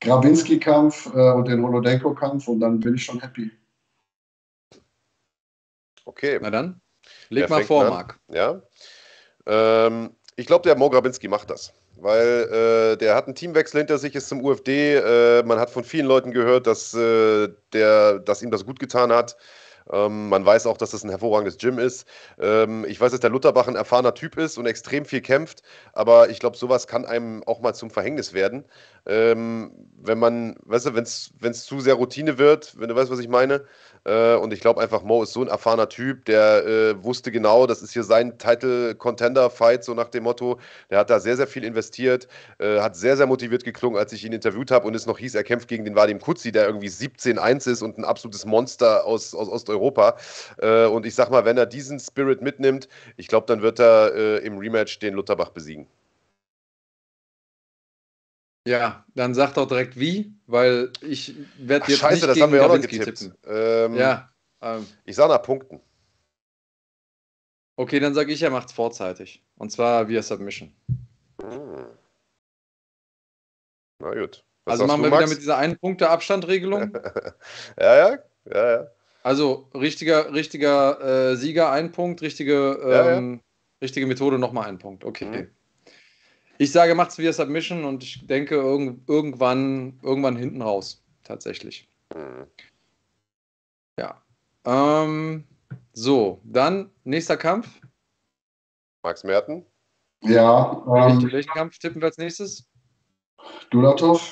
Grabinski-Kampf 0.00 1.06
äh, 1.14 1.32
und 1.32 1.48
den 1.48 1.62
Holodenko-Kampf 1.62 2.48
und 2.48 2.60
dann 2.60 2.80
bin 2.80 2.94
ich 2.94 3.04
schon 3.04 3.20
happy. 3.20 3.50
Okay. 6.04 6.38
Na 6.40 6.50
dann, 6.50 6.80
leg 7.28 7.46
Perfekt, 7.46 7.70
mal 7.70 7.76
vor, 7.76 7.84
ne? 7.84 7.90
Marc. 7.90 8.18
Ja. 8.28 8.62
Ähm, 9.46 10.10
ich 10.36 10.46
glaube, 10.46 10.62
der 10.62 10.76
Mo 10.76 10.90
Grabinski 10.90 11.28
macht 11.28 11.50
das. 11.50 11.72
weil 11.96 12.48
äh, 12.92 12.96
der 12.96 13.14
hat 13.14 13.26
einen 13.26 13.34
Teamwechsel 13.34 13.80
hinter 13.80 13.98
sich, 13.98 14.14
ist 14.14 14.28
zum 14.28 14.42
UFD. 14.44 14.96
Äh, 14.96 15.42
man 15.44 15.58
hat 15.58 15.70
von 15.70 15.84
vielen 15.84 16.06
Leuten 16.06 16.32
gehört, 16.32 16.66
dass, 16.66 16.94
äh, 16.94 17.48
der, 17.72 18.18
dass 18.20 18.42
ihm 18.42 18.50
das 18.50 18.64
gut 18.64 18.78
getan 18.78 19.12
hat. 19.12 19.36
Ähm, 19.92 20.28
man 20.28 20.44
weiß 20.44 20.66
auch, 20.66 20.76
dass 20.76 20.90
das 20.90 21.04
ein 21.04 21.10
hervorragendes 21.10 21.58
Gym 21.58 21.78
ist. 21.78 22.06
Ähm, 22.38 22.84
ich 22.88 23.00
weiß, 23.00 23.10
dass 23.12 23.20
der 23.20 23.30
Lutterbach 23.30 23.68
ein 23.68 23.76
erfahrener 23.76 24.14
Typ 24.14 24.36
ist 24.36 24.58
und 24.58 24.66
extrem 24.66 25.04
viel 25.04 25.20
kämpft, 25.20 25.62
aber 25.92 26.30
ich 26.30 26.38
glaube, 26.38 26.56
sowas 26.56 26.86
kann 26.86 27.04
einem 27.04 27.42
auch 27.44 27.60
mal 27.60 27.74
zum 27.74 27.90
Verhängnis 27.90 28.32
werden. 28.32 28.64
Ähm, 29.06 29.72
wenn 29.96 30.18
man, 30.18 30.56
weißt 30.64 30.86
du, 30.86 30.94
wenn 30.94 31.04
es 31.04 31.64
zu 31.64 31.80
sehr 31.80 31.94
Routine 31.94 32.38
wird, 32.38 32.78
wenn 32.78 32.88
du 32.88 32.94
weißt, 32.94 33.10
was 33.10 33.18
ich 33.18 33.28
meine, 33.28 33.64
äh, 34.04 34.34
und 34.34 34.52
ich 34.52 34.60
glaube 34.60 34.80
einfach, 34.80 35.02
Mo 35.02 35.22
ist 35.22 35.32
so 35.32 35.42
ein 35.42 35.48
erfahrener 35.48 35.88
Typ, 35.88 36.24
der 36.24 36.66
äh, 36.66 37.04
wusste 37.04 37.30
genau, 37.30 37.66
das 37.66 37.82
ist 37.82 37.92
hier 37.92 38.04
sein 38.04 38.38
Title-Contender-Fight, 38.38 39.84
so 39.84 39.94
nach 39.94 40.08
dem 40.08 40.24
Motto. 40.24 40.58
Der 40.90 40.98
hat 40.98 41.10
da 41.10 41.20
sehr, 41.20 41.36
sehr 41.36 41.46
viel 41.46 41.64
investiert, 41.64 42.28
äh, 42.58 42.80
hat 42.80 42.96
sehr, 42.96 43.16
sehr 43.16 43.26
motiviert 43.26 43.64
geklungen, 43.64 43.98
als 43.98 44.12
ich 44.12 44.24
ihn 44.24 44.32
interviewt 44.32 44.70
habe 44.70 44.86
und 44.86 44.94
es 44.94 45.06
noch 45.06 45.18
hieß, 45.18 45.34
er 45.34 45.44
kämpft 45.44 45.68
gegen 45.68 45.84
den 45.84 45.94
Vadim 45.94 46.20
Kutzi, 46.20 46.52
der 46.52 46.66
irgendwie 46.66 46.88
17-1 46.88 47.70
ist 47.70 47.82
und 47.82 47.98
ein 47.98 48.04
absolutes 48.04 48.46
Monster 48.46 49.04
aus, 49.04 49.34
aus 49.34 49.48
Osteuropa. 49.48 50.16
Äh, 50.58 50.86
und 50.86 51.06
ich 51.06 51.14
sag 51.14 51.30
mal, 51.30 51.44
wenn 51.44 51.58
er 51.58 51.66
diesen 51.66 52.00
Spirit 52.00 52.42
mitnimmt, 52.42 52.88
ich 53.16 53.28
glaube, 53.28 53.46
dann 53.46 53.62
wird 53.62 53.80
er 53.80 54.14
äh, 54.14 54.36
im 54.38 54.58
Rematch 54.58 54.98
den 54.98 55.14
Lutterbach 55.14 55.50
besiegen. 55.50 55.86
Ja, 58.70 59.04
dann 59.16 59.34
sag 59.34 59.54
doch 59.54 59.66
direkt 59.66 59.98
wie, 59.98 60.32
weil 60.46 60.92
ich 61.00 61.34
werde 61.58 61.90
jetzt 61.90 61.98
Scheiße, 61.98 62.14
nicht 62.14 62.28
das 62.28 62.34
gegen 62.34 62.44
haben 62.44 62.52
wir 62.52 62.64
auch 62.64 62.68
noch 62.68 62.80
getippt. 62.80 63.32
Ähm, 63.44 63.96
Ja, 63.96 64.30
ähm, 64.62 64.86
Ich 65.04 65.16
sage 65.16 65.32
nach 65.32 65.42
Punkten. 65.42 65.80
okay, 67.74 67.98
dann 67.98 68.14
sage 68.14 68.32
ich, 68.32 68.40
er 68.42 68.50
macht's 68.50 68.72
vorzeitig. 68.72 69.44
Und 69.56 69.72
zwar 69.72 70.08
via 70.08 70.22
Submission. 70.22 70.72
Hm. 71.42 71.86
Na 73.98 74.14
gut. 74.14 74.44
Was 74.66 74.74
also 74.74 74.86
machen 74.86 75.02
wir 75.02 75.08
wieder 75.08 75.20
Max? 75.22 75.30
mit 75.30 75.40
dieser 75.40 75.56
Ein-Punkte-Abstand-Regelung. 75.56 76.94
ja, 77.80 77.96
ja, 77.96 78.18
ja, 78.44 78.70
ja. 78.70 78.86
Also 79.24 79.68
richtiger, 79.74 80.32
richtiger 80.32 81.32
äh, 81.32 81.36
Sieger 81.36 81.72
ein 81.72 81.90
Punkt, 81.90 82.22
richtige, 82.22 82.78
Ja, 82.88 83.16
ähm, 83.16 83.40
richtige 83.82 84.06
Methode 84.06 84.38
nochmal 84.38 84.68
ein 84.68 84.78
Punkt. 84.78 85.04
Okay. 85.04 85.24
Mhm. 85.24 85.50
Ich 86.60 86.72
sage, 86.72 86.94
macht's 86.94 87.16
via 87.16 87.32
Submission 87.32 87.86
und 87.86 88.02
ich 88.02 88.26
denke 88.26 88.54
irgend, 88.54 89.08
irgendwann, 89.08 89.98
irgendwann 90.02 90.36
hinten 90.36 90.60
raus. 90.60 91.02
Tatsächlich. 91.24 91.88
Ja. 93.98 94.20
Ähm, 94.66 95.44
so, 95.94 96.38
dann 96.44 96.90
nächster 97.04 97.38
Kampf. 97.38 97.80
Max 99.02 99.24
Merten? 99.24 99.64
Ja, 100.22 100.82
Welchen, 100.84 101.22
ähm, 101.22 101.32
welchen 101.32 101.50
Kampf 101.50 101.78
tippen 101.78 102.02
wir 102.02 102.08
als 102.08 102.18
nächstes? 102.18 102.68
Dulatov. 103.70 104.30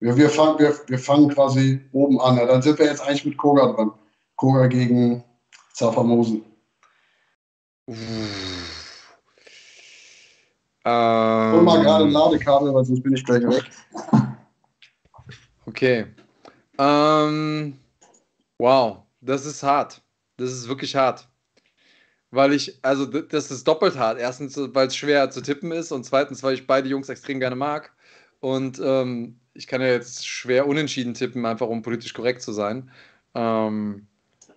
Wir, 0.00 0.16
wir, 0.16 0.30
fangen, 0.30 0.58
wir, 0.58 0.74
wir 0.86 0.98
fangen 0.98 1.28
quasi 1.28 1.84
oben 1.92 2.18
an. 2.18 2.38
Ja, 2.38 2.46
dann 2.46 2.62
sind 2.62 2.78
wir 2.78 2.86
jetzt 2.86 3.02
eigentlich 3.02 3.26
mit 3.26 3.36
Koga 3.36 3.74
dran. 3.74 3.92
Koga 4.36 4.68
gegen 4.68 5.22
Zafamosen. 5.74 6.46
Ähm, 10.84 11.52
Hol 11.52 11.62
mal 11.62 11.82
gerade 11.82 12.04
ein 12.04 12.10
Ladekabel, 12.10 12.74
weil 12.74 12.84
sonst 12.84 13.02
bin 13.02 13.14
ich 13.14 13.24
gleich 13.24 13.42
weg. 13.42 13.64
Okay. 15.66 16.06
Ähm, 16.78 17.78
wow, 18.58 18.98
das 19.20 19.46
ist 19.46 19.62
hart. 19.62 20.02
Das 20.36 20.52
ist 20.52 20.68
wirklich 20.68 20.94
hart. 20.94 21.28
Weil 22.30 22.52
ich, 22.52 22.78
also 22.82 23.06
das 23.06 23.50
ist 23.50 23.66
doppelt 23.66 23.96
hart. 23.96 24.18
Erstens, 24.18 24.58
weil 24.58 24.88
es 24.88 24.96
schwer 24.96 25.30
zu 25.30 25.40
tippen 25.40 25.72
ist 25.72 25.92
und 25.92 26.04
zweitens, 26.04 26.42
weil 26.42 26.54
ich 26.54 26.66
beide 26.66 26.88
Jungs 26.88 27.08
extrem 27.08 27.40
gerne 27.40 27.56
mag. 27.56 27.92
Und 28.40 28.80
ähm, 28.84 29.38
ich 29.54 29.66
kann 29.66 29.80
ja 29.80 29.86
jetzt 29.86 30.26
schwer 30.26 30.66
unentschieden 30.66 31.14
tippen, 31.14 31.46
einfach 31.46 31.68
um 31.68 31.80
politisch 31.80 32.12
korrekt 32.12 32.42
zu 32.42 32.52
sein. 32.52 32.90
Ähm, 33.34 34.06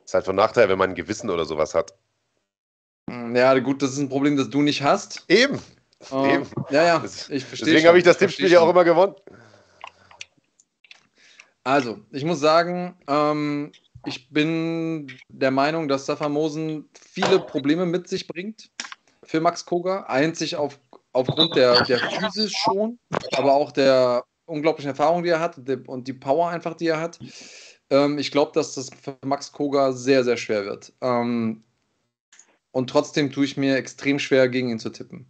Ist 0.04 0.14
halt 0.14 0.26
von 0.26 0.36
Nachteil, 0.36 0.68
wenn 0.70 0.78
man 0.78 0.90
ein 0.90 0.96
Gewissen 0.96 1.30
oder 1.30 1.46
sowas 1.46 1.74
hat. 1.74 1.94
ja, 3.10 3.58
gut, 3.60 3.82
das 3.82 3.92
ist 3.92 4.00
ein 4.00 4.10
Problem, 4.10 4.36
das 4.36 4.50
du 4.50 4.62
nicht 4.62 4.82
hast. 4.82 5.24
Eben. 5.30 5.60
Ähm, 6.12 6.46
ja, 6.70 6.84
ja, 6.84 7.04
ich 7.04 7.44
verstehe. 7.44 7.74
Deswegen 7.74 7.88
habe 7.88 7.98
ich 7.98 8.04
das 8.04 8.18
Tippspiel 8.18 8.52
ja 8.52 8.60
auch 8.60 8.70
immer 8.70 8.84
gewonnen. 8.84 9.16
Also, 11.64 12.00
ich 12.12 12.24
muss 12.24 12.40
sagen, 12.40 12.96
ähm, 13.08 13.72
ich 14.06 14.30
bin 14.30 15.12
der 15.28 15.52
Meinung, 15.52 15.88
dass 15.88 16.06
Safamosen 16.06 16.90
viele 16.98 17.40
Probleme 17.40 17.86
mit 17.86 18.08
sich 18.08 18.28
bringt 18.28 18.70
für 19.24 19.42
Max 19.42 19.66
Koga. 19.66 20.04
Einzig 20.04 20.56
auf, 20.56 20.80
aufgrund 21.12 21.56
der, 21.56 21.84
der 21.84 22.00
Physis 22.00 22.54
schon, 22.54 23.00
aber 23.36 23.54
auch 23.54 23.72
der 23.72 24.24
unglaublichen 24.46 24.92
Erfahrung, 24.92 25.24
die 25.24 25.30
er 25.30 25.42
hat 25.42 25.58
und 25.88 26.08
die 26.08 26.14
Power 26.14 26.50
einfach, 26.50 26.76
die 26.76 26.88
er 26.88 27.02
hat. 27.02 27.20
Ähm, 27.90 28.18
ich 28.18 28.32
glaube, 28.32 28.52
dass 28.54 28.76
das 28.76 28.90
für 29.02 29.18
Max 29.26 29.52
Koga 29.52 29.92
sehr, 29.92 30.24
sehr 30.24 30.38
schwer 30.38 30.64
wird. 30.66 30.94
Ähm, 31.02 31.64
und 32.72 32.90
trotzdem 32.90 33.32
tue 33.32 33.46
ich 33.46 33.58
mir 33.58 33.76
extrem 33.76 34.20
schwer, 34.20 34.48
gegen 34.48 34.70
ihn 34.70 34.80
zu 34.80 34.90
tippen. 34.90 35.28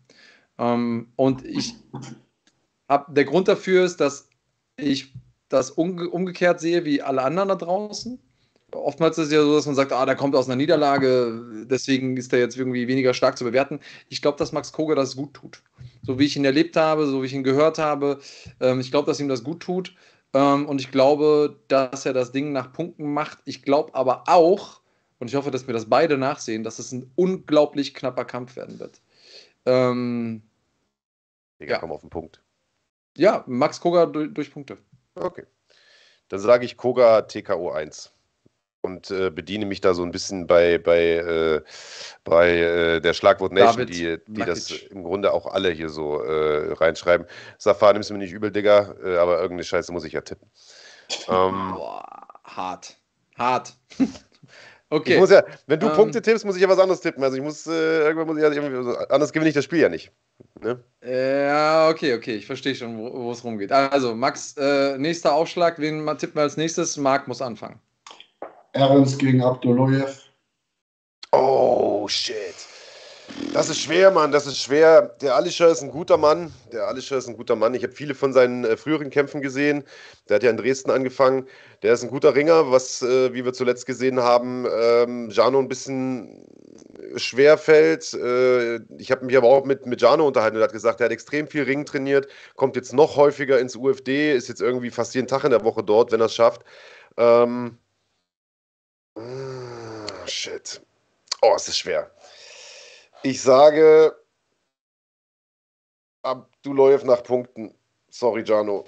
Ähm, 0.58 1.08
und 1.16 1.46
ich 1.46 1.76
hab, 2.88 3.14
der 3.14 3.26
Grund 3.26 3.48
dafür 3.48 3.84
ist, 3.84 3.98
dass 3.98 4.30
ich 4.78 5.14
das 5.50 5.72
umge 5.72 6.10
umgekehrt 6.10 6.60
sehe 6.60 6.86
wie 6.86 7.02
alle 7.02 7.24
anderen 7.24 7.50
da 7.50 7.56
draußen. 7.56 8.20
Oftmals 8.74 9.18
ist 9.18 9.28
es 9.28 9.34
ja 9.34 9.42
so, 9.42 9.56
dass 9.56 9.66
man 9.66 9.76
sagt, 9.76 9.94
ah, 9.94 10.06
der 10.06 10.18
kommt 10.18 10.36
aus 10.36 10.48
einer 10.48 10.58
Niederlage, 10.58 11.66
deswegen 11.70 12.18
ist 12.18 12.34
er 12.34 12.40
jetzt 12.40 12.58
irgendwie 12.58 12.88
weniger 12.88 13.14
stark 13.14 13.38
zu 13.38 13.46
bewerten. 13.46 13.80
Ich 14.10 14.22
glaube, 14.22 14.38
dass 14.38 14.52
Max 14.52 14.74
Koga 14.74 14.94
das 14.94 15.16
gut 15.16 15.34
tut. 15.34 15.64
So 16.02 16.20
wie 16.20 16.26
ich 16.26 16.36
ihn 16.36 16.44
erlebt 16.44 16.76
habe, 16.76 17.08
so 17.08 17.22
wie 17.22 17.28
ich 17.28 17.34
ihn 17.34 17.46
gehört 17.46 17.78
habe. 17.78 18.20
Ähm, 18.60 18.82
ich 18.82 18.92
glaube, 18.92 19.08
dass 19.08 19.22
ihm 19.22 19.30
das 19.30 19.44
gut 19.44 19.62
tut. 19.62 19.96
Ähm, 20.34 20.66
und 20.66 20.82
ich 20.82 20.92
glaube, 20.92 21.62
dass 21.70 22.06
er 22.06 22.14
das 22.14 22.34
Ding 22.34 22.52
nach 22.52 22.74
Punkten 22.74 23.14
macht. 23.14 23.38
Ich 23.46 23.64
glaube 23.64 23.96
aber 23.96 24.24
auch, 24.28 24.82
und 25.20 25.30
ich 25.30 25.36
hoffe, 25.36 25.50
dass 25.50 25.66
mir 25.66 25.74
das 25.74 25.90
beide 25.90 26.18
nachsehen, 26.18 26.64
dass 26.64 26.78
es 26.78 26.92
ein 26.92 27.10
unglaublich 27.16 27.94
knapper 27.94 28.26
Kampf 28.26 28.58
werden 28.58 28.80
wird. 28.80 29.02
Ähm, 29.66 30.42
Digga, 31.60 31.74
Ja. 31.74 31.80
komm 31.80 31.92
auf 31.92 32.02
den 32.02 32.10
Punkt. 32.10 32.42
ja, 33.16 33.44
Max 33.48 33.80
Koga 33.82 34.06
durch, 34.06 34.34
durch 34.34 34.52
Punkte. 34.52 34.78
Okay. 35.16 35.46
Dann 36.30 36.40
sage 36.40 36.66
ich 36.66 36.78
Koga 36.78 37.22
TKO 37.24 37.72
1 37.72 38.12
und 38.82 39.10
äh, 39.12 39.30
bediene 39.32 39.66
mich 39.66 39.82
da 39.82 39.94
so 39.94 40.04
ein 40.04 40.12
bisschen 40.12 40.46
bei, 40.46 40.78
bei, 40.78 41.02
äh, 41.16 41.62
bei 42.24 42.50
äh, 42.58 43.00
der 43.02 43.14
Schlagwort 43.14 43.52
Nation, 43.54 43.88
David 43.88 43.90
die, 43.90 44.34
die 44.34 44.42
das 44.42 44.70
im 44.72 45.04
Grunde 45.04 45.34
auch 45.34 45.46
alle 45.48 45.72
hier 45.72 45.90
so 45.90 46.22
äh, 46.22 46.74
reinschreiben. 46.74 47.26
Safar, 47.58 47.94
nimmst 47.94 48.10
du 48.10 48.14
mir 48.14 48.20
nicht 48.20 48.34
übel, 48.34 48.52
Digga, 48.52 48.96
äh, 49.04 49.18
aber 49.18 49.38
irgendeine 49.38 49.64
Scheiße 49.64 49.92
muss 49.92 50.04
ich 50.04 50.14
ja 50.14 50.22
tippen. 50.22 50.50
Ähm, 51.28 51.74
Boah, 51.74 52.28
hart. 52.44 52.98
Hart. 53.38 53.74
ich 54.90 54.96
okay. 54.98 55.20
muss 55.20 55.30
ja, 55.30 55.44
wenn 55.66 55.80
du 55.80 55.88
Ähm. 55.88 55.94
Punkte 55.94 56.22
tippst, 56.22 56.46
muss 56.46 56.56
ich 56.56 56.62
ja 56.62 56.70
was 56.70 56.80
anderes 56.80 57.02
tippen. 57.02 57.24
Also 57.24 57.36
ich 57.38 57.44
muss, 57.44 57.68
äh, 57.68 57.72
irgendwann 58.04 58.28
muss 58.28 58.38
ich 58.38 58.44
ja 58.44 58.52
irgendwie, 58.52 58.84
so- 58.84 58.98
anders 59.10 59.34
gewinne 59.34 59.50
ich 59.50 59.56
das 59.56 59.66
Spiel 59.66 59.80
ja 59.80 59.90
nicht. 59.90 60.12
Ne? 60.62 60.82
Ja, 61.06 61.90
okay, 61.90 62.14
okay, 62.14 62.36
ich 62.36 62.46
verstehe 62.46 62.76
schon, 62.76 62.98
wo 62.98 63.32
es 63.32 63.44
rumgeht. 63.44 63.72
Also, 63.72 64.16
Max, 64.16 64.56
äh, 64.58 64.98
nächster 64.98 65.34
Aufschlag, 65.34 65.80
wen 65.80 66.06
tippen 66.18 66.36
wir 66.36 66.44
als 66.44 66.58
nächstes? 66.58 66.96
Marc 66.98 67.28
muss 67.28 67.42
anfangen. 67.42 67.80
Ernst 68.74 69.20
gegen 69.20 69.42
Abdullayev. 69.42 70.22
Oh, 71.32 72.08
shit. 72.08 72.56
Das 73.58 73.70
ist 73.70 73.82
schwer, 73.82 74.12
Mann, 74.12 74.32
das 74.32 74.46
ist 74.46 74.62
schwer. 74.62 75.16
Der 75.20 75.36
Alischer 75.36 75.68
ist 75.70 75.82
ein 75.82 75.90
guter 75.90 76.16
Mann. 76.16 76.54
Der 76.72 76.88
Alischer 76.88 77.18
ist 77.18 77.28
ein 77.28 77.36
guter 77.36 77.56
Mann. 77.56 77.74
Ich 77.74 77.82
habe 77.82 77.92
viele 77.92 78.14
von 78.14 78.32
seinen 78.32 78.64
äh, 78.64 78.78
früheren 78.78 79.10
Kämpfen 79.10 79.42
gesehen. 79.42 79.84
Der 80.30 80.36
hat 80.36 80.44
ja 80.44 80.52
in 80.52 80.58
Dresden 80.58 80.92
angefangen. 80.92 81.48
Der 81.82 81.94
ist 81.94 82.04
ein 82.04 82.12
guter 82.12 82.36
Ringer, 82.36 82.72
was, 82.72 83.02
äh, 83.02 83.34
wie 83.34 83.44
wir 83.46 83.54
zuletzt 83.54 83.88
gesehen 83.88 84.20
haben, 84.20 84.68
ähm, 84.72 85.32
Jano 85.32 85.58
ein 85.58 85.68
bisschen 85.70 86.46
schwer 87.16 87.58
fällt. 87.58 88.14
Äh, 88.14 88.76
ich 89.00 89.10
habe 89.10 89.26
mich 89.26 89.36
aber 89.36 89.48
auch 89.48 89.66
mit, 89.66 89.88
mit 89.88 90.04
Jano 90.04 90.28
unterhalten 90.28 90.58
und 90.58 90.62
er 90.62 90.66
hat 90.66 90.74
gesagt, 90.74 91.02
er 91.02 91.06
hat 91.06 91.12
extrem 91.12 91.48
viel 91.48 91.64
Ring 91.64 91.84
trainiert, 91.84 92.28
kommt 92.58 92.76
jetzt 92.76 92.94
noch 92.94 93.16
häufiger 93.16 93.58
ins 93.58 93.76
UFD, 93.76 94.36
ist 94.36 94.50
jetzt 94.50 94.62
irgendwie 94.62 94.92
fast 94.92 95.16
jeden 95.16 95.28
Tag 95.28 95.44
in 95.46 95.50
der 95.50 95.64
Woche 95.64 95.84
dort, 95.84 96.12
wenn 96.12 96.22
er 96.22 96.28
es 96.28 96.36
schafft. 96.36 96.62
Ähm, 97.18 97.80
mm, 99.16 100.28
shit. 100.28 100.80
Oh, 101.42 101.54
es 101.56 101.68
ist 101.68 101.80
schwer. 101.80 102.12
Ich 103.28 103.42
sage 103.42 104.16
Abdullayev 106.22 107.04
nach 107.04 107.22
Punkten. 107.24 107.78
Sorry, 108.10 108.42
Jano. 108.46 108.86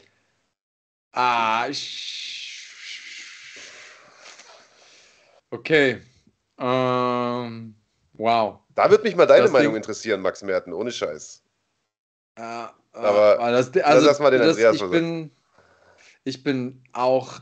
Ah, 1.11 1.67
ich. 1.69 2.65
Okay. 5.51 6.01
Ähm, 6.57 7.75
wow. 8.13 8.59
Da 8.75 8.89
würde 8.89 9.03
mich 9.03 9.17
mal 9.17 9.25
deine 9.25 9.43
Das 9.43 9.51
Meinung 9.51 9.73
Ding- 9.73 9.81
interessieren, 9.81 10.21
Max 10.21 10.41
Merten, 10.41 10.71
ohne 10.71 10.93
Scheiß. 10.93 11.43
Äh, 12.35 12.41
Aber 12.93 13.35
das, 13.51 13.75
also, 13.75 14.07
lass 14.07 14.19
mal 14.19 14.31
den 14.31 14.39
das, 14.39 14.51
Andreas 14.51 14.75
ich 14.77 14.89
bin, 14.89 15.31
ich 16.23 16.43
bin 16.43 16.81
auch 16.93 17.41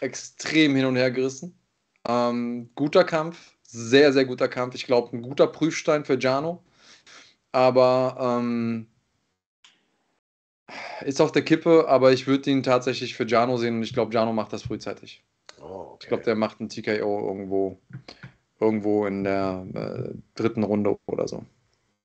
extrem 0.00 0.74
hin 0.74 0.86
und 0.86 0.96
her 0.96 1.12
gerissen. 1.12 1.56
Ähm, 2.04 2.72
guter 2.74 3.04
Kampf, 3.04 3.52
sehr, 3.72 4.12
sehr 4.12 4.24
guter 4.24 4.48
Kampf. 4.48 4.74
Ich 4.74 4.86
glaube, 4.86 5.16
ein 5.16 5.22
guter 5.22 5.46
Prüfstein 5.46 6.04
für 6.04 6.18
Jano. 6.18 6.62
Aber 7.52 8.16
ähm, 8.20 8.86
Ist 11.04 11.20
auf 11.20 11.32
der 11.32 11.42
Kippe, 11.42 11.86
aber 11.88 12.12
ich 12.12 12.26
würde 12.26 12.50
ihn 12.50 12.62
tatsächlich 12.62 13.14
für 13.14 13.26
Jano 13.26 13.56
sehen 13.56 13.76
und 13.76 13.82
ich 13.82 13.92
glaube, 13.92 14.14
Jano 14.14 14.32
macht 14.32 14.52
das 14.52 14.62
frühzeitig. 14.62 15.24
Oh, 15.60 15.64
okay. 15.64 15.98
Ich 16.02 16.08
glaube, 16.08 16.24
der 16.24 16.34
macht 16.34 16.60
einen 16.60 16.68
TKO 16.68 17.28
irgendwo, 17.28 17.78
irgendwo 18.60 19.06
in 19.06 19.24
der 19.24 19.66
äh, 19.74 20.14
dritten 20.34 20.62
Runde 20.62 20.96
oder 21.06 21.28
so. 21.28 21.44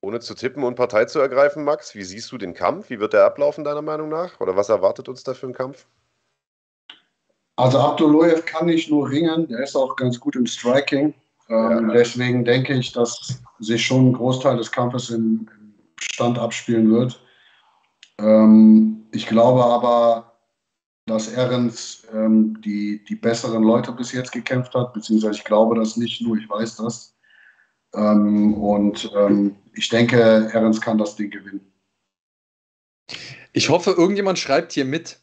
Ohne 0.00 0.20
zu 0.20 0.34
tippen 0.34 0.62
und 0.62 0.76
Partei 0.76 1.06
zu 1.06 1.18
ergreifen, 1.18 1.64
Max, 1.64 1.94
wie 1.94 2.04
siehst 2.04 2.30
du 2.30 2.38
den 2.38 2.54
Kampf? 2.54 2.88
Wie 2.90 3.00
wird 3.00 3.12
der 3.12 3.24
ablaufen, 3.24 3.64
deiner 3.64 3.82
Meinung 3.82 4.08
nach? 4.08 4.40
Oder 4.40 4.56
was 4.56 4.68
erwartet 4.68 5.08
uns 5.08 5.24
da 5.24 5.34
für 5.34 5.46
einen 5.46 5.54
Kampf? 5.54 5.86
Also 7.56 7.78
Abdullayev 7.78 8.44
kann 8.44 8.66
nicht 8.66 8.88
nur 8.88 9.10
ringen, 9.10 9.48
der 9.48 9.64
ist 9.64 9.74
auch 9.74 9.96
ganz 9.96 10.20
gut 10.20 10.36
im 10.36 10.46
Striking. 10.46 11.12
Ähm, 11.48 11.88
ja. 11.88 11.94
Deswegen 11.94 12.44
denke 12.44 12.74
ich, 12.74 12.92
dass 12.92 13.42
sich 13.58 13.84
schon 13.84 14.10
ein 14.10 14.12
Großteil 14.12 14.56
des 14.56 14.70
Kampfes 14.70 15.10
im 15.10 15.48
Stand 16.00 16.38
abspielen 16.38 16.90
wird. 16.90 17.20
Ähm, 18.18 19.06
ich 19.12 19.26
glaube 19.26 19.64
aber, 19.64 20.38
dass 21.06 21.32
Ehrens 21.32 22.06
ähm, 22.12 22.60
die, 22.60 23.02
die 23.04 23.16
besseren 23.16 23.62
Leute 23.62 23.92
bis 23.92 24.12
jetzt 24.12 24.32
gekämpft 24.32 24.74
hat, 24.74 24.92
beziehungsweise 24.92 25.38
ich 25.38 25.44
glaube 25.44 25.76
das 25.76 25.96
nicht 25.96 26.20
nur, 26.20 26.36
ich 26.36 26.48
weiß 26.48 26.76
das. 26.76 27.16
Ähm, 27.94 28.54
und 28.54 29.10
ähm, 29.16 29.56
ich 29.72 29.88
denke, 29.88 30.50
Ehrens 30.52 30.80
kann 30.80 30.98
das 30.98 31.16
Ding 31.16 31.30
gewinnen. 31.30 31.72
Ich 33.52 33.70
hoffe, 33.70 33.92
irgendjemand 33.92 34.38
schreibt 34.38 34.72
hier 34.72 34.84
mit. 34.84 35.20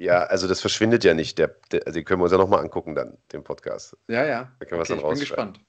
Ja, 0.00 0.22
also 0.24 0.48
das 0.48 0.60
verschwindet 0.60 1.04
ja 1.04 1.14
nicht. 1.14 1.38
Der, 1.38 1.54
der, 1.70 1.86
also 1.86 1.98
den 1.98 2.04
können 2.04 2.20
wir 2.20 2.24
uns 2.24 2.32
ja 2.32 2.38
nochmal 2.38 2.60
angucken 2.60 2.94
dann, 2.94 3.18
den 3.32 3.44
Podcast. 3.44 3.96
Ja, 4.08 4.24
ja. 4.24 4.50
Da 4.58 4.66
können 4.66 4.80
okay, 4.80 4.90
wir 4.90 4.96
dann 4.96 5.04
ich 5.04 5.10
bin 5.10 5.20
gespannt. 5.20 5.60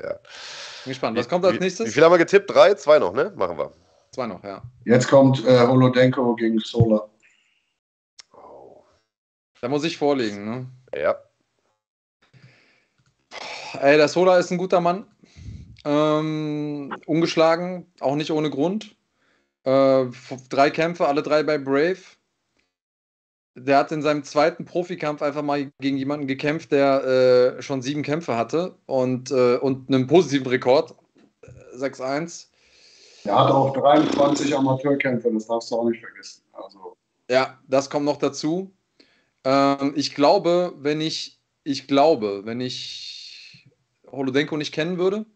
Ja. 0.00 0.12
Bin 0.12 0.20
gespannt. 0.90 1.18
Was 1.18 1.28
kommt 1.28 1.44
als 1.44 1.60
nächstes? 1.60 1.86
Wie, 1.86 1.90
wie 1.90 1.94
viel 1.94 2.04
haben 2.04 2.12
wir 2.12 2.18
getippt? 2.18 2.50
Drei? 2.50 2.74
Zwei 2.74 2.98
noch, 2.98 3.12
ne? 3.12 3.32
Machen 3.36 3.58
wir. 3.58 3.72
Zwei 4.12 4.26
noch, 4.26 4.42
ja. 4.44 4.62
Jetzt 4.84 5.08
kommt 5.08 5.44
äh, 5.44 5.66
Holodenko 5.66 6.36
gegen 6.36 6.60
Sola. 6.60 7.08
Oh. 8.32 8.84
Da 9.60 9.68
muss 9.68 9.84
ich 9.84 9.96
vorlegen, 9.96 10.44
ne? 10.44 10.66
Ja. 10.96 11.16
Ey, 13.80 13.96
der 13.96 14.08
Sola 14.08 14.38
ist 14.38 14.52
ein 14.52 14.58
guter 14.58 14.80
Mann. 14.80 15.06
Ähm, 15.84 16.94
ungeschlagen, 17.06 17.92
auch 18.00 18.14
nicht 18.14 18.30
ohne 18.30 18.50
Grund. 18.50 18.96
Äh, 19.64 20.06
drei 20.48 20.70
Kämpfe, 20.70 21.08
alle 21.08 21.22
drei 21.22 21.42
bei 21.42 21.58
Brave. 21.58 21.98
Der 23.56 23.78
hat 23.78 23.92
in 23.92 24.02
seinem 24.02 24.24
zweiten 24.24 24.64
Profikampf 24.64 25.22
einfach 25.22 25.42
mal 25.42 25.70
gegen 25.80 25.96
jemanden 25.96 26.26
gekämpft, 26.26 26.72
der 26.72 27.56
äh, 27.58 27.62
schon 27.62 27.82
sieben 27.82 28.02
Kämpfe 28.02 28.36
hatte 28.36 28.76
und, 28.86 29.30
äh, 29.30 29.56
und 29.56 29.88
einen 29.88 30.06
positiven 30.06 30.48
Rekord. 30.48 30.94
6-1. 31.76 32.48
Er 33.24 33.38
hat 33.38 33.50
auch 33.50 33.72
23 33.72 34.54
Amateurkämpfe, 34.56 35.32
das 35.32 35.46
darfst 35.46 35.70
du 35.70 35.76
auch 35.76 35.88
nicht 35.88 36.00
vergessen. 36.00 36.42
Also. 36.52 36.96
Ja, 37.30 37.58
das 37.68 37.88
kommt 37.90 38.04
noch 38.04 38.18
dazu. 38.18 38.74
Ähm, 39.44 39.92
ich 39.96 40.14
glaube, 40.14 40.74
wenn 40.78 41.00
ich, 41.00 41.40
ich 41.62 41.86
glaube, 41.86 42.42
wenn 42.44 42.60
ich 42.60 43.68
Holodenko 44.10 44.56
nicht 44.56 44.72
kennen 44.72 44.98
würde, 44.98 45.26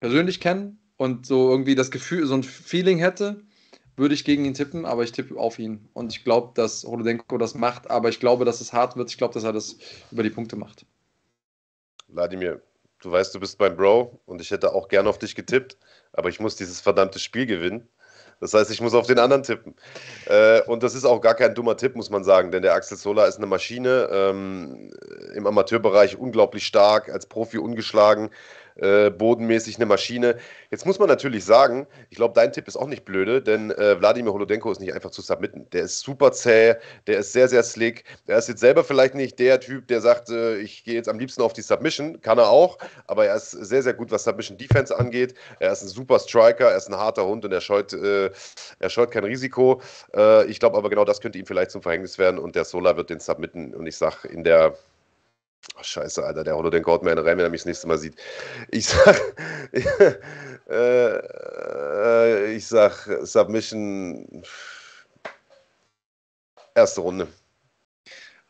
persönlich 0.00 0.40
kennen 0.40 0.78
und 0.96 1.26
so 1.26 1.50
irgendwie 1.50 1.74
das 1.74 1.90
Gefühl, 1.90 2.26
so 2.26 2.34
ein 2.34 2.42
Feeling 2.42 2.98
hätte, 2.98 3.44
würde 3.96 4.14
ich 4.14 4.24
gegen 4.24 4.44
ihn 4.44 4.54
tippen, 4.54 4.84
aber 4.84 5.02
ich 5.02 5.12
tippe 5.12 5.36
auf 5.36 5.58
ihn. 5.58 5.88
Und 5.92 6.12
ich 6.12 6.24
glaube, 6.24 6.52
dass 6.54 6.84
Holodenko 6.84 7.38
das 7.38 7.54
macht, 7.54 7.90
aber 7.90 8.08
ich 8.08 8.20
glaube, 8.20 8.44
dass 8.44 8.60
es 8.60 8.72
hart 8.72 8.96
wird. 8.96 9.10
Ich 9.10 9.18
glaube, 9.18 9.34
dass 9.34 9.44
er 9.44 9.52
das 9.52 9.76
über 10.10 10.22
die 10.22 10.30
Punkte 10.30 10.56
macht. 10.56 10.86
Wladimir, 12.08 12.60
du 13.00 13.10
weißt, 13.10 13.34
du 13.34 13.40
bist 13.40 13.58
mein 13.58 13.76
Bro 13.76 14.20
und 14.26 14.40
ich 14.40 14.50
hätte 14.50 14.74
auch 14.74 14.88
gerne 14.88 15.08
auf 15.08 15.18
dich 15.18 15.34
getippt, 15.34 15.76
aber 16.12 16.28
ich 16.28 16.40
muss 16.40 16.56
dieses 16.56 16.80
verdammte 16.80 17.18
Spiel 17.18 17.46
gewinnen. 17.46 17.88
Das 18.40 18.54
heißt, 18.54 18.72
ich 18.72 18.80
muss 18.80 18.92
auf 18.92 19.06
den 19.06 19.20
anderen 19.20 19.44
tippen. 19.44 19.76
Äh, 20.26 20.62
und 20.62 20.82
das 20.82 20.96
ist 20.96 21.04
auch 21.04 21.20
gar 21.20 21.34
kein 21.34 21.54
dummer 21.54 21.76
Tipp, 21.76 21.94
muss 21.94 22.10
man 22.10 22.24
sagen, 22.24 22.50
denn 22.50 22.62
der 22.62 22.74
Axel 22.74 22.96
Sola 22.96 23.26
ist 23.26 23.36
eine 23.36 23.46
Maschine, 23.46 24.08
ähm, 24.10 24.90
im 25.34 25.46
Amateurbereich 25.46 26.18
unglaublich 26.18 26.66
stark, 26.66 27.08
als 27.08 27.26
Profi 27.26 27.58
ungeschlagen 27.58 28.30
äh, 28.76 29.10
bodenmäßig 29.10 29.76
eine 29.76 29.86
Maschine. 29.86 30.36
Jetzt 30.70 30.86
muss 30.86 30.98
man 30.98 31.08
natürlich 31.08 31.44
sagen, 31.44 31.86
ich 32.10 32.16
glaube, 32.16 32.34
dein 32.34 32.52
Tipp 32.52 32.68
ist 32.68 32.76
auch 32.76 32.86
nicht 32.86 33.04
blöde, 33.04 33.42
denn 33.42 33.70
äh, 33.70 33.98
Wladimir 34.00 34.32
Holodenko 34.32 34.70
ist 34.70 34.80
nicht 34.80 34.94
einfach 34.94 35.10
zu 35.10 35.22
submitten. 35.22 35.68
Der 35.70 35.82
ist 35.82 36.00
super 36.00 36.32
zäh, 36.32 36.76
der 37.06 37.18
ist 37.18 37.32
sehr, 37.32 37.48
sehr 37.48 37.62
slick. 37.62 38.04
Der 38.26 38.38
ist 38.38 38.48
jetzt 38.48 38.60
selber 38.60 38.84
vielleicht 38.84 39.14
nicht 39.14 39.38
der 39.38 39.60
Typ, 39.60 39.88
der 39.88 40.00
sagt, 40.00 40.30
äh, 40.30 40.56
ich 40.58 40.84
gehe 40.84 40.94
jetzt 40.94 41.08
am 41.08 41.18
liebsten 41.18 41.42
auf 41.42 41.52
die 41.52 41.62
Submission. 41.62 42.20
Kann 42.20 42.38
er 42.38 42.48
auch, 42.48 42.78
aber 43.06 43.26
er 43.26 43.36
ist 43.36 43.50
sehr, 43.50 43.82
sehr 43.82 43.94
gut, 43.94 44.10
was 44.10 44.24
Submission 44.24 44.56
Defense 44.56 44.96
angeht. 44.96 45.34
Er 45.60 45.72
ist 45.72 45.82
ein 45.82 45.88
super 45.88 46.18
Striker, 46.18 46.70
er 46.70 46.76
ist 46.76 46.88
ein 46.88 46.96
harter 46.96 47.26
Hund 47.26 47.44
und 47.44 47.52
er 47.52 47.60
scheut, 47.60 47.92
äh, 47.92 48.30
er 48.78 48.90
scheut 48.90 49.10
kein 49.10 49.24
Risiko. 49.24 49.80
Äh, 50.14 50.46
ich 50.46 50.60
glaube 50.60 50.76
aber 50.76 50.90
genau 50.90 51.04
das 51.04 51.20
könnte 51.20 51.38
ihm 51.38 51.46
vielleicht 51.46 51.70
zum 51.70 51.82
Verhängnis 51.82 52.18
werden 52.18 52.38
und 52.38 52.56
der 52.56 52.64
Solar 52.64 52.96
wird 52.96 53.10
den 53.10 53.20
submitten. 53.20 53.74
Und 53.74 53.86
ich 53.86 53.96
sage, 53.96 54.28
in 54.28 54.44
der 54.44 54.76
Oh, 55.78 55.82
scheiße, 55.82 56.24
Alter, 56.24 56.44
der 56.44 56.56
Holodenk 56.56 56.86
haut 56.86 57.02
mir 57.02 57.12
eine 57.12 57.24
rein, 57.24 57.38
wenn 57.38 57.44
er 57.44 57.50
mich 57.50 57.60
das 57.60 57.66
nächste 57.66 57.86
Mal 57.86 57.98
sieht. 57.98 58.16
Ich 58.70 58.86
sag, 58.86 59.20
äh, 60.68 61.16
äh, 61.18 62.52
ich 62.52 62.66
sag 62.66 63.08
Submission 63.22 64.44
erste 66.74 67.00
Runde. 67.00 67.28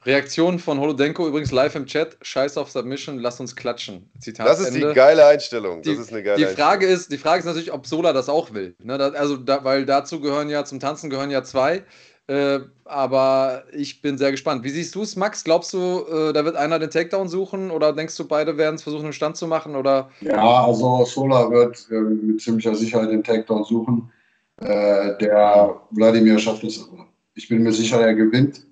Reaktion 0.04 0.58
von 0.58 0.80
Holodenko 0.80 1.28
übrigens 1.28 1.52
live 1.52 1.76
im 1.76 1.86
Chat. 1.86 2.16
Scheiß 2.22 2.56
auf 2.56 2.70
Submission, 2.70 3.18
lass 3.18 3.38
uns 3.38 3.54
klatschen. 3.54 4.10
Zitat 4.18 4.48
das 4.48 4.58
ist 4.58 4.74
Ende. 4.74 4.88
die 4.88 4.94
geile 4.94 5.24
Einstellung. 5.26 5.82
Die, 5.82 5.90
das 5.90 6.06
ist 6.06 6.12
eine 6.12 6.24
geile 6.24 6.44
die 6.44 6.52
Frage 6.52 6.86
ist, 6.86 7.12
die 7.12 7.18
Frage 7.18 7.40
ist 7.40 7.44
natürlich, 7.44 7.72
ob 7.72 7.86
Sola 7.86 8.12
das 8.12 8.28
auch 8.28 8.52
will. 8.52 8.74
Ne, 8.82 8.98
das, 8.98 9.14
also, 9.14 9.36
da, 9.36 9.62
weil 9.62 9.86
dazu 9.86 10.20
gehören 10.20 10.50
ja 10.50 10.64
zum 10.64 10.80
Tanzen 10.80 11.08
gehören 11.08 11.30
ja 11.30 11.44
zwei. 11.44 11.84
Äh, 12.28 12.60
aber 12.84 13.64
ich 13.72 14.00
bin 14.00 14.16
sehr 14.16 14.30
gespannt. 14.30 14.62
Wie 14.64 14.70
siehst 14.70 14.94
du 14.94 15.02
es, 15.02 15.16
Max? 15.16 15.42
Glaubst 15.44 15.72
du, 15.72 16.04
äh, 16.06 16.32
da 16.32 16.44
wird 16.44 16.56
einer 16.56 16.78
den 16.78 16.90
Takedown 16.90 17.28
suchen 17.28 17.70
oder 17.70 17.92
denkst 17.92 18.16
du, 18.16 18.26
beide 18.26 18.56
werden 18.56 18.76
es 18.76 18.82
versuchen, 18.82 19.06
im 19.06 19.12
Stand 19.12 19.36
zu 19.36 19.46
machen? 19.46 19.74
Oder? 19.74 20.10
Ja, 20.20 20.64
also 20.64 21.04
Sola 21.04 21.50
wird 21.50 21.88
äh, 21.90 22.00
mit 22.00 22.40
ziemlicher 22.40 22.74
Sicherheit 22.74 23.10
den 23.10 23.24
Takedown 23.24 23.64
suchen. 23.64 24.10
Äh, 24.58 25.18
der 25.18 25.80
Wladimir 25.90 26.38
schafft 26.38 26.62
es. 26.64 26.88
Ich 27.34 27.48
bin 27.48 27.62
mir 27.62 27.72
sicher, 27.72 28.00
er 28.00 28.14
gewinnt. 28.14 28.64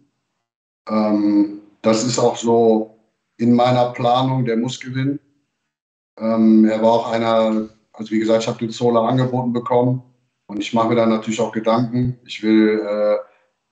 Ähm, 0.88 1.61
das 1.82 2.05
ist 2.05 2.18
auch 2.18 2.36
so 2.36 2.98
in 3.36 3.55
meiner 3.55 3.92
Planung, 3.92 4.44
der 4.44 4.57
muss 4.57 4.78
gewinnen. 4.78 5.18
Ähm, 6.18 6.66
er 6.66 6.82
war 6.82 6.92
auch 6.92 7.11
einer, 7.11 7.68
also 7.92 8.11
wie 8.11 8.18
gesagt, 8.18 8.42
ich 8.42 8.48
habe 8.48 8.59
den 8.59 8.70
Sola 8.70 9.09
angeboten 9.09 9.53
bekommen 9.53 10.03
und 10.46 10.61
ich 10.61 10.72
mache 10.72 10.88
mir 10.88 10.96
da 10.96 11.07
natürlich 11.07 11.40
auch 11.40 11.53
Gedanken. 11.53 12.18
Ich 12.24 12.42
will 12.42 12.80
äh, 12.86 13.16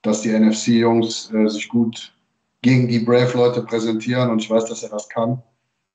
dass 0.01 0.21
die 0.21 0.31
NFC-Jungs 0.31 1.31
äh, 1.33 1.47
sich 1.47 1.67
gut 1.67 2.13
gegen 2.61 2.87
die 2.87 2.99
Brave-Leute 2.99 3.63
präsentieren 3.63 4.29
und 4.29 4.39
ich 4.39 4.49
weiß, 4.49 4.65
dass 4.65 4.83
er 4.83 4.89
das 4.89 5.07
kann. 5.09 5.41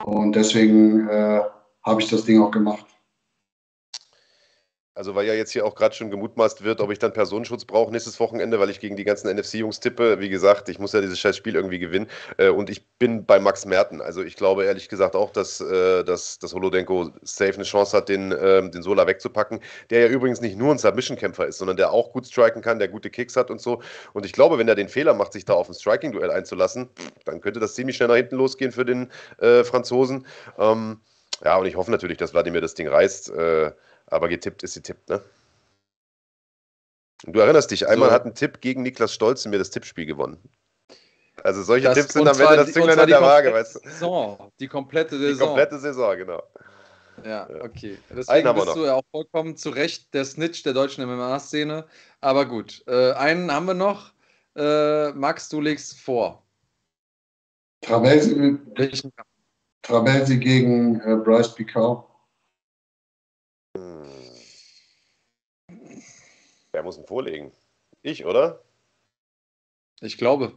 Und 0.04 0.34
deswegen 0.34 1.08
äh, 1.08 1.40
habe 1.82 2.02
ich 2.02 2.08
das 2.08 2.24
Ding 2.24 2.42
auch 2.42 2.50
gemacht. 2.50 2.86
Also 4.96 5.16
weil 5.16 5.26
ja 5.26 5.34
jetzt 5.34 5.50
hier 5.50 5.66
auch 5.66 5.74
gerade 5.74 5.92
schon 5.94 6.10
gemutmaßt 6.10 6.62
wird, 6.62 6.80
ob 6.80 6.92
ich 6.92 7.00
dann 7.00 7.12
Personenschutz 7.12 7.64
brauche 7.64 7.90
nächstes 7.90 8.20
Wochenende, 8.20 8.60
weil 8.60 8.70
ich 8.70 8.78
gegen 8.78 8.94
die 8.94 9.02
ganzen 9.02 9.28
NFC-Jungs 9.34 9.80
tippe. 9.80 10.20
Wie 10.20 10.28
gesagt, 10.28 10.68
ich 10.68 10.78
muss 10.78 10.92
ja 10.92 11.00
dieses 11.00 11.18
scheiß 11.18 11.36
Spiel 11.36 11.56
irgendwie 11.56 11.80
gewinnen. 11.80 12.06
Äh, 12.36 12.50
und 12.50 12.70
ich 12.70 12.86
bin 12.98 13.26
bei 13.26 13.40
Max 13.40 13.66
Merten. 13.66 14.00
Also 14.00 14.22
ich 14.22 14.36
glaube 14.36 14.64
ehrlich 14.64 14.88
gesagt 14.88 15.16
auch, 15.16 15.30
dass, 15.30 15.60
äh, 15.60 16.04
dass, 16.04 16.38
dass 16.38 16.54
Holodenko 16.54 17.10
safe 17.22 17.54
eine 17.54 17.64
Chance 17.64 17.96
hat, 17.96 18.08
den, 18.08 18.32
ähm, 18.40 18.70
den 18.70 18.82
Sola 18.82 19.06
wegzupacken. 19.08 19.58
Der 19.90 20.02
ja 20.02 20.08
übrigens 20.08 20.40
nicht 20.40 20.56
nur 20.56 20.72
ein 20.72 20.78
Submission-Kämpfer 20.78 21.46
ist, 21.46 21.58
sondern 21.58 21.76
der 21.76 21.90
auch 21.90 22.12
gut 22.12 22.26
striken 22.26 22.62
kann, 22.62 22.78
der 22.78 22.86
gute 22.86 23.10
Kicks 23.10 23.34
hat 23.34 23.50
und 23.50 23.60
so. 23.60 23.82
Und 24.12 24.24
ich 24.24 24.32
glaube, 24.32 24.58
wenn 24.58 24.68
er 24.68 24.76
den 24.76 24.88
Fehler 24.88 25.14
macht, 25.14 25.32
sich 25.32 25.44
da 25.44 25.54
auf 25.54 25.68
ein 25.68 25.74
Striking-Duell 25.74 26.30
einzulassen, 26.30 26.88
dann 27.24 27.40
könnte 27.40 27.58
das 27.58 27.74
ziemlich 27.74 27.96
schnell 27.96 28.08
nach 28.08 28.16
hinten 28.16 28.36
losgehen 28.36 28.70
für 28.70 28.84
den 28.84 29.10
äh, 29.38 29.64
Franzosen. 29.64 30.24
Ähm, 30.56 31.00
ja, 31.44 31.56
und 31.56 31.66
ich 31.66 31.74
hoffe 31.74 31.90
natürlich, 31.90 32.18
dass 32.18 32.32
Wladimir 32.32 32.60
das 32.60 32.74
Ding 32.74 32.86
reißt. 32.86 33.30
Äh, 33.30 33.72
aber 34.14 34.28
getippt 34.28 34.62
ist 34.62 34.74
getippt, 34.74 35.08
ne? 35.08 35.22
Du 37.26 37.40
erinnerst 37.40 37.70
dich, 37.70 37.88
einmal 37.88 38.10
so. 38.10 38.14
hat 38.14 38.26
ein 38.26 38.34
Tipp 38.34 38.60
gegen 38.60 38.82
Niklas 38.82 39.14
Stolz 39.14 39.46
mir 39.46 39.58
das 39.58 39.70
Tippspiel 39.70 40.06
gewonnen. 40.06 40.38
Also 41.42 41.62
solche 41.62 41.86
das, 41.86 41.98
Tipps 41.98 42.12
sind 42.12 42.28
am 42.28 42.38
Ende 42.38 42.56
das 42.56 42.72
Zünglein 42.72 42.98
an 42.98 43.08
der 43.08 43.20
Waage, 43.20 43.52
weißt 43.52 43.76
du? 43.76 43.78
Saison, 43.80 44.52
die 44.60 44.68
komplette 44.68 45.18
Saison. 45.18 45.38
Die 45.38 45.44
komplette 45.44 45.78
Saison, 45.78 46.16
genau. 46.16 46.42
Ja, 47.24 47.48
okay. 47.60 47.98
Deswegen 48.10 48.54
bist 48.54 48.66
noch. 48.66 48.74
du 48.74 48.84
ja 48.86 48.94
auch 48.94 49.04
vollkommen 49.10 49.56
zu 49.56 49.70
Recht 49.70 50.12
der 50.14 50.24
Snitch 50.24 50.62
der 50.62 50.72
deutschen 50.72 51.04
MMA-Szene. 51.06 51.86
Aber 52.20 52.46
gut, 52.46 52.82
äh, 52.86 53.12
einen 53.12 53.52
haben 53.52 53.66
wir 53.66 53.74
noch. 53.74 54.12
Äh, 54.56 55.12
Max, 55.12 55.48
du 55.48 55.60
legst 55.60 56.00
vor. 56.00 56.42
Trabelsi, 57.82 58.58
Trabelsi 59.82 60.38
gegen 60.38 61.00
äh, 61.00 61.16
Bryce 61.16 61.54
Picard. 61.54 62.04
Wer 66.72 66.82
muss 66.82 66.98
ihn 66.98 67.06
vorlegen? 67.06 67.52
Ich, 68.02 68.24
oder? 68.24 68.62
Ich 70.00 70.18
glaube. 70.18 70.52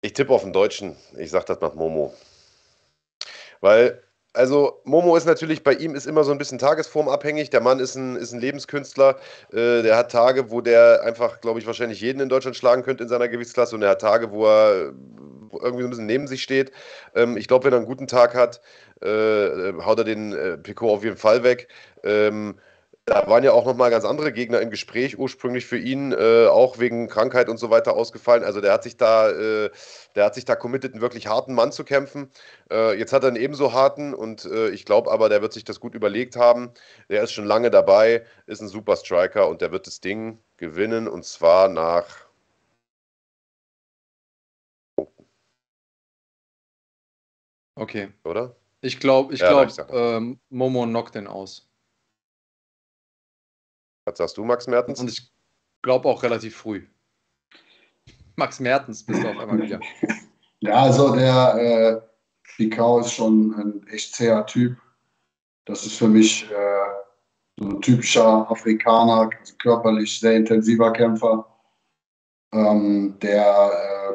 Ich 0.00 0.12
tippe 0.12 0.32
auf 0.32 0.42
den 0.42 0.52
Deutschen. 0.52 0.96
Ich 1.18 1.30
sage, 1.30 1.46
das 1.46 1.60
macht 1.60 1.74
Momo. 1.74 2.14
Weil, 3.60 4.02
Also 4.32 4.80
Momo 4.84 5.16
ist 5.16 5.24
natürlich, 5.24 5.64
bei 5.64 5.72
ihm 5.72 5.94
ist 5.94 6.06
immer 6.06 6.22
so 6.22 6.30
ein 6.30 6.38
bisschen 6.38 6.58
tagesformabhängig. 6.58 7.50
Der 7.50 7.60
Mann 7.62 7.80
ist 7.80 7.96
ein, 7.96 8.16
ist 8.16 8.32
ein 8.32 8.40
Lebenskünstler. 8.40 9.18
Äh, 9.50 9.82
der 9.82 9.96
hat 9.96 10.12
Tage, 10.12 10.50
wo 10.50 10.60
der 10.60 11.02
einfach, 11.02 11.40
glaube 11.40 11.58
ich, 11.58 11.66
wahrscheinlich 11.66 12.00
jeden 12.00 12.20
in 12.20 12.28
Deutschland 12.28 12.56
schlagen 12.56 12.82
könnte 12.82 13.02
in 13.04 13.08
seiner 13.08 13.28
Gewichtsklasse. 13.28 13.74
Und 13.74 13.82
er 13.82 13.90
hat 13.90 14.00
Tage, 14.02 14.30
wo 14.30 14.46
er 14.46 14.92
irgendwie 15.52 15.82
so 15.82 15.88
ein 15.88 15.90
bisschen 15.90 16.06
neben 16.06 16.26
sich 16.26 16.42
steht. 16.42 16.72
Ähm, 17.14 17.36
ich 17.36 17.48
glaube, 17.48 17.64
wenn 17.64 17.72
er 17.72 17.78
einen 17.78 17.86
guten 17.86 18.06
Tag 18.06 18.34
hat, 18.34 18.60
äh, 19.02 19.72
haut 19.84 19.98
er 19.98 20.04
den 20.04 20.32
äh, 20.32 20.58
Pico 20.58 20.92
auf 20.92 21.04
jeden 21.04 21.16
Fall 21.16 21.42
weg. 21.42 21.68
Ähm, 22.02 22.56
da 23.06 23.24
waren 23.28 23.44
ja 23.44 23.52
auch 23.52 23.64
nochmal 23.64 23.90
ganz 23.90 24.04
andere 24.04 24.32
Gegner 24.32 24.60
im 24.60 24.70
Gespräch, 24.70 25.16
ursprünglich 25.16 25.64
für 25.64 25.78
ihn, 25.78 26.10
äh, 26.10 26.46
auch 26.48 26.80
wegen 26.80 27.06
Krankheit 27.06 27.48
und 27.48 27.56
so 27.56 27.70
weiter 27.70 27.94
ausgefallen. 27.94 28.42
Also 28.42 28.60
der 28.60 28.72
hat 28.72 28.82
sich 28.82 28.96
da, 28.96 29.30
äh, 29.30 29.70
der 30.16 30.24
hat 30.24 30.34
sich 30.34 30.44
da 30.44 30.56
committed, 30.56 30.92
einen 30.92 31.00
wirklich 31.00 31.28
harten 31.28 31.54
Mann 31.54 31.70
zu 31.70 31.84
kämpfen. 31.84 32.30
Äh, 32.68 32.98
jetzt 32.98 33.12
hat 33.12 33.22
er 33.22 33.28
einen 33.28 33.36
ebenso 33.36 33.72
harten 33.72 34.12
und 34.12 34.44
äh, 34.46 34.70
ich 34.70 34.84
glaube 34.84 35.12
aber, 35.12 35.28
der 35.28 35.40
wird 35.40 35.52
sich 35.52 35.62
das 35.62 35.78
gut 35.78 35.94
überlegt 35.94 36.34
haben. 36.34 36.72
Der 37.08 37.22
ist 37.22 37.32
schon 37.32 37.44
lange 37.44 37.70
dabei, 37.70 38.24
ist 38.46 38.60
ein 38.60 38.68
super 38.68 38.96
Striker 38.96 39.48
und 39.48 39.60
der 39.60 39.70
wird 39.70 39.86
das 39.86 40.00
Ding 40.00 40.40
gewinnen 40.56 41.06
und 41.06 41.24
zwar 41.24 41.68
nach 41.68 42.25
Okay. 47.76 48.08
Oder? 48.24 48.56
Ich 48.80 48.98
glaube, 48.98 49.34
ich 49.34 49.40
Ja, 49.40 49.64
glaube, 49.64 49.86
ähm, 49.92 50.40
Momo 50.48 50.84
knockt 50.84 51.14
den 51.14 51.26
aus. 51.26 51.68
Was 54.06 54.18
sagst 54.18 54.36
du, 54.36 54.44
Max 54.44 54.66
Mertens? 54.66 55.00
Und 55.00 55.10
ich 55.10 55.30
glaube 55.82 56.08
auch 56.08 56.22
relativ 56.22 56.56
früh. 56.56 56.86
Max 58.36 58.60
Mertens 58.60 59.04
bist 59.04 59.22
du 59.22 59.28
auf 59.28 59.38
einmal 59.38 59.62
wieder. 59.62 59.80
Ja, 60.60 60.84
also 60.84 61.14
der 61.14 61.54
äh, 61.54 62.00
Picau 62.56 63.00
ist 63.00 63.12
schon 63.12 63.52
ein 63.54 63.86
echt 63.88 64.14
zäher 64.14 64.44
Typ. 64.46 64.78
Das 65.66 65.84
ist 65.84 65.98
für 65.98 66.08
mich 66.08 66.50
äh, 66.50 66.86
so 67.58 67.68
ein 67.68 67.80
typischer 67.82 68.50
Afrikaner, 68.50 69.28
also 69.38 69.54
körperlich 69.58 70.18
sehr 70.18 70.32
intensiver 70.32 70.92
Kämpfer. 70.94 71.46
Ähm, 72.52 73.18
der, 73.20 73.42
äh, 73.44 74.05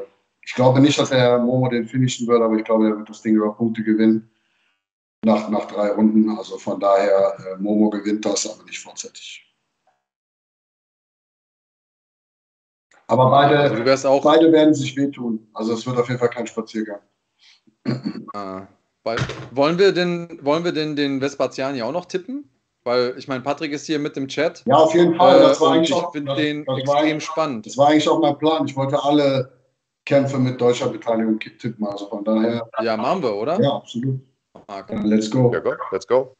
ich 0.43 0.53
glaube 0.55 0.79
nicht, 0.81 0.97
dass 0.99 1.11
er 1.11 1.39
Momo 1.39 1.69
den 1.69 1.87
finishen 1.87 2.27
wird, 2.27 2.41
aber 2.41 2.55
ich 2.57 2.63
glaube, 2.63 2.87
er 2.87 2.97
wird 2.97 3.09
das 3.09 3.21
Ding 3.21 3.35
über 3.35 3.53
Punkte 3.53 3.83
gewinnen. 3.83 4.29
Nach, 5.23 5.49
nach 5.49 5.65
drei 5.65 5.89
Runden. 5.91 6.29
Also 6.35 6.57
von 6.57 6.79
daher, 6.79 7.35
äh, 7.37 7.61
Momo 7.61 7.89
gewinnt 7.91 8.25
das, 8.25 8.49
aber 8.49 8.63
nicht 8.63 8.79
vorzeitig. 8.79 9.45
Aber 13.07 13.29
beide, 13.29 13.59
Also 13.59 14.19
beide 14.23 14.51
werden 14.51 14.73
sich 14.73 14.95
wehtun. 14.95 15.47
Also 15.53 15.73
es 15.73 15.85
wird 15.85 15.97
auf 15.97 16.07
jeden 16.07 16.19
Fall 16.19 16.29
kein 16.29 16.47
Spaziergang. 16.47 17.01
Ah, 18.33 18.67
weil, 19.03 19.17
wollen 19.51 19.77
wir 19.77 19.91
denn, 19.91 20.39
wollen 20.41 20.63
wir 20.63 20.71
denn 20.71 20.95
den 20.95 21.19
Vespasiani 21.19 21.81
auch 21.81 21.91
noch 21.91 22.05
tippen? 22.05 22.49
Weil 22.83 23.13
ich 23.17 23.27
meine, 23.27 23.41
Patrick 23.41 23.73
ist 23.73 23.85
hier 23.85 23.99
mit 23.99 24.17
im 24.17 24.27
Chat. 24.27 24.63
Ja, 24.65 24.75
auf 24.77 24.95
jeden 24.95 25.15
Fall. 25.15 25.39
Das 25.39 25.57
Äh, 25.57 25.61
war 25.61 25.67
und 25.67 25.73
eigentlich 25.77 25.91
ich 25.91 26.11
finde 26.13 26.35
den 26.35 26.65
extrem 26.65 27.19
spannend. 27.19 27.65
das 27.67 27.77
war 27.77 27.89
eigentlich 27.89 28.09
auch 28.09 28.19
mein 28.19 28.37
Plan. 28.37 28.65
Ich 28.65 28.75
wollte 28.75 29.03
alle 29.03 29.60
Kämpfe 30.05 30.39
mit 30.39 30.59
deutscher 30.59 30.89
Beteiligung 30.89 31.39
tippen. 31.39 31.85
Also 31.85 32.07
von 32.09 32.23
daher, 32.23 32.67
Ja, 32.81 32.97
machen 32.97 33.21
wir, 33.23 33.35
oder? 33.35 33.59
ja, 33.61 33.75
absolut. 33.75 34.19
Ah, 34.67 34.81
Dann 34.83 35.05
let's 35.05 35.29
go. 35.29 35.51
Ja, 35.53 35.59
go, 35.59 35.73
let's 35.91 36.07
go. 36.07 36.33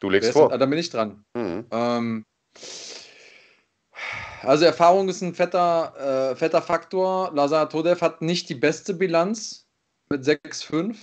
Du 0.00 0.08
legst 0.10 0.32
vor. 0.32 0.52
ah, 0.52 0.58
dann 0.58 0.70
bin 0.70 0.78
ich 0.78 0.90
dran. 0.90 1.24
Mhm. 1.34 1.66
Ähm, 1.70 2.24
also 4.42 4.64
Erfahrung 4.64 5.08
ist 5.08 5.20
ein 5.22 5.34
fetter, 5.34 6.30
äh, 6.32 6.36
fetter 6.36 6.62
Faktor. 6.62 7.30
Lazar 7.34 7.68
Todev 7.68 8.00
hat 8.00 8.22
nicht 8.22 8.48
die 8.48 8.54
beste 8.54 8.94
Bilanz 8.94 9.66
mit 10.10 10.24
6-5, 10.24 10.96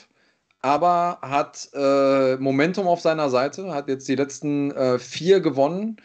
aber 0.61 1.19
hat 1.21 1.69
äh, 1.73 2.35
Momentum 2.37 2.87
auf 2.87 3.01
seiner 3.01 3.29
Seite, 3.29 3.73
hat 3.73 3.87
jetzt 3.87 4.07
die 4.07 4.15
letzten 4.15 4.71
äh, 4.71 4.97
vier 4.99 5.39
gewonnen. 5.39 5.97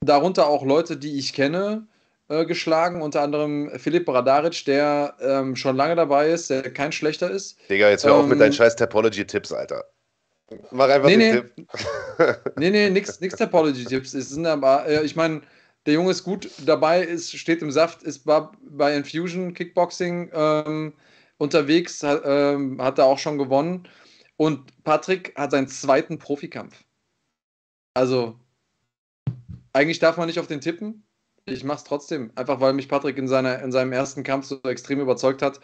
Darunter 0.00 0.48
auch 0.48 0.64
Leute, 0.64 0.96
die 0.96 1.18
ich 1.18 1.32
kenne, 1.32 1.86
äh, 2.28 2.44
geschlagen, 2.44 3.02
unter 3.02 3.22
anderem 3.22 3.70
Philipp 3.78 4.06
Bradaric, 4.06 4.64
der 4.64 5.16
ähm, 5.20 5.56
schon 5.56 5.76
lange 5.76 5.96
dabei 5.96 6.30
ist, 6.30 6.50
der 6.50 6.72
kein 6.72 6.92
schlechter 6.92 7.30
ist. 7.30 7.58
Digga, 7.68 7.88
jetzt 7.90 8.04
hör 8.04 8.14
auf 8.16 8.26
mit 8.26 8.34
Ähm, 8.34 8.40
deinen 8.40 8.52
scheiß 8.52 8.76
Topology-Tipps, 8.76 9.52
Alter. 9.52 9.84
Mach 10.70 10.88
einfach 10.88 11.08
Nee, 11.08 11.16
den 11.16 11.34
nee. 11.34 11.42
Tipp. 11.42 11.68
Nee, 12.56 12.70
nee, 12.70 12.90
nix, 12.90 13.20
nix 13.20 13.36
Topology-Tipps. 13.36 14.14
Es 14.14 14.30
sind 14.30 14.46
aber, 14.46 14.86
äh, 14.86 15.04
ich 15.04 15.16
meine, 15.16 15.42
der 15.86 15.94
Junge 15.94 16.10
ist 16.10 16.24
gut 16.24 16.50
dabei, 16.66 17.02
ist, 17.02 17.36
steht 17.36 17.62
im 17.62 17.70
Saft, 17.70 18.02
ist 18.02 18.24
bei 18.26 18.96
Infusion 18.96 19.54
Kickboxing 19.54 20.30
ähm, 20.34 20.92
unterwegs, 21.38 22.02
hat, 22.02 22.22
ähm, 22.24 22.80
hat 22.82 22.98
er 22.98 23.06
auch 23.06 23.18
schon 23.18 23.38
gewonnen. 23.38 23.88
Und 24.36 24.84
Patrick 24.84 25.34
hat 25.36 25.50
seinen 25.50 25.68
zweiten 25.68 26.18
Profikampf. 26.18 26.84
Also, 27.94 28.38
eigentlich 29.72 29.98
darf 29.98 30.16
man 30.16 30.26
nicht 30.26 30.38
auf 30.38 30.46
den 30.46 30.60
tippen. 30.60 31.07
Ich 31.52 31.64
mache 31.64 31.78
es 31.78 31.84
trotzdem, 31.84 32.30
einfach 32.34 32.60
weil 32.60 32.72
mich 32.72 32.88
Patrick 32.88 33.18
in, 33.18 33.28
seiner, 33.28 33.62
in 33.62 33.72
seinem 33.72 33.92
ersten 33.92 34.22
Kampf 34.22 34.46
so 34.46 34.60
extrem 34.64 35.00
überzeugt 35.00 35.42
hat. 35.42 35.60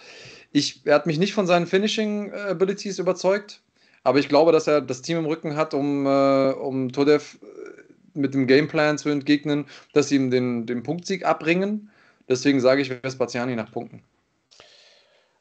Ich, 0.52 0.82
er 0.84 0.94
hat 0.94 1.06
mich 1.06 1.18
nicht 1.18 1.34
von 1.34 1.46
seinen 1.46 1.66
Finishing 1.66 2.32
äh, 2.32 2.50
Abilities 2.50 2.98
überzeugt, 2.98 3.60
aber 4.04 4.18
ich 4.18 4.28
glaube, 4.28 4.52
dass 4.52 4.66
er 4.66 4.80
das 4.80 5.02
Team 5.02 5.18
im 5.18 5.26
Rücken 5.26 5.56
hat, 5.56 5.74
um, 5.74 6.06
äh, 6.06 6.52
um 6.52 6.92
Todev 6.92 7.38
äh, 7.42 8.18
mit 8.18 8.34
dem 8.34 8.46
Gameplan 8.46 8.98
zu 8.98 9.08
entgegnen, 9.08 9.66
dass 9.92 10.08
sie 10.08 10.16
ihm 10.16 10.30
den, 10.30 10.66
den 10.66 10.82
Punktsieg 10.82 11.24
abbringen. 11.24 11.90
Deswegen 12.28 12.60
sage 12.60 12.82
ich 12.82 12.90
Vespasiani 12.90 13.56
nach 13.56 13.72
Punkten. 13.72 14.02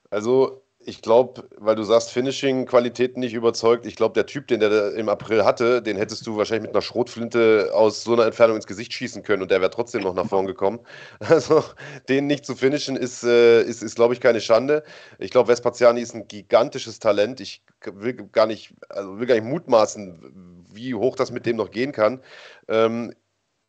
Also, 0.10 0.63
ich 0.86 1.02
glaube, 1.02 1.48
weil 1.58 1.76
du 1.76 1.84
sagst, 1.84 2.12
Finishing-Qualitäten 2.12 3.20
nicht 3.20 3.34
überzeugt, 3.34 3.86
ich 3.86 3.96
glaube, 3.96 4.14
der 4.14 4.26
Typ, 4.26 4.48
den 4.48 4.60
der 4.60 4.94
im 4.96 5.10
April 5.10 5.44
hatte, 5.46 5.82
den 5.82 5.98
hättest 5.98 6.26
du 6.28 6.38
wahrscheinlich 6.38 6.68
mit 6.68 6.76
einer 6.76 6.82
Schrotflinte 6.82 7.72
aus 7.74 8.04
so 8.04 8.14
einer 8.14 8.26
Entfernung 8.26 8.58
ins 8.58 8.68
Gesicht 8.68 8.94
schießen 8.94 9.24
können 9.24 9.42
und 9.42 9.52
der 9.52 9.62
wäre 9.62 9.72
trotzdem 9.72 10.02
noch 10.04 10.14
nach 10.14 10.28
vorn 10.28 10.46
gekommen. 10.46 10.80
Also, 11.34 11.64
den 12.10 12.28
nicht 12.28 12.46
zu 12.46 12.56
finishen, 12.56 12.96
ist, 12.96 13.24
äh, 13.24 13.64
ist, 13.64 13.82
ist 13.82 13.96
glaube 13.96 14.14
ich, 14.14 14.20
keine 14.20 14.42
Schande. 14.42 14.84
Ich 15.20 15.32
glaube, 15.32 15.48
Vespasiani 15.48 16.02
ist 16.02 16.14
ein 16.14 16.28
gigantisches 16.28 17.00
Talent. 17.00 17.40
Ich 17.40 17.64
will 17.86 18.14
gar 18.32 18.46
nicht, 18.46 18.74
also 18.90 19.20
will 19.20 19.26
gar 19.26 19.36
nicht 19.36 19.46
mutmaßen, 19.46 20.66
wie 20.72 20.94
hoch 20.94 21.16
das 21.16 21.32
mit 21.32 21.46
dem 21.46 21.58
noch 21.58 21.72
gehen 21.72 21.92
kann. 21.92 22.22
Ähm, 22.68 23.14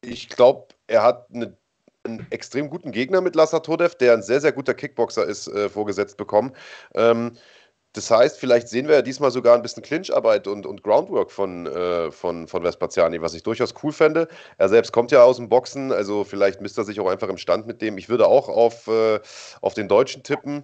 ich 0.03 0.29
glaube, 0.29 0.69
er 0.87 1.03
hat 1.03 1.29
eine 1.33 1.57
einen 2.05 2.27
extrem 2.31 2.69
guten 2.71 2.93
Gegner 2.93 3.21
mit 3.21 3.35
Lassar 3.35 3.63
Todev, 3.63 3.95
der 3.97 4.13
ein 4.13 4.23
sehr, 4.23 4.41
sehr 4.41 4.53
guter 4.53 4.75
Kickboxer 4.75 5.25
ist, 5.25 5.49
äh, 5.49 5.69
vorgesetzt 5.69 6.17
bekommen. 6.17 6.53
Ähm, 6.95 7.33
das 7.95 8.11
heißt, 8.11 8.41
vielleicht 8.41 8.69
sehen 8.69 8.89
wir 8.89 8.97
ja 8.97 9.03
diesmal 9.03 9.31
sogar 9.31 9.55
ein 9.55 9.63
bisschen 9.63 9.83
Clincharbeit 9.83 10.49
und, 10.49 10.67
und 10.67 10.83
Groundwork 10.83 11.31
von, 11.31 11.67
äh, 11.67 12.11
von, 12.11 12.49
von 12.49 12.65
Vespasiani, 12.65 13.23
was 13.23 13.35
ich 13.35 13.45
durchaus 13.45 13.73
cool 13.85 13.93
fände. 13.93 14.27
Er 14.59 14.69
selbst 14.69 14.93
kommt 14.93 15.13
ja 15.13 15.23
aus 15.23 15.37
dem 15.37 15.49
Boxen, 15.49 15.93
also 15.93 16.25
vielleicht 16.25 16.61
misst 16.61 16.77
er 16.77 16.83
sich 16.83 16.99
auch 16.99 17.09
einfach 17.09 17.29
im 17.29 17.39
Stand 17.39 17.69
mit 17.69 17.81
dem. 17.81 17.97
Ich 17.97 18.09
würde 18.09 18.27
auch 18.27 18.49
auf, 18.49 18.89
äh, 18.89 19.21
auf 19.61 19.75
den 19.75 19.87
Deutschen 19.87 20.25
tippen. 20.25 20.57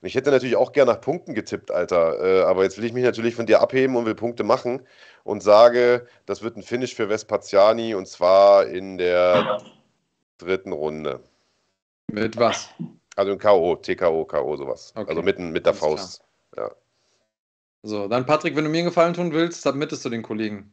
Und 0.00 0.08
ich 0.08 0.14
hätte 0.14 0.30
natürlich 0.30 0.56
auch 0.56 0.72
gerne 0.72 0.92
nach 0.92 1.00
Punkten 1.02 1.34
getippt, 1.34 1.70
Alter. 1.70 2.18
Äh, 2.24 2.42
aber 2.44 2.62
jetzt 2.62 2.78
will 2.78 2.86
ich 2.86 2.94
mich 2.94 3.04
natürlich 3.04 3.34
von 3.34 3.44
dir 3.44 3.60
abheben 3.60 3.94
und 3.94 4.06
will 4.06 4.14
Punkte 4.14 4.42
machen 4.42 4.80
und 5.24 5.42
sage, 5.42 6.06
das 6.24 6.42
wird 6.42 6.56
ein 6.56 6.62
Finish 6.62 6.94
für 6.94 7.10
Vespasiani 7.10 7.94
und 7.94 8.08
zwar 8.08 8.66
in 8.66 8.96
der 8.96 9.60
dritten 10.44 10.72
Runde. 10.72 11.20
Mit 12.10 12.36
was? 12.36 12.68
Also 13.16 13.32
ein 13.32 13.38
K.O., 13.38 13.76
TKO, 13.76 14.24
K.O., 14.24 14.56
sowas. 14.56 14.92
Okay. 14.94 15.08
Also 15.08 15.22
mitten 15.22 15.50
mit 15.50 15.66
der 15.66 15.74
Faust. 15.74 16.24
So, 17.84 18.06
dann 18.06 18.26
Patrick, 18.26 18.54
wenn 18.54 18.64
du 18.64 18.70
mir 18.70 18.78
einen 18.78 18.86
Gefallen 18.86 19.12
tun 19.14 19.32
willst, 19.32 19.62
submittest 19.62 20.04
du 20.04 20.08
den 20.08 20.22
Kollegen. 20.22 20.72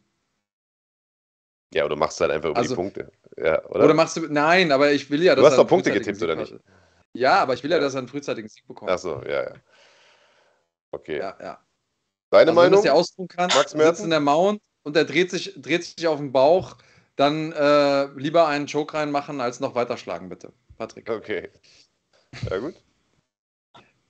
Ja, 1.73 1.85
oder 1.85 1.95
machst 1.95 2.19
halt 2.21 2.31
einfach 2.31 2.49
über 2.49 2.57
Also- 2.57 2.75
die 2.75 2.81
Punkte. 2.81 3.11
Ja, 3.37 3.63
oder? 3.65 3.85
Oder, 3.85 3.93
machst 3.93 4.17
du. 4.17 4.27
Nein, 4.31 4.71
aber 4.71 4.91
ich 4.91 5.09
will 5.09 5.23
ja, 5.23 5.33
dass 5.35 5.45
hast 5.45 5.53
er 5.53 5.57
doch 5.57 5.67
Punkte 5.67 5.91
getippt, 5.91 6.21
oder 6.21 6.37
hat. 6.37 6.53
Ja, 7.13 7.41
aber 7.41 7.53
ich 7.55 7.63
will 7.63 7.71
ja, 7.71 7.77
Ja. 7.77 7.83
dass 7.83 7.95
er 7.95 7.99
einen 7.99 8.07
frühzeitigen 8.07 8.47
Sieg 8.47 8.67
bekommt. 8.67 8.91
Achso, 8.91 9.23
ja, 9.23 9.43
ja. 9.43 9.53
Okay. 10.91 11.17
Ja, 11.19 11.37
ja. 11.39 11.39
Deine 11.39 11.59
Also, 12.31 12.45
wenn 12.45 12.45
du 12.45 12.53
Meinung? 12.53 12.77
es 12.79 12.83
dir 12.83 12.93
ausruhen 12.93 13.27
kannst, 13.27 13.55
Max 13.57 13.71
sitzt 13.71 14.03
in 14.03 14.09
der 14.11 14.19
Mount 14.19 14.61
und 14.83 14.95
er 14.95 15.05
dreht 15.05 15.31
sich, 15.31 15.59
dreht 15.59 15.83
sich 15.83 16.07
auf 16.07 16.17
den 16.19 16.31
Bauch, 16.31 16.75
dann 17.19 17.51
äh, 17.51 18.05
lieber 18.15 18.47
einen 18.47 18.65
Choke 18.65 18.93
reinmachen, 18.93 19.41
als 19.41 19.59
noch 19.59 19.75
weiterschlagen, 19.75 20.29
bitte. 20.29 20.53
Patrick. 20.77 21.09
Okay. 21.09 21.49
Ja, 22.49 22.57
gut. 22.59 22.75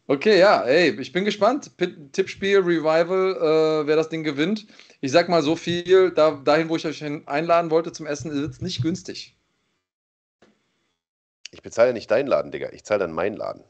Okay, 0.05 0.39
ja, 0.39 0.63
ey, 0.63 0.99
ich 0.99 1.11
bin 1.11 1.25
gespannt. 1.25 1.75
P 1.77 1.87
Tippspiel, 2.11 2.59
Revival, 2.59 3.35
äh, 3.35 3.87
wer 3.87 3.95
das 3.95 4.09
Ding 4.09 4.23
gewinnt. 4.23 4.67
Ich 5.01 5.11
sag 5.11 5.29
mal 5.29 5.41
so 5.41 5.55
viel, 5.55 6.11
da, 6.11 6.31
dahin, 6.31 6.69
wo 6.69 6.75
ich 6.75 6.85
euch 6.85 7.03
einladen 7.03 7.71
wollte 7.71 7.91
zum 7.91 8.05
Essen, 8.05 8.31
ist 8.31 8.55
es 8.55 8.61
nicht 8.61 8.81
günstig. 8.81 9.35
Ich 11.51 11.61
bezahle 11.61 11.93
nicht 11.93 12.11
deinen 12.11 12.27
Laden, 12.27 12.51
Digga. 12.51 12.69
Ich 12.73 12.83
zahle 12.83 12.99
dann 12.99 13.11
meinen 13.11 13.37
Laden. 13.37 13.63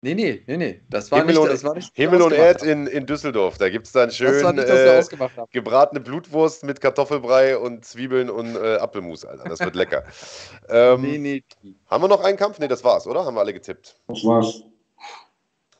Nee, 0.00 0.14
nee, 0.14 0.44
nee, 0.46 0.56
nee. 0.56 0.80
Das 0.88 1.10
war 1.10 1.18
Himmel 1.18 1.34
nicht, 1.34 1.42
und- 1.42 1.48
das 1.50 1.64
war 1.64 1.74
nicht 1.74 1.90
Himmel 1.94 2.22
und 2.22 2.32
Erd 2.32 2.62
in, 2.62 2.86
in 2.86 3.04
Düsseldorf. 3.04 3.58
Da 3.58 3.68
gibt 3.68 3.86
es 3.86 3.92
dann 3.92 4.12
schön 4.12 4.54
nicht, 4.54 4.68
äh, 4.68 5.02
gebratene 5.50 6.00
Blutwurst 6.00 6.62
mit 6.62 6.80
Kartoffelbrei 6.80 7.58
und 7.58 7.84
Zwiebeln 7.84 8.30
und 8.30 8.54
äh, 8.54 8.76
Apfelmus, 8.76 9.24
Alter. 9.24 9.48
Das 9.48 9.58
wird 9.58 9.74
lecker. 9.74 10.04
ähm, 10.68 11.02
Nee, 11.02 11.18
nee. 11.18 11.44
Haben 11.90 12.04
wir 12.04 12.08
noch 12.08 12.22
einen 12.22 12.36
Kampf? 12.36 12.60
Nee, 12.60 12.68
das 12.68 12.84
war's, 12.84 13.08
oder? 13.08 13.24
Haben 13.24 13.34
wir 13.34 13.40
alle 13.40 13.52
getippt. 13.52 13.96
Das 14.06 14.24
war's. 14.24 14.62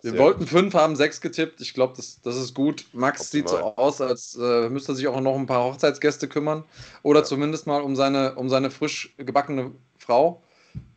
Wir 0.02 0.12
Sehr 0.12 0.20
wollten 0.20 0.46
fünf, 0.46 0.74
haben 0.74 0.94
sechs 0.94 1.20
getippt. 1.20 1.60
Ich 1.60 1.74
glaube, 1.74 1.94
das, 1.96 2.20
das 2.20 2.36
ist 2.36 2.54
gut. 2.54 2.86
Max 2.92 3.20
Optimal. 3.20 3.48
sieht 3.48 3.48
so 3.48 3.64
aus, 3.76 4.00
als 4.00 4.36
äh, 4.40 4.68
müsste 4.68 4.92
er 4.92 4.94
sich 4.94 5.08
auch 5.08 5.20
noch 5.20 5.34
um 5.34 5.42
ein 5.42 5.46
paar 5.46 5.64
Hochzeitsgäste 5.64 6.28
kümmern. 6.28 6.64
Oder 7.02 7.20
ja. 7.20 7.24
zumindest 7.24 7.66
mal 7.66 7.82
um 7.82 7.96
seine, 7.96 8.34
um 8.36 8.48
seine 8.48 8.70
frisch 8.70 9.14
gebackene 9.16 9.72
Frau. 9.98 10.42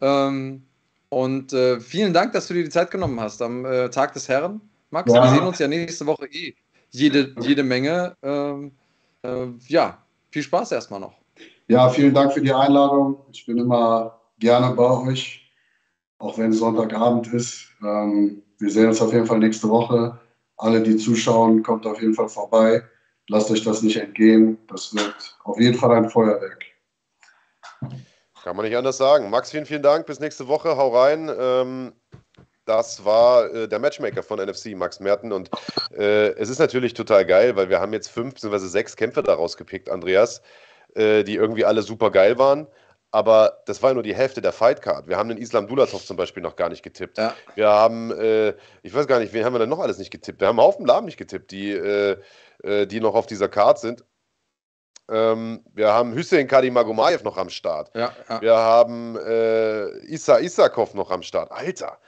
Ähm, 0.01 0.63
und 1.11 1.51
äh, 1.51 1.81
vielen 1.81 2.13
Dank, 2.13 2.31
dass 2.31 2.47
du 2.47 2.53
dir 2.53 2.63
die 2.63 2.69
Zeit 2.69 2.89
genommen 2.89 3.19
hast 3.19 3.41
am 3.41 3.65
äh, 3.65 3.89
Tag 3.89 4.13
des 4.13 4.29
Herren. 4.29 4.61
Max, 4.91 5.11
ja. 5.13 5.21
wir 5.21 5.29
sehen 5.29 5.45
uns 5.45 5.59
ja 5.59 5.67
nächste 5.67 6.05
Woche 6.05 6.25
eh 6.27 6.55
jede, 6.89 7.35
jede 7.41 7.63
Menge. 7.63 8.15
Ähm, 8.23 8.71
äh, 9.23 9.47
ja, 9.67 9.97
viel 10.29 10.41
Spaß 10.41 10.71
erstmal 10.71 11.01
noch. 11.01 11.13
Ja, 11.67 11.89
vielen 11.89 12.13
Dank 12.13 12.31
für 12.31 12.41
die 12.41 12.53
Einladung. 12.53 13.17
Ich 13.33 13.45
bin 13.45 13.57
immer 13.57 14.21
gerne 14.39 14.73
bei 14.73 14.89
euch, 14.89 15.51
auch 16.17 16.37
wenn 16.37 16.53
Sonntagabend 16.53 17.27
ist. 17.33 17.67
Ähm, 17.83 18.41
wir 18.59 18.71
sehen 18.71 18.87
uns 18.87 19.01
auf 19.01 19.11
jeden 19.11 19.25
Fall 19.25 19.39
nächste 19.39 19.67
Woche. 19.67 20.17
Alle, 20.55 20.81
die 20.81 20.95
zuschauen, 20.95 21.61
kommt 21.61 21.85
auf 21.85 22.01
jeden 22.01 22.13
Fall 22.13 22.29
vorbei. 22.29 22.83
Lasst 23.27 23.51
euch 23.51 23.65
das 23.65 23.81
nicht 23.81 23.97
entgehen. 23.97 24.57
Das 24.69 24.95
wird 24.95 25.37
auf 25.43 25.59
jeden 25.59 25.77
Fall 25.77 25.91
ein 25.91 26.09
Feuerwerk. 26.09 26.63
Kann 28.43 28.55
man 28.55 28.65
nicht 28.65 28.75
anders 28.75 28.97
sagen. 28.97 29.29
Max, 29.29 29.51
vielen, 29.51 29.65
vielen 29.65 29.83
Dank. 29.83 30.05
Bis 30.07 30.19
nächste 30.19 30.47
Woche. 30.47 30.75
Hau 30.75 30.89
rein. 30.89 31.31
Ähm, 31.37 31.93
das 32.65 33.05
war 33.05 33.53
äh, 33.53 33.67
der 33.67 33.79
Matchmaker 33.79 34.23
von 34.23 34.39
NFC, 34.39 34.75
Max 34.75 34.99
Merten. 34.99 35.31
Und 35.31 35.49
äh, 35.95 36.29
es 36.33 36.49
ist 36.49 36.59
natürlich 36.59 36.93
total 36.93 37.25
geil, 37.25 37.55
weil 37.55 37.69
wir 37.69 37.79
haben 37.79 37.93
jetzt 37.93 38.09
fünf 38.09 38.35
bzw. 38.35 38.57
sechs 38.67 38.95
Kämpfe 38.95 39.21
daraus 39.23 39.57
gepickt, 39.57 39.89
Andreas, 39.89 40.41
äh, 40.95 41.23
die 41.23 41.35
irgendwie 41.35 41.65
alle 41.65 41.81
super 41.81 42.11
geil 42.11 42.37
waren. 42.39 42.67
Aber 43.11 43.61
das 43.65 43.83
war 43.83 43.93
nur 43.93 44.03
die 44.03 44.15
Hälfte 44.15 44.41
der 44.41 44.53
Fightcard. 44.53 45.07
Wir 45.07 45.17
haben 45.17 45.27
den 45.27 45.37
Islam 45.37 45.67
Dulatov 45.67 46.05
zum 46.05 46.15
Beispiel 46.15 46.41
noch 46.41 46.55
gar 46.55 46.69
nicht 46.69 46.81
getippt. 46.81 47.17
Ja. 47.17 47.35
Wir 47.55 47.67
haben, 47.67 48.11
äh, 48.11 48.53
ich 48.83 48.93
weiß 48.93 49.05
gar 49.05 49.19
nicht, 49.19 49.33
wen 49.33 49.43
haben 49.43 49.53
wir 49.53 49.59
denn 49.59 49.69
noch 49.69 49.79
alles 49.79 49.97
nicht 49.97 50.11
getippt? 50.11 50.39
Wir 50.39 50.47
haben 50.47 50.57
einen 50.57 50.65
Haufen 50.65 50.85
Laben 50.85 51.05
nicht 51.05 51.17
getippt, 51.17 51.51
die, 51.51 51.71
äh, 51.71 52.17
äh, 52.63 52.87
die 52.87 53.01
noch 53.01 53.13
auf 53.13 53.25
dieser 53.25 53.49
Card 53.49 53.79
sind. 53.79 54.05
Ähm, 55.11 55.61
wir 55.73 55.91
haben 55.91 56.13
Hüseyin 56.13 56.47
Kadimagomayev 56.47 57.23
noch 57.23 57.37
am 57.37 57.49
Start. 57.49 57.93
Ja, 57.93 58.15
ja. 58.29 58.41
Wir 58.41 58.55
haben 58.55 59.17
äh, 59.17 59.89
Issa 60.05 60.39
Isakov 60.39 60.93
noch 60.93 61.11
am 61.11 61.21
Start. 61.21 61.51
Alter, 61.51 61.99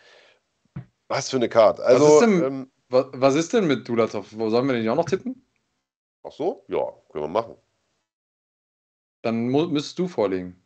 was 1.09 1.29
für 1.29 1.35
eine 1.35 1.49
Karte. 1.49 1.83
Also, 1.83 2.05
was, 2.05 2.13
ist 2.13 2.21
denn, 2.21 2.43
ähm, 2.43 2.71
was, 2.87 3.05
was 3.11 3.35
ist 3.35 3.51
denn 3.51 3.67
mit 3.67 3.85
Dulatov? 3.87 4.27
Wo 4.31 4.49
sollen 4.49 4.67
wir 4.67 4.73
den 4.73 4.87
auch 4.87 4.95
noch 4.95 5.05
tippen? 5.05 5.45
Ach 6.23 6.31
so? 6.31 6.63
Ja, 6.69 6.93
können 7.11 7.25
wir 7.25 7.27
machen. 7.27 7.55
Dann 9.21 9.47
müsstest 9.47 9.99
du 9.99 10.07
vorlegen. 10.07 10.61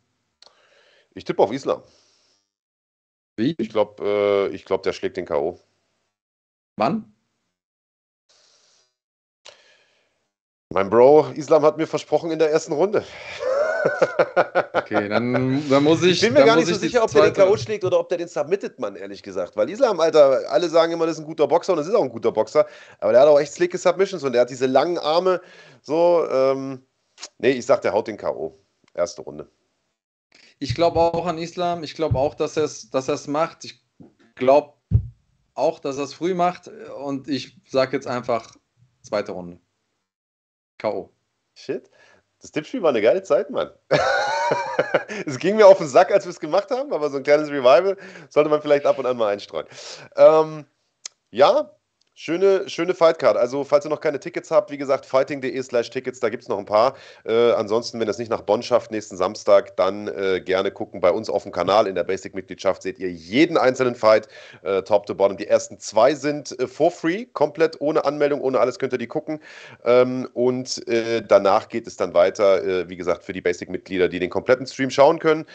Ich 1.14 1.24
tippe 1.24 1.42
auf 1.42 1.50
Islam. 1.50 1.82
Wie? 3.36 3.56
Ich 3.58 3.70
glaube, 3.70 4.50
äh, 4.52 4.58
glaub, 4.58 4.84
der 4.84 4.92
schlägt 4.92 5.16
den 5.16 5.26
K.O. 5.26 5.58
Wann? 6.76 7.12
Mein 10.70 10.90
Bro, 10.90 11.28
Islam 11.34 11.62
hat 11.62 11.78
mir 11.78 11.86
versprochen 11.86 12.30
in 12.30 12.38
der 12.38 12.50
ersten 12.50 12.72
Runde. 12.72 13.04
Okay, 14.72 15.08
dann, 15.08 15.68
dann 15.68 15.84
muss 15.84 16.02
ich. 16.02 16.12
Ich 16.12 16.20
bin 16.20 16.32
mir 16.32 16.44
gar 16.44 16.56
nicht 16.56 16.66
so 16.66 16.74
sicher, 16.74 17.04
ob 17.04 17.12
der 17.12 17.30
den 17.30 17.34
K.O. 17.34 17.56
schlägt 17.56 17.84
oder 17.84 18.00
ob 18.00 18.08
der 18.08 18.18
den 18.18 18.26
submittet, 18.26 18.80
man, 18.80 18.96
ehrlich 18.96 19.22
gesagt. 19.22 19.56
Weil 19.56 19.70
Islam, 19.70 20.00
Alter, 20.00 20.50
alle 20.50 20.68
sagen 20.68 20.92
immer, 20.92 21.06
das 21.06 21.16
ist 21.16 21.20
ein 21.20 21.26
guter 21.26 21.46
Boxer 21.46 21.74
und 21.74 21.78
das 21.78 21.86
ist 21.86 21.94
auch 21.94 22.02
ein 22.02 22.08
guter 22.08 22.32
Boxer. 22.32 22.66
Aber 22.98 23.12
der 23.12 23.20
hat 23.20 23.28
auch 23.28 23.38
echt 23.38 23.52
slicke 23.52 23.78
Submissions 23.78 24.24
und 24.24 24.32
der 24.32 24.40
hat 24.42 24.50
diese 24.50 24.66
langen 24.66 24.98
Arme. 24.98 25.40
So, 25.82 26.26
ähm, 26.28 26.84
nee, 27.38 27.50
ich 27.50 27.66
sag, 27.66 27.82
der 27.82 27.92
haut 27.92 28.08
den 28.08 28.16
K.O. 28.16 28.58
Erste 28.94 29.22
Runde. 29.22 29.48
Ich 30.58 30.74
glaube 30.74 30.98
auch 30.98 31.26
an 31.26 31.38
Islam. 31.38 31.84
Ich 31.84 31.94
glaube 31.94 32.18
auch, 32.18 32.34
dass 32.34 32.56
er 32.56 32.64
es 32.64 32.90
dass 32.90 33.28
macht. 33.28 33.64
Ich 33.64 33.84
glaube 34.34 34.72
auch, 35.54 35.78
dass 35.78 35.98
er 35.98 36.04
es 36.04 36.14
früh 36.14 36.34
macht. 36.34 36.68
Und 37.00 37.28
ich 37.28 37.60
sage 37.68 37.96
jetzt 37.96 38.06
einfach 38.08 38.56
zweite 39.02 39.32
Runde. 39.32 39.60
K.O. 40.78 41.12
Shit. 41.54 41.90
Das 42.40 42.52
Tippspiel 42.52 42.82
war 42.82 42.90
eine 42.90 43.02
geile 43.02 43.22
Zeit, 43.22 43.50
Mann. 43.50 43.70
es 45.26 45.38
ging 45.38 45.56
mir 45.56 45.66
auf 45.66 45.78
den 45.78 45.88
Sack, 45.88 46.12
als 46.12 46.24
wir 46.24 46.30
es 46.30 46.38
gemacht 46.38 46.70
haben, 46.70 46.92
aber 46.92 47.10
so 47.10 47.16
ein 47.16 47.24
kleines 47.24 47.50
Revival 47.50 47.96
sollte 48.28 48.48
man 48.48 48.62
vielleicht 48.62 48.86
ab 48.86 48.98
und 48.98 49.06
an 49.06 49.16
mal 49.16 49.32
einstreuen. 49.32 49.66
Ähm, 50.16 50.64
ja, 51.30 51.77
Schöne, 52.20 52.68
schöne 52.68 52.94
Fightcard. 52.94 53.36
Also, 53.36 53.62
falls 53.62 53.86
ihr 53.86 53.90
noch 53.90 54.00
keine 54.00 54.18
Tickets 54.18 54.50
habt, 54.50 54.72
wie 54.72 54.76
gesagt, 54.76 55.06
fighting.de 55.06 55.62
slash 55.62 55.88
Tickets, 55.88 56.18
da 56.18 56.30
gibt 56.30 56.42
es 56.42 56.48
noch 56.48 56.58
ein 56.58 56.64
paar. 56.64 56.94
Äh, 57.24 57.52
ansonsten, 57.52 58.00
wenn 58.00 58.08
es 58.08 58.18
nicht 58.18 58.28
nach 58.28 58.40
Bonn 58.40 58.60
schafft, 58.60 58.90
nächsten 58.90 59.16
Samstag, 59.16 59.76
dann 59.76 60.08
äh, 60.08 60.40
gerne 60.40 60.72
gucken 60.72 61.00
bei 61.00 61.12
uns 61.12 61.30
auf 61.30 61.44
dem 61.44 61.52
Kanal. 61.52 61.86
In 61.86 61.94
der 61.94 62.02
Basic-Mitgliedschaft 62.02 62.82
seht 62.82 62.98
ihr 62.98 63.08
jeden 63.08 63.56
einzelnen 63.56 63.94
Fight, 63.94 64.26
äh, 64.62 64.82
top 64.82 65.06
to 65.06 65.14
bottom. 65.14 65.36
Die 65.36 65.46
ersten 65.46 65.78
zwei 65.78 66.16
sind 66.16 66.58
äh, 66.58 66.66
for 66.66 66.90
free, 66.90 67.24
komplett 67.24 67.80
ohne 67.80 68.04
Anmeldung, 68.04 68.40
ohne 68.40 68.58
alles 68.58 68.80
könnt 68.80 68.92
ihr 68.92 68.98
die 68.98 69.06
gucken. 69.06 69.38
Ähm, 69.84 70.28
und 70.34 70.88
äh, 70.88 71.22
danach 71.22 71.68
geht 71.68 71.86
es 71.86 71.96
dann 71.96 72.14
weiter, 72.14 72.64
äh, 72.64 72.88
wie 72.88 72.96
gesagt, 72.96 73.22
für 73.22 73.32
die 73.32 73.42
Basic-Mitglieder, 73.42 74.08
die 74.08 74.18
den 74.18 74.30
kompletten 74.30 74.66
Stream 74.66 74.90
schauen 74.90 75.20
können, 75.20 75.46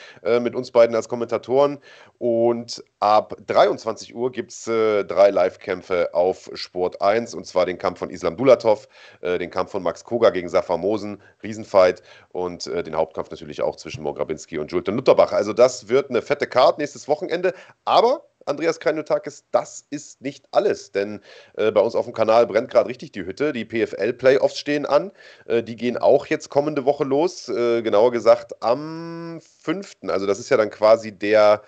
mit 0.42 0.56
uns 0.56 0.72
beiden 0.72 0.96
als 0.96 1.10
Kommentatoren. 1.10 1.80
Und 2.18 2.84
ab 3.00 3.36
23 3.48 4.16
Uhr 4.16 4.32
gibt 4.32 4.52
es 4.52 4.64
drei 4.64 5.30
Live-Kämpfe 5.30 6.14
auf 6.14 6.50
Sport 6.54 7.02
1 7.02 7.34
und 7.34 7.46
zwar 7.46 7.66
den 7.66 7.78
Kampf 7.78 8.00
von 8.00 8.10
Islam 8.10 8.38
Dulatov, 8.38 8.88
äh, 9.22 9.38
den 9.38 9.50
Kampf 9.50 9.72
von 9.72 9.84
Max 9.84 10.04
Koga 10.04 10.30
gegen 10.30 10.50
Safar 10.50 10.78
Mosen, 10.78 11.22
Riesenfight 11.42 12.02
und 12.30 12.68
äh, 12.68 12.84
den 12.84 12.96
Hauptkampf 12.96 13.30
natürlich 13.32 13.62
auch 13.62 13.76
zwischen 13.76 14.04
Grabinski 14.04 14.58
und 14.58 14.72
Julton 14.72 14.96
Lutterbach. 14.96 15.32
Also 15.32 15.54
das 15.54 15.90
wird 15.90 16.10
eine 16.10 16.22
fette 16.22 16.48
Card 16.48 16.78
nächstes 16.78 17.08
Wochenende, 17.08 17.54
aber 17.86 18.24
Andreas 18.46 18.80
Kreinotakis, 18.80 19.46
das 19.52 19.86
ist 19.90 20.22
nicht 20.22 20.46
alles, 20.52 20.92
denn 20.92 21.22
äh, 21.56 21.72
bei 21.72 21.82
uns 21.82 21.96
auf 21.96 22.06
dem 22.06 22.14
Kanal 22.14 22.48
brennt 22.48 22.70
gerade 22.70 22.90
richtig 22.90 23.12
die 23.12 23.26
Hütte. 23.26 23.54
Die 23.54 23.66
PFL-Playoffs 23.66 24.58
stehen 24.58 24.86
an. 24.86 25.12
Äh, 25.46 25.64
die 25.64 25.76
gehen 25.76 25.98
auch 25.98 26.26
jetzt 26.26 26.50
kommende 26.50 26.86
Woche 26.86 27.04
los, 27.04 27.50
äh, 27.50 27.82
genauer 27.82 28.12
gesagt 28.12 28.62
am 28.62 29.40
5. 29.62 29.94
Also 30.08 30.26
das 30.26 30.40
ist 30.40 30.50
ja 30.50 30.58
dann 30.58 30.70
quasi 30.70 31.12
der 31.12 31.62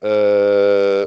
äh, 0.00 1.06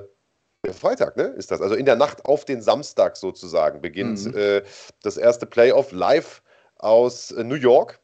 Freitag, 0.70 1.18
ne? 1.18 1.24
Ist 1.24 1.50
das. 1.50 1.62
Also 1.62 1.76
in 1.76 1.86
der 1.86 1.96
Nacht 1.96 2.26
auf 2.26 2.46
den 2.46 2.62
Samstag 2.62 3.18
sozusagen 3.18 3.82
beginnt 3.82 4.26
mhm. 4.26 4.38
äh, 4.38 4.62
das 5.02 5.18
erste 5.18 5.46
Playoff 5.48 5.92
live 5.92 6.44
aus 6.78 7.32
äh, 7.32 7.44
New 7.44 7.56
York. 7.56 8.00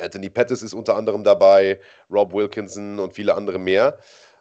Anthony 0.00 0.30
Pettis 0.30 0.62
ist 0.62 0.74
unter 0.74 0.96
anderem 0.96 1.22
dabei, 1.22 1.80
Rob 2.10 2.32
Wilkinson 2.32 2.98
und 2.98 3.14
viele 3.14 3.34
andere 3.34 3.58
mehr. 3.58 3.98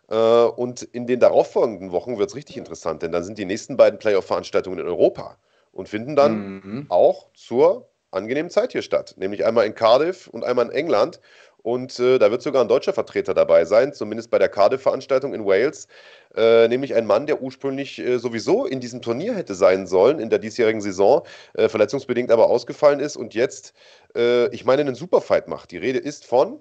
Äh, 0.10 0.16
und 0.16 0.82
in 0.82 1.06
den 1.06 1.20
darauffolgenden 1.20 1.92
Wochen 1.92 2.18
wird 2.18 2.30
es 2.30 2.36
richtig 2.36 2.58
interessant, 2.58 3.04
denn 3.04 3.12
dann 3.12 3.24
sind 3.24 3.38
die 3.38 3.46
nächsten 3.46 3.76
beiden 3.76 4.00
Playoff-Veranstaltungen 4.00 4.80
in 4.80 4.88
Europa 4.88 5.38
und 5.72 5.90
finden 5.90 6.16
dann 6.16 6.62
mhm. 6.64 6.86
auch 6.90 7.30
zur 7.34 7.90
angenehmen 8.12 8.50
Zeit 8.50 8.72
hier 8.72 8.82
statt. 8.82 9.16
Nämlich 9.18 9.46
einmal 9.46 9.66
in 9.66 9.76
Cardiff 9.76 10.28
und 10.28 10.44
einmal 10.44 10.68
in 10.68 10.72
England. 10.72 11.20
Und 11.64 11.98
äh, 11.98 12.20
da 12.20 12.30
wird 12.30 12.42
sogar 12.42 12.62
ein 12.62 12.68
deutscher 12.68 12.92
Vertreter 12.92 13.34
dabei 13.34 13.64
sein, 13.64 13.94
zumindest 13.94 14.30
bei 14.30 14.38
der 14.38 14.50
Cardiff-Veranstaltung 14.50 15.34
in 15.34 15.46
Wales. 15.46 15.88
Äh, 16.36 16.68
nämlich 16.68 16.94
ein 16.94 17.06
Mann, 17.06 17.26
der 17.26 17.42
ursprünglich 17.42 18.00
äh, 18.00 18.20
sowieso 18.20 18.66
in 18.66 18.82
diesem 18.82 19.02
Turnier 19.02 19.34
hätte 19.34 19.56
sein 19.56 19.88
sollen, 19.88 20.20
in 20.20 20.30
der 20.30 20.40
diesjährigen 20.40 20.82
Saison, 20.82 21.26
äh, 21.54 21.70
verletzungsbedingt 21.70 22.32
aber 22.32 22.50
ausgefallen 22.50 23.00
ist 23.00 23.16
und 23.16 23.34
jetzt, 23.34 23.74
äh, 24.14 24.54
ich 24.54 24.66
meine, 24.66 24.82
einen 24.82 24.96
Superfight 24.96 25.48
macht. 25.48 25.72
Die 25.72 25.78
Rede 25.78 26.00
ist 26.00 26.26
von. 26.26 26.60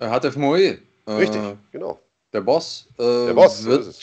Hatef 0.00 0.36
Moe. 0.36 0.78
Richtig, 1.06 1.40
genau. 1.70 2.00
Der 2.32 2.40
Boss. 2.40 2.88
der 2.98 3.32
Boss, 3.32 3.64
wird, 3.64 3.94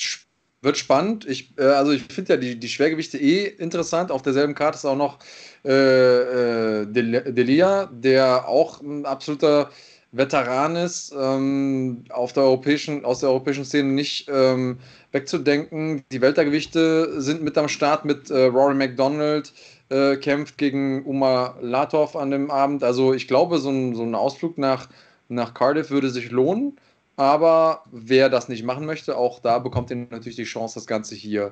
wird 0.61 0.77
spannend. 0.77 1.25
Ich, 1.27 1.53
also 1.57 1.91
ich 1.91 2.03
finde 2.03 2.33
ja 2.33 2.37
die, 2.37 2.59
die 2.59 2.69
Schwergewichte 2.69 3.17
eh 3.17 3.45
interessant. 3.45 4.11
Auf 4.11 4.21
derselben 4.21 4.55
Karte 4.55 4.77
ist 4.77 4.85
auch 4.85 4.95
noch 4.95 5.19
äh, 5.65 6.81
äh, 6.81 6.85
Delia, 6.85 7.89
der 7.91 8.47
auch 8.47 8.81
ein 8.81 9.05
absoluter 9.05 9.69
Veteran 10.11 10.75
ist, 10.75 11.15
ähm, 11.17 12.03
auf 12.09 12.33
der 12.33 12.43
europäischen, 12.43 13.05
aus 13.05 13.19
der 13.19 13.29
europäischen 13.29 13.63
Szene 13.63 13.89
nicht 13.89 14.29
ähm, 14.29 14.79
wegzudenken. 15.13 16.03
Die 16.11 16.21
Weltergewichte 16.21 17.21
sind 17.21 17.41
mit 17.41 17.57
am 17.57 17.69
Start 17.69 18.03
mit 18.03 18.29
äh, 18.29 18.45
Rory 18.45 18.75
McDonald, 18.75 19.53
äh, 19.89 20.17
kämpft 20.17 20.57
gegen 20.57 21.05
Umar 21.05 21.57
Latov 21.61 22.15
an 22.15 22.31
dem 22.31 22.51
Abend. 22.51 22.83
Also 22.83 23.13
ich 23.13 23.27
glaube, 23.27 23.59
so 23.59 23.69
ein, 23.69 23.95
so 23.95 24.03
ein 24.03 24.15
Ausflug 24.15 24.57
nach, 24.57 24.89
nach 25.29 25.53
Cardiff 25.53 25.91
würde 25.91 26.09
sich 26.09 26.29
lohnen. 26.29 26.77
Aber 27.17 27.83
wer 27.91 28.29
das 28.29 28.49
nicht 28.49 28.63
machen 28.63 28.85
möchte, 28.85 29.17
auch 29.17 29.39
da 29.39 29.59
bekommt 29.59 29.91
ihr 29.91 30.07
natürlich 30.09 30.37
die 30.37 30.43
Chance, 30.43 30.75
das 30.75 30.87
Ganze 30.87 31.15
hier 31.15 31.51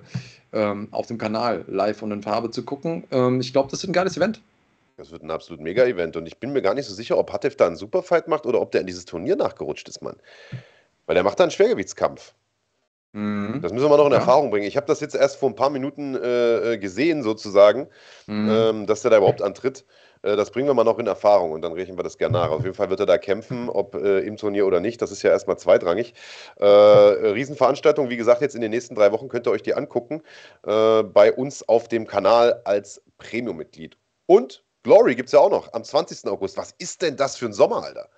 ähm, 0.53 0.87
auf 0.91 1.07
dem 1.07 1.17
Kanal 1.17 1.65
live 1.67 2.01
und 2.01 2.11
in 2.11 2.23
Farbe 2.23 2.49
zu 2.49 2.63
gucken. 2.63 3.03
Ähm, 3.11 3.39
ich 3.41 3.51
glaube, 3.51 3.69
das 3.69 3.81
wird 3.83 3.91
ein 3.91 3.93
geiles 3.93 4.17
Event. 4.17 4.41
Das 4.97 5.11
wird 5.11 5.23
ein 5.23 5.31
absolut 5.31 5.61
Mega-Event 5.61 6.17
und 6.17 6.25
ich 6.25 6.39
bin 6.39 6.51
mir 6.51 6.61
gar 6.61 6.73
nicht 6.73 6.85
so 6.85 6.93
sicher, 6.93 7.17
ob 7.17 7.31
Hatev 7.31 7.55
da 7.55 7.67
einen 7.67 7.77
Superfight 7.77 8.27
macht 8.27 8.45
oder 8.45 8.59
ob 8.59 8.71
der 8.71 8.81
in 8.81 8.87
dieses 8.87 9.05
Turnier 9.05 9.35
nachgerutscht 9.35 9.87
ist, 9.87 10.01
Mann. 10.01 10.17
Weil 11.05 11.15
der 11.15 11.23
macht 11.23 11.39
da 11.39 11.45
einen 11.45 11.51
Schwergewichtskampf. 11.51 12.33
Mhm. 13.13 13.59
Das 13.61 13.71
müssen 13.71 13.89
wir 13.89 13.97
noch 13.97 14.05
in 14.05 14.11
ja. 14.11 14.19
Erfahrung 14.19 14.51
bringen. 14.51 14.67
Ich 14.67 14.77
habe 14.77 14.87
das 14.87 14.99
jetzt 14.99 15.15
erst 15.15 15.37
vor 15.37 15.49
ein 15.49 15.55
paar 15.55 15.69
Minuten 15.69 16.15
äh, 16.15 16.73
äh 16.73 16.77
gesehen, 16.77 17.23
sozusagen, 17.23 17.87
mhm. 18.27 18.49
ähm, 18.51 18.85
dass 18.87 19.01
der 19.01 19.11
da 19.11 19.17
überhaupt 19.17 19.41
antritt. 19.41 19.85
Äh, 20.21 20.35
das 20.35 20.51
bringen 20.51 20.67
wir 20.67 20.73
mal 20.73 20.83
noch 20.83 20.99
in 20.99 21.07
Erfahrung 21.07 21.51
und 21.51 21.61
dann 21.61 21.73
rechnen 21.73 21.97
wir 21.97 22.03
das 22.03 22.17
gerne 22.17 22.37
nach. 22.37 22.49
Auf 22.49 22.63
jeden 22.63 22.75
Fall 22.75 22.89
wird 22.89 22.99
er 22.99 23.05
da 23.05 23.17
kämpfen, 23.17 23.69
ob 23.69 23.95
äh, 23.95 24.19
im 24.19 24.37
Turnier 24.37 24.65
oder 24.65 24.79
nicht. 24.79 25.01
Das 25.01 25.11
ist 25.11 25.21
ja 25.23 25.31
erstmal 25.31 25.57
zweitrangig. 25.57 26.13
Äh, 26.57 26.65
Riesenveranstaltung, 26.65 28.09
wie 28.09 28.17
gesagt, 28.17 28.41
jetzt 28.41 28.55
in 28.55 28.61
den 28.61 28.71
nächsten 28.71 28.95
drei 28.95 29.11
Wochen 29.11 29.29
könnt 29.29 29.47
ihr 29.47 29.51
euch 29.51 29.63
die 29.63 29.73
angucken. 29.73 30.21
Äh, 30.65 31.03
bei 31.03 31.33
uns 31.33 31.67
auf 31.67 31.87
dem 31.87 32.07
Kanal 32.07 32.61
als 32.65 33.01
Premium-Mitglied. 33.17 33.97
Und 34.25 34.63
Glory 34.83 35.15
gibt 35.15 35.27
es 35.27 35.33
ja 35.33 35.39
auch 35.39 35.49
noch 35.49 35.73
am 35.73 35.83
20. 35.83 36.29
August. 36.29 36.57
Was 36.57 36.73
ist 36.77 37.01
denn 37.01 37.17
das 37.17 37.35
für 37.35 37.45
ein 37.45 37.53
Sommer, 37.53 37.83
Alter? 37.83 38.09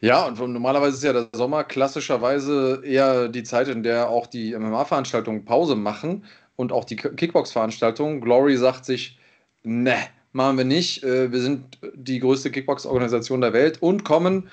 Ja, 0.00 0.26
und 0.26 0.38
normalerweise 0.38 0.96
ist 0.96 1.04
ja 1.04 1.12
der 1.12 1.28
Sommer 1.34 1.64
klassischerweise 1.64 2.82
eher 2.84 3.28
die 3.28 3.42
Zeit, 3.42 3.68
in 3.68 3.82
der 3.82 4.10
auch 4.10 4.26
die 4.26 4.54
MMA-Veranstaltungen 4.54 5.44
Pause 5.44 5.76
machen 5.76 6.24
und 6.56 6.72
auch 6.72 6.84
die 6.84 6.96
Kickbox-Veranstaltungen. 6.96 8.20
Glory 8.20 8.56
sagt 8.56 8.84
sich, 8.84 9.18
ne, 9.62 9.96
machen 10.34 10.58
wir 10.58 10.64
nicht. 10.64 11.02
Äh, 11.02 11.32
wir 11.32 11.40
sind 11.40 11.78
die 11.94 12.18
größte 12.18 12.50
Kickbox-Organisation 12.50 13.40
der 13.40 13.52
Welt 13.52 13.80
und 13.80 14.04
kommen 14.04 14.50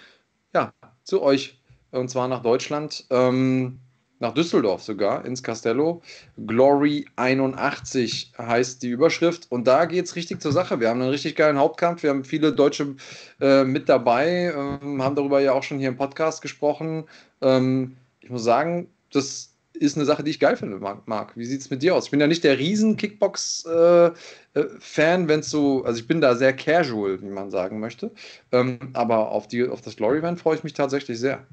ja, 0.54 0.74
zu 1.04 1.22
euch. 1.22 1.60
Und 1.92 2.10
zwar 2.10 2.28
nach 2.28 2.42
Deutschland, 2.42 3.06
ähm, 3.10 3.80
nach 4.20 4.34
Düsseldorf 4.34 4.84
sogar, 4.84 5.26
ins 5.26 5.44
Castello. 5.44 6.02
Glory 6.38 7.08
81 7.16 8.32
heißt 8.38 8.84
die 8.84 8.90
Überschrift. 8.90 9.48
Und 9.50 9.68
da 9.68 9.86
geht 9.86 10.06
es 10.06 10.16
richtig 10.16 10.42
zur 10.42 10.52
Sache. 10.52 10.80
Wir 10.80 10.90
haben 10.90 11.02
einen 11.02 11.10
richtig 11.10 11.36
geilen 11.36 11.58
Hauptkampf. 11.58 12.04
Wir 12.04 12.12
haben 12.12 12.24
viele 12.24 12.54
Deutsche 12.54 12.96
äh, 13.42 13.64
mit 13.64 13.90
dabei, 13.90 14.54
ähm, 14.56 15.04
haben 15.04 15.16
darüber 15.16 15.42
ja 15.42 15.54
auch 15.54 15.64
schon 15.64 15.80
hier 15.80 15.90
im 15.90 15.98
Podcast 15.98 16.42
gesprochen. 16.42 17.06
Ähm, 17.42 17.98
ich 18.22 18.30
muss 18.30 18.44
sagen, 18.44 18.88
das 19.12 19.51
ist 19.82 19.98
eine 19.98 20.06
Sache, 20.06 20.24
die 20.24 20.32
ich 20.32 20.40
geil 20.40 20.56
finde, 20.56 20.78
Marc. 20.78 21.36
Wie 21.36 21.46
sieht 21.46 21.62
es 21.62 21.70
mit 21.70 21.82
dir 21.82 21.96
aus? 21.96 22.06
Ich 22.06 22.12
bin 22.12 22.20
ja 22.20 22.28
nicht 22.28 22.44
der 22.44 22.60
riesen 22.60 22.98
Kickbox-Fan, 22.98 24.14
äh, 24.56 24.62
äh, 24.62 25.28
wenn 25.28 25.40
es 25.40 25.50
so, 25.50 25.84
also 25.84 26.00
ich 26.00 26.08
bin 26.08 26.22
da 26.22 26.36
sehr 26.36 26.54
casual, 26.54 27.22
wie 27.22 27.30
man 27.30 27.50
sagen 27.50 27.80
möchte. 27.80 28.12
Ähm, 28.52 28.92
aber 28.94 29.32
auf, 29.32 29.48
die, 29.48 29.68
auf 29.68 29.82
das 29.82 29.96
Glory-Event 29.96 30.40
freue 30.40 30.56
ich 30.56 30.64
mich 30.64 30.74
tatsächlich 30.74 31.20
sehr. 31.20 31.48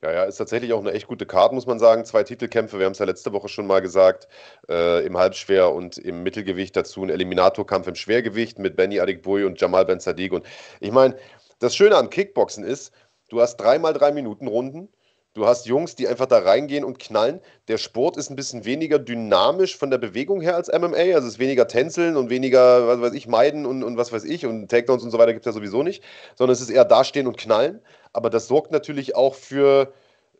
Ja, 0.00 0.12
ja, 0.12 0.24
ist 0.24 0.36
tatsächlich 0.36 0.72
auch 0.72 0.80
eine 0.80 0.92
echt 0.92 1.08
gute 1.08 1.26
Karte, 1.26 1.54
muss 1.54 1.66
man 1.66 1.78
sagen. 1.78 2.04
Zwei 2.04 2.22
Titelkämpfe, 2.22 2.78
wir 2.78 2.86
haben 2.86 2.92
es 2.92 3.00
ja 3.00 3.04
letzte 3.04 3.32
Woche 3.32 3.48
schon 3.48 3.66
mal 3.66 3.80
gesagt, 3.80 4.28
äh, 4.68 5.04
im 5.04 5.18
Halbschwer 5.18 5.72
und 5.72 5.98
im 5.98 6.22
Mittelgewicht 6.22 6.76
dazu 6.76 7.02
ein 7.02 7.10
Eliminatorkampf 7.10 7.88
im 7.88 7.96
Schwergewicht 7.96 8.58
mit 8.58 8.76
Benny 8.76 9.00
Adikboy 9.00 9.44
und 9.44 9.60
Jamal 9.60 9.84
Ben 9.84 10.00
Sadiq. 10.00 10.32
Und 10.32 10.46
ich 10.80 10.92
meine, 10.92 11.16
das 11.58 11.74
Schöne 11.74 11.96
am 11.96 12.10
Kickboxen 12.10 12.64
ist, 12.64 12.92
du 13.28 13.40
hast 13.40 13.56
dreimal 13.56 13.92
drei 13.92 14.12
Minuten 14.12 14.46
Runden 14.46 14.88
Du 15.34 15.46
hast 15.46 15.66
Jungs, 15.66 15.94
die 15.94 16.08
einfach 16.08 16.26
da 16.26 16.38
reingehen 16.38 16.84
und 16.84 16.98
knallen. 16.98 17.40
Der 17.68 17.78
Sport 17.78 18.16
ist 18.16 18.30
ein 18.30 18.36
bisschen 18.36 18.64
weniger 18.64 18.98
dynamisch 18.98 19.76
von 19.76 19.90
der 19.90 19.98
Bewegung 19.98 20.40
her 20.40 20.56
als 20.56 20.68
MMA. 20.68 21.14
Also 21.14 21.28
es 21.28 21.34
ist 21.34 21.38
weniger 21.38 21.68
Tänzeln 21.68 22.16
und 22.16 22.30
weniger, 22.30 22.88
was 22.88 23.00
weiß 23.00 23.12
ich, 23.12 23.28
meiden 23.28 23.66
und, 23.66 23.84
und 23.84 23.96
was 23.96 24.10
weiß 24.10 24.24
ich 24.24 24.46
und 24.46 24.68
Takedowns 24.68 25.04
und 25.04 25.10
so 25.10 25.18
weiter 25.18 25.32
gibt 25.32 25.46
es 25.46 25.50
ja 25.50 25.52
sowieso 25.52 25.82
nicht. 25.82 26.02
Sondern 26.34 26.54
es 26.54 26.60
ist 26.60 26.70
eher 26.70 26.84
dastehen 26.84 27.26
und 27.26 27.36
knallen. 27.36 27.80
Aber 28.12 28.30
das 28.30 28.48
sorgt 28.48 28.72
natürlich 28.72 29.14
auch 29.14 29.34
für, 29.34 29.92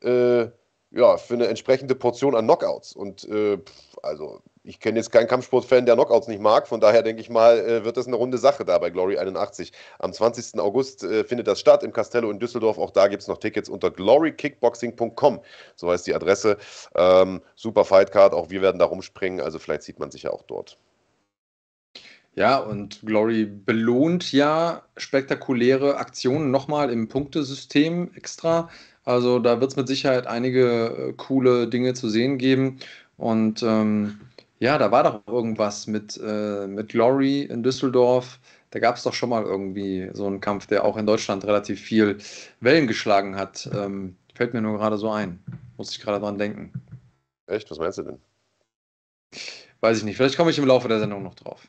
äh, 0.03 0.47
ja, 0.91 1.17
für 1.19 1.35
eine 1.35 1.47
entsprechende 1.47 1.95
Portion 1.95 2.35
an 2.35 2.47
Knockouts. 2.47 2.95
Und 2.95 3.29
äh, 3.29 3.59
also 4.03 4.41
ich 4.69 4.81
kenne 4.81 4.99
jetzt 4.99 5.11
keinen 5.11 5.29
Kampfsportfan, 5.29 5.87
der 5.87 5.95
Knockouts 5.95 6.29
nicht 6.29 6.43
mag. 6.43 6.69
Von 6.69 6.79
daher 6.79 7.03
denke 7.03 7.23
ich 7.23 7.31
mal, 7.31 7.59
äh, 7.59 7.85
wird 7.87 7.97
das 7.97 8.07
eine 8.07 8.17
runde 8.17 8.37
Sache 8.37 8.67
da 8.67 8.77
bei 8.77 8.91
Glory 8.91 9.17
81. 9.17 9.73
Am 9.99 10.13
20. 10.13 10.61
August 10.61 11.03
äh, 11.05 11.25
findet 11.25 11.47
das 11.47 11.59
statt 11.59 11.83
im 11.83 11.93
Castello 11.95 12.31
in 12.31 12.39
Düsseldorf. 12.39 12.77
Auch 12.77 12.91
da 12.91 13.09
gibt 13.09 13.23
es 13.23 13.29
noch 13.29 13.39
Tickets 13.39 13.71
unter 13.71 13.91
glorykickboxing.com. 13.91 15.41
So 15.75 15.91
heißt 15.91 16.07
die 16.07 16.15
Adresse. 16.15 16.59
Ähm, 16.95 17.41
super 17.55 17.87
Fightcard. 17.87 18.35
Auch 18.35 18.51
wir 18.51 18.61
werden 18.61 18.79
da 18.79 18.85
rumspringen. 18.85 19.41
Also 19.41 19.59
vielleicht 19.59 19.85
sieht 19.85 19.99
man 19.99 20.11
sich 20.11 20.25
ja 20.25 20.31
auch 20.33 20.43
dort. 20.43 20.77
Ja, 22.35 22.59
und 22.59 23.01
Glory 23.07 23.47
belohnt 23.47 24.33
ja 24.33 24.83
spektakuläre 24.99 25.97
Aktionen 25.97 26.51
nochmal 26.51 26.91
im 26.91 27.09
Punktesystem 27.09 28.11
extra. 28.15 28.69
Also 29.07 29.39
da 29.39 29.63
wird 29.63 29.71
es 29.71 29.77
mit 29.77 29.89
Sicherheit 29.89 30.27
einige 30.27 31.09
äh, 31.09 31.13
coole 31.15 31.69
Dinge 31.69 31.95
zu 31.95 32.11
sehen 32.11 32.37
geben. 32.37 32.81
Und 33.17 33.63
ähm, 33.63 34.21
ja, 34.61 34.79
da 34.79 34.91
war 34.91 35.05
doch 35.05 35.21
irgendwas 35.27 35.87
mit, 35.87 36.19
äh, 36.23 36.67
mit 36.67 36.89
Glory 36.89 37.43
in 37.43 37.63
Düsseldorf. 37.63 38.41
Da 38.71 38.81
gab 38.81 38.97
es 38.97 39.05
doch 39.05 39.15
schon 39.15 39.31
mal 39.31 39.45
irgendwie 39.45 40.11
so 40.13 40.27
einen 40.27 40.41
Kampf, 40.41 40.67
der 40.67 40.85
auch 40.85 40.97
in 40.97 41.07
Deutschland 41.07 41.45
relativ 41.45 41.81
viel 41.81 42.19
Wellen 42.61 42.87
geschlagen 42.87 43.37
hat. 43.37 43.69
Ähm, 43.73 44.17
fällt 44.35 44.55
mir 44.55 44.61
nur 44.61 44.79
gerade 44.79 44.99
so 44.99 45.11
ein. 45.11 45.43
Muss 45.77 45.93
ich 45.93 46.01
gerade 46.01 46.21
dran 46.21 46.39
denken. 46.39 46.73
Echt? 47.47 47.71
Was 47.71 47.79
meinst 47.79 47.99
du 47.99 48.03
denn? 48.03 48.19
Weiß 49.81 49.99
ich 49.99 50.05
nicht. 50.05 50.17
Vielleicht 50.17 50.37
komme 50.37 50.51
ich 50.51 50.59
im 50.59 50.67
Laufe 50.67 50.89
der 50.89 50.99
Sendung 50.99 51.23
noch 51.23 51.35
drauf. 51.35 51.63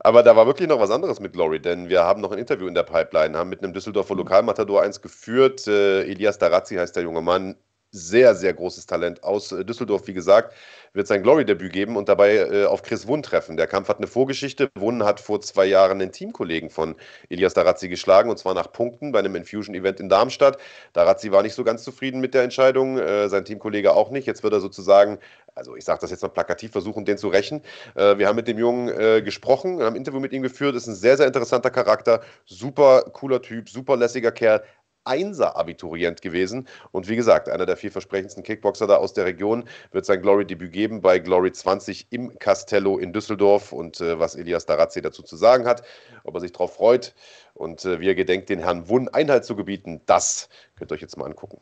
Aber 0.00 0.22
da 0.22 0.36
war 0.36 0.46
wirklich 0.46 0.68
noch 0.68 0.80
was 0.80 0.90
anderes 0.90 1.20
mit 1.20 1.32
Glory, 1.32 1.60
denn 1.60 1.88
wir 1.88 2.02
haben 2.02 2.20
noch 2.20 2.32
ein 2.32 2.38
Interview 2.38 2.66
in 2.66 2.74
der 2.74 2.82
Pipeline, 2.82 3.36
haben 3.36 3.50
mit 3.50 3.62
einem 3.62 3.72
Düsseldorfer 3.72 4.14
Lokalmatador 4.14 4.82
eins 4.82 5.00
geführt. 5.00 5.66
Äh, 5.66 6.02
Elias 6.02 6.38
Darazzi 6.38 6.76
heißt 6.76 6.94
der 6.94 7.02
junge 7.02 7.22
Mann. 7.22 7.56
Sehr, 7.92 8.34
sehr 8.34 8.54
großes 8.54 8.86
Talent 8.86 9.22
aus 9.22 9.52
äh, 9.52 9.64
Düsseldorf, 9.64 10.06
wie 10.06 10.14
gesagt 10.14 10.54
wird 10.94 11.06
sein 11.06 11.22
Glory-Debüt 11.22 11.72
geben 11.72 11.96
und 11.96 12.08
dabei 12.08 12.36
äh, 12.36 12.64
auf 12.64 12.82
Chris 12.82 13.06
Wund 13.06 13.24
treffen. 13.24 13.56
Der 13.56 13.66
Kampf 13.66 13.88
hat 13.88 13.98
eine 13.98 14.06
Vorgeschichte. 14.06 14.70
Wund 14.74 15.02
hat 15.04 15.20
vor 15.20 15.40
zwei 15.40 15.64
Jahren 15.64 16.00
einen 16.00 16.12
Teamkollegen 16.12 16.70
von 16.70 16.96
Elias 17.30 17.54
Darazzi 17.54 17.88
geschlagen 17.88 18.30
und 18.30 18.38
zwar 18.38 18.54
nach 18.54 18.72
Punkten 18.72 19.12
bei 19.12 19.20
einem 19.20 19.34
Infusion-Event 19.34 20.00
in 20.00 20.08
Darmstadt. 20.08 20.58
Darazzi 20.92 21.32
war 21.32 21.42
nicht 21.42 21.54
so 21.54 21.64
ganz 21.64 21.82
zufrieden 21.82 22.20
mit 22.20 22.34
der 22.34 22.42
Entscheidung, 22.42 22.98
äh, 22.98 23.28
sein 23.28 23.44
Teamkollege 23.44 23.94
auch 23.94 24.10
nicht. 24.10 24.26
Jetzt 24.26 24.42
wird 24.42 24.52
er 24.52 24.60
sozusagen 24.60 25.18
also 25.54 25.76
ich 25.76 25.84
sage 25.84 26.00
das 26.00 26.10
jetzt 26.10 26.22
mal 26.22 26.28
plakativ, 26.28 26.72
versuchen, 26.72 27.04
den 27.04 27.18
zu 27.18 27.28
rächen. 27.28 27.60
Äh, 27.94 28.16
wir 28.16 28.26
haben 28.26 28.36
mit 28.36 28.48
dem 28.48 28.58
Jungen 28.58 28.88
äh, 28.88 29.20
gesprochen, 29.20 29.82
haben 29.82 29.94
ein 29.94 29.96
Interview 29.96 30.18
mit 30.18 30.32
ihm 30.32 30.40
geführt. 30.40 30.74
Ist 30.74 30.86
ein 30.86 30.94
sehr, 30.94 31.18
sehr 31.18 31.26
interessanter 31.26 31.70
Charakter, 31.70 32.22
super 32.46 33.02
cooler 33.12 33.42
Typ, 33.42 33.68
super 33.68 33.98
lässiger 33.98 34.32
Kerl, 34.32 34.62
Einser-Abiturient 35.04 36.22
gewesen. 36.22 36.68
Und 36.90 37.08
wie 37.08 37.16
gesagt, 37.16 37.48
einer 37.48 37.66
der 37.66 37.76
vielversprechendsten 37.76 38.42
Kickboxer 38.42 38.86
da 38.86 38.96
aus 38.96 39.12
der 39.14 39.24
Region 39.24 39.64
wird 39.90 40.06
sein 40.06 40.22
Glory-Debüt 40.22 40.72
geben 40.72 41.00
bei 41.00 41.18
Glory 41.18 41.52
20 41.52 42.06
im 42.10 42.38
Castello 42.38 42.98
in 42.98 43.12
Düsseldorf. 43.12 43.72
Und 43.72 44.00
äh, 44.00 44.18
was 44.18 44.34
Elias 44.34 44.66
Darazzi 44.66 45.02
dazu 45.02 45.22
zu 45.22 45.36
sagen 45.36 45.66
hat, 45.66 45.82
ob 46.24 46.34
er 46.34 46.40
sich 46.40 46.52
darauf 46.52 46.74
freut 46.74 47.14
und 47.54 47.84
äh, 47.84 48.00
wie 48.00 48.08
er 48.08 48.14
gedenkt, 48.14 48.48
den 48.48 48.60
Herrn 48.60 48.88
Wun 48.88 49.08
Einhalt 49.08 49.44
zu 49.44 49.56
gebieten, 49.56 50.00
das 50.06 50.48
könnt 50.76 50.90
ihr 50.90 50.94
euch 50.94 51.02
jetzt 51.02 51.16
mal 51.16 51.26
angucken. 51.26 51.60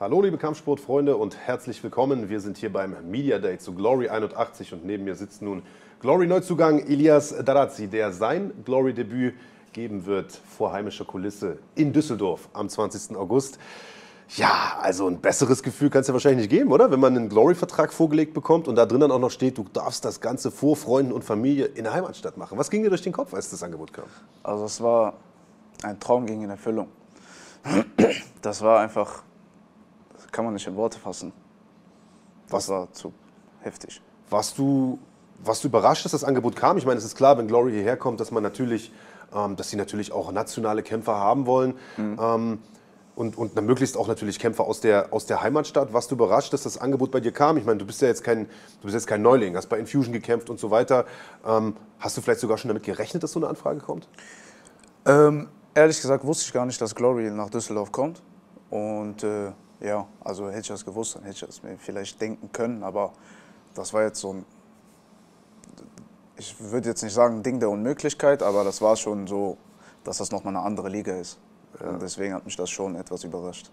Hallo 0.00 0.22
liebe 0.22 0.38
Kampfsportfreunde 0.38 1.16
und 1.16 1.36
herzlich 1.36 1.82
willkommen. 1.82 2.28
Wir 2.28 2.38
sind 2.38 2.56
hier 2.56 2.72
beim 2.72 3.10
Media 3.10 3.40
Day 3.40 3.58
zu 3.58 3.74
Glory 3.74 4.08
81 4.08 4.72
und 4.72 4.86
neben 4.86 5.02
mir 5.02 5.16
sitzt 5.16 5.42
nun 5.42 5.64
Glory-Neuzugang 6.00 6.86
Elias 6.86 7.34
Darazzi, 7.44 7.88
der 7.88 8.12
sein 8.12 8.52
Glory-Debüt 8.64 9.34
geben 9.72 10.06
wird 10.06 10.32
vor 10.32 10.72
heimischer 10.72 11.04
Kulisse 11.04 11.58
in 11.74 11.92
Düsseldorf 11.92 12.48
am 12.52 12.68
20. 12.68 13.16
August. 13.16 13.58
Ja, 14.36 14.78
also 14.80 15.06
ein 15.08 15.20
besseres 15.20 15.62
Gefühl 15.62 15.88
kann 15.88 16.02
es 16.02 16.08
ja 16.08 16.12
wahrscheinlich 16.12 16.48
nicht 16.48 16.58
geben, 16.58 16.70
oder? 16.70 16.90
Wenn 16.90 17.00
man 17.00 17.16
einen 17.16 17.28
Glory-Vertrag 17.30 17.92
vorgelegt 17.92 18.34
bekommt 18.34 18.68
und 18.68 18.76
da 18.76 18.84
drin 18.84 19.00
dann 19.00 19.10
auch 19.10 19.18
noch 19.18 19.30
steht, 19.30 19.56
du 19.56 19.64
darfst 19.72 20.04
das 20.04 20.20
Ganze 20.20 20.50
vor 20.50 20.76
Freunden 20.76 21.12
und 21.12 21.24
Familie 21.24 21.64
in 21.66 21.84
der 21.84 21.94
Heimatstadt 21.94 22.36
machen. 22.36 22.58
Was 22.58 22.68
ging 22.68 22.82
dir 22.82 22.90
durch 22.90 23.00
den 23.02 23.12
Kopf, 23.12 23.32
als 23.32 23.48
das 23.50 23.62
Angebot 23.62 23.92
kam? 23.92 24.04
Also 24.42 24.66
es 24.66 24.80
war 24.82 25.14
ein 25.82 25.98
Traum 25.98 26.26
ging 26.26 26.42
in 26.42 26.50
Erfüllung. 26.50 26.88
Das 28.42 28.62
war 28.62 28.80
einfach, 28.80 29.22
das 30.14 30.26
kann 30.30 30.44
man 30.44 30.54
nicht 30.54 30.66
in 30.66 30.76
Worte 30.76 30.98
fassen. 30.98 31.32
Das 32.46 32.52
Was? 32.52 32.68
war 32.68 32.92
zu 32.92 33.12
heftig. 33.60 34.00
Warst 34.30 34.58
du, 34.58 34.98
warst 35.42 35.64
du 35.64 35.68
überrascht, 35.68 36.04
dass 36.04 36.12
das 36.12 36.24
Angebot 36.24 36.54
kam? 36.56 36.76
Ich 36.78 36.86
meine, 36.86 36.98
es 36.98 37.04
ist 37.04 37.16
klar, 37.16 37.38
wenn 37.38 37.46
Glory 37.48 37.72
hierher 37.72 37.96
kommt, 37.96 38.20
dass 38.20 38.30
man 38.30 38.42
natürlich 38.42 38.92
dass 39.30 39.70
sie 39.70 39.76
natürlich 39.76 40.12
auch 40.12 40.32
nationale 40.32 40.82
Kämpfer 40.82 41.16
haben 41.16 41.46
wollen. 41.46 41.74
Mhm. 41.96 42.18
Ähm, 42.20 42.58
und, 43.18 43.36
und 43.36 43.56
dann 43.56 43.66
möglichst 43.66 43.96
auch 43.96 44.06
natürlich 44.06 44.38
Kämpfer 44.38 44.62
aus 44.62 44.80
der, 44.80 45.12
aus 45.12 45.26
der 45.26 45.42
Heimatstadt. 45.42 45.92
Warst 45.92 46.12
du 46.12 46.14
überrascht, 46.14 46.52
dass 46.52 46.62
das 46.62 46.78
Angebot 46.78 47.10
bei 47.10 47.18
dir 47.18 47.32
kam? 47.32 47.56
Ich 47.56 47.64
meine, 47.64 47.78
du 47.78 47.84
bist 47.84 48.00
ja 48.00 48.06
jetzt 48.06 48.22
kein, 48.22 48.44
du 48.44 48.82
bist 48.82 48.94
jetzt 48.94 49.08
kein 49.08 49.22
Neuling, 49.22 49.56
hast 49.56 49.66
bei 49.66 49.76
Infusion 49.76 50.12
gekämpft 50.12 50.48
und 50.50 50.60
so 50.60 50.70
weiter. 50.70 51.04
Ähm, 51.44 51.74
hast 51.98 52.16
du 52.16 52.20
vielleicht 52.20 52.38
sogar 52.38 52.58
schon 52.58 52.68
damit 52.68 52.84
gerechnet, 52.84 53.24
dass 53.24 53.32
so 53.32 53.40
eine 53.40 53.48
Anfrage 53.48 53.80
kommt? 53.80 54.08
Ähm, 55.04 55.48
ehrlich 55.74 56.00
gesagt 56.00 56.24
wusste 56.24 56.44
ich 56.46 56.52
gar 56.52 56.64
nicht, 56.64 56.80
dass 56.80 56.94
Glory 56.94 57.28
nach 57.32 57.50
Düsseldorf 57.50 57.90
kommt. 57.90 58.22
Und 58.70 59.24
äh, 59.24 59.50
ja, 59.80 60.06
also 60.20 60.48
hätte 60.48 60.60
ich 60.60 60.68
das 60.68 60.84
gewusst, 60.84 61.16
dann 61.16 61.24
hätte 61.24 61.34
ich 61.34 61.40
das 61.40 61.60
mir 61.64 61.76
vielleicht 61.76 62.20
denken 62.20 62.50
können. 62.52 62.84
Aber 62.84 63.14
das 63.74 63.92
war 63.92 64.04
jetzt 64.04 64.20
so 64.20 64.32
ein 64.32 64.44
ich 66.38 66.54
würde 66.58 66.88
jetzt 66.88 67.02
nicht 67.02 67.12
sagen 67.12 67.42
Ding 67.42 67.60
der 67.60 67.70
Unmöglichkeit, 67.70 68.42
aber 68.42 68.64
das 68.64 68.80
war 68.80 68.96
schon 68.96 69.26
so, 69.26 69.58
dass 70.04 70.18
das 70.18 70.30
nochmal 70.30 70.56
eine 70.56 70.64
andere 70.64 70.88
Liga 70.88 71.16
ist. 71.16 71.38
Ja. 71.80 71.90
Und 71.90 72.02
deswegen 72.02 72.34
hat 72.34 72.44
mich 72.44 72.56
das 72.56 72.70
schon 72.70 72.94
etwas 72.94 73.24
überrascht. 73.24 73.70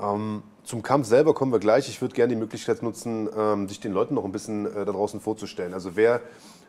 Ähm, 0.00 0.42
zum 0.64 0.82
Kampf 0.82 1.06
selber 1.06 1.34
kommen 1.34 1.52
wir 1.52 1.60
gleich. 1.60 1.88
Ich 1.88 2.00
würde 2.00 2.14
gerne 2.14 2.34
die 2.34 2.40
Möglichkeit 2.40 2.82
nutzen, 2.82 3.28
ähm, 3.36 3.66
dich 3.66 3.80
den 3.80 3.92
Leuten 3.92 4.14
noch 4.14 4.24
ein 4.24 4.32
bisschen 4.32 4.66
äh, 4.66 4.84
da 4.84 4.92
draußen 4.92 5.20
vorzustellen. 5.20 5.74
Also 5.74 5.96
wer, 5.96 6.20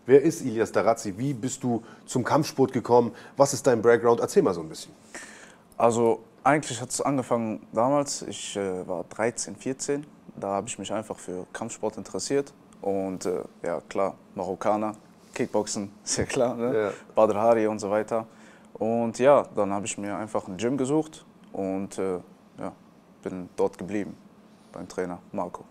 wer 0.05 0.21
ist 0.21 0.41
Ilias 0.41 0.71
Darazzi? 0.71 1.17
Wie 1.17 1.33
bist 1.33 1.63
du 1.63 1.83
zum 2.05 2.23
Kampfsport 2.23 2.71
gekommen? 2.71 3.11
Was 3.35 3.53
ist 3.53 3.65
dein 3.65 3.81
Background? 3.81 4.19
Erzähl 4.19 4.43
mal 4.43 4.53
so 4.53 4.61
ein 4.61 4.69
bisschen. 4.69 4.93
Also 5.77 6.23
eigentlich 6.43 6.79
hat 6.81 6.89
es 6.89 7.01
angefangen 7.01 7.65
damals. 7.73 8.21
Ich 8.23 8.55
äh, 8.55 8.87
war 8.87 9.05
13, 9.05 9.55
14. 9.55 10.05
Da 10.35 10.49
habe 10.49 10.67
ich 10.67 10.77
mich 10.77 10.91
einfach 10.91 11.17
für 11.17 11.45
Kampfsport 11.53 11.97
interessiert. 11.97 12.53
Und 12.83 13.25
äh, 13.25 13.43
ja, 13.65 13.81
klar, 13.87 14.15
Marokkaner, 14.35 14.95
Kickboxen, 15.33 15.89
ja 16.17 16.25
klar, 16.25 16.55
ne? 16.55 16.77
Ja. 16.77 16.91
Badr 17.15 17.35
Hari 17.35 17.67
und 17.67 17.79
so 17.79 17.89
weiter. 17.89 18.25
Und 18.73 19.19
ja, 19.19 19.45
dann 19.55 19.71
habe 19.71 19.85
ich 19.85 19.97
mir 19.97 20.17
einfach 20.17 20.47
ein 20.49 20.57
Gym 20.57 20.75
gesucht 20.75 21.23
und 21.53 21.97
äh, 21.97 22.19
ja, 22.59 22.73
bin 23.23 23.47
dort 23.55 23.77
geblieben 23.77 24.17
beim 24.73 24.89
Trainer 24.89 25.19
Marco. 25.31 25.63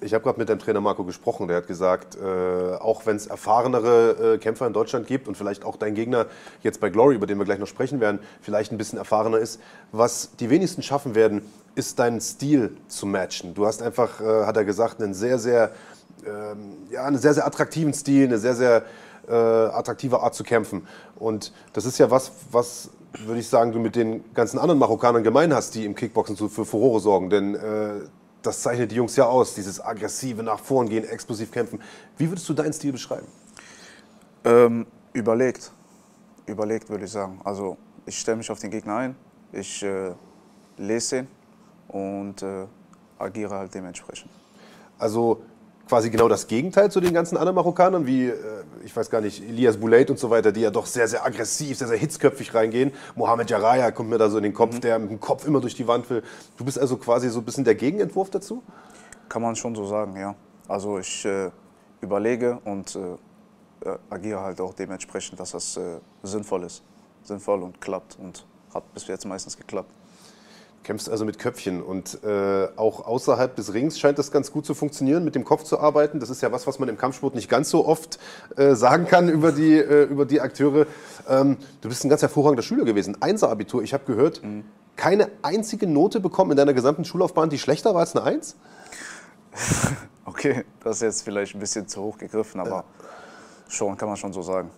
Ich 0.00 0.14
habe 0.14 0.24
gerade 0.24 0.38
mit 0.38 0.48
dem 0.48 0.58
Trainer 0.58 0.80
Marco 0.80 1.04
gesprochen. 1.04 1.48
Der 1.48 1.58
hat 1.58 1.66
gesagt, 1.66 2.16
äh, 2.16 2.74
auch 2.76 3.04
wenn 3.04 3.16
es 3.16 3.26
erfahrenere 3.26 4.34
äh, 4.34 4.38
Kämpfer 4.38 4.66
in 4.66 4.72
Deutschland 4.72 5.06
gibt 5.06 5.28
und 5.28 5.36
vielleicht 5.36 5.64
auch 5.64 5.76
dein 5.76 5.94
Gegner 5.94 6.26
jetzt 6.62 6.80
bei 6.80 6.88
Glory, 6.88 7.16
über 7.16 7.26
den 7.26 7.36
wir 7.38 7.44
gleich 7.44 7.58
noch 7.58 7.66
sprechen 7.66 8.00
werden, 8.00 8.20
vielleicht 8.40 8.72
ein 8.72 8.78
bisschen 8.78 8.98
erfahrener 8.98 9.38
ist, 9.38 9.60
was 9.92 10.36
die 10.36 10.48
wenigsten 10.48 10.82
schaffen 10.82 11.14
werden, 11.14 11.42
ist 11.74 11.98
deinen 11.98 12.20
Stil 12.20 12.76
zu 12.88 13.06
matchen. 13.06 13.54
Du 13.54 13.66
hast 13.66 13.82
einfach, 13.82 14.20
äh, 14.20 14.44
hat 14.46 14.56
er 14.56 14.64
gesagt, 14.64 15.02
einen 15.02 15.12
sehr, 15.12 15.38
sehr, 15.38 15.72
ja, 16.90 17.04
einen 17.04 17.18
sehr, 17.18 17.34
sehr 17.34 17.46
attraktiven 17.46 17.92
Stil, 17.92 18.26
eine 18.26 18.38
sehr, 18.38 18.54
sehr 18.54 18.84
äh, 19.28 19.32
attraktive 19.32 20.20
Art 20.20 20.34
zu 20.34 20.44
kämpfen. 20.44 20.86
Und 21.16 21.52
das 21.72 21.84
ist 21.84 21.98
ja 21.98 22.10
was, 22.10 22.32
was 22.50 22.90
würde 23.24 23.40
ich 23.40 23.48
sagen, 23.48 23.72
du 23.72 23.78
mit 23.78 23.96
den 23.96 24.24
ganzen 24.34 24.58
anderen 24.58 24.78
Marokkanern 24.78 25.22
gemein 25.22 25.54
hast, 25.54 25.74
die 25.74 25.84
im 25.84 25.94
Kickboxen 25.94 26.36
so 26.36 26.48
für 26.48 26.64
Furore 26.64 27.00
sorgen. 27.00 27.30
Denn 27.30 27.54
äh, 27.54 28.00
das 28.42 28.62
zeichnet 28.62 28.90
die 28.92 28.96
Jungs 28.96 29.16
ja 29.16 29.26
aus, 29.26 29.54
dieses 29.54 29.80
aggressive 29.80 30.42
nach 30.42 30.60
vorn 30.60 30.88
gehen, 30.88 31.04
explosiv 31.04 31.50
kämpfen. 31.50 31.80
Wie 32.18 32.28
würdest 32.30 32.48
du 32.48 32.54
deinen 32.54 32.72
Stil 32.72 32.92
beschreiben? 32.92 33.26
Ähm, 34.44 34.86
überlegt. 35.12 35.72
Überlegt, 36.46 36.88
würde 36.88 37.04
ich 37.04 37.10
sagen. 37.10 37.40
Also, 37.42 37.76
ich 38.04 38.18
stelle 38.18 38.36
mich 38.36 38.50
auf 38.50 38.60
den 38.60 38.70
Gegner 38.70 38.96
ein, 38.96 39.16
ich 39.52 39.82
äh, 39.82 40.12
lese 40.76 41.18
ihn 41.18 41.28
und 41.88 42.42
äh, 42.42 42.66
agiere 43.18 43.56
halt 43.56 43.74
dementsprechend. 43.74 44.30
Also 44.98 45.42
quasi 45.88 46.10
genau 46.10 46.28
das 46.28 46.46
Gegenteil 46.46 46.90
zu 46.90 47.00
den 47.00 47.14
ganzen 47.14 47.36
anderen 47.36 47.54
Marokkanern, 47.54 48.06
wie, 48.06 48.26
äh, 48.26 48.34
ich 48.84 48.94
weiß 48.94 49.08
gar 49.08 49.20
nicht, 49.20 49.42
Elias 49.42 49.76
Boulait 49.76 50.10
und 50.10 50.18
so 50.18 50.30
weiter, 50.30 50.52
die 50.52 50.60
ja 50.60 50.70
doch 50.70 50.86
sehr, 50.86 51.06
sehr 51.08 51.24
aggressiv, 51.24 51.78
sehr, 51.78 51.88
sehr 51.88 51.96
hitzköpfig 51.96 52.54
reingehen. 52.54 52.92
Mohamed 53.14 53.50
Jaraya 53.50 53.90
kommt 53.90 54.10
mir 54.10 54.18
da 54.18 54.28
so 54.28 54.36
in 54.36 54.42
den 54.42 54.54
Kopf, 54.54 54.80
der 54.80 54.98
mit 54.98 55.10
dem 55.10 55.20
Kopf 55.20 55.46
immer 55.46 55.60
durch 55.60 55.74
die 55.74 55.86
Wand 55.86 56.10
will. 56.10 56.22
Du 56.56 56.64
bist 56.64 56.78
also 56.78 56.96
quasi 56.96 57.28
so 57.28 57.38
ein 57.38 57.44
bisschen 57.44 57.64
der 57.64 57.76
Gegenentwurf 57.76 58.30
dazu? 58.30 58.62
Kann 59.28 59.42
man 59.42 59.56
schon 59.56 59.74
so 59.74 59.86
sagen, 59.86 60.16
ja. 60.16 60.34
Also, 60.68 60.98
ich 60.98 61.24
äh, 61.24 61.50
überlege 62.00 62.58
und 62.64 62.96
äh, 62.96 63.88
äh, 63.88 63.98
agiere 64.10 64.40
halt 64.40 64.60
auch 64.60 64.74
dementsprechend, 64.74 65.38
dass 65.38 65.52
das 65.52 65.76
äh, 65.76 65.98
sinnvoll 66.22 66.64
ist. 66.64 66.82
Sinnvoll 67.22 67.62
und 67.62 67.80
klappt 67.80 68.18
und 68.18 68.44
hat 68.74 68.92
bis 68.94 69.06
jetzt 69.06 69.24
meistens 69.26 69.56
geklappt. 69.56 69.92
Kämpfst 70.86 71.10
also 71.10 71.24
mit 71.24 71.40
Köpfchen 71.40 71.82
und 71.82 72.22
äh, 72.22 72.68
auch 72.76 73.04
außerhalb 73.04 73.56
des 73.56 73.74
Rings 73.74 73.98
scheint 73.98 74.20
das 74.20 74.30
ganz 74.30 74.52
gut 74.52 74.64
zu 74.64 74.72
funktionieren, 74.72 75.24
mit 75.24 75.34
dem 75.34 75.44
Kopf 75.44 75.64
zu 75.64 75.80
arbeiten. 75.80 76.20
Das 76.20 76.30
ist 76.30 76.42
ja 76.42 76.52
was, 76.52 76.68
was 76.68 76.78
man 76.78 76.88
im 76.88 76.96
Kampfsport 76.96 77.34
nicht 77.34 77.48
ganz 77.48 77.70
so 77.70 77.84
oft 77.86 78.20
äh, 78.56 78.76
sagen 78.76 79.06
kann 79.06 79.28
über 79.28 79.50
die, 79.50 79.74
äh, 79.74 80.04
über 80.04 80.26
die 80.26 80.40
Akteure. 80.40 80.86
Ähm, 81.28 81.56
du 81.80 81.88
bist 81.88 82.04
ein 82.04 82.08
ganz 82.08 82.22
hervorragender 82.22 82.62
Schüler 82.62 82.84
gewesen. 82.84 83.20
Einser-Abitur, 83.20 83.82
ich 83.82 83.94
habe 83.94 84.04
gehört, 84.04 84.40
keine 84.94 85.28
einzige 85.42 85.88
Note 85.88 86.20
bekommen 86.20 86.52
in 86.52 86.56
deiner 86.56 86.72
gesamten 86.72 87.04
Schullaufbahn, 87.04 87.50
die 87.50 87.58
schlechter 87.58 87.92
war 87.92 88.00
als 88.00 88.14
eine 88.14 88.24
Eins? 88.24 88.56
Okay, 90.28 90.64
das 90.82 90.96
ist 90.96 91.02
jetzt 91.02 91.22
vielleicht 91.22 91.54
ein 91.54 91.60
bisschen 91.60 91.86
zu 91.86 92.02
hoch 92.02 92.18
gegriffen, 92.18 92.60
aber 92.60 92.82
schon, 93.68 93.96
kann 93.96 94.08
man 94.08 94.16
schon 94.16 94.32
so 94.32 94.42
sagen. 94.42 94.70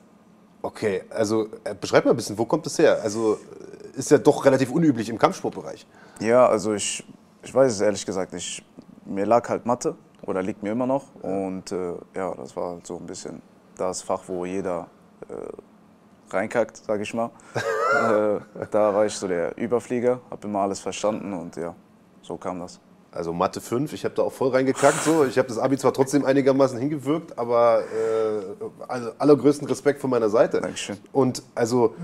Okay, 0.60 1.05
also 1.09 1.48
äh, 1.64 1.74
beschreib 1.74 2.05
mal 2.05 2.10
ein 2.10 2.16
bisschen, 2.16 2.36
wo 2.36 2.44
kommt 2.44 2.66
das 2.66 2.78
her? 2.78 3.01
Also 3.02 3.35
äh, 3.35 3.88
ist 3.98 4.10
ja 4.10 4.18
doch 4.18 4.44
relativ 4.44 4.70
unüblich 4.70 5.08
im 5.08 5.18
Kampfsportbereich. 5.18 5.86
Ja, 6.20 6.46
also 6.46 6.72
ich, 6.72 7.04
ich 7.42 7.54
weiß 7.54 7.72
es 7.72 7.80
ehrlich 7.80 8.06
gesagt 8.06 8.32
nicht. 8.32 8.64
Mir 9.04 9.26
lag 9.26 9.48
halt 9.48 9.66
Mathe 9.66 9.96
oder 10.22 10.42
liegt 10.42 10.62
mir 10.62 10.72
immer 10.72 10.86
noch. 10.86 11.14
Und 11.22 11.72
äh, 11.72 11.94
ja, 12.14 12.34
das 12.34 12.54
war 12.56 12.74
halt 12.74 12.86
so 12.86 12.96
ein 12.96 13.06
bisschen 13.06 13.42
das 13.76 14.02
Fach, 14.02 14.22
wo 14.26 14.44
jeder 14.44 14.88
äh, 15.28 16.32
reinkackt, 16.34 16.76
sag 16.76 17.00
ich 17.00 17.12
mal. 17.12 17.30
äh, 17.54 18.66
da 18.70 18.94
war 18.94 19.06
ich 19.06 19.14
so 19.14 19.26
der 19.26 19.56
Überflieger, 19.58 20.20
habe 20.30 20.46
immer 20.46 20.60
alles 20.60 20.80
verstanden 20.80 21.32
und 21.32 21.56
ja, 21.56 21.74
so 22.22 22.36
kam 22.36 22.60
das. 22.60 22.80
Also 23.10 23.32
Mathe 23.32 23.60
5, 23.60 23.92
ich 23.94 24.04
habe 24.04 24.14
da 24.14 24.22
auch 24.22 24.32
voll 24.32 24.50
reingekackt. 24.50 25.02
So. 25.02 25.24
Ich 25.24 25.38
habe 25.38 25.48
das 25.48 25.58
Abi 25.58 25.78
zwar 25.78 25.94
trotzdem 25.94 26.26
einigermaßen 26.26 26.78
hingewirkt, 26.78 27.38
aber 27.38 27.80
äh, 27.80 28.64
also 28.86 29.10
allergrößten 29.18 29.66
Respekt 29.66 30.00
von 30.00 30.10
meiner 30.10 30.28
Seite. 30.28 30.60
Dankeschön. 30.60 30.98
Und 31.12 31.42
also 31.54 31.94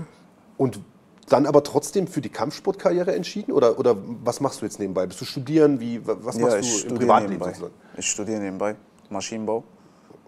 und 0.57 0.79
dann 1.27 1.45
aber 1.45 1.63
trotzdem 1.63 2.07
für 2.07 2.21
die 2.21 2.29
Kampfsportkarriere 2.29 3.15
entschieden 3.15 3.51
oder, 3.51 3.79
oder 3.79 3.95
was 4.23 4.41
machst 4.41 4.61
du 4.61 4.65
jetzt 4.65 4.79
nebenbei? 4.79 5.07
Bist 5.07 5.21
du 5.21 5.25
studieren? 5.25 5.79
Wie, 5.79 6.01
was 6.05 6.37
machst 6.37 6.83
ja, 6.83 6.87
du 6.87 6.93
im 6.93 6.99
Privatleben 6.99 7.33
nebenbei. 7.33 7.47
sozusagen? 7.47 7.73
Ich 7.97 8.09
studiere 8.09 8.39
nebenbei 8.39 8.75
Maschinenbau 9.09 9.63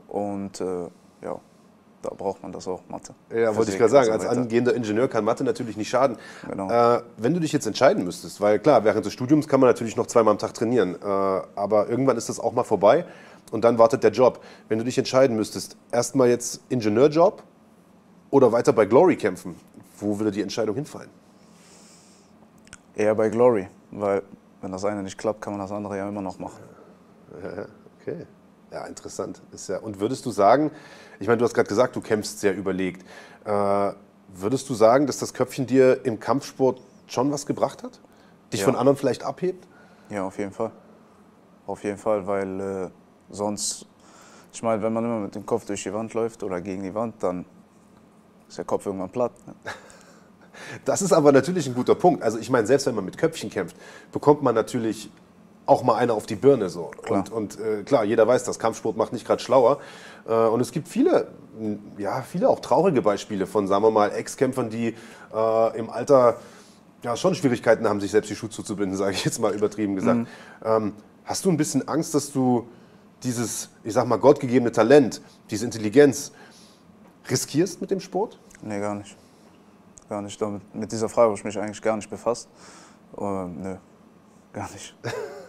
und 0.07 0.60
äh, 0.61 0.65
ja, 1.22 1.40
da 2.02 2.10
braucht 2.15 2.41
man 2.41 2.52
das 2.52 2.68
auch, 2.68 2.82
Mathe. 2.88 3.14
Ja, 3.34 3.56
wollte 3.56 3.72
ich 3.72 3.78
gerade 3.78 3.91
sagen, 3.91 4.07
so 4.07 4.11
als 4.14 4.26
angehender 4.26 4.74
Ingenieur 4.74 5.07
kann 5.07 5.24
Mathe 5.24 5.44
natürlich 5.44 5.78
nicht 5.78 5.90
schaden. 5.90 6.18
Genau. 6.49 6.69
Äh, 6.69 7.02
wenn 7.18 7.34
du 7.34 7.40
dich 7.40 7.52
jetzt 7.52 7.65
entscheiden 7.65 8.03
müsstest, 8.03 8.40
weil 8.40 8.60
klar, 8.60 8.84
während 8.84 9.06
des 9.06 9.14
Studiums 9.14 9.48
kann 9.48 9.60
man 9.60 9.69
natürlich 9.69 9.95
noch 9.95 10.07
zweimal 10.07 10.32
am 10.32 10.38
Tag 10.38 10.53
trainieren, 10.53 10.95
äh, 10.95 11.06
aber 11.06 11.90
irgendwann 11.90 12.18
ist 12.18 12.30
das 12.30 12.40
auch 12.40 12.53
mal 12.53 12.64
vorbei 12.64 13.06
und 13.52 13.64
dann 13.64 13.78
wartet 13.78 14.03
der 14.03 14.11
Job. 14.11 14.41
Wenn 14.69 14.80
du 14.80 14.86
dich 14.86 14.98
entscheiden 14.98 15.36
müsstest, 15.36 15.78
erstmal 15.91 16.30
jetzt 16.30 16.61
Ingenieurjob 16.69 17.44
oder 18.30 18.52
weiter 18.52 18.74
bei 18.74 18.86
Glory 18.86 19.15
kämpfen, 19.15 19.56
wo 19.98 20.18
würde 20.19 20.32
die 20.32 20.41
Entscheidung 20.41 20.76
hinfallen? 20.76 21.10
Eher 22.95 23.14
bei 23.15 23.30
Glory, 23.30 23.68
weil 23.91 24.24
wenn 24.61 24.72
das 24.72 24.84
eine 24.86 25.03
nicht 25.03 25.18
klappt, 25.18 25.41
kann 25.41 25.53
man 25.53 25.61
das 25.61 25.72
andere 25.72 25.98
ja 25.98 26.07
immer 26.07 26.22
noch 26.22 26.40
machen. 26.40 26.64
Okay. 28.02 28.26
Ja, 28.72 28.86
interessant. 28.86 29.41
Ist 29.52 29.68
ja, 29.68 29.80
und 29.80 29.99
würdest 29.99 30.26
du 30.26 30.32
sagen, 30.32 30.72
ich 31.19 31.28
meine, 31.28 31.40
du 31.40 31.44
hast 31.44 31.53
gerade 31.53 31.68
gesagt, 31.68 31.94
du 31.98 31.99
kämpfst 31.99 32.40
sehr 32.40 32.56
überlegt. 32.56 33.06
Äh, 33.44 33.91
würdest 34.30 34.69
du 34.69 34.76
sagen, 34.76 35.07
dass 35.07 35.18
das 35.19 35.34
Köpfchen 35.34 35.65
dir 35.68 36.06
im 36.06 36.18
Kampfsport 36.18 36.80
schon 37.07 37.30
was 37.34 37.45
gebracht 37.45 37.84
hat? 37.84 37.99
Dich 38.53 38.61
Ja. 38.61 38.65
von 38.65 38.78
anderen 38.78 38.98
vielleicht 38.98 39.24
abhebt? 39.24 39.68
Ja, 40.10 40.24
auf 40.24 40.38
jeden 40.38 40.53
Fall. 40.53 40.72
Auf 41.65 41.84
jeden 41.84 41.98
Fall, 41.98 42.26
weil 42.28 42.60
äh, 42.61 42.90
sonst, 43.30 43.86
ich 44.53 44.64
meine, 44.64 44.82
wenn 44.82 44.94
man 44.94 45.03
immer 45.03 45.19
mit 45.19 45.36
dem 45.36 45.45
Kopf 45.45 45.65
durch 45.65 45.84
die 45.84 45.94
Wand 45.94 46.14
läuft 46.14 46.44
oder 46.44 46.61
gegen 46.61 46.84
die 46.84 46.95
Wand, 46.95 47.22
dann 47.22 47.44
ist 48.48 48.57
der 48.57 48.64
Kopf 48.65 48.86
irgendwann 48.86 49.10
platt. 49.10 49.34
Ne? 49.45 49.53
Das 50.86 51.02
ist 51.02 51.14
aber 51.14 51.32
natürlich 51.32 51.68
ein 51.68 51.76
guter 51.76 51.96
Punkt. 51.96 52.24
Also 52.24 52.38
ich 52.38 52.50
meine, 52.50 52.68
selbst 52.68 52.86
wenn 52.88 52.96
man 52.96 53.06
mit 53.06 53.18
Köpfchen 53.18 53.50
kämpft, 53.50 53.76
bekommt 54.12 54.42
man 54.42 54.56
natürlich 54.56 55.10
auch 55.68 55.84
mal 55.84 55.96
eine 55.96 56.14
auf 56.14 56.26
die 56.26 56.36
Birne 56.36 56.70
so. 56.70 56.92
Klar. 57.04 57.20
Und, 57.20 57.32
und 57.32 57.60
äh, 57.60 57.84
klar, 57.84 58.04
jeder 58.04 58.28
weiß, 58.28 58.44
das 58.46 58.58
Kampfsport 58.58 58.98
macht 58.98 59.14
nicht 59.14 59.28
gerade 59.28 59.42
schlauer. 59.42 59.80
Äh, 60.28 60.34
und 60.34 60.62
es 60.62 60.72
gibt 60.72 60.88
viele, 60.88 61.28
m, 61.60 61.80
ja, 61.98 62.22
viele 62.22 62.50
auch 62.50 62.62
traurige 62.62 63.02
Beispiele 63.02 63.46
von, 63.46 63.68
sagen 63.68 63.84
wir 63.84 63.92
mal, 63.92 64.12
Ex-Kämpfern, 64.12 64.70
die 64.70 64.96
äh, 65.34 65.78
im 65.78 65.90
Alter 65.90 66.38
ja 67.04 67.16
schon 67.16 67.36
Schwierigkeiten 67.36 67.88
haben, 67.88 68.00
sich 68.00 68.12
selbst 68.12 68.30
die 68.30 68.36
Schuhe 68.36 68.50
zuzubinden, 68.50 68.98
sage 68.98 69.12
ich 69.12 69.26
jetzt 69.26 69.40
mal 69.40 69.54
übertrieben 69.54 69.96
gesagt. 69.96 70.28
Ähm, 70.64 70.94
hast 71.26 71.46
du 71.46 71.50
ein 71.50 71.58
bisschen 71.58 71.88
Angst, 71.88 72.16
dass 72.16 72.32
du 72.32 72.68
dieses, 73.24 73.70
ich 73.84 73.94
sag 73.94 74.08
mal, 74.08 74.18
gottgegebene 74.18 74.72
Talent, 74.72 75.22
diese 75.50 75.66
Intelligenz 75.66 76.32
riskierst 77.30 77.82
mit 77.82 77.92
dem 77.92 78.00
Sport? 78.00 78.40
Nee, 78.62 78.80
gar 78.80 78.96
nicht. 78.96 79.18
Gar 80.10 80.22
nicht. 80.22 80.42
Damit, 80.42 80.76
mit 80.76 80.92
dieser 80.92 81.10
Frage 81.10 81.30
habe 81.30 81.38
ich 81.38 81.44
mich 81.44 81.60
eigentlich 81.60 81.82
gar 81.82 81.96
nicht 81.96 82.10
befasst. 82.10 82.50
Ähm, 83.18 83.62
nö, 83.62 83.76
gar 84.54 84.70
nicht. 84.72 84.96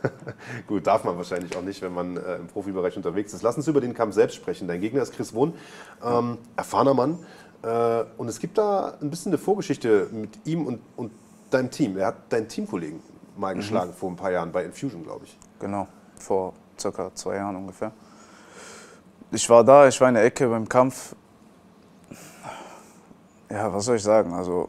Gut, 0.66 0.86
darf 0.86 1.04
man 1.04 1.16
wahrscheinlich 1.16 1.56
auch 1.56 1.62
nicht, 1.62 1.82
wenn 1.82 1.92
man 1.92 2.16
äh, 2.16 2.36
im 2.36 2.46
Profibereich 2.46 2.96
unterwegs 2.96 3.32
ist. 3.32 3.42
Lass 3.42 3.56
uns 3.56 3.66
über 3.68 3.80
den 3.80 3.94
Kampf 3.94 4.14
selbst 4.14 4.36
sprechen. 4.36 4.68
Dein 4.68 4.80
Gegner 4.80 5.02
ist 5.02 5.14
Chris 5.14 5.34
Wohn, 5.34 5.54
ähm, 6.04 6.38
erfahrener 6.56 6.94
Mann. 6.94 7.18
Äh, 7.62 8.04
und 8.16 8.28
es 8.28 8.38
gibt 8.38 8.58
da 8.58 8.94
ein 9.00 9.10
bisschen 9.10 9.30
eine 9.30 9.38
Vorgeschichte 9.38 10.08
mit 10.12 10.46
ihm 10.46 10.66
und, 10.66 10.80
und 10.96 11.12
deinem 11.50 11.70
Team. 11.70 11.96
Er 11.96 12.08
hat 12.08 12.32
deinen 12.32 12.48
Teamkollegen 12.48 13.00
mal 13.36 13.54
geschlagen 13.54 13.92
vor 13.92 14.10
ein 14.10 14.16
paar 14.16 14.30
Jahren 14.30 14.52
bei 14.52 14.64
Infusion, 14.64 15.02
glaube 15.04 15.24
ich. 15.24 15.38
Genau, 15.58 15.86
vor 16.16 16.54
circa 16.78 17.14
zwei 17.14 17.36
Jahren 17.36 17.56
ungefähr. 17.56 17.92
Ich 19.30 19.48
war 19.48 19.62
da, 19.64 19.86
ich 19.86 20.00
war 20.00 20.08
in 20.08 20.14
der 20.14 20.24
Ecke 20.24 20.48
beim 20.48 20.68
Kampf. 20.68 21.14
Ja, 23.50 23.72
was 23.72 23.84
soll 23.86 23.96
ich 23.96 24.02
sagen? 24.02 24.32
Also, 24.34 24.68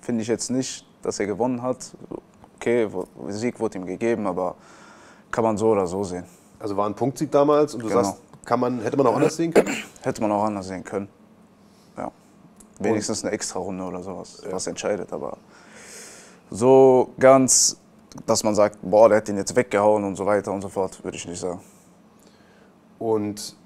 finde 0.00 0.22
ich 0.22 0.28
jetzt 0.28 0.50
nicht, 0.50 0.86
dass 1.02 1.20
er 1.20 1.26
gewonnen 1.26 1.62
hat. 1.62 1.92
Okay, 2.56 2.88
Sieg 3.28 3.58
wurde 3.60 3.78
ihm 3.78 3.86
gegeben, 3.86 4.26
aber 4.26 4.54
kann 5.30 5.44
man 5.44 5.56
so 5.56 5.70
oder 5.70 5.86
so 5.86 6.04
sehen. 6.04 6.24
Also 6.58 6.76
war 6.76 6.88
ein 6.88 6.94
Punktsieg 6.94 7.30
damals 7.30 7.74
und 7.74 7.82
du 7.82 7.88
Genau. 7.88 8.02
sagst, 8.02 8.20
kann 8.44 8.60
man, 8.60 8.80
hätte 8.80 8.96
man 8.96 9.06
auch 9.06 9.16
anders 9.16 9.36
sehen 9.36 9.52
können? 9.52 9.68
Hätte 10.02 10.20
man 10.20 10.32
auch 10.32 10.44
anders 10.44 10.66
sehen 10.66 10.82
können. 10.82 11.08
Ja. 11.96 12.10
Wenigstens 12.80 13.22
eine 13.24 13.32
Extra-Runde 13.32 13.84
oder 13.84 14.02
sowas, 14.02 14.42
was 14.50 14.66
entscheidet. 14.66 15.12
Aber 15.12 15.38
so 16.50 17.10
ganz, 17.20 17.76
dass 18.26 18.42
man 18.42 18.54
sagt, 18.56 18.78
boah, 18.82 19.08
der 19.08 19.18
hat 19.18 19.28
ihn 19.28 19.36
jetzt 19.36 19.54
weggehauen 19.54 20.02
und 20.04 20.16
so 20.16 20.26
weiter 20.26 20.52
und 20.52 20.60
so 20.60 20.68
fort, 20.68 21.02
würde 21.04 21.16
ich 21.16 21.26
nicht 21.26 21.38
sagen. 21.40 21.60
Und 22.98 23.56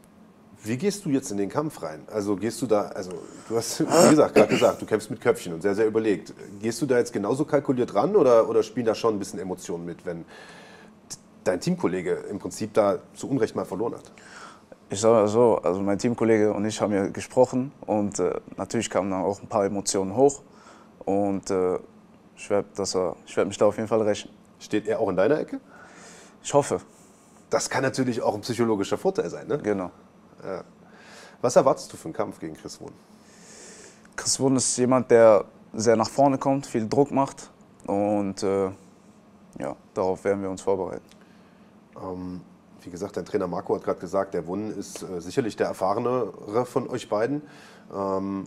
wie 0.67 0.77
gehst 0.77 1.05
du 1.05 1.11
jetzt 1.11 1.31
in 1.31 1.37
den 1.37 1.49
Kampf 1.49 1.83
rein? 1.83 2.01
Also 2.13 2.37
gehst 2.37 2.61
du 2.63 2.67
da, 2.67 2.83
also 2.89 3.13
du 3.49 3.57
hast, 3.57 3.81
wie 3.81 4.11
gesagt, 4.11 4.35
gerade 4.35 4.49
gesagt, 4.49 4.83
du 4.83 4.87
kämpfst 4.87 5.11
mit 5.11 5.21
Köpfchen 5.21 5.53
und 5.53 5.63
sehr, 5.63 5.75
sehr 5.75 5.87
überlegt. 5.87 6.33
Gehst 6.61 6.81
du 6.83 6.87
da 6.87 6.99
jetzt 6.99 7.13
genauso 7.13 7.45
kalkuliert 7.45 7.95
ran 7.95 8.17
oder, 8.17 8.49
oder 8.49 8.63
spielen 8.63 8.87
da 8.87 8.95
schon 8.95 9.17
ein 9.17 9.19
bisschen 9.19 9.39
Emotionen 9.39 9.85
mit, 9.85 10.05
wenn 10.05 10.25
dein 11.45 11.61
Teamkollege 11.61 12.13
im 12.31 12.39
Prinzip 12.39 12.75
da 12.75 12.99
zu 13.15 13.29
Unrecht 13.29 13.55
mal 13.55 13.65
verloren 13.65 13.95
hat? 13.95 14.13
Ich 14.89 15.01
sage 15.01 15.29
so, 15.29 15.57
also 15.57 15.81
mein 15.81 15.99
Teamkollege 15.99 16.53
und 16.53 16.65
ich 16.65 16.81
haben 16.81 16.93
ja 16.93 17.09
gesprochen 17.09 17.73
und 17.87 18.19
äh, 18.21 18.35
natürlich 18.57 18.89
kamen 18.89 19.11
dann 19.11 19.23
auch 19.23 19.43
ein 19.43 19.49
paar 19.49 19.65
Emotionen 19.65 20.15
hoch 20.15 20.43
und 21.05 21.51
äh, 21.51 21.79
ich 22.37 22.51
werde 22.51 22.69
werd 22.77 23.49
mich 23.49 23.59
da 23.59 23.67
auf 23.67 23.77
jeden 23.77 23.89
Fall 23.89 24.03
rächen. 24.03 24.31
Steht 24.61 24.87
er 24.87 25.01
auch 25.01 25.09
in 25.09 25.17
deiner 25.17 25.41
Ecke? 25.41 25.61
Ich 26.43 26.55
hoffe. 26.55 26.81
Das 27.51 27.71
kann 27.71 27.83
natürlich 27.83 28.23
auch 28.23 28.35
ein 28.35 28.41
psychologischer 28.41 28.99
Vorteil 28.99 29.31
sein, 29.31 29.47
ne? 29.47 29.59
Genau. 29.59 29.91
Ja. 30.47 30.63
Was 31.43 31.57
erwartest 31.57 31.93
du 31.93 31.97
für 31.97 32.05
einen 32.05 32.15
Kampf 32.15 32.39
gegen 32.39 32.55
Chris 32.55 32.81
Wohn? 32.81 32.93
Chris 34.15 34.39
Wohn 34.39 34.57
ist 34.57 34.77
jemand, 34.79 35.11
der 35.11 35.45
sehr 35.75 35.97
nach 35.97 36.09
vorne 36.09 36.39
kommt, 36.39 36.67
viel 36.67 36.89
Druck 36.89 37.11
macht 37.11 37.51
und 37.87 38.43
äh, 38.43 38.71
ja, 39.59 39.77
darauf 39.93 40.25
werden 40.25 40.43
wir 40.43 40.51
uns 40.51 40.63
vorbereiten. 40.63 41.05
Ähm, 42.01 42.41
wie 42.83 42.91
gesagt, 42.91 43.17
dein 43.17 43.25
Trainer 43.25 43.49
Marco 43.49 43.75
hat 43.75 43.83
gerade 43.83 43.99
gesagt, 43.99 44.35
der 44.35 44.47
Wun 44.47 44.71
ist 44.71 45.03
äh, 45.03 45.21
sicherlich 45.21 45.57
der 45.57 45.67
erfahrenere 45.67 46.65
von 46.65 46.89
euch 46.89 47.09
beiden. 47.09 47.43
Ähm, 47.95 48.47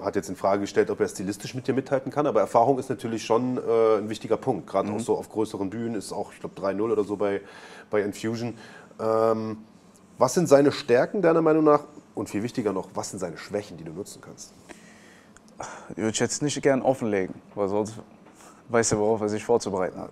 hat 0.00 0.16
jetzt 0.16 0.30
in 0.30 0.36
Frage 0.36 0.62
gestellt, 0.62 0.90
ob 0.90 1.00
er 1.00 1.08
stilistisch 1.08 1.54
mit 1.54 1.68
dir 1.68 1.74
mithalten 1.74 2.10
kann, 2.10 2.26
aber 2.26 2.40
Erfahrung 2.40 2.78
ist 2.78 2.88
natürlich 2.88 3.22
schon 3.24 3.58
äh, 3.58 3.98
ein 3.98 4.08
wichtiger 4.08 4.38
Punkt. 4.38 4.66
Gerade 4.66 4.88
mhm. 4.88 4.96
auch 4.96 5.00
so 5.00 5.16
auf 5.16 5.28
größeren 5.28 5.68
Bühnen 5.68 5.94
ist 5.94 6.12
auch, 6.12 6.32
ich 6.32 6.40
glaube, 6.40 6.58
3-0 6.58 6.80
oder 6.80 7.04
so 7.04 7.16
bei, 7.16 7.42
bei 7.90 8.00
Infusion. 8.00 8.54
Ähm, 8.98 9.58
was 10.20 10.34
sind 10.34 10.48
seine 10.48 10.70
Stärken 10.70 11.22
deiner 11.22 11.40
Meinung 11.40 11.64
nach? 11.64 11.80
Und 12.14 12.28
viel 12.28 12.42
wichtiger 12.42 12.72
noch, 12.74 12.88
was 12.92 13.10
sind 13.10 13.20
seine 13.20 13.38
Schwächen, 13.38 13.78
die 13.78 13.84
du 13.84 13.92
nutzen 13.92 14.20
kannst? 14.20 14.52
Ich 15.90 15.96
würde 15.96 16.18
jetzt 16.18 16.42
nicht 16.42 16.60
gern 16.60 16.82
offenlegen, 16.82 17.34
weil 17.54 17.68
sonst 17.68 17.94
weiß 18.68 18.92
er, 18.92 18.98
worauf 18.98 19.22
er 19.22 19.30
sich 19.30 19.42
vorzubereiten 19.42 19.98
hat. 19.98 20.10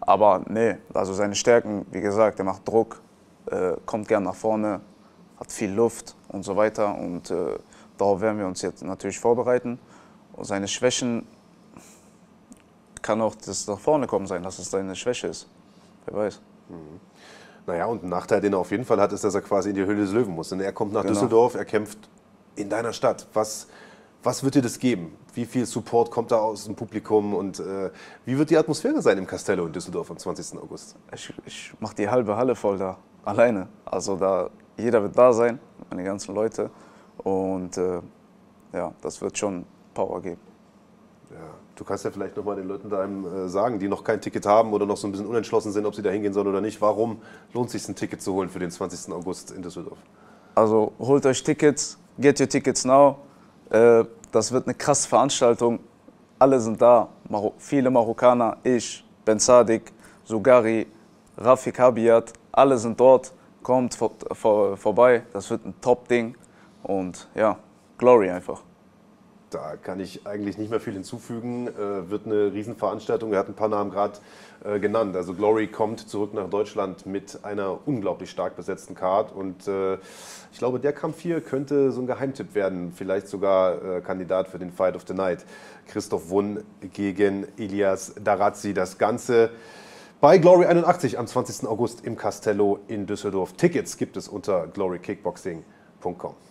Aber 0.00 0.42
nee, 0.48 0.76
also 0.94 1.12
seine 1.12 1.34
Stärken, 1.34 1.84
wie 1.90 2.00
gesagt, 2.00 2.38
er 2.38 2.44
macht 2.46 2.66
Druck, 2.66 3.02
äh, 3.50 3.72
kommt 3.84 4.08
gern 4.08 4.22
nach 4.22 4.34
vorne, 4.34 4.80
hat 5.38 5.52
viel 5.52 5.70
Luft 5.70 6.16
und 6.28 6.42
so 6.42 6.56
weiter. 6.56 6.96
Und 6.96 7.30
äh, 7.30 7.58
darauf 7.98 8.22
werden 8.22 8.38
wir 8.38 8.46
uns 8.46 8.62
jetzt 8.62 8.82
natürlich 8.82 9.18
vorbereiten. 9.18 9.78
Und 10.32 10.44
seine 10.44 10.68
Schwächen 10.68 11.26
kann 13.02 13.20
auch 13.20 13.34
das 13.34 13.66
nach 13.66 13.78
vorne 13.78 14.06
kommen 14.06 14.26
sein, 14.26 14.42
dass 14.42 14.58
es 14.58 14.70
seine 14.70 14.96
Schwäche 14.96 15.26
ist. 15.26 15.48
Wer 16.06 16.16
weiß. 16.16 16.40
Mhm. 16.70 17.09
Naja, 17.70 17.86
und 17.86 18.02
ein 18.02 18.08
Nachteil, 18.08 18.40
den 18.40 18.52
er 18.52 18.58
auf 18.58 18.72
jeden 18.72 18.84
Fall 18.84 19.00
hat, 19.00 19.12
ist, 19.12 19.22
dass 19.22 19.32
er 19.32 19.42
quasi 19.42 19.68
in 19.68 19.76
die 19.76 19.86
Höhle 19.86 20.00
des 20.00 20.12
Löwen 20.12 20.34
muss. 20.34 20.48
Denn 20.48 20.58
er 20.58 20.72
kommt 20.72 20.92
nach 20.92 21.02
genau. 21.02 21.14
Düsseldorf, 21.14 21.54
er 21.54 21.64
kämpft 21.64 21.98
in 22.56 22.68
deiner 22.68 22.92
Stadt. 22.92 23.28
Was, 23.32 23.68
was 24.24 24.42
wird 24.42 24.56
dir 24.56 24.62
das 24.62 24.76
geben? 24.76 25.16
Wie 25.34 25.44
viel 25.46 25.64
Support 25.64 26.10
kommt 26.10 26.32
da 26.32 26.38
aus 26.38 26.64
dem 26.64 26.74
Publikum 26.74 27.32
und 27.32 27.60
äh, 27.60 27.90
wie 28.24 28.36
wird 28.36 28.50
die 28.50 28.56
Atmosphäre 28.56 29.00
sein 29.00 29.18
im 29.18 29.26
Castello 29.26 29.66
in 29.66 29.72
Düsseldorf 29.72 30.10
am 30.10 30.18
20. 30.18 30.58
August? 30.58 30.96
Ich, 31.14 31.32
ich 31.46 31.72
mache 31.78 31.94
die 31.94 32.08
halbe 32.08 32.34
Halle 32.34 32.56
voll 32.56 32.76
da, 32.76 32.98
alleine. 33.24 33.68
Also 33.84 34.16
da, 34.16 34.50
jeder 34.76 35.00
wird 35.00 35.16
da 35.16 35.32
sein, 35.32 35.60
meine 35.90 36.02
ganzen 36.02 36.34
Leute. 36.34 36.70
Und 37.18 37.78
äh, 37.78 38.00
ja, 38.72 38.92
das 39.00 39.20
wird 39.22 39.38
schon 39.38 39.64
Power 39.94 40.20
geben. 40.20 40.40
Du 41.80 41.86
kannst 41.86 42.04
ja 42.04 42.10
vielleicht 42.10 42.36
nochmal 42.36 42.56
den 42.56 42.68
Leuten 42.68 42.90
da 42.90 43.06
äh, 43.06 43.48
sagen, 43.48 43.78
die 43.78 43.88
noch 43.88 44.04
kein 44.04 44.20
Ticket 44.20 44.44
haben 44.44 44.74
oder 44.74 44.84
noch 44.84 44.98
so 44.98 45.08
ein 45.08 45.12
bisschen 45.12 45.26
unentschlossen 45.26 45.72
sind, 45.72 45.86
ob 45.86 45.94
sie 45.94 46.02
da 46.02 46.10
hingehen 46.10 46.34
sollen 46.34 46.46
oder 46.46 46.60
nicht. 46.60 46.78
Warum 46.82 47.22
lohnt 47.54 47.68
es 47.68 47.72
sich, 47.72 47.88
ein 47.88 47.96
Ticket 47.96 48.20
zu 48.20 48.34
holen 48.34 48.50
für 48.50 48.58
den 48.58 48.70
20. 48.70 49.10
August 49.14 49.50
in 49.50 49.62
Düsseldorf? 49.62 49.96
Also 50.54 50.92
holt 50.98 51.24
euch 51.24 51.42
Tickets, 51.42 51.96
get 52.18 52.38
your 52.38 52.46
tickets 52.46 52.84
now. 52.84 53.16
Äh, 53.70 54.04
das 54.30 54.52
wird 54.52 54.66
eine 54.66 54.74
krasse 54.74 55.08
Veranstaltung. 55.08 55.78
Alle 56.38 56.60
sind 56.60 56.82
da. 56.82 57.08
Mar 57.30 57.50
viele 57.56 57.88
Marokkaner, 57.88 58.58
ich, 58.62 59.02
Ben 59.24 59.38
Sadik, 59.38 59.90
Sugari, 60.24 60.86
Rafik 61.38 61.78
Habiat, 61.78 62.34
alle 62.52 62.76
sind 62.76 63.00
dort. 63.00 63.32
Kommt 63.62 63.94
vor, 63.94 64.10
vor, 64.32 64.76
vorbei. 64.76 65.22
Das 65.32 65.48
wird 65.48 65.64
ein 65.64 65.72
Top-Ding. 65.80 66.36
Und 66.82 67.26
ja, 67.34 67.56
Glory 67.96 68.28
einfach. 68.28 68.60
Da 69.50 69.76
kann 69.76 69.98
ich 69.98 70.26
eigentlich 70.26 70.58
nicht 70.58 70.70
mehr 70.70 70.78
viel 70.78 70.92
hinzufügen. 70.92 71.66
Äh, 71.66 72.08
wird 72.08 72.26
eine 72.26 72.52
Riesenveranstaltung. 72.52 73.32
Er 73.32 73.40
hat 73.40 73.48
ein 73.48 73.54
paar 73.54 73.68
Namen 73.68 73.90
gerade 73.90 74.18
äh, 74.64 74.78
genannt. 74.78 75.16
Also 75.16 75.34
Glory 75.34 75.66
kommt 75.66 76.08
zurück 76.08 76.34
nach 76.34 76.48
Deutschland 76.48 77.04
mit 77.04 77.44
einer 77.44 77.78
unglaublich 77.86 78.30
stark 78.30 78.54
besetzten 78.56 78.94
Card. 78.94 79.32
Und 79.34 79.66
äh, 79.66 79.94
ich 80.52 80.58
glaube, 80.58 80.78
der 80.78 80.92
Kampf 80.92 81.20
hier 81.20 81.40
könnte 81.40 81.90
so 81.90 82.00
ein 82.00 82.06
Geheimtipp 82.06 82.54
werden. 82.54 82.92
Vielleicht 82.94 83.26
sogar 83.26 83.82
äh, 83.82 84.00
Kandidat 84.00 84.48
für 84.48 84.60
den 84.60 84.70
Fight 84.70 84.94
of 84.94 85.02
the 85.08 85.14
Night. 85.14 85.44
Christoph 85.88 86.30
Wunn 86.30 86.62
gegen 86.92 87.46
Elias 87.58 88.14
Darazzi. 88.22 88.72
Das 88.72 88.98
Ganze 88.98 89.50
bei 90.20 90.38
Glory 90.38 90.66
81 90.66 91.18
am 91.18 91.26
20. 91.26 91.66
August 91.66 92.04
im 92.04 92.16
Castello 92.16 92.78
in 92.86 93.06
Düsseldorf. 93.06 93.54
Tickets 93.54 93.96
gibt 93.96 94.16
es 94.16 94.28
unter 94.28 94.68
glorykickboxing.com. 94.68 96.49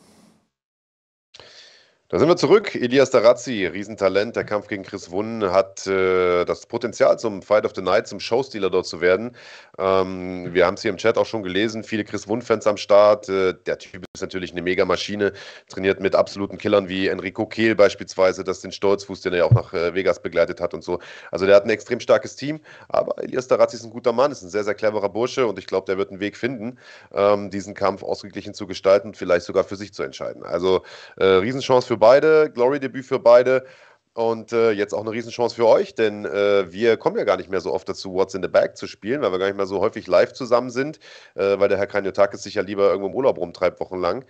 Da 2.12 2.18
sind 2.18 2.28
wir 2.28 2.38
zurück. 2.38 2.74
Elias 2.74 3.12
Darazzi, 3.12 3.68
Riesentalent. 3.68 4.36
Der 4.36 4.44
Kampf 4.44 4.68
gegen 4.68 4.82
Chris 4.82 5.12
Wunn 5.12 5.44
hat 5.52 5.86
äh, 5.86 6.44
das 6.44 6.66
Potenzial 6.66 7.20
zum 7.20 7.44
Fight 7.44 7.66
of 7.66 7.74
the 7.76 7.84
Night, 7.84 8.08
zum 8.08 8.20
Showstealer 8.20 8.72
dort 8.72 8.88
zu 8.88 9.00
werden. 9.00 9.36
Ähm, 9.78 10.52
wir 10.52 10.66
haben 10.66 10.74
es 10.74 10.82
hier 10.82 10.90
im 10.90 10.98
Chat 10.98 11.20
auch 11.20 11.28
schon 11.28 11.44
gelesen. 11.44 11.84
Viele 11.84 12.04
Chris 12.04 12.28
Wunn-Fans 12.28 12.66
am 12.66 12.78
Start. 12.78 13.30
Äh, 13.30 13.54
der 13.64 13.78
Typ 13.78 14.06
ist 14.20 14.22
natürlich 14.22 14.52
eine 14.52 14.62
Mega-Maschine. 14.62 15.34
Trainiert 15.68 16.00
mit 16.00 16.16
absoluten 16.16 16.58
Killern 16.58 16.90
wie 16.90 17.08
Enrico 17.08 17.46
Kehl 17.46 17.76
beispielsweise. 17.76 18.44
Das 18.44 18.62
den 18.62 18.72
Stolzfuß, 18.72 19.22
den 19.22 19.34
er 19.34 19.40
ja 19.40 19.46
auch 19.46 19.52
nach 19.52 19.74
äh, 19.74 19.94
Vegas 19.94 20.22
begleitet 20.22 20.62
hat 20.62 20.74
und 20.74 20.84
so. 20.84 21.00
Also 21.32 21.46
der 21.46 21.56
hat 21.56 21.66
ein 21.66 21.70
extrem 21.70 22.00
starkes 22.00 22.36
Team. 22.36 22.60
Aber 22.90 23.22
Elias 23.24 23.48
Darazzi 23.48 23.78
ist 23.78 23.84
ein 23.84 23.92
guter 23.92 24.14
Mann, 24.14 24.32
ist 24.32 24.44
ein 24.44 24.50
sehr, 24.50 24.64
sehr 24.64 24.76
cleverer 24.76 25.10
Bursche 25.10 25.48
und 25.48 25.58
ich 25.58 25.68
glaube, 25.68 25.86
der 25.86 25.98
wird 25.98 26.12
einen 26.12 26.20
Weg 26.20 26.38
finden, 26.38 26.78
ähm, 27.14 27.50
diesen 27.50 27.74
Kampf 27.74 28.04
ausgeglichen 28.04 28.54
zu 28.54 28.68
gestalten 28.68 29.10
und 29.10 29.18
vielleicht 29.18 29.46
sogar 29.46 29.64
für 29.64 29.76
sich 29.76 29.94
zu 29.94 30.04
entscheiden. 30.04 30.44
Also 30.44 30.84
äh, 31.18 31.26
Riesenchance 31.26 31.88
für 31.88 31.98
beide, 31.98 32.52
Glory-Debüt 32.54 33.06
für 33.06 33.20
beide. 33.20 33.66
Und 34.14 34.52
äh, 34.52 34.72
jetzt 34.72 34.94
auch 34.94 35.02
eine 35.02 35.12
Riesenchance 35.12 35.56
für 35.56 35.68
euch, 35.68 35.96
denn 35.96 36.26
äh, 36.26 36.72
wir 36.72 36.98
kommen 36.98 37.18
ja 37.18 37.24
gar 37.24 37.38
nicht 37.38 37.50
mehr 37.50 37.62
so 37.62 37.72
oft 37.72 37.88
dazu, 37.88 38.14
What's 38.14 38.34
in 38.34 38.42
the 38.42 38.50
Bag 38.50 38.76
zu 38.76 38.88
spielen, 38.88 39.22
weil 39.22 39.32
wir 39.32 39.40
gar 39.40 39.46
nicht 39.46 39.56
mehr 39.56 39.68
so 39.68 39.80
häufig 39.80 40.08
live 40.08 40.34
zusammen 40.34 40.72
sind, 40.72 41.00
äh, 41.36 41.60
weil 41.60 41.70
der 41.70 41.78
Herr 41.78 41.88
Kranjotakis 41.88 42.44
sich 42.44 42.56
ja 42.56 42.64
lieber 42.64 42.90
irgendwo 42.90 43.08
im 43.08 43.16
Urlaub 43.16 43.38
rumtreibt, 43.38 43.80
wochenlang. 43.80 44.26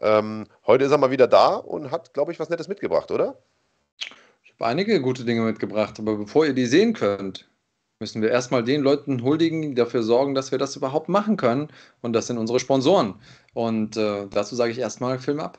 Ähm, 0.00 0.46
heute 0.66 0.84
ist 0.84 0.92
er 0.92 0.98
mal 0.98 1.10
wieder 1.10 1.26
da 1.26 1.56
und 1.56 1.90
hat, 1.90 2.14
glaube 2.14 2.32
ich, 2.32 2.38
was 2.38 2.48
Nettes 2.48 2.68
mitgebracht, 2.68 3.10
oder? 3.10 3.36
Ich 4.44 4.52
habe 4.58 4.66
einige 4.66 5.00
gute 5.00 5.24
Dinge 5.24 5.42
mitgebracht, 5.42 5.98
aber 5.98 6.16
bevor 6.16 6.46
ihr 6.46 6.54
die 6.54 6.66
sehen 6.66 6.92
könnt, 6.94 7.48
müssen 8.00 8.22
wir 8.22 8.30
erstmal 8.30 8.62
den 8.62 8.82
Leuten 8.82 9.22
huldigen, 9.22 9.62
die 9.62 9.74
dafür 9.74 10.02
sorgen, 10.02 10.34
dass 10.34 10.52
wir 10.52 10.58
das 10.58 10.76
überhaupt 10.76 11.08
machen 11.08 11.36
können. 11.36 11.68
Und 12.02 12.12
das 12.12 12.26
sind 12.26 12.38
unsere 12.38 12.60
Sponsoren. 12.60 13.14
Und 13.52 13.96
äh, 13.96 14.26
dazu 14.28 14.54
sage 14.54 14.72
ich 14.72 14.78
erstmal 14.78 15.18
Film 15.18 15.40
ab. 15.40 15.58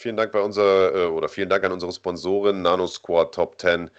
Vielen 0.00 0.16
Dank 0.16 0.32
bei 0.32 0.40
unserer, 0.40 0.94
äh, 0.94 1.06
oder 1.06 1.28
vielen 1.28 1.48
Dank 1.48 1.62
an 1.64 1.72
unsere 1.72 1.92
Sponsorin 1.92 2.62
Nano 2.62 2.86
Squad 2.86 3.34
Top 3.34 3.60
10. 3.60 3.90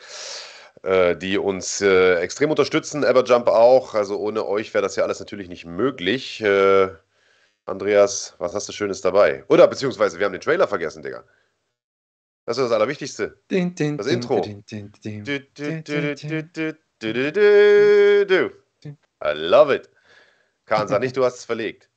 äh, 0.83 1.15
die 1.15 1.37
uns 1.37 1.81
äh, 1.81 2.15
extrem 2.15 2.49
unterstützen. 2.49 3.03
Everjump 3.03 3.47
auch. 3.47 3.93
Also 3.93 4.17
ohne 4.17 4.45
euch 4.45 4.73
wäre 4.73 4.81
das 4.81 4.95
ja 4.95 5.03
alles 5.03 5.19
natürlich 5.19 5.47
nicht 5.47 5.65
möglich. 5.65 6.41
Äh, 6.41 6.89
Andreas, 7.65 8.35
was 8.39 8.55
hast 8.55 8.67
du 8.67 8.73
Schönes 8.73 9.01
dabei? 9.01 9.43
Oder 9.47 9.67
beziehungsweise 9.67 10.17
wir 10.17 10.25
haben 10.25 10.33
den 10.33 10.41
Trailer 10.41 10.67
vergessen, 10.67 11.03
Digga. 11.03 11.23
Das 12.45 12.57
ist 12.57 12.65
das 12.65 12.71
Allerwichtigste. 12.71 13.39
Das 13.97 14.07
Intro. 14.07 14.43
I 19.23 19.33
love 19.35 19.75
it. 19.75 19.89
Kahn, 20.65 20.87
sag 20.87 21.01
nicht, 21.01 21.15
du 21.15 21.23
hast 21.23 21.35
es 21.37 21.45
verlegt. 21.45 21.89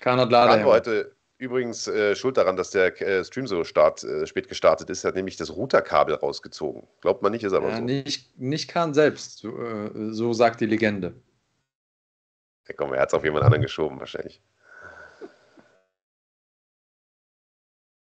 Kahn 0.00 0.18
hat 0.18 0.32
Lader. 0.32 0.64
heute 0.64 1.11
übrigens 1.42 1.88
äh, 1.88 2.14
schuld 2.14 2.36
daran, 2.36 2.56
dass 2.56 2.70
der 2.70 3.00
äh, 3.02 3.24
Stream 3.24 3.48
so 3.48 3.64
start, 3.64 4.04
äh, 4.04 4.26
spät 4.26 4.48
gestartet 4.48 4.88
ist. 4.88 5.02
Er 5.04 5.08
hat 5.08 5.16
nämlich 5.16 5.36
das 5.36 5.54
Routerkabel 5.54 6.14
rausgezogen. 6.14 6.86
Glaubt 7.00 7.20
man 7.22 7.32
nicht, 7.32 7.42
ist 7.42 7.52
aber 7.52 7.70
ja, 7.70 7.78
so. 7.78 7.82
Nicht, 7.82 8.38
nicht 8.38 8.70
Kahn 8.70 8.94
selbst, 8.94 9.38
so, 9.38 9.58
äh, 9.58 9.90
so 10.12 10.32
sagt 10.32 10.60
die 10.60 10.66
Legende. 10.66 11.14
Ja, 12.68 12.74
komm, 12.76 12.92
er 12.94 13.00
hat 13.00 13.08
es 13.08 13.14
auf 13.14 13.24
jemand 13.24 13.44
anderen 13.44 13.62
geschoben, 13.62 13.98
wahrscheinlich. 13.98 14.40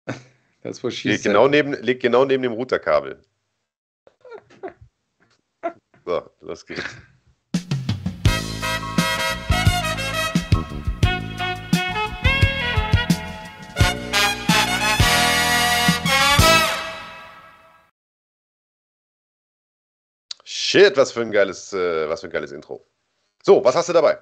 Das 0.62 0.82
liegt 0.82 1.24
genau, 1.24 1.50
neben, 1.50 1.74
liegt 1.74 2.02
genau 2.02 2.24
neben 2.24 2.42
dem 2.42 2.54
Routerkabel. 2.54 3.22
So, 6.06 6.30
los 6.40 6.66
geht's. 6.66 6.84
Shit, 20.74 20.98
was 20.98 21.12
für 21.12 21.22
ein 21.22 21.32
geiles, 21.32 21.72
äh, 21.72 22.10
was 22.10 22.22
für 22.22 22.28
ein 22.28 22.34
geiles 22.34 22.52
Intro. 22.52 22.84
So, 23.44 23.64
was 23.64 23.76
hast 23.76 23.90
du 23.90 23.94
dabei? 23.94 24.18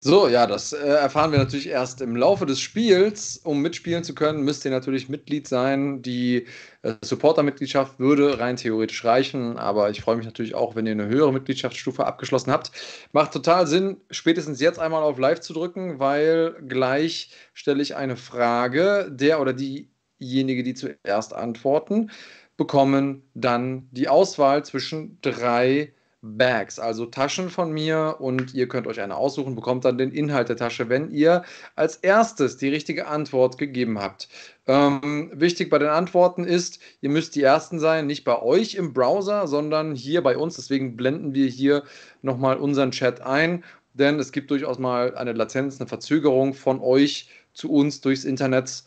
So, 0.00 0.28
ja, 0.28 0.46
das 0.46 0.74
äh, 0.74 0.86
erfahren 0.86 1.32
wir 1.32 1.38
natürlich 1.38 1.68
erst 1.68 2.02
im 2.02 2.14
Laufe 2.14 2.44
des 2.44 2.60
Spiels. 2.60 3.38
Um 3.38 3.62
mitspielen 3.62 4.04
zu 4.04 4.14
können, 4.14 4.42
müsst 4.42 4.66
ihr 4.66 4.70
natürlich 4.70 5.08
Mitglied 5.08 5.48
sein. 5.48 6.02
Die 6.02 6.46
äh, 6.82 6.92
Supporter-Mitgliedschaft 7.00 7.98
würde 7.98 8.38
rein 8.38 8.56
theoretisch 8.56 9.02
reichen, 9.02 9.56
aber 9.56 9.88
ich 9.88 10.02
freue 10.02 10.16
mich 10.16 10.26
natürlich 10.26 10.54
auch, 10.54 10.76
wenn 10.76 10.84
ihr 10.84 10.92
eine 10.92 11.06
höhere 11.06 11.32
Mitgliedschaftsstufe 11.32 12.04
abgeschlossen 12.04 12.52
habt. 12.52 12.70
Macht 13.12 13.32
total 13.32 13.66
Sinn, 13.66 13.96
spätestens 14.10 14.60
jetzt 14.60 14.78
einmal 14.78 15.02
auf 15.02 15.18
Live 15.18 15.40
zu 15.40 15.54
drücken, 15.54 15.98
weil 15.98 16.54
gleich 16.68 17.30
stelle 17.54 17.80
ich 17.80 17.96
eine 17.96 18.16
Frage. 18.16 19.08
Der 19.10 19.40
oder 19.40 19.54
diejenige, 19.54 20.64
die 20.64 20.74
zuerst 20.74 21.32
antworten, 21.32 22.10
bekommen 22.58 23.22
dann 23.32 23.88
die 23.92 24.08
Auswahl 24.08 24.64
zwischen 24.66 25.18
drei 25.22 25.94
Bags, 26.20 26.80
also 26.80 27.06
Taschen 27.06 27.48
von 27.48 27.70
mir 27.70 28.16
und 28.18 28.52
ihr 28.52 28.66
könnt 28.66 28.88
euch 28.88 29.00
eine 29.00 29.16
aussuchen, 29.16 29.54
bekommt 29.54 29.84
dann 29.84 29.98
den 29.98 30.10
Inhalt 30.10 30.48
der 30.48 30.56
Tasche, 30.56 30.88
wenn 30.88 31.12
ihr 31.12 31.44
als 31.76 31.96
erstes 31.96 32.56
die 32.56 32.68
richtige 32.68 33.06
Antwort 33.06 33.56
gegeben 33.56 34.00
habt. 34.00 34.28
Ähm, 34.66 35.30
wichtig 35.32 35.70
bei 35.70 35.78
den 35.78 35.88
Antworten 35.88 36.42
ist, 36.42 36.80
ihr 37.00 37.10
müsst 37.10 37.36
die 37.36 37.42
Ersten 37.44 37.78
sein, 37.78 38.08
nicht 38.08 38.24
bei 38.24 38.42
euch 38.42 38.74
im 38.74 38.92
Browser, 38.92 39.46
sondern 39.46 39.94
hier 39.94 40.20
bei 40.24 40.36
uns. 40.36 40.56
Deswegen 40.56 40.96
blenden 40.96 41.34
wir 41.34 41.46
hier 41.46 41.84
nochmal 42.22 42.56
unseren 42.56 42.90
Chat 42.90 43.20
ein, 43.20 43.62
denn 43.94 44.18
es 44.18 44.32
gibt 44.32 44.50
durchaus 44.50 44.80
mal 44.80 45.14
eine 45.14 45.32
Latenz, 45.32 45.80
eine 45.80 45.88
Verzögerung 45.88 46.52
von 46.52 46.80
euch 46.80 47.30
zu 47.52 47.70
uns 47.70 48.00
durchs 48.00 48.24
Internet. 48.24 48.82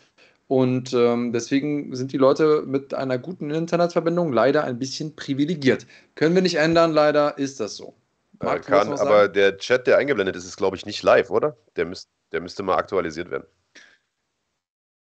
Und 0.51 0.91
ähm, 0.91 1.31
deswegen 1.31 1.95
sind 1.95 2.11
die 2.11 2.17
Leute 2.17 2.63
mit 2.65 2.93
einer 2.93 3.17
guten 3.17 3.51
Internetverbindung 3.51 4.33
leider 4.33 4.65
ein 4.65 4.79
bisschen 4.79 5.15
privilegiert. 5.15 5.87
Können 6.15 6.35
wir 6.35 6.41
nicht 6.41 6.55
ändern, 6.55 6.91
leider 6.91 7.37
ist 7.37 7.61
das 7.61 7.77
so. 7.77 7.95
Marc, 8.37 8.65
kann, 8.65 8.91
aber 8.91 9.29
der 9.29 9.57
Chat, 9.59 9.87
der 9.87 9.97
eingeblendet 9.97 10.35
ist, 10.35 10.43
ist, 10.43 10.57
glaube 10.57 10.75
ich, 10.75 10.85
nicht 10.85 11.03
live, 11.03 11.29
oder? 11.29 11.55
Der, 11.77 11.85
müsst, 11.85 12.09
der 12.33 12.41
müsste 12.41 12.63
mal 12.63 12.75
aktualisiert 12.75 13.31
werden. 13.31 13.45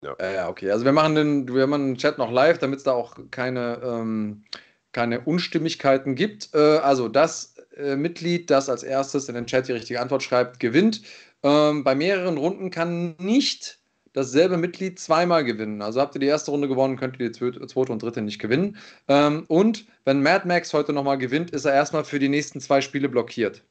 Ja. 0.04 0.14
ja, 0.20 0.48
okay. 0.48 0.70
Also 0.70 0.84
wir 0.84 0.92
machen 0.92 1.16
den, 1.16 1.52
wir 1.52 1.66
machen 1.66 1.94
den 1.94 1.98
Chat 1.98 2.16
noch 2.16 2.30
live, 2.30 2.58
damit 2.58 2.78
es 2.78 2.84
da 2.84 2.92
auch 2.92 3.16
keine, 3.32 3.80
ähm, 3.82 4.44
keine 4.92 5.18
Unstimmigkeiten 5.18 6.14
gibt. 6.14 6.50
Äh, 6.54 6.78
also 6.78 7.08
das 7.08 7.56
äh, 7.76 7.96
Mitglied, 7.96 8.50
das 8.50 8.68
als 8.68 8.84
erstes 8.84 9.28
in 9.28 9.34
den 9.34 9.46
Chat 9.46 9.66
die 9.66 9.72
richtige 9.72 10.00
Antwort 10.00 10.22
schreibt, 10.22 10.60
gewinnt. 10.60 11.02
Ähm, 11.42 11.82
bei 11.82 11.96
mehreren 11.96 12.38
Runden 12.38 12.70
kann 12.70 13.16
nicht 13.18 13.79
dasselbe 14.12 14.56
Mitglied 14.56 14.98
zweimal 14.98 15.44
gewinnen. 15.44 15.82
Also 15.82 16.00
habt 16.00 16.14
ihr 16.16 16.20
die 16.20 16.26
erste 16.26 16.50
Runde 16.50 16.68
gewonnen, 16.68 16.96
könnt 16.96 17.18
ihr 17.20 17.30
die 17.30 17.38
zweite 17.38 17.92
und 17.92 18.02
dritte 18.02 18.22
nicht 18.22 18.38
gewinnen. 18.38 18.76
Ähm, 19.08 19.44
und 19.48 19.86
wenn 20.04 20.22
Mad 20.22 20.46
Max 20.46 20.72
heute 20.72 20.92
nochmal 20.92 21.18
gewinnt, 21.18 21.50
ist 21.50 21.64
er 21.64 21.74
erstmal 21.74 22.04
für 22.04 22.18
die 22.18 22.28
nächsten 22.28 22.60
zwei 22.60 22.80
Spiele 22.80 23.08
blockiert. 23.08 23.62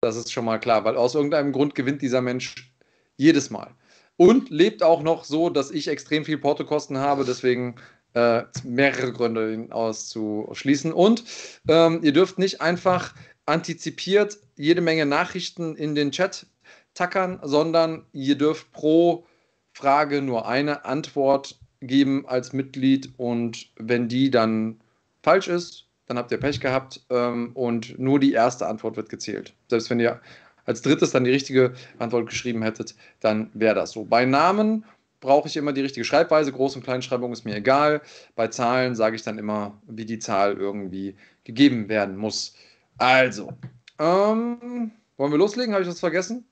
Das 0.00 0.16
ist 0.16 0.32
schon 0.32 0.44
mal 0.44 0.58
klar, 0.58 0.84
weil 0.84 0.96
aus 0.96 1.14
irgendeinem 1.14 1.52
Grund 1.52 1.74
gewinnt 1.74 2.02
dieser 2.02 2.22
Mensch 2.22 2.72
jedes 3.16 3.50
Mal. 3.50 3.70
Und 4.16 4.50
lebt 4.50 4.82
auch 4.82 5.02
noch 5.02 5.24
so, 5.24 5.48
dass 5.48 5.70
ich 5.70 5.88
extrem 5.88 6.24
viel 6.24 6.38
Portokosten 6.38 6.98
habe, 6.98 7.24
deswegen 7.24 7.76
äh, 8.14 8.42
mehrere 8.64 9.12
Gründe, 9.12 9.52
ihn 9.52 9.72
auszuschließen. 9.72 10.92
Und 10.92 11.24
ähm, 11.68 12.00
ihr 12.02 12.12
dürft 12.12 12.38
nicht 12.38 12.60
einfach 12.60 13.14
antizipiert 13.46 14.38
jede 14.56 14.80
Menge 14.80 15.06
Nachrichten 15.06 15.76
in 15.76 15.94
den 15.94 16.10
Chat 16.10 16.46
tackern, 16.94 17.40
sondern 17.42 18.04
ihr 18.12 18.36
dürft 18.36 18.70
pro 18.72 19.26
Frage 19.72 20.22
nur 20.22 20.46
eine 20.46 20.84
Antwort 20.84 21.58
geben 21.80 22.24
als 22.26 22.52
Mitglied 22.52 23.12
und 23.16 23.70
wenn 23.76 24.08
die 24.08 24.30
dann 24.30 24.80
falsch 25.22 25.48
ist, 25.48 25.86
dann 26.06 26.18
habt 26.18 26.30
ihr 26.30 26.38
Pech 26.38 26.60
gehabt 26.60 27.00
ähm, 27.10 27.52
und 27.54 27.98
nur 27.98 28.20
die 28.20 28.32
erste 28.32 28.66
Antwort 28.66 28.96
wird 28.96 29.08
gezählt. 29.08 29.54
Selbst 29.68 29.90
wenn 29.90 30.00
ihr 30.00 30.20
als 30.64 30.82
drittes 30.82 31.10
dann 31.10 31.24
die 31.24 31.30
richtige 31.30 31.74
Antwort 31.98 32.28
geschrieben 32.28 32.62
hättet, 32.62 32.94
dann 33.20 33.50
wäre 33.54 33.74
das 33.74 33.92
so. 33.92 34.04
Bei 34.04 34.24
Namen 34.24 34.84
brauche 35.20 35.48
ich 35.48 35.56
immer 35.56 35.72
die 35.72 35.80
richtige 35.80 36.04
Schreibweise. 36.04 36.50
Groß- 36.50 36.76
und 36.76 36.84
Kleinschreibung 36.84 37.32
ist 37.32 37.44
mir 37.44 37.56
egal. 37.56 38.02
Bei 38.36 38.48
Zahlen 38.48 38.94
sage 38.94 39.16
ich 39.16 39.22
dann 39.22 39.38
immer, 39.38 39.80
wie 39.86 40.04
die 40.04 40.18
Zahl 40.18 40.54
irgendwie 40.54 41.16
gegeben 41.44 41.88
werden 41.88 42.16
muss. 42.16 42.54
Also, 42.98 43.52
ähm, 43.98 44.92
wollen 45.16 45.32
wir 45.32 45.38
loslegen? 45.38 45.72
Habe 45.74 45.82
ich 45.82 45.88
was 45.88 46.00
vergessen? 46.00 46.44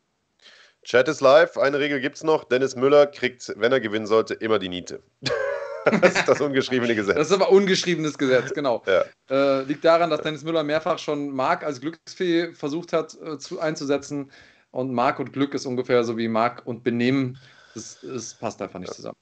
Chat 0.83 1.09
ist 1.09 1.21
live. 1.21 1.59
Eine 1.59 1.79
Regel 1.79 2.01
gibt 2.01 2.17
es 2.17 2.25
noch. 2.25 2.45
Dennis 2.45 2.77
Müller 2.77 3.07
kriegt, 3.07 3.53
wenn 3.57 3.73
er 3.73 3.81
gewinnen 3.81 4.07
sollte, 4.07 4.35
immer 4.35 4.59
die 4.59 4.69
Niete. 4.69 5.03
das 5.85 6.15
ist 6.15 6.29
das 6.29 6.41
ungeschriebene 6.41 6.95
Gesetz. 6.95 7.17
Das 7.17 7.29
ist 7.29 7.33
aber 7.33 7.51
ungeschriebenes 7.51 8.17
Gesetz, 8.17 8.53
genau. 8.53 8.83
Ja. 8.87 9.05
Äh, 9.31 9.63
liegt 9.65 9.85
daran, 9.85 10.11
dass 10.11 10.23
Dennis 10.23 10.43
Müller 10.43 10.63
mehrfach 10.63 10.99
schon 10.99 11.31
Mark 11.31 11.65
als 11.65 11.81
Glücksfee 11.81 12.53
versucht 12.53 12.93
hat 12.93 13.17
äh, 13.23 13.39
zu, 13.39 13.61
einzusetzen. 13.61 14.31
Und 14.71 14.93
Mark 14.93 15.19
und 15.19 15.33
Glück 15.33 15.55
ist 15.55 15.67
ungefähr 15.67 16.05
so 16.05 16.17
wie 16.17 16.29
Mark 16.29 16.63
und 16.67 16.85
Benehmen. 16.85 17.39
Das, 17.75 17.99
das 18.03 18.35
passt 18.35 18.63
einfach 18.63 18.79
nicht 18.79 18.91
ja. 18.91 18.95
zusammen. 18.95 19.17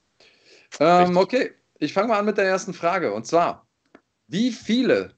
Ähm, 0.79 1.17
okay, 1.17 1.51
ich 1.79 1.93
fange 1.93 2.09
mal 2.09 2.19
an 2.19 2.25
mit 2.25 2.37
der 2.37 2.45
ersten 2.45 2.73
Frage. 2.73 3.13
Und 3.13 3.25
zwar, 3.25 3.67
wie 4.27 4.51
viele 4.51 5.13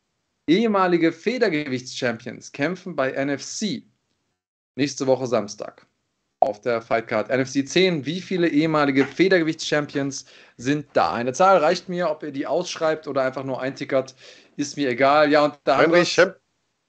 ehemalige 0.48 1.12
Federgewichts-Champions 1.12 2.52
kämpfen 2.52 2.96
bei 2.96 3.12
NFC 3.12 3.84
nächste 4.76 5.06
Woche 5.08 5.28
Samstag? 5.28 5.86
Auf 6.42 6.60
der 6.60 6.82
Fightcard. 6.82 7.30
NFC 7.30 7.68
10, 7.68 8.06
wie 8.06 8.20
viele 8.20 8.48
ehemalige 8.48 9.06
Federgewichts-Champions 9.06 10.26
sind 10.58 10.88
da? 10.94 11.14
Eine 11.14 11.34
Zahl 11.34 11.58
reicht 11.58 11.88
mir, 11.88 12.10
ob 12.10 12.24
ihr 12.24 12.32
die 12.32 12.48
ausschreibt 12.48 13.08
oder 13.08 13.22
einfach 13.22 13.44
nur 13.44 13.62
eintickert, 13.62 14.16
ist 14.58 14.76
mir 14.76 14.90
egal. 14.90 15.32
Ja, 15.32 15.46
und 15.46 15.60
da 15.64 15.78
Heinrich 15.78 16.12
Champ 16.12 16.36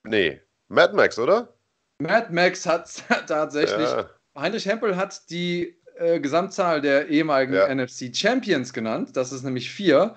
Nee, 0.04 0.40
Mad 0.68 0.94
Max, 0.94 1.18
oder? 1.18 1.54
Mad 2.00 2.32
Max 2.32 2.66
hat 2.66 2.90
tatsächlich. 3.26 3.88
Ja. 3.88 4.08
Heinrich 4.36 4.66
Hempel 4.66 4.96
hat 4.96 5.30
die 5.30 5.76
äh, 5.96 6.18
Gesamtzahl 6.18 6.80
der 6.80 7.08
ehemaligen 7.08 7.52
ja. 7.54 7.72
NFC 7.72 8.14
Champions 8.14 8.72
genannt. 8.72 9.16
Das 9.16 9.32
ist 9.32 9.42
nämlich 9.42 9.70
vier. 9.70 10.16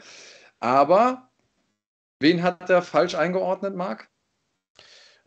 Aber 0.60 1.30
wen 2.20 2.42
hat 2.42 2.70
er 2.70 2.82
falsch 2.82 3.16
eingeordnet, 3.16 3.76
Marc? 3.76 4.08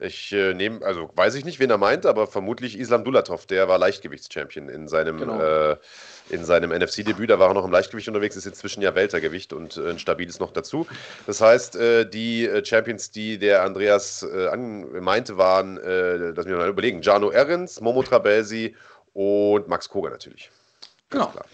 Ich 0.00 0.32
äh, 0.32 0.54
nehme, 0.54 0.84
also 0.86 1.10
weiß 1.16 1.34
ich 1.34 1.44
nicht, 1.44 1.58
wen 1.58 1.70
er 1.70 1.78
meint, 1.78 2.06
aber 2.06 2.28
vermutlich 2.28 2.78
Islam 2.78 3.02
Dulatov, 3.02 3.46
der 3.46 3.66
war 3.66 3.78
Leichtgewichtschampion 3.78 4.68
in 4.68 4.86
seinem, 4.86 5.18
genau. 5.18 5.40
äh, 5.40 5.76
seinem 6.40 6.70
NFC-Debüt. 6.70 7.30
Da 7.30 7.40
war 7.40 7.48
er 7.48 7.54
noch 7.54 7.64
im 7.64 7.72
Leichtgewicht 7.72 8.06
unterwegs, 8.06 8.36
ist 8.36 8.46
inzwischen 8.46 8.80
ja 8.80 8.94
Weltergewicht 8.94 9.52
und 9.52 9.76
äh, 9.76 9.90
ein 9.90 9.98
stabiles 9.98 10.38
noch 10.38 10.52
dazu. 10.52 10.86
Das 11.26 11.40
heißt, 11.40 11.74
äh, 11.74 12.08
die 12.08 12.46
äh, 12.46 12.64
Champions, 12.64 13.10
die 13.10 13.38
der 13.38 13.64
Andreas 13.64 14.22
äh, 14.22 14.56
meinte, 14.56 15.36
waren, 15.36 15.78
äh, 15.78 16.30
lass 16.30 16.46
mich 16.46 16.54
mal 16.54 16.68
überlegen, 16.68 17.02
Jano 17.02 17.32
Ehrens, 17.32 17.80
Momo 17.80 18.04
Trabelsi 18.04 18.76
und 19.14 19.66
Max 19.66 19.88
Koga 19.88 20.10
natürlich. 20.10 20.48
Ganz 21.10 21.24
genau. 21.24 21.26
Klar. 21.32 21.44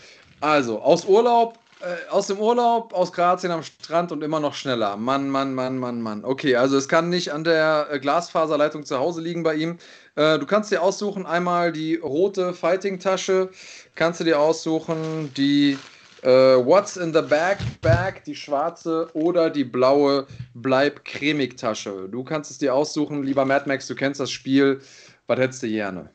Also, 0.42 0.82
aus 0.82 1.06
Urlaub 1.06 1.58
äh, 1.85 2.11
aus 2.11 2.28
dem 2.28 2.39
Urlaub, 2.39 2.93
aus 2.94 3.12
Kroatien 3.12 3.52
am 3.52 3.62
Strand 3.62 4.11
und 4.12 4.23
immer 4.23 4.40
noch 4.40 4.55
schneller. 4.55 4.97
Mann, 4.97 5.28
Mann, 5.28 5.55
Mann, 5.55 5.78
Mann, 5.78 6.01
Mann. 6.01 6.24
Okay, 6.24 6.56
also 6.56 6.77
es 6.77 6.89
kann 6.89 7.11
nicht 7.11 7.32
an 7.32 7.44
der 7.44 7.89
äh, 7.90 7.98
Glasfaserleitung 7.98 8.85
zu 8.85 8.98
Hause 8.98 9.20
liegen 9.20 9.43
bei 9.43 9.55
ihm. 9.55 9.78
Äh, 10.16 10.39
du 10.39 10.47
kannst 10.47 10.70
dir 10.70 10.82
aussuchen, 10.82 11.27
einmal 11.27 11.73
die 11.73 11.97
rote 11.97 12.55
Fighting-Tasche, 12.55 13.51
kannst 13.94 14.20
du 14.20 14.24
dir 14.24 14.40
aussuchen, 14.40 15.32
die 15.36 15.78
Äh, 16.24 16.56
what's 16.65 16.97
in 16.97 17.12
the 17.12 17.20
bag? 17.20 17.59
Bag, 17.82 18.24
die 18.24 18.35
schwarze 18.35 19.11
oder 19.12 19.51
die 19.51 19.65
blaue 19.65 20.27
Bleib 20.55 21.05
cremig 21.05 21.59
Tasche. 21.59 22.09
Du 22.11 22.24
kannst 22.24 22.51
es 22.51 22.56
dir 22.56 22.74
aussuchen, 22.74 23.24
lieber 23.24 23.44
Mad 23.44 23.69
Max, 23.69 23.86
du 23.89 23.94
kennst 23.94 24.20
das 24.20 24.31
Spiel. 24.31 24.81
Was 25.27 25.39
hättest 25.39 25.62
du 25.62 25.69
gerne? 25.69 26.09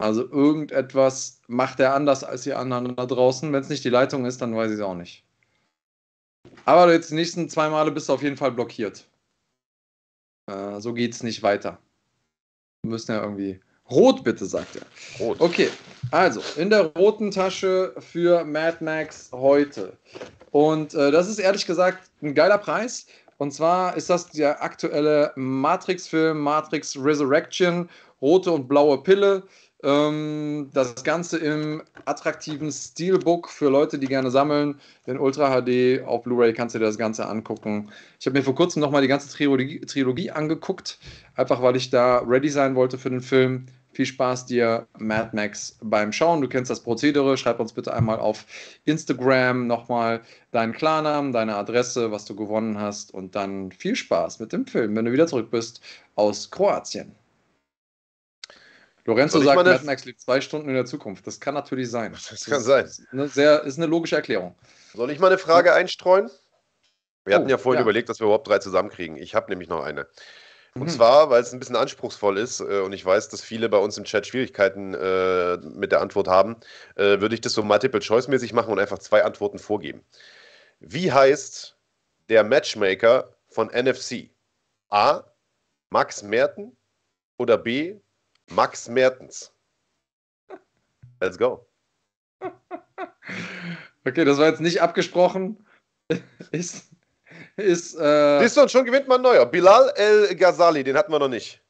Also 0.00 0.22
irgendetwas 0.30 1.42
macht 1.46 1.78
er 1.78 1.94
anders 1.94 2.24
als 2.24 2.42
die 2.42 2.54
anderen 2.54 2.96
da 2.96 3.04
draußen. 3.04 3.52
Wenn 3.52 3.60
es 3.60 3.68
nicht 3.68 3.84
die 3.84 3.90
Leitung 3.90 4.24
ist, 4.24 4.40
dann 4.40 4.56
weiß 4.56 4.70
ich 4.70 4.78
es 4.78 4.82
auch 4.82 4.94
nicht. 4.94 5.24
Aber 6.64 6.90
jetzt 6.90 7.10
die 7.10 7.16
nächsten 7.16 7.50
zwei 7.50 7.68
Male 7.68 7.90
bist 7.90 8.08
du 8.08 8.14
auf 8.14 8.22
jeden 8.22 8.38
Fall 8.38 8.50
blockiert. 8.50 9.06
Äh, 10.46 10.80
so 10.80 10.94
geht 10.94 11.12
es 11.12 11.22
nicht 11.22 11.42
weiter. 11.42 11.78
Wir 12.82 12.92
müssen 12.92 13.12
ja 13.12 13.22
irgendwie. 13.22 13.60
Rot 13.90 14.24
bitte, 14.24 14.46
sagt 14.46 14.76
er. 14.76 14.86
Rot. 15.18 15.38
Okay, 15.38 15.68
also 16.12 16.40
in 16.56 16.70
der 16.70 16.86
roten 16.96 17.30
Tasche 17.30 17.94
für 17.98 18.42
Mad 18.44 18.82
Max 18.82 19.30
heute. 19.32 19.98
Und 20.50 20.94
äh, 20.94 21.10
das 21.10 21.28
ist 21.28 21.40
ehrlich 21.40 21.66
gesagt 21.66 22.10
ein 22.22 22.34
geiler 22.34 22.56
Preis. 22.56 23.06
Und 23.36 23.52
zwar 23.52 23.96
ist 23.96 24.08
das 24.08 24.30
der 24.30 24.62
aktuelle 24.62 25.32
Matrix-Film 25.36 26.40
Matrix 26.40 26.96
Resurrection, 26.96 27.90
rote 28.22 28.50
und 28.50 28.66
blaue 28.66 29.02
Pille. 29.02 29.42
Ähm, 29.82 30.70
das 30.74 31.04
Ganze 31.04 31.38
im 31.38 31.82
attraktiven 32.04 32.70
Steelbook 32.70 33.48
für 33.48 33.70
Leute, 33.70 33.98
die 33.98 34.06
gerne 34.06 34.30
sammeln. 34.30 34.78
In 35.06 35.18
Ultra 35.18 35.60
HD 35.60 36.02
auf 36.04 36.22
Blu-ray 36.22 36.52
kannst 36.52 36.74
du 36.74 36.78
dir 36.78 36.84
das 36.84 36.98
Ganze 36.98 37.26
angucken. 37.26 37.90
Ich 38.18 38.26
habe 38.26 38.38
mir 38.38 38.44
vor 38.44 38.54
kurzem 38.54 38.80
nochmal 38.80 39.02
die 39.02 39.08
ganze 39.08 39.34
Trilogie, 39.34 39.80
Trilogie 39.80 40.30
angeguckt, 40.30 40.98
einfach 41.34 41.62
weil 41.62 41.76
ich 41.76 41.90
da 41.90 42.18
ready 42.18 42.50
sein 42.50 42.74
wollte 42.74 42.98
für 42.98 43.10
den 43.10 43.22
Film. 43.22 43.66
Viel 43.92 44.06
Spaß 44.06 44.46
dir, 44.46 44.86
Mad 44.98 45.30
Max, 45.32 45.76
beim 45.82 46.12
Schauen. 46.12 46.40
Du 46.40 46.48
kennst 46.48 46.70
das 46.70 46.80
Prozedere. 46.80 47.36
Schreib 47.36 47.58
uns 47.58 47.72
bitte 47.72 47.92
einmal 47.92 48.20
auf 48.20 48.46
Instagram 48.84 49.66
nochmal 49.66 50.20
deinen 50.52 50.72
Klarnamen, 50.72 51.32
deine 51.32 51.56
Adresse, 51.56 52.12
was 52.12 52.24
du 52.24 52.36
gewonnen 52.36 52.78
hast 52.78 53.12
und 53.12 53.34
dann 53.34 53.72
viel 53.72 53.96
Spaß 53.96 54.38
mit 54.38 54.52
dem 54.52 54.66
Film, 54.66 54.94
wenn 54.94 55.06
du 55.06 55.12
wieder 55.12 55.26
zurück 55.26 55.50
bist 55.50 55.80
aus 56.14 56.50
Kroatien. 56.50 57.16
Lorenzo 59.10 59.40
sagt, 59.40 59.64
Mad 59.64 59.84
Max 59.84 60.04
liegt 60.04 60.20
zwei 60.20 60.40
Stunden 60.40 60.68
in 60.68 60.74
der 60.74 60.86
Zukunft. 60.86 61.26
Das 61.26 61.40
kann 61.40 61.54
natürlich 61.54 61.90
sein. 61.90 62.12
Das, 62.12 62.28
das 62.28 62.44
kann 62.44 62.62
sein. 62.62 62.84
Ist 62.84 63.02
eine, 63.12 63.28
sehr, 63.28 63.64
ist 63.64 63.76
eine 63.76 63.86
logische 63.86 64.16
Erklärung. 64.16 64.56
Soll 64.94 65.10
ich 65.10 65.18
mal 65.18 65.26
eine 65.26 65.38
Frage 65.38 65.74
einstreuen? 65.74 66.30
Wir 67.24 67.34
oh, 67.34 67.38
hatten 67.38 67.48
ja 67.48 67.58
vorhin 67.58 67.78
ja. 67.78 67.82
überlegt, 67.82 68.08
dass 68.08 68.20
wir 68.20 68.24
überhaupt 68.24 68.48
drei 68.48 68.58
zusammenkriegen. 68.58 69.16
Ich 69.16 69.34
habe 69.34 69.50
nämlich 69.50 69.68
noch 69.68 69.82
eine. 69.82 70.06
Und 70.74 70.82
mhm. 70.82 70.88
zwar, 70.88 71.30
weil 71.30 71.42
es 71.42 71.52
ein 71.52 71.58
bisschen 71.58 71.76
anspruchsvoll 71.76 72.38
ist 72.38 72.60
äh, 72.60 72.80
und 72.80 72.92
ich 72.92 73.04
weiß, 73.04 73.28
dass 73.28 73.42
viele 73.42 73.68
bei 73.68 73.78
uns 73.78 73.98
im 73.98 74.04
Chat 74.04 74.26
Schwierigkeiten 74.26 74.94
äh, 74.94 75.56
mit 75.56 75.90
der 75.90 76.00
Antwort 76.00 76.28
haben, 76.28 76.56
äh, 76.94 77.20
würde 77.20 77.34
ich 77.34 77.40
das 77.40 77.54
so 77.54 77.62
multiple-choice-mäßig 77.64 78.52
machen 78.52 78.72
und 78.72 78.78
einfach 78.78 79.00
zwei 79.00 79.24
Antworten 79.24 79.58
vorgeben. 79.58 80.04
Wie 80.78 81.12
heißt 81.12 81.76
der 82.28 82.44
Matchmaker 82.44 83.36
von 83.48 83.68
NFC? 83.68 84.30
A. 84.88 85.24
Max 85.90 86.22
Merten 86.22 86.76
oder 87.36 87.58
B. 87.58 87.98
Max 88.50 88.88
Mertens. 88.88 89.52
Let's 91.20 91.38
go. 91.38 91.66
Okay, 94.06 94.24
das 94.24 94.38
war 94.38 94.46
jetzt 94.46 94.62
nicht 94.62 94.80
abgesprochen. 94.80 95.62
ist. 96.52 96.90
ist 97.56 97.94
äh 97.96 98.40
Siehst 98.40 98.56
du, 98.56 98.62
und 98.62 98.70
schon 98.70 98.86
gewinnt 98.86 99.08
man 99.08 99.20
neuer. 99.20 99.44
Bilal 99.44 99.92
El 99.94 100.34
Ghazali, 100.34 100.82
den 100.82 100.96
hatten 100.96 101.12
wir 101.12 101.18
noch 101.18 101.28
nicht. 101.28 101.62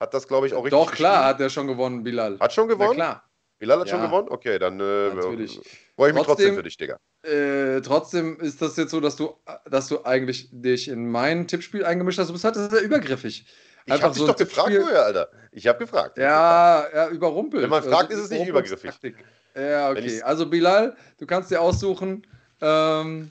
Hat 0.00 0.14
das, 0.14 0.26
glaube 0.26 0.46
ich, 0.46 0.54
auch 0.54 0.64
richtig. 0.64 0.78
Doch, 0.78 0.90
klar, 0.90 1.26
hat 1.26 1.40
er 1.40 1.50
schon 1.50 1.66
gewonnen, 1.66 2.02
Bilal. 2.02 2.38
Hat 2.40 2.52
schon 2.52 2.68
gewonnen? 2.68 2.96
Na 2.96 3.04
klar. 3.04 3.30
Bilal 3.58 3.80
hat 3.80 3.88
ja. 3.88 3.94
schon 3.94 4.06
gewonnen? 4.06 4.28
Okay, 4.30 4.58
dann 4.58 4.80
äh, 4.80 5.10
freue 5.10 6.08
ich 6.08 6.14
mich 6.14 6.22
trotzdem 6.24 6.54
für 6.54 6.62
dich, 6.62 6.76
Digga. 6.76 6.98
Äh, 7.22 7.80
trotzdem 7.82 8.40
ist 8.40 8.60
das 8.60 8.76
jetzt 8.76 8.90
so, 8.90 9.00
dass 9.00 9.16
du, 9.16 9.34
dass 9.66 9.88
du 9.88 10.04
eigentlich 10.04 10.48
dich 10.50 10.88
in 10.88 11.10
mein 11.10 11.46
Tippspiel 11.46 11.84
eingemischt 11.84 12.18
hast. 12.18 12.28
Du 12.28 12.32
bist 12.32 12.44
halt 12.44 12.56
sehr 12.56 12.80
übergriffig. 12.80 13.46
Ich 13.86 14.02
habe 14.02 14.12
dich 14.12 14.18
so 14.18 14.26
doch 14.26 14.36
gefragt 14.36 14.72
vorher, 14.74 15.04
Alter. 15.04 15.28
Ich 15.52 15.66
habe 15.66 15.78
gefragt. 15.78 16.18
Ja, 16.18 16.86
ja, 16.92 17.08
überrumpelt. 17.08 17.62
Wenn 17.62 17.70
man 17.70 17.82
fragt, 17.82 18.10
ist 18.10 18.18
es 18.18 18.30
nicht 18.30 18.48
übergriffig. 18.48 19.14
Ja, 19.54 19.90
okay. 19.90 20.20
Also 20.22 20.46
Bilal, 20.46 20.96
du 21.18 21.26
kannst 21.26 21.50
dir 21.50 21.60
aussuchen. 21.60 22.26
Ähm, 22.60 23.30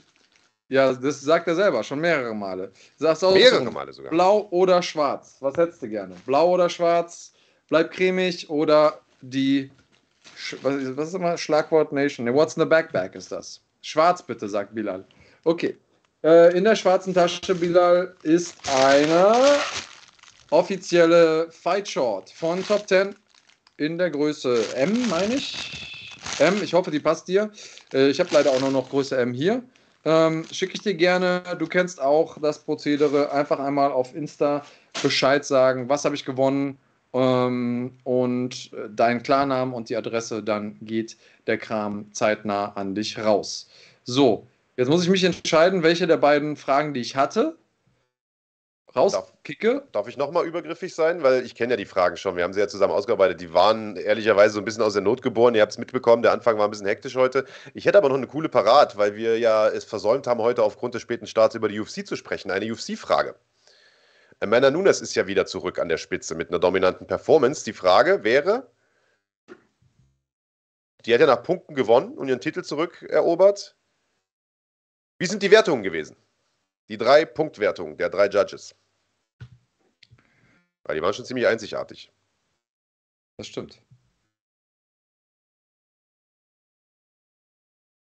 ja, 0.68 0.92
das 0.92 1.20
sagt 1.20 1.46
er 1.46 1.54
selber 1.54 1.84
schon 1.84 2.00
mehrere 2.00 2.34
Male. 2.34 2.72
Sagst 2.96 3.22
du 3.22 3.30
mehrere 3.30 3.70
Male 3.70 3.92
sogar. 3.92 4.10
Blau 4.10 4.48
oder 4.50 4.82
schwarz? 4.82 5.36
Was 5.40 5.56
hättest 5.56 5.82
du 5.82 5.88
gerne? 5.88 6.16
Blau 6.26 6.50
oder 6.50 6.68
schwarz? 6.68 7.32
Bleib 7.68 7.92
cremig 7.92 8.48
oder 8.50 9.00
die. 9.20 9.70
Was 10.62 10.74
ist 11.08 11.14
immer 11.14 11.36
Schlagwort 11.36 11.92
Nation? 11.92 12.32
What's 12.34 12.56
in 12.56 12.62
the 12.62 12.68
backpack 12.68 13.14
ist 13.14 13.30
das? 13.30 13.60
Schwarz 13.82 14.22
bitte, 14.22 14.48
sagt 14.48 14.74
Bilal. 14.74 15.04
Okay. 15.44 15.76
Äh, 16.24 16.56
in 16.56 16.64
der 16.64 16.74
schwarzen 16.74 17.14
Tasche, 17.14 17.54
Bilal, 17.54 18.16
ist 18.24 18.56
eine 18.74 19.58
offizielle 20.50 21.50
Fight 21.50 21.88
Short 21.88 22.30
von 22.30 22.64
Top 22.64 22.88
10 22.88 23.14
in 23.78 23.98
der 23.98 24.10
Größe 24.10 24.74
M, 24.76 25.08
meine 25.08 25.34
ich. 25.34 25.70
M, 26.38 26.62
ich 26.62 26.74
hoffe, 26.74 26.90
die 26.90 27.00
passt 27.00 27.28
dir. 27.28 27.50
Äh, 27.92 28.08
ich 28.08 28.20
habe 28.20 28.30
leider 28.32 28.50
auch 28.50 28.60
nur 28.60 28.70
noch 28.70 28.88
Größe 28.88 29.16
M 29.16 29.32
hier. 29.32 29.62
Ähm, 30.04 30.44
Schicke 30.52 30.74
ich 30.74 30.82
dir 30.82 30.94
gerne. 30.94 31.42
Du 31.58 31.66
kennst 31.66 32.00
auch 32.00 32.38
das 32.40 32.60
Prozedere. 32.60 33.32
Einfach 33.32 33.58
einmal 33.58 33.90
auf 33.90 34.14
Insta 34.14 34.64
Bescheid 35.02 35.44
sagen, 35.44 35.88
was 35.88 36.04
habe 36.04 36.14
ich 36.14 36.24
gewonnen 36.24 36.78
ähm, 37.12 37.92
und 38.04 38.72
äh, 38.72 38.88
deinen 38.90 39.22
Klarnamen 39.22 39.74
und 39.74 39.88
die 39.88 39.96
Adresse. 39.96 40.42
Dann 40.42 40.76
geht 40.80 41.16
der 41.46 41.58
Kram 41.58 42.12
zeitnah 42.12 42.72
an 42.74 42.94
dich 42.94 43.18
raus. 43.18 43.68
So, 44.04 44.46
jetzt 44.76 44.88
muss 44.88 45.02
ich 45.02 45.10
mich 45.10 45.24
entscheiden, 45.24 45.82
welche 45.82 46.06
der 46.06 46.18
beiden 46.18 46.56
Fragen, 46.56 46.94
die 46.94 47.00
ich 47.00 47.16
hatte, 47.16 47.56
rauskicke. 48.96 49.86
Darf, 49.92 50.08
ich 50.08 50.16
nochmal 50.16 50.46
übergriffig 50.46 50.94
sein? 50.94 51.22
Weil 51.22 51.44
ich 51.44 51.54
kenne 51.54 51.74
ja 51.74 51.76
die 51.76 51.84
Fragen 51.84 52.16
schon. 52.16 52.36
Wir 52.36 52.44
haben 52.44 52.52
sie 52.52 52.60
ja 52.60 52.68
zusammen 52.68 52.92
ausgearbeitet. 52.92 53.40
Die 53.40 53.52
waren 53.52 53.96
ehrlicherweise 53.96 54.54
so 54.54 54.60
ein 54.60 54.64
bisschen 54.64 54.82
aus 54.82 54.94
der 54.94 55.02
Not 55.02 55.22
geboren. 55.22 55.54
Ihr 55.54 55.62
habt 55.62 55.72
es 55.72 55.78
mitbekommen. 55.78 56.22
Der 56.22 56.32
Anfang 56.32 56.58
war 56.58 56.66
ein 56.66 56.70
bisschen 56.70 56.86
hektisch 56.86 57.16
heute. 57.16 57.44
Ich 57.74 57.86
hätte 57.86 57.98
aber 57.98 58.08
noch 58.08 58.16
eine 58.16 58.26
coole 58.26 58.48
Parat, 58.48 58.96
weil 58.96 59.14
wir 59.14 59.38
ja 59.38 59.68
es 59.68 59.84
versäumt 59.84 60.26
haben, 60.26 60.40
heute 60.40 60.62
aufgrund 60.62 60.94
des 60.94 61.02
späten 61.02 61.26
Starts 61.26 61.54
über 61.54 61.68
die 61.68 61.78
UFC 61.78 62.06
zu 62.06 62.16
sprechen. 62.16 62.50
Eine 62.50 62.70
UFC-Frage. 62.72 63.36
Amanda 64.40 64.70
Nunes 64.70 65.00
ist 65.00 65.14
ja 65.14 65.26
wieder 65.26 65.46
zurück 65.46 65.78
an 65.78 65.88
der 65.88 65.96
Spitze 65.96 66.34
mit 66.34 66.50
einer 66.50 66.58
dominanten 66.58 67.06
Performance. 67.06 67.64
Die 67.64 67.72
Frage 67.72 68.22
wäre, 68.22 68.70
die 71.06 71.14
hat 71.14 71.20
ja 71.20 71.26
nach 71.26 71.42
Punkten 71.42 71.74
gewonnen 71.74 72.18
und 72.18 72.28
ihren 72.28 72.40
Titel 72.40 72.62
zurückerobert. 72.62 73.76
Wie 75.18 75.26
sind 75.26 75.42
die 75.42 75.50
Wertungen 75.50 75.82
gewesen? 75.82 76.16
Die 76.88 76.98
drei 76.98 77.24
Punktwertungen 77.24 77.96
der 77.96 78.10
drei 78.10 78.28
Judges. 78.28 78.74
Weil 80.86 80.96
die 80.96 81.02
waren 81.02 81.12
schon 81.12 81.24
ziemlich 81.24 81.46
einzigartig. 81.48 82.12
Das 83.38 83.48
stimmt. 83.48 83.82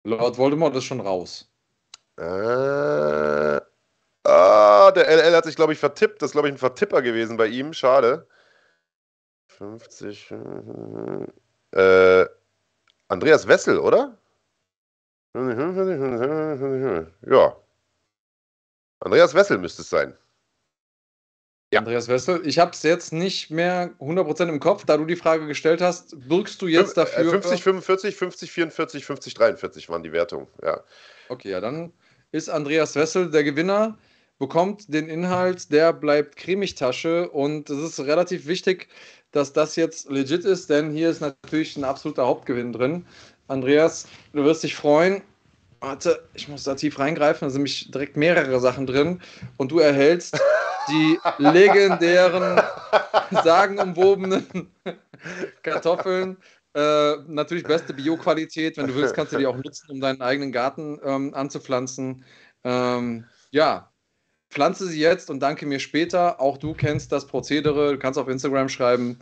Lord 0.05 0.37
Voldemort 0.37 0.75
ist 0.75 0.83
schon 0.83 0.99
raus. 0.99 1.51
Äh, 2.17 3.59
ah, 4.23 4.91
der 4.91 5.07
LL 5.07 5.35
hat 5.35 5.45
sich, 5.45 5.55
glaube 5.55 5.73
ich, 5.73 5.79
vertippt. 5.79 6.21
Das 6.21 6.29
ist, 6.29 6.33
glaube 6.33 6.47
ich, 6.47 6.53
ein 6.53 6.59
Vertipper 6.59 7.01
gewesen 7.01 7.37
bei 7.37 7.47
ihm. 7.47 7.73
Schade. 7.73 8.27
50. 9.47 10.31
Äh, 11.71 12.25
Andreas 13.07 13.47
Wessel, 13.47 13.79
oder? 13.79 14.15
Ja. 17.25 17.57
Andreas 18.99 19.33
Wessel 19.33 19.57
müsste 19.57 19.81
es 19.81 19.89
sein. 19.89 20.15
Ja. 21.71 21.79
Andreas 21.79 22.07
Wessel, 22.07 22.41
ich 22.45 22.59
habe 22.59 22.71
es 22.71 22.83
jetzt 22.83 23.11
nicht 23.11 23.49
mehr 23.49 23.91
100% 23.99 24.47
im 24.47 24.59
Kopf, 24.59 24.85
da 24.85 24.97
du 24.97 25.05
die 25.05 25.15
Frage 25.15 25.47
gestellt 25.47 25.81
hast, 25.81 26.29
wirkst 26.29 26.61
du 26.61 26.67
jetzt 26.67 26.95
dafür. 26.95 27.31
50, 27.31 27.63
45, 27.63 28.15
50, 28.15 28.51
44, 28.51 29.05
50, 29.05 29.33
43 29.33 29.89
waren 29.89 30.03
die 30.03 30.11
Wertungen, 30.11 30.47
ja. 30.63 30.81
Okay, 31.29 31.49
ja, 31.49 31.59
dann 31.59 31.91
ist 32.31 32.49
Andreas 32.49 32.95
Wessel 32.95 33.31
der 33.31 33.43
Gewinner, 33.43 33.97
bekommt 34.37 34.93
den 34.93 35.07
Inhalt 35.07 35.71
der 35.71 35.91
bleibt 35.91 36.35
Cremig-Tasche 36.35 37.29
und 37.29 37.69
es 37.69 37.79
ist 37.79 37.99
relativ 37.99 38.45
wichtig, 38.45 38.87
dass 39.31 39.51
das 39.51 39.75
jetzt 39.75 40.09
legit 40.09 40.45
ist, 40.45 40.69
denn 40.69 40.91
hier 40.91 41.09
ist 41.09 41.19
natürlich 41.19 41.75
ein 41.77 41.83
absoluter 41.83 42.25
Hauptgewinn 42.25 42.73
drin. 42.73 43.05
Andreas, 43.47 44.07
du 44.33 44.43
wirst 44.43 44.63
dich 44.63 44.75
freuen. 44.75 45.21
Warte, 45.79 46.27
ich 46.33 46.47
muss 46.47 46.63
da 46.63 46.75
tief 46.75 46.99
reingreifen, 46.99 47.45
da 47.45 47.49
sind 47.49 47.59
nämlich 47.59 47.91
direkt 47.91 48.17
mehrere 48.17 48.59
Sachen 48.59 48.87
drin 48.87 49.21
und 49.57 49.71
du 49.71 49.79
erhältst 49.79 50.39
die 50.89 51.19
legendären, 51.37 52.61
sagenumwobenen 53.43 54.71
Kartoffeln. 55.63 56.37
Äh, 56.73 57.17
natürlich 57.27 57.63
beste 57.63 57.93
Bio-Qualität. 57.93 58.77
Wenn 58.77 58.87
du 58.87 58.95
willst, 58.95 59.13
kannst 59.13 59.31
du 59.31 59.37
die 59.37 59.47
auch 59.47 59.55
nutzen, 59.55 59.89
um 59.89 60.01
deinen 60.01 60.21
eigenen 60.21 60.51
Garten 60.51 60.99
ähm, 61.03 61.33
anzupflanzen. 61.33 62.25
Ähm, 62.63 63.25
ja, 63.51 63.91
pflanze 64.49 64.87
sie 64.87 64.99
jetzt 64.99 65.29
und 65.29 65.39
danke 65.39 65.65
mir 65.65 65.79
später. 65.79 66.41
Auch 66.41 66.57
du 66.57 66.73
kennst 66.73 67.11
das 67.11 67.27
Prozedere. 67.27 67.93
Du 67.93 67.99
kannst 67.99 68.19
auf 68.19 68.27
Instagram 68.27 68.67
schreiben, 68.67 69.19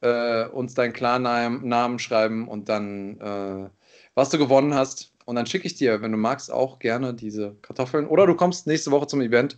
äh, 0.00 0.46
uns 0.46 0.74
deinen 0.74 0.92
Klarnamen 0.92 1.98
schreiben 1.98 2.48
und 2.48 2.68
dann 2.68 3.20
äh, 3.20 3.70
was 4.14 4.30
du 4.30 4.38
gewonnen 4.38 4.74
hast. 4.74 5.12
Und 5.30 5.36
dann 5.36 5.46
schicke 5.46 5.64
ich 5.68 5.76
dir, 5.76 6.02
wenn 6.02 6.10
du 6.10 6.18
magst, 6.18 6.50
auch 6.50 6.80
gerne 6.80 7.14
diese 7.14 7.54
Kartoffeln. 7.62 8.08
Oder 8.08 8.26
du 8.26 8.34
kommst 8.34 8.66
nächste 8.66 8.90
Woche 8.90 9.06
zum 9.06 9.20
Event 9.20 9.56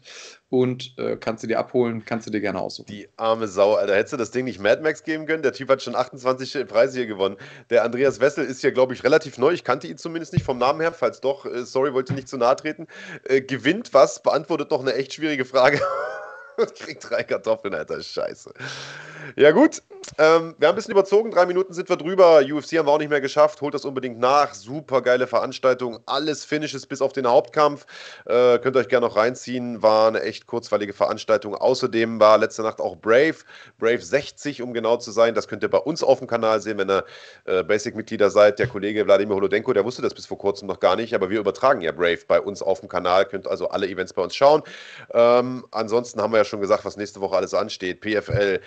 und 0.51 0.93
äh, 0.99 1.17
kannst 1.17 1.41
sie 1.41 1.47
dir 1.47 1.59
abholen, 1.59 2.05
kannst 2.05 2.27
du 2.27 2.31
dir 2.31 2.43
gerne 2.43 2.61
aussuchen. 2.61 2.89
Die 2.89 3.09
arme 3.17 3.49
Sau, 3.49 3.77
Alter. 3.77 3.97
Hättest 3.97 4.13
du 4.13 4.19
das 4.19 4.31
Ding 4.33 4.45
nicht 4.45 4.61
Mad 4.61 4.83
Max 4.83 5.03
geben 5.03 5.25
können? 5.25 5.43
Der 5.43 5.55
Typ 5.55 5.71
hat 5.71 5.81
schon 5.81 5.95
28 5.95 6.69
Preise 6.69 6.99
hier 6.99 7.07
gewonnen. 7.07 7.39
Der 7.71 7.85
Andreas 7.85 8.21
Wessel 8.21 8.45
ist 8.45 8.61
hier, 8.61 8.73
glaube 8.73 8.93
ich, 8.93 9.03
relativ 9.03 9.39
neu. 9.39 9.53
Ich 9.53 9.65
kannte 9.65 9.87
ihn 9.87 9.97
zumindest 9.97 10.35
nicht 10.35 10.45
vom 10.45 10.59
Namen 10.59 10.83
her. 10.83 10.93
Falls 10.93 11.23
doch, 11.23 11.47
äh, 11.47 11.65
sorry, 11.65 11.95
wollte 11.95 12.13
nicht 12.13 12.29
zu 12.29 12.37
nahe 12.37 12.55
treten. 12.55 12.87
Äh, 13.25 13.41
gewinnt 13.41 13.95
was, 13.95 14.23
beantwortet 14.23 14.71
noch 14.71 14.81
eine 14.83 14.93
echt 14.93 15.15
schwierige 15.15 15.47
Frage. 15.47 15.81
und 16.59 16.75
kriegt 16.75 17.09
drei 17.09 17.23
Kartoffeln, 17.23 17.73
Alter. 17.73 18.03
Scheiße. 18.03 18.53
Ja, 19.37 19.51
gut. 19.53 19.83
Ähm, 20.19 20.55
wir 20.59 20.69
haben 20.69 20.75
ein 20.75 20.77
bisschen 20.77 20.93
überzogen. 20.93 21.31
Drei 21.31 21.47
Minuten 21.47 21.73
sind 21.73 21.89
wir 21.89 21.97
drüber. 21.97 22.41
UFC 22.41 22.79
haben 22.79 22.87
wir 22.87 22.93
auch 22.93 22.99
nicht 22.99 23.11
mehr 23.11 23.21
geschafft. 23.21 23.61
Holt 23.61 23.73
das 23.75 23.85
unbedingt 23.85 24.19
nach. 24.19 24.53
Super 24.55 25.01
geile 25.01 25.27
Veranstaltung. 25.27 26.01
Alles 26.07 26.45
Finishes 26.45 26.87
bis 26.87 27.01
auf 27.01 27.13
den 27.13 27.27
Hauptkampf. 27.27 27.87
Äh, 28.27 28.59
könnt 28.59 28.77
ihr 28.77 28.81
euch 28.81 28.89
gerne 28.89 29.07
noch 29.07 29.17
reinziehen. 29.17 29.83
War 29.83 30.09
eine 30.09 30.23
echt 30.23 30.47
kurzweilige 30.47 30.93
Veranstaltung. 30.93 31.55
Außerdem 31.55 32.21
war 32.21 32.39
letzte 32.39 32.63
Nacht 32.63 32.81
auch 32.81 32.97
Brave. 32.97 33.37
Brave 33.79 34.03
60, 34.03 34.61
um 34.61 34.75
genau 34.75 34.97
zu 34.97 35.13
sein. 35.13 35.35
Das 35.35 35.49
könnt 35.49 35.63
ihr 35.63 35.71
bei 35.71 35.79
uns 35.79 36.03
auf 36.03 36.19
dem 36.19 36.27
Kanal 36.27 36.61
sehen, 36.61 36.79
wenn 36.79 36.91
ihr 36.91 37.05
äh, 37.45 37.63
Basic-Mitglieder 37.63 38.31
seid. 38.31 38.59
Der 38.59 38.67
Kollege 38.67 39.07
Wladimir 39.07 39.37
Holodenko, 39.37 39.73
der 39.73 39.85
wusste 39.85 40.03
das 40.03 40.15
bis 40.15 40.27
vor 40.27 40.39
kurzem 40.39 40.67
noch 40.69 40.81
gar 40.81 40.97
nicht. 40.97 41.15
Aber 41.15 41.31
wir 41.31 41.39
übertragen 41.39 41.81
ja 41.81 41.93
Brave 41.93 42.21
bei 42.27 42.41
uns 42.41 42.61
auf 42.61 42.81
dem 42.81 42.89
Kanal. 42.89 43.25
Könnt 43.25 43.47
also 43.47 43.69
alle 43.69 43.89
Events 43.89 44.13
bei 44.13 44.23
uns 44.23 44.35
schauen. 44.35 44.63
Ähm, 45.15 45.65
ansonsten 45.71 46.21
haben 46.21 46.33
wir 46.33 46.39
ja 46.39 46.45
schon 46.45 46.61
gesagt, 46.61 46.85
was 46.85 46.97
nächste 46.97 47.21
Woche 47.21 47.37
alles 47.37 47.55
ansteht. 47.55 48.01
PFL, 48.01 48.61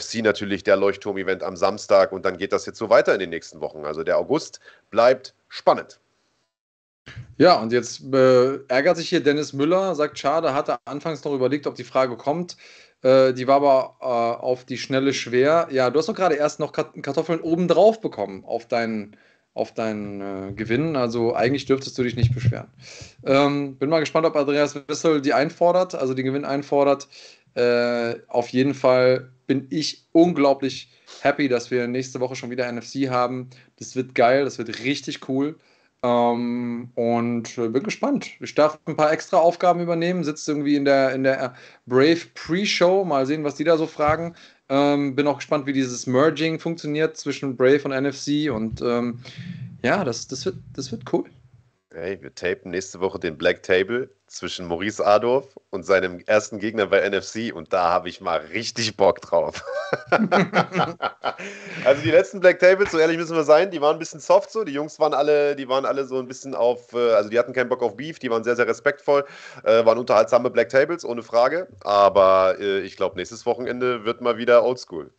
NFC 0.00 0.22
natürlich, 0.22 0.64
der 0.64 0.76
Leuchtturm-Event 0.76 1.42
am 1.42 1.56
Samstag 1.56 2.12
und 2.12 2.24
dann 2.24 2.36
geht 2.36 2.52
das 2.52 2.66
jetzt 2.66 2.78
so 2.78 2.90
weiter 2.90 3.12
in 3.14 3.20
den 3.20 3.30
nächsten 3.30 3.60
Wochen. 3.60 3.84
Also 3.84 4.02
der 4.02 4.18
August 4.18 4.60
bleibt 4.90 5.34
spannend. 5.48 6.00
Ja, 7.38 7.60
und 7.60 7.72
jetzt 7.72 8.02
äh, 8.12 8.58
ärgert 8.68 8.96
sich 8.96 9.08
hier 9.08 9.22
Dennis 9.22 9.52
Müller, 9.52 9.94
sagt, 9.94 10.18
schade, 10.18 10.54
hatte 10.54 10.78
anfangs 10.84 11.24
noch 11.24 11.32
überlegt, 11.32 11.66
ob 11.66 11.74
die 11.74 11.84
Frage 11.84 12.16
kommt. 12.16 12.56
Äh, 13.02 13.32
die 13.32 13.46
war 13.46 13.56
aber 13.56 13.96
äh, 14.00 14.44
auf 14.44 14.64
die 14.64 14.76
Schnelle 14.78 15.14
schwer. 15.14 15.68
Ja, 15.70 15.90
du 15.90 15.98
hast 15.98 16.08
doch 16.08 16.14
gerade 16.14 16.34
erst 16.34 16.60
noch 16.60 16.72
Kartoffeln 16.72 17.40
obendrauf 17.40 18.00
bekommen 18.00 18.44
auf 18.44 18.68
deinen, 18.68 19.16
auf 19.54 19.72
deinen 19.72 20.20
äh, 20.20 20.52
Gewinn. 20.52 20.96
Also 20.96 21.34
eigentlich 21.34 21.64
dürftest 21.64 21.96
du 21.96 22.02
dich 22.02 22.14
nicht 22.14 22.34
beschweren. 22.34 22.68
Ähm, 23.24 23.76
bin 23.76 23.88
mal 23.88 24.00
gespannt, 24.00 24.26
ob 24.26 24.36
Andreas 24.36 24.76
Wissel 24.86 25.22
die 25.22 25.32
einfordert, 25.32 25.94
also 25.94 26.12
den 26.12 26.26
Gewinn 26.26 26.44
einfordert. 26.44 27.08
Äh, 27.54 28.16
auf 28.28 28.50
jeden 28.50 28.74
Fall 28.74 29.32
bin 29.50 29.66
ich 29.68 30.06
unglaublich 30.12 30.92
happy, 31.22 31.48
dass 31.48 31.72
wir 31.72 31.88
nächste 31.88 32.20
Woche 32.20 32.36
schon 32.36 32.50
wieder 32.50 32.70
NFC 32.70 33.10
haben. 33.10 33.50
Das 33.80 33.96
wird 33.96 34.14
geil, 34.14 34.44
das 34.44 34.58
wird 34.58 34.84
richtig 34.84 35.28
cool. 35.28 35.58
Ähm, 36.04 36.92
und 36.94 37.58
äh, 37.58 37.68
bin 37.68 37.82
gespannt. 37.82 38.30
Ich 38.38 38.54
darf 38.54 38.78
ein 38.84 38.96
paar 38.96 39.12
extra 39.12 39.38
Aufgaben 39.38 39.80
übernehmen, 39.80 40.22
sitze 40.22 40.52
irgendwie 40.52 40.76
in 40.76 40.84
der, 40.84 41.12
in 41.14 41.24
der 41.24 41.56
Brave 41.86 42.20
Pre-Show, 42.36 43.04
mal 43.04 43.26
sehen, 43.26 43.42
was 43.42 43.56
die 43.56 43.64
da 43.64 43.76
so 43.76 43.88
fragen. 43.88 44.36
Ähm, 44.68 45.16
bin 45.16 45.26
auch 45.26 45.38
gespannt, 45.38 45.66
wie 45.66 45.72
dieses 45.72 46.06
Merging 46.06 46.60
funktioniert 46.60 47.16
zwischen 47.16 47.56
Brave 47.56 47.82
und 47.82 47.90
NFC. 47.90 48.52
Und 48.52 48.80
ähm, 48.82 49.18
ja, 49.82 50.04
das, 50.04 50.28
das, 50.28 50.44
wird, 50.44 50.58
das 50.74 50.92
wird 50.92 51.12
cool. 51.12 51.28
Hey, 51.92 52.22
wir 52.22 52.32
tapen 52.36 52.70
nächste 52.70 53.00
Woche 53.00 53.18
den 53.18 53.36
Black 53.36 53.64
Table 53.64 54.10
zwischen 54.30 54.66
Maurice 54.66 55.04
Adorf 55.04 55.58
und 55.70 55.84
seinem 55.84 56.20
ersten 56.20 56.58
Gegner 56.58 56.86
bei 56.86 57.06
NFC 57.08 57.52
und 57.52 57.72
da 57.72 57.90
habe 57.90 58.08
ich 58.08 58.20
mal 58.20 58.38
richtig 58.38 58.96
Bock 58.96 59.20
drauf. 59.20 59.64
also 61.84 62.02
die 62.02 62.12
letzten 62.12 62.38
Black 62.38 62.60
Tables, 62.60 62.92
so 62.92 62.98
ehrlich 62.98 63.18
müssen 63.18 63.34
wir 63.34 63.42
sein, 63.42 63.72
die 63.72 63.80
waren 63.80 63.96
ein 63.96 63.98
bisschen 63.98 64.20
soft 64.20 64.52
so. 64.52 64.62
Die 64.62 64.72
Jungs 64.72 65.00
waren 65.00 65.14
alle, 65.14 65.56
die 65.56 65.68
waren 65.68 65.84
alle 65.84 66.04
so 66.04 66.18
ein 66.18 66.28
bisschen 66.28 66.54
auf, 66.54 66.92
äh, 66.92 67.12
also 67.12 67.28
die 67.28 67.38
hatten 67.38 67.52
keinen 67.52 67.68
Bock 67.68 67.82
auf 67.82 67.96
Beef, 67.96 68.20
die 68.20 68.30
waren 68.30 68.44
sehr, 68.44 68.54
sehr 68.54 68.68
respektvoll, 68.68 69.24
äh, 69.64 69.84
waren 69.84 69.98
unterhaltsame 69.98 70.48
Black 70.48 70.68
Tables, 70.68 71.04
ohne 71.04 71.24
Frage. 71.24 71.66
Aber 71.82 72.54
äh, 72.60 72.80
ich 72.80 72.96
glaube, 72.96 73.16
nächstes 73.16 73.44
Wochenende 73.46 74.04
wird 74.04 74.20
mal 74.20 74.38
wieder 74.38 74.64
Oldschool. 74.64 75.12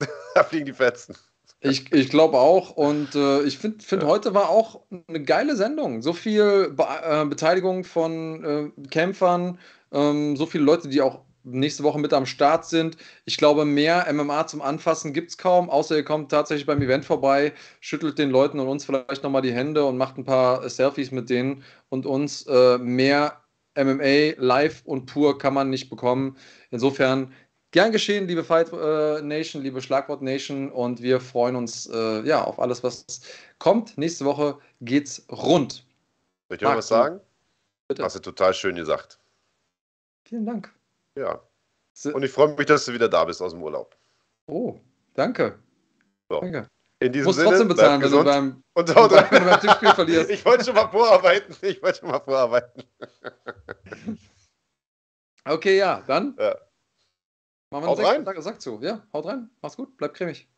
da 0.34 0.42
fliegen 0.42 0.64
die 0.64 0.72
Fetzen. 0.72 1.16
Ich, 1.60 1.92
ich 1.92 2.08
glaube 2.08 2.38
auch. 2.38 2.70
Und 2.70 3.14
äh, 3.14 3.42
ich 3.42 3.58
finde, 3.58 3.84
find, 3.84 4.04
heute 4.04 4.34
war 4.34 4.48
auch 4.48 4.82
eine 5.08 5.22
geile 5.22 5.56
Sendung. 5.56 6.02
So 6.02 6.12
viel 6.12 6.70
Be 6.70 6.86
äh, 7.02 7.24
Beteiligung 7.24 7.84
von 7.84 8.44
äh, 8.44 8.88
Kämpfern, 8.88 9.58
ähm, 9.92 10.36
so 10.36 10.46
viele 10.46 10.64
Leute, 10.64 10.88
die 10.88 11.02
auch 11.02 11.24
nächste 11.42 11.82
Woche 11.82 11.98
mit 11.98 12.12
am 12.12 12.26
Start 12.26 12.66
sind. 12.66 12.96
Ich 13.24 13.38
glaube, 13.38 13.64
mehr 13.64 14.06
MMA 14.12 14.46
zum 14.46 14.62
Anfassen 14.62 15.12
gibt 15.12 15.30
es 15.30 15.38
kaum, 15.38 15.70
außer 15.70 15.96
ihr 15.96 16.04
kommt 16.04 16.30
tatsächlich 16.30 16.66
beim 16.66 16.82
Event 16.82 17.04
vorbei, 17.04 17.52
schüttelt 17.80 18.18
den 18.18 18.30
Leuten 18.30 18.60
und 18.60 18.68
uns 18.68 18.84
vielleicht 18.84 19.22
nochmal 19.22 19.42
die 19.42 19.52
Hände 19.52 19.84
und 19.84 19.96
macht 19.96 20.18
ein 20.18 20.24
paar 20.24 20.68
Selfies 20.68 21.10
mit 21.10 21.30
denen 21.30 21.64
und 21.88 22.06
uns. 22.06 22.46
Äh, 22.46 22.78
mehr 22.78 23.42
MMA 23.76 24.34
live 24.38 24.82
und 24.84 25.06
pur 25.06 25.38
kann 25.38 25.54
man 25.54 25.70
nicht 25.70 25.88
bekommen. 25.88 26.36
Insofern 26.70 27.32
Gern 27.70 27.92
geschehen, 27.92 28.26
liebe 28.26 28.44
Fight 28.44 28.72
äh, 28.72 29.20
Nation, 29.20 29.62
liebe 29.62 29.82
Schlagwort 29.82 30.22
Nation 30.22 30.72
und 30.72 31.02
wir 31.02 31.20
freuen 31.20 31.54
uns 31.54 31.86
äh, 31.86 32.22
ja, 32.22 32.42
auf 32.42 32.58
alles, 32.58 32.82
was 32.82 33.04
kommt. 33.58 33.98
Nächste 33.98 34.24
Woche 34.24 34.58
geht's 34.80 35.26
rund. 35.30 35.84
Soll 36.48 36.54
ich 36.54 36.58
dir 36.58 36.68
noch 36.68 36.76
was 36.76 36.88
sagen? 36.88 37.20
Bitte. 37.86 38.02
Hast 38.02 38.16
du 38.16 38.20
total 38.20 38.54
schön 38.54 38.74
gesagt. 38.76 39.18
Vielen 40.24 40.46
Dank. 40.46 40.72
Ja. 41.14 41.42
Und 42.04 42.22
ich 42.22 42.30
freue 42.30 42.54
mich, 42.54 42.66
dass 42.66 42.86
du 42.86 42.92
wieder 42.92 43.08
da 43.08 43.24
bist 43.24 43.42
aus 43.42 43.52
dem 43.52 43.62
Urlaub. 43.62 43.96
Oh, 44.46 44.78
danke. 45.14 45.58
So. 46.30 46.40
Danke. 46.40 46.68
In 47.00 47.12
diesem 47.12 47.26
Musst 47.26 47.38
Sinne, 47.38 47.50
trotzdem 47.50 47.68
bezahlen, 47.68 48.02
wenn 48.02 48.10
du 48.10 48.24
beim, 48.24 48.62
und 48.74 48.94
haut 48.94 49.10
wenn 49.10 49.42
du 49.44 49.50
beim 49.50 49.60
Tippspiel 49.60 49.94
verlierst. 49.94 50.30
Ich 50.30 50.44
wollte 50.44 50.64
schon 50.64 50.74
mal 50.74 50.88
vorarbeiten. 50.88 51.54
Ich 51.62 51.82
wollte 51.82 52.00
schon 52.00 52.10
mal 52.10 52.20
vorarbeiten. 52.20 52.82
okay, 55.44 55.76
ja, 55.76 56.02
dann. 56.06 56.34
Ja. 56.38 56.56
Machen 57.70 57.84
wir 57.84 57.88
haut 57.88 57.98
rein. 57.98 58.24
Sag, 58.24 58.42
sag 58.42 58.60
zu, 58.60 58.80
ja, 58.82 59.06
haut 59.12 59.26
rein, 59.26 59.50
mach's 59.60 59.76
gut, 59.76 59.96
bleibt 59.96 60.14
cremig. 60.14 60.48